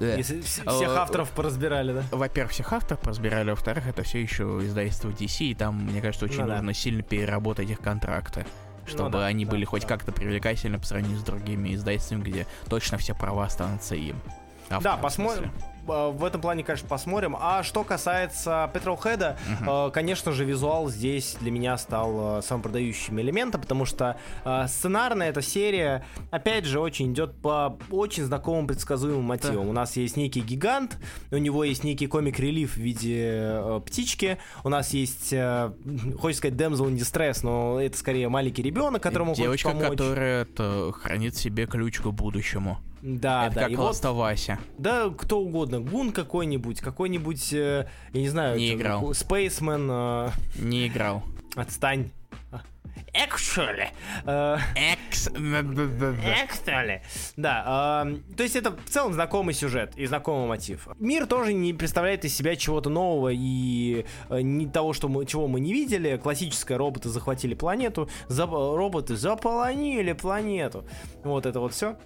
э, 0.00 0.14
Если 0.16 0.38
вс- 0.38 0.68
всех 0.76 0.90
авторов 0.96 1.30
поразбирали, 1.30 1.92
да? 1.92 2.02
Во-первых, 2.10 2.50
всех 2.50 2.72
авторов 2.72 3.06
разбирали, 3.06 3.50
во-вторых, 3.50 3.86
это 3.86 4.02
все 4.02 4.20
еще 4.20 4.42
издательство 4.64 5.10
DC, 5.10 5.44
и 5.44 5.54
там, 5.54 5.84
мне 5.84 6.00
кажется, 6.00 6.24
очень 6.24 6.40
Ну 6.40 6.48
да. 6.48 6.56
нужно 6.56 6.74
сильно 6.74 7.02
переработать 7.04 7.70
их 7.70 7.78
контракты, 7.78 8.44
чтобы 8.86 9.10
да, 9.18 9.26
они 9.26 9.44
да, 9.44 9.52
были 9.52 9.64
хоть 9.64 9.82
да. 9.82 9.88
как-то 9.88 10.10
привлекательны 10.10 10.80
по 10.80 10.84
сравнению 10.86 11.18
с 11.20 11.22
другими 11.22 11.76
издательствами, 11.76 12.22
где 12.24 12.46
точно 12.68 12.98
все 12.98 13.14
права 13.14 13.44
останутся 13.44 13.94
им. 13.94 14.20
Да, 14.68 14.76
Авторам, 14.78 14.98
в 14.98 15.02
посмотрим. 15.02 15.52
Э, 15.90 16.10
в 16.10 16.24
этом 16.24 16.40
плане, 16.40 16.64
конечно, 16.64 16.88
посмотрим. 16.88 17.36
А 17.38 17.62
что 17.62 17.84
касается 17.84 18.70
Petrolhead, 18.72 19.36
э, 19.66 19.90
конечно 19.92 20.32
же, 20.32 20.44
визуал 20.44 20.88
здесь 20.88 21.36
для 21.40 21.50
меня 21.50 21.76
стал 21.78 22.38
э, 22.38 22.42
самым 22.42 22.62
продающим 22.62 23.20
элементом, 23.20 23.60
потому 23.60 23.84
что 23.84 24.16
сценарная 24.66 25.30
эта 25.30 25.42
серия, 25.42 26.04
опять 26.30 26.64
же, 26.64 26.80
очень 26.80 27.12
идет 27.12 27.40
по 27.40 27.78
очень 27.90 28.24
знакомым 28.24 28.66
предсказуемым 28.66 29.24
мотивам. 29.24 29.68
У 29.68 29.72
нас 29.72 29.96
есть 29.96 30.16
некий 30.16 30.40
гигант, 30.40 30.98
у 31.30 31.36
него 31.36 31.64
есть 31.64 31.84
некий 31.84 32.06
комик-релиф 32.06 32.74
в 32.74 32.76
виде 32.78 33.80
птички, 33.86 34.38
у 34.64 34.68
нас 34.68 34.90
есть, 34.90 35.30
хочется 35.30 36.38
сказать, 36.38 36.58
Damsel 36.58 36.90
in 36.90 36.96
Distress, 36.96 37.40
но 37.42 37.80
это 37.80 37.96
скорее 37.96 38.28
маленький 38.28 38.62
ребенок, 38.62 39.02
которому 39.02 39.34
Девочка, 39.34 39.70
помочь. 39.70 39.88
которая 39.88 40.42
это, 40.42 40.92
хранит 40.92 41.36
себе 41.36 41.66
ключ 41.66 42.00
к 42.00 42.06
будущему. 42.06 42.78
Да, 43.02 43.46
это 43.46 43.54
да. 43.54 43.62
как 43.62 43.70
и 43.70 43.76
вот- 43.76 44.04
Вася. 44.04 44.58
Да, 44.76 45.10
кто 45.16 45.40
угодно. 45.40 45.77
Гун 45.80 46.12
какой-нибудь, 46.12 46.80
какой-нибудь, 46.80 47.52
э, 47.52 47.86
я 48.12 48.20
не 48.20 48.28
знаю, 48.28 48.58
Не 48.58 48.74
играл. 48.74 49.14
Спейсмен, 49.14 49.88
э, 49.90 50.30
Не 50.56 50.88
играл. 50.88 51.22
отстань. 51.56 52.10
Actually. 53.14 53.88
Э, 54.26 54.58
Экс... 54.74 55.28
Actually. 55.28 57.00
Да, 57.36 58.06
то 58.36 58.42
есть 58.42 58.56
это 58.56 58.72
в 58.72 58.90
целом 58.90 59.12
знакомый 59.12 59.54
сюжет 59.54 59.92
и 59.96 60.06
знакомый 60.06 60.46
мотив. 60.46 60.88
Мир 60.98 61.26
тоже 61.26 61.52
не 61.52 61.72
представляет 61.72 62.24
из 62.24 62.36
себя 62.36 62.54
чего-то 62.56 62.90
нового 62.90 63.30
и 63.32 64.04
э, 64.28 64.40
не 64.40 64.66
того, 64.66 64.92
что 64.92 65.08
мы, 65.08 65.26
чего 65.26 65.48
мы 65.48 65.60
не 65.60 65.72
видели. 65.72 66.16
Классическое 66.16 66.76
роботы 66.78 67.08
захватили 67.08 67.54
планету, 67.54 68.08
роботы 68.28 69.16
заполонили 69.16 70.12
планету. 70.12 70.84
Вот 71.24 71.46
это 71.46 71.60
вот 71.60 71.72
все. 71.72 71.96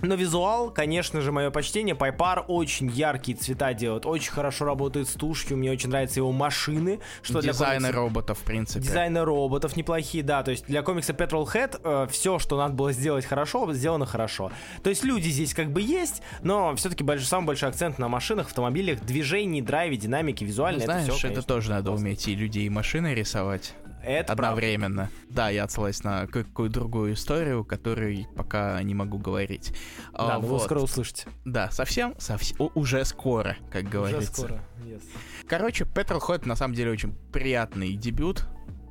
Но 0.00 0.16
визуал, 0.16 0.70
конечно 0.72 1.20
же, 1.20 1.30
мое 1.30 1.50
почтение. 1.50 1.94
Пайпар 1.94 2.44
очень 2.48 2.88
яркие 2.90 3.38
цвета 3.38 3.72
делает, 3.72 4.04
очень 4.04 4.32
хорошо 4.32 4.64
работает 4.64 5.08
с 5.08 5.12
тушью. 5.12 5.56
Мне 5.56 5.70
очень 5.70 5.90
нравятся 5.90 6.18
его 6.20 6.32
машины, 6.32 6.98
что 7.22 7.40
для 7.40 7.52
Дизайны 7.52 7.88
комикса- 7.88 7.92
роботов, 7.92 8.38
в 8.38 8.42
принципе. 8.42 8.80
Дизайны 8.80 9.22
роботов 9.24 9.76
неплохие, 9.76 10.24
да. 10.24 10.42
То 10.42 10.50
есть 10.50 10.66
для 10.66 10.82
комикса 10.82 11.12
Petrolhead 11.12 12.08
все, 12.10 12.38
что 12.40 12.56
надо 12.56 12.74
было 12.74 12.92
сделать 12.92 13.24
хорошо, 13.24 13.72
сделано 13.72 14.06
хорошо. 14.06 14.50
То 14.82 14.90
есть 14.90 15.04
люди 15.04 15.28
здесь 15.28 15.54
как 15.54 15.70
бы 15.72 15.80
есть, 15.80 16.22
но 16.42 16.74
все-таки 16.74 17.04
больш... 17.04 17.24
самый 17.26 17.46
большой 17.46 17.68
акцент 17.68 17.98
на 17.98 18.08
машинах, 18.08 18.48
автомобилях, 18.48 19.00
движении, 19.00 19.60
драйве, 19.60 19.96
динамике, 19.96 20.44
Ну, 20.44 20.48
визуально. 20.48 20.80
знаешь, 20.80 21.04
это, 21.06 21.12
это 21.12 21.20
конечно, 21.28 21.42
тоже 21.42 21.70
надо 21.70 21.90
классно. 21.90 22.06
уметь 22.06 22.26
и 22.26 22.34
людей, 22.34 22.66
и 22.66 22.70
машины 22.70 23.14
рисовать 23.14 23.74
Это 24.04 24.34
правда. 24.34 24.48
одновременно. 24.48 25.10
Да, 25.30 25.48
я 25.50 25.64
отсылаюсь 25.64 26.02
на 26.04 26.26
какую 26.26 26.70
другую 26.70 27.14
историю, 27.14 27.64
которой 27.64 28.26
пока 28.36 28.82
не 28.82 28.94
могу 28.94 29.18
говорить. 29.18 29.74
А, 30.12 30.28
Да, 30.28 30.38
вы 30.38 30.48
вот. 30.48 30.62
скоро 30.64 30.80
услышите. 30.80 31.28
Да, 31.44 31.70
совсем, 31.70 32.14
совсем, 32.18 32.70
уже 32.74 33.04
скоро, 33.04 33.56
как 33.70 33.82
Уже 33.84 33.90
говорится. 33.90 34.32
скоро. 34.32 34.60
Yes. 34.84 35.02
Короче, 35.48 35.84
Petrolhead 35.84 36.46
на 36.46 36.56
самом 36.56 36.74
деле 36.74 36.90
очень 36.90 37.14
приятный 37.32 37.94
дебют, 37.94 38.46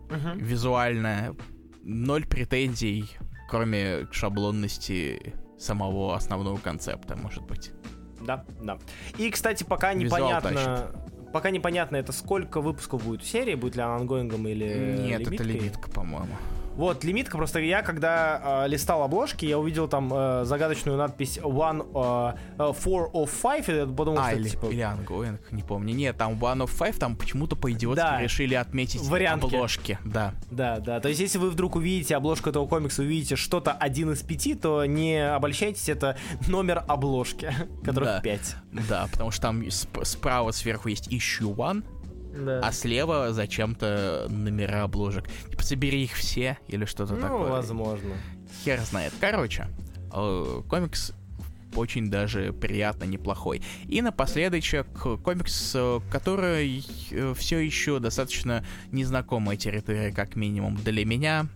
Мгм. 0.09 0.37
визуально 0.39 1.35
ноль 1.83 2.25
претензий, 2.25 3.09
кроме 3.49 4.07
шаблонности 4.11 5.33
самого 5.59 6.15
основного 6.15 6.57
концепта, 6.57 7.15
может 7.15 7.43
быть. 7.43 7.71
Да, 8.21 8.45
да. 8.61 8.77
И, 9.17 9.29
кстати, 9.31 9.63
пока 9.63 9.93
Визуал 9.93 10.21
непонятно... 10.29 10.91
Пока 11.31 11.49
непонятно, 11.49 11.95
это 11.95 12.11
сколько 12.11 12.61
выпусков 12.61 13.03
будет 13.05 13.23
серии, 13.23 13.55
будет 13.55 13.75
ли 13.75 13.81
она 13.81 13.95
ангоингом 13.95 14.47
или 14.47 14.97
Нет, 14.99 15.21
это 15.21 15.29
лимиткой. 15.31 15.47
лимитка, 15.47 15.89
по-моему. 15.89 16.35
Вот, 16.75 17.03
лимитка, 17.03 17.37
просто 17.37 17.59
я, 17.59 17.81
когда 17.83 18.63
э, 18.65 18.67
листал 18.69 19.03
обложки, 19.03 19.45
я 19.45 19.59
увидел 19.59 19.87
там 19.87 20.11
э, 20.13 20.45
загадочную 20.45 20.97
надпись 20.97 21.37
One 21.37 21.85
э, 21.93 22.37
э, 22.57 22.61
Four 22.71 23.11
of 23.11 23.29
Five, 23.43 23.71
и 23.71 23.77
я 23.77 23.85
подумал, 23.85 24.19
а, 24.19 24.29
что 24.29 24.35
или, 24.37 24.47
это 24.47 24.51
типа... 24.51 24.65
или 24.71 24.81
Ongoing, 24.83 25.37
не 25.51 25.63
помню. 25.63 25.93
Нет, 25.93 26.17
там 26.17 26.33
One 26.33 26.63
of 26.65 26.71
Five, 26.75 26.97
там 26.97 27.15
почему-то 27.15 27.55
по-идиотски 27.55 28.01
Да. 28.01 28.21
решили 28.21 28.55
отметить 28.55 29.01
Вариантки. 29.01 29.53
обложки. 29.53 29.99
Да. 30.05 30.33
Да, 30.49 30.79
да. 30.79 30.99
То 31.01 31.09
есть, 31.09 31.19
если 31.21 31.37
вы 31.37 31.49
вдруг 31.51 31.75
увидите 31.75 32.15
обложку 32.15 32.49
этого 32.49 32.65
комикса, 32.67 33.01
увидите 33.03 33.35
что-то 33.35 33.73
один 33.73 34.11
из 34.13 34.21
пяти, 34.23 34.55
то 34.55 34.85
не 34.85 35.17
обольщайтесь, 35.17 35.89
это 35.89 36.17
номер 36.47 36.83
обложки, 36.87 37.53
которых 37.83 38.09
Да. 38.09 38.21
пять. 38.21 38.55
Да, 38.71 39.07
потому 39.11 39.31
что 39.31 39.41
там 39.43 39.61
сп- 39.63 40.05
справа 40.05 40.51
сверху 40.51 40.87
есть 40.87 41.09
Issue 41.09 41.53
One, 41.55 41.83
Да. 42.33 42.59
а 42.63 42.71
слева 42.71 43.33
зачем-то 43.33 44.27
номера 44.29 44.83
обложек. 44.83 45.27
Типа 45.49 45.63
собери 45.63 46.03
их 46.03 46.13
все 46.13 46.57
или 46.67 46.85
что-то 46.85 47.15
ну, 47.15 47.21
такое. 47.21 47.49
возможно. 47.49 48.13
Хер 48.63 48.79
знает. 48.81 49.13
Короче, 49.19 49.67
э, 50.13 50.61
комикс 50.69 51.13
очень 51.75 52.09
даже 52.09 52.53
приятно 52.53 53.05
неплохой. 53.05 53.61
И 53.87 54.01
напоследочек 54.01 54.87
комикс, 55.23 55.73
э, 55.75 55.99
который 56.09 56.85
все 57.35 57.59
еще 57.59 57.99
достаточно 57.99 58.65
незнакомая 58.91 59.57
территория, 59.57 60.11
как 60.11 60.35
минимум 60.35 60.75
для 60.75 61.05
меня, 61.05 61.47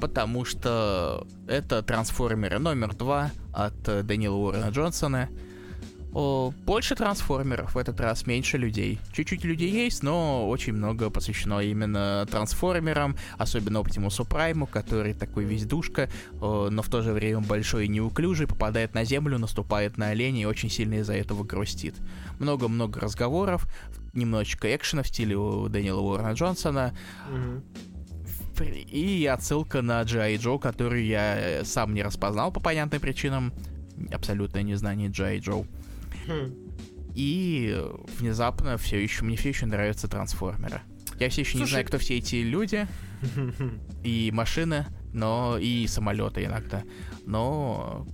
потому 0.00 0.44
что 0.44 1.26
это 1.48 1.82
трансформеры 1.82 2.58
номер 2.58 2.94
два 2.94 3.30
от 3.52 3.88
э, 3.88 4.02
Дэниела 4.02 4.34
Уоррена 4.34 4.68
Джонсона. 4.70 5.28
О, 6.14 6.52
больше 6.64 6.94
трансформеров, 6.94 7.74
в 7.74 7.78
этот 7.78 8.00
раз 8.00 8.24
меньше 8.26 8.56
людей. 8.56 9.00
Чуть-чуть 9.12 9.42
людей 9.44 9.70
есть, 9.70 10.04
но 10.04 10.48
очень 10.48 10.72
много 10.72 11.10
посвящено 11.10 11.58
именно 11.58 12.24
трансформерам, 12.30 13.16
особенно 13.36 13.80
Оптимусу 13.80 14.24
Прайму, 14.24 14.66
который 14.66 15.12
такой 15.12 15.44
весь 15.44 15.66
душка, 15.66 16.08
о, 16.40 16.70
но 16.70 16.82
в 16.82 16.88
то 16.88 17.02
же 17.02 17.12
время 17.12 17.40
большой 17.40 17.86
и 17.86 17.88
неуклюжий, 17.88 18.46
попадает 18.46 18.94
на 18.94 19.04
землю, 19.04 19.38
наступает 19.38 19.98
на 19.98 20.10
оленя 20.10 20.42
и 20.42 20.44
очень 20.44 20.70
сильно 20.70 20.94
из-за 20.94 21.14
этого 21.14 21.42
грустит. 21.42 21.96
Много-много 22.38 23.00
разговоров, 23.00 23.66
немножечко 24.12 24.74
экшена 24.74 25.02
в 25.02 25.08
стиле 25.08 25.36
у 25.36 25.68
Дэниела 25.68 26.00
Уоррена 26.00 26.34
Джонсона, 26.34 26.94
и 28.60 29.26
отсылка 29.26 29.82
на 29.82 30.04
G.I. 30.04 30.36
Джо, 30.36 30.58
который 30.58 31.06
я 31.06 31.64
сам 31.64 31.92
не 31.92 32.04
распознал 32.04 32.52
по 32.52 32.60
понятным 32.60 33.00
причинам. 33.00 33.52
Абсолютное 34.12 34.62
незнание 34.62 35.08
G.I. 35.08 35.40
Джо. 35.40 35.64
И 37.14 37.80
внезапно 38.18 38.76
все 38.76 39.00
еще 39.02 39.24
мне 39.24 39.36
все 39.36 39.50
еще 39.50 39.66
нравятся 39.66 40.08
трансформеры. 40.08 40.80
Я 41.20 41.28
все 41.28 41.42
еще 41.42 41.52
не 41.54 41.58
Слушай- 41.60 41.70
знаю, 41.70 41.86
кто 41.86 41.98
все 41.98 42.18
эти 42.18 42.36
люди 42.36 42.88
и 44.02 44.30
машины, 44.32 44.86
но 45.12 45.56
и 45.58 45.86
самолеты 45.86 46.44
иногда. 46.44 46.82
Но 47.24 48.04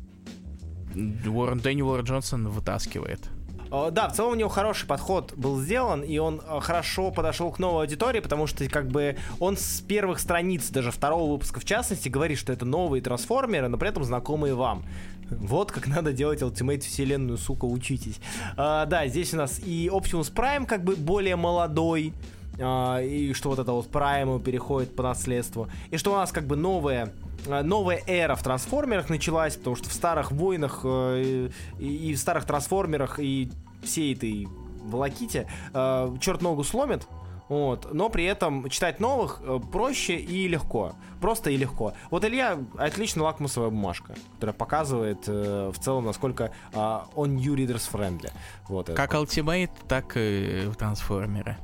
Уоррен 0.95 1.61
Дэнни 1.61 1.82
Уоррен 1.82 2.05
Джонсон 2.05 2.49
вытаскивает. 2.49 3.31
Да, 3.70 4.09
в 4.09 4.16
целом 4.16 4.32
у 4.32 4.35
него 4.35 4.49
хороший 4.49 4.87
подход 4.87 5.32
был 5.37 5.61
сделан, 5.61 6.03
и 6.03 6.19
он 6.19 6.41
э, 6.45 6.59
хорошо 6.61 7.12
подошел 7.12 7.53
к 7.53 7.61
новой 7.61 7.82
аудитории, 7.85 8.19
потому 8.19 8.49
что 8.49 8.69
как 8.69 8.89
бы 8.89 9.16
он 9.39 9.57
с 9.57 9.81
первых 9.81 10.19
страниц, 10.19 10.70
даже 10.70 10.91
второго 10.91 11.31
выпуска 11.31 11.61
в 11.61 11.65
частности, 11.65 12.09
говорит, 12.09 12.37
что 12.37 12.53
это 12.53 12.65
новые 12.65 13.01
трансформеры, 13.01 13.69
но 13.69 13.78
при 13.78 13.89
этом 13.91 14.03
знакомые 14.03 14.57
вам. 14.57 14.85
Вот 15.31 15.73
как 15.73 15.86
надо 15.86 16.12
делать 16.12 16.43
Ultimate 16.43 16.81
вселенную, 16.81 17.39
сука, 17.39 17.65
учитесь. 17.65 18.20
А, 18.57 18.86
да, 18.86 19.07
здесь 19.07 19.32
у 19.35 19.36
нас 19.36 19.59
и 19.59 19.89
Optimus 19.93 20.32
Prime 20.32 20.66
как 20.66 20.85
бы 20.85 20.97
более 20.97 21.36
молодой, 21.36 22.12
а, 22.59 23.01
и 23.01 23.32
что 23.32 23.51
вот 23.51 23.59
это 23.59 23.73
вот 23.73 23.89
Прайму 23.89 24.39
переходит 24.39 24.94
по 24.94 25.02
наследству, 25.02 25.69
и 25.90 25.97
что 25.97 26.12
у 26.12 26.16
нас 26.16 26.32
как 26.32 26.47
бы 26.47 26.57
новая 26.57 27.12
а, 27.48 27.62
новая 27.62 28.02
эра 28.07 28.35
в 28.35 28.43
трансформерах 28.43 29.09
началась, 29.09 29.57
потому 29.57 29.77
что 29.77 29.89
в 29.89 29.93
старых 29.93 30.32
войнах 30.32 30.81
э, 30.85 31.48
и, 31.78 32.11
и 32.11 32.15
в 32.15 32.19
старых 32.19 32.44
трансформерах 32.44 33.19
и 33.19 33.51
всей 33.82 34.15
этой 34.15 34.47
волоките 34.82 35.48
э, 35.73 36.16
черт 36.20 36.43
ногу 36.43 36.65
сломит, 36.65 37.07
вот, 37.51 37.93
но 37.93 38.09
при 38.11 38.27
этом 38.27 38.69
читать 38.69 39.01
новых 39.01 39.43
э, 39.43 39.59
проще 39.73 40.15
и 40.15 40.47
легко. 40.47 40.93
Просто 41.21 41.51
и 41.51 41.57
легко. 41.57 41.95
Вот 42.09 42.25
Илья 42.25 42.61
отлично 42.79 43.25
лакмусовая 43.25 43.71
бумажка, 43.71 44.15
которая 44.35 44.55
показывает 44.55 45.25
э, 45.27 45.73
в 45.75 45.79
целом, 45.81 46.05
насколько 46.05 46.53
э, 46.73 46.99
он 47.17 47.35
new 47.35 47.57
readers 47.57 47.91
friendly. 47.93 48.31
Вот. 48.69 48.95
Как 48.95 49.15
Ultimate, 49.15 49.73
так 49.89 50.13
и 50.15 50.71
трансформеры. 50.79 51.57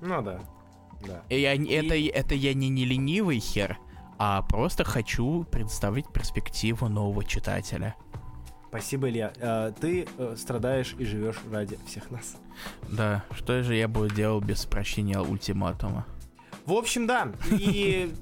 Ну 0.00 0.22
да. 0.22 0.40
Да. 1.06 1.20
И 1.28 1.38
я, 1.38 1.54
это, 1.54 1.94
это 1.94 2.34
я 2.34 2.54
не, 2.54 2.70
не 2.70 2.86
ленивый 2.86 3.38
хер, 3.38 3.78
а 4.16 4.40
просто 4.40 4.84
хочу 4.84 5.44
представить 5.44 6.10
перспективу 6.10 6.88
нового 6.88 7.22
читателя. 7.22 7.94
Спасибо, 8.68 9.08
Илья. 9.08 9.32
Э, 9.36 9.72
ты 9.80 10.06
э, 10.18 10.34
страдаешь 10.36 10.94
и 10.98 11.04
живешь 11.04 11.36
ради 11.50 11.78
всех 11.86 12.10
нас. 12.10 12.36
Да, 12.90 13.24
что 13.32 13.62
же 13.62 13.74
я 13.74 13.88
буду 13.88 14.12
делать 14.14 14.44
без 14.44 14.64
прощения 14.66 15.18
ультиматума? 15.20 16.06
В 16.64 16.72
общем, 16.72 17.06
да. 17.06 17.28
И... 17.50 18.12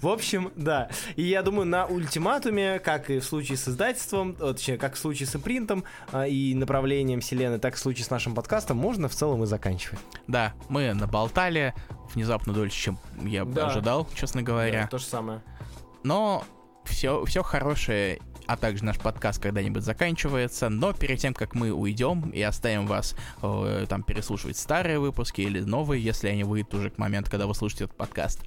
В 0.00 0.08
общем, 0.08 0.50
да. 0.56 0.88
И 1.16 1.24
я 1.24 1.42
думаю, 1.42 1.66
на 1.66 1.84
ультиматуме, 1.84 2.78
как 2.78 3.10
и 3.10 3.18
в 3.18 3.24
случае 3.24 3.58
с 3.58 3.68
издательством, 3.68 4.34
э, 4.40 4.52
точнее, 4.54 4.78
как 4.78 4.94
в 4.94 4.98
случае 4.98 5.26
с 5.26 5.36
импринтом 5.36 5.84
и 6.26 6.54
направлением 6.54 7.20
вселенной, 7.20 7.58
так 7.58 7.74
и 7.74 7.76
в 7.76 7.80
случае 7.80 8.04
с 8.06 8.10
нашим 8.10 8.34
подкастом, 8.34 8.78
можно 8.78 9.08
в 9.08 9.14
целом 9.14 9.42
и 9.42 9.46
заканчивать. 9.46 9.98
Да, 10.26 10.54
мы 10.70 10.94
наболтали 10.94 11.74
внезапно 12.14 12.54
дольше, 12.54 12.80
чем 12.82 12.98
я 13.22 13.44
бы 13.44 13.52
Да. 13.52 13.66
ожидал, 13.66 14.08
честно 14.14 14.42
говоря. 14.42 14.82
Да, 14.84 14.88
то 14.88 14.98
же 14.98 15.04
самое. 15.04 15.42
Но 16.02 16.44
все, 16.84 17.24
все 17.26 17.42
хорошее 17.42 18.20
а 18.48 18.56
также 18.56 18.82
наш 18.82 18.98
подкаст 18.98 19.40
когда-нибудь 19.40 19.84
заканчивается. 19.84 20.70
Но 20.70 20.94
перед 20.94 21.18
тем, 21.20 21.34
как 21.34 21.54
мы 21.54 21.70
уйдем 21.70 22.30
и 22.30 22.40
оставим 22.40 22.86
вас 22.86 23.14
э, 23.42 23.86
там 23.88 24.02
переслушивать 24.02 24.56
старые 24.56 24.98
выпуски 24.98 25.42
или 25.42 25.60
новые, 25.60 26.02
если 26.02 26.28
они 26.28 26.44
выйдут 26.44 26.74
уже 26.74 26.90
к 26.90 26.98
моменту, 26.98 27.30
когда 27.30 27.46
вы 27.46 27.54
слушаете 27.54 27.84
этот 27.84 27.96
подкаст, 27.96 28.40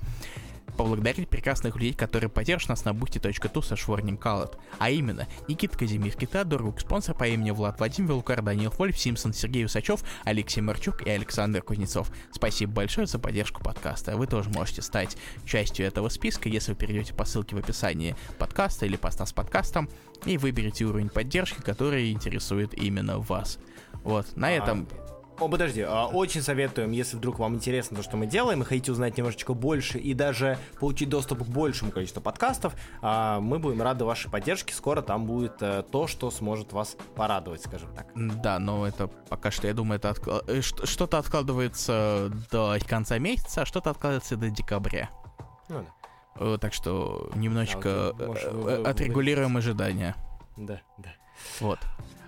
поблагодарить 0.71 1.29
прекрасных 1.29 1.75
людей, 1.75 1.93
которые 1.93 2.29
поддержат 2.29 2.69
нас 2.69 2.85
на 2.85 2.89
boosty.tu 2.89 3.61
со 3.61 3.75
шворнем 3.75 4.17
Калат. 4.17 4.57
А 4.79 4.89
именно, 4.89 5.27
Никита 5.47 5.77
Казимир, 5.77 6.15
Кита 6.15 6.43
Доргук, 6.43 6.79
спонсор 6.79 7.15
по 7.15 7.27
имени 7.27 7.51
Влад 7.51 7.79
Вадим, 7.79 8.07
Велукар, 8.07 8.41
Данил 8.41 8.73
Вольф, 8.77 8.97
Симпсон, 8.97 9.33
Сергей 9.33 9.65
Усачев, 9.65 10.03
Алексей 10.23 10.61
Марчук 10.61 11.05
и 11.05 11.09
Александр 11.09 11.61
Кузнецов. 11.61 12.11
Спасибо 12.31 12.73
большое 12.73 13.07
за 13.07 13.19
поддержку 13.19 13.63
подкаста. 13.63 14.17
Вы 14.17 14.27
тоже 14.27 14.49
можете 14.49 14.81
стать 14.81 15.17
частью 15.45 15.85
этого 15.85 16.09
списка, 16.09 16.49
если 16.49 16.71
вы 16.71 16.77
перейдете 16.77 17.13
по 17.13 17.25
ссылке 17.25 17.55
в 17.55 17.59
описании 17.59 18.15
подкаста 18.37 18.85
или 18.85 18.95
поста 18.95 19.25
с 19.25 19.33
подкастом 19.33 19.89
и 20.25 20.37
выберете 20.37 20.85
уровень 20.85 21.09
поддержки, 21.09 21.61
который 21.61 22.11
интересует 22.11 22.73
именно 22.73 23.19
вас. 23.19 23.59
Вот, 24.03 24.35
на 24.35 24.47
А, 24.47 24.51
этом 24.51 24.87
О, 25.41 25.47
подожди, 25.49 25.81
а, 25.81 26.05
очень 26.05 26.43
советуем, 26.43 26.91
если 26.91 27.17
вдруг 27.17 27.39
вам 27.39 27.55
интересно 27.55 27.97
то, 27.97 28.03
что 28.03 28.15
мы 28.15 28.27
делаем, 28.27 28.61
и 28.61 28.65
хотите 28.65 28.91
узнать 28.91 29.17
немножечко 29.17 29.55
больше 29.55 29.97
и 29.97 30.13
даже 30.13 30.59
получить 30.79 31.09
доступ 31.09 31.39
к 31.39 31.47
большему 31.47 31.91
количеству 31.91 32.21
подкастов, 32.21 32.75
а, 33.01 33.39
мы 33.39 33.57
будем 33.57 33.81
рады 33.81 34.05
вашей 34.05 34.29
поддержке. 34.29 34.71
Скоро 34.75 35.01
там 35.01 35.25
будет 35.25 35.53
э, 35.61 35.81
то, 35.91 36.05
что 36.05 36.29
сможет 36.29 36.73
вас 36.73 36.95
порадовать, 37.15 37.63
скажем 37.63 37.89
так. 37.95 38.05
Да, 38.15 38.59
но 38.59 38.85
это 38.87 39.07
пока 39.07 39.49
что, 39.49 39.65
я 39.65 39.73
думаю, 39.73 39.97
это 39.97 40.09
откла- 40.11 40.43
э, 40.47 40.61
что-то 40.61 41.17
откладывается 41.17 42.31
до 42.51 42.77
конца 42.87 43.17
месяца, 43.17 43.63
а 43.63 43.65
что-то 43.65 43.89
откладывается 43.89 44.35
до 44.37 44.51
декабря. 44.51 45.09
Ну 45.69 45.79
да. 45.79 45.85
Э, 46.35 46.57
Так 46.61 46.71
что 46.71 47.31
немножечко 47.33 48.09
окей, 48.09 48.27
может, 48.27 48.43
э, 48.45 48.51
вы- 48.51 48.77
вы- 48.77 48.87
отрегулируем 48.87 49.57
ожидания. 49.57 50.15
Да, 50.55 50.81
да. 50.99 51.09
Вот. 51.59 51.79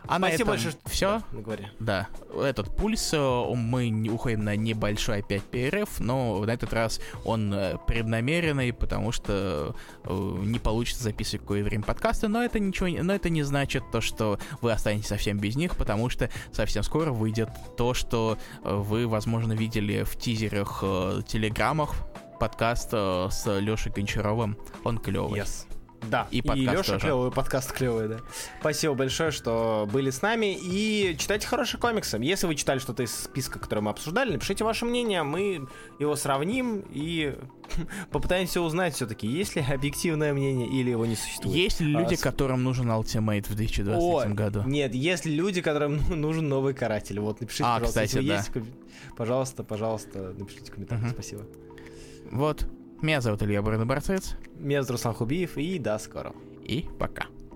А 0.08 0.20
на 0.20 0.28
Спасибо 0.28 0.34
этом 0.34 0.48
большое, 0.48 0.72
что- 0.72 0.90
все. 0.90 1.22
Да, 1.32 1.40
говори. 1.40 1.68
Да, 1.80 2.08
этот 2.42 2.76
пульс, 2.76 3.12
э, 3.14 3.18
мы 3.56 4.10
уходим 4.12 4.44
на 4.44 4.56
небольшой 4.56 5.20
опять 5.20 5.44
перерыв, 5.44 6.00
но 6.00 6.44
на 6.44 6.52
этот 6.52 6.74
раз 6.74 7.00
он 7.26 7.54
э, 7.54 7.78
преднамеренный, 7.88 8.74
потому 8.74 9.12
что 9.12 9.76
э, 10.04 10.36
не 10.44 10.60
получится 10.60 11.04
записывать 11.04 11.42
какое 11.42 11.64
время 11.64 11.84
подкасты, 11.84 12.28
но 12.28 12.44
это 12.44 12.60
ничего, 12.60 12.88
не- 12.90 13.02
но 13.02 13.14
это 13.14 13.30
не 13.30 13.44
значит 13.44 13.84
то, 13.92 14.02
что 14.02 14.40
вы 14.62 14.72
останетесь 14.74 15.08
совсем 15.08 15.38
без 15.40 15.56
них, 15.56 15.76
потому 15.78 16.10
что 16.10 16.30
совсем 16.52 16.84
скоро 16.84 17.12
выйдет 17.12 17.50
то, 17.78 17.94
что 17.94 18.38
вы, 18.64 19.08
возможно, 19.08 19.54
видели 19.54 20.04
в 20.04 20.18
тизерах, 20.18 20.82
телеграммах 21.28 21.94
подкаста 22.40 23.30
с 23.32 23.46
Лешей 23.60 23.92
Гончаровым. 23.92 24.58
Он 24.84 24.98
клевый. 24.98 25.40
Yes. 25.40 25.66
Да, 26.10 26.28
И 26.32 26.40
и, 26.40 26.42
подкаст 26.42 26.72
Леша 26.78 26.94
тоже. 26.94 27.00
клевый, 27.00 27.32
подкаст 27.32 27.72
клевый, 27.72 28.08
да. 28.08 28.18
Спасибо 28.60 28.94
большое, 28.94 29.32
что 29.32 29.88
были 29.92 30.10
с 30.10 30.22
нами. 30.22 30.58
И 30.62 31.16
читайте 31.18 31.48
хорошие 31.48 31.80
комиксы. 31.80 32.18
Если 32.22 32.46
вы 32.48 32.56
читали 32.56 32.80
что-то 32.80 33.04
из 33.04 33.14
списка, 33.14 33.60
который 33.60 33.80
мы 33.80 33.92
обсуждали, 33.92 34.34
напишите 34.34 34.64
ваше 34.64 34.86
мнение, 34.86 35.24
мы 35.24 35.68
его 36.00 36.16
сравним 36.16 36.84
и 36.92 37.36
попытаемся 38.12 38.62
узнать 38.62 38.96
все-таки, 38.96 39.28
есть 39.28 39.56
ли 39.56 39.64
объективное 39.68 40.34
мнение 40.34 40.68
или 40.68 40.90
его 40.92 41.06
не 41.06 41.16
существует. 41.16 41.56
Есть 41.56 41.80
ли 41.80 41.88
люди, 41.88 42.16
А, 42.16 42.24
которым 42.24 42.64
нужен 42.64 42.90
Ultimate 42.90 43.50
в 43.50 43.56
2023 43.56 44.32
О, 44.32 44.36
году? 44.36 44.64
Нет, 44.64 44.94
есть 44.94 45.26
ли 45.26 45.36
люди, 45.36 45.62
которым 45.62 46.00
ну, 46.10 46.16
нужен 46.16 46.48
новый 46.50 46.74
каратель? 46.74 47.20
Вот, 47.20 47.42
напишите, 47.42 47.64
А, 47.64 47.76
пожалуйста, 47.80 48.02
кстати, 48.06 48.24
если 48.24 48.28
да. 48.28 48.36
есть, 48.38 48.52
пожалуйста, 49.18 49.64
пожалуйста, 49.64 50.34
напишите 50.38 50.72
комментарий. 50.72 51.04
Мгм. 51.04 51.12
Спасибо. 51.14 51.44
Вот. 52.32 52.66
Меня 53.04 53.20
зовут 53.20 53.44
Илья 53.44 53.62
Бородоборцец. 53.62 54.38
Меня 54.58 54.82
зовут 54.82 54.92
Руслан 54.92 55.14
Хубиев, 55.14 55.58
и 55.58 55.78
до 55.78 55.98
скорого. 56.00 56.38
И 56.64 56.86
пока. 56.98 57.26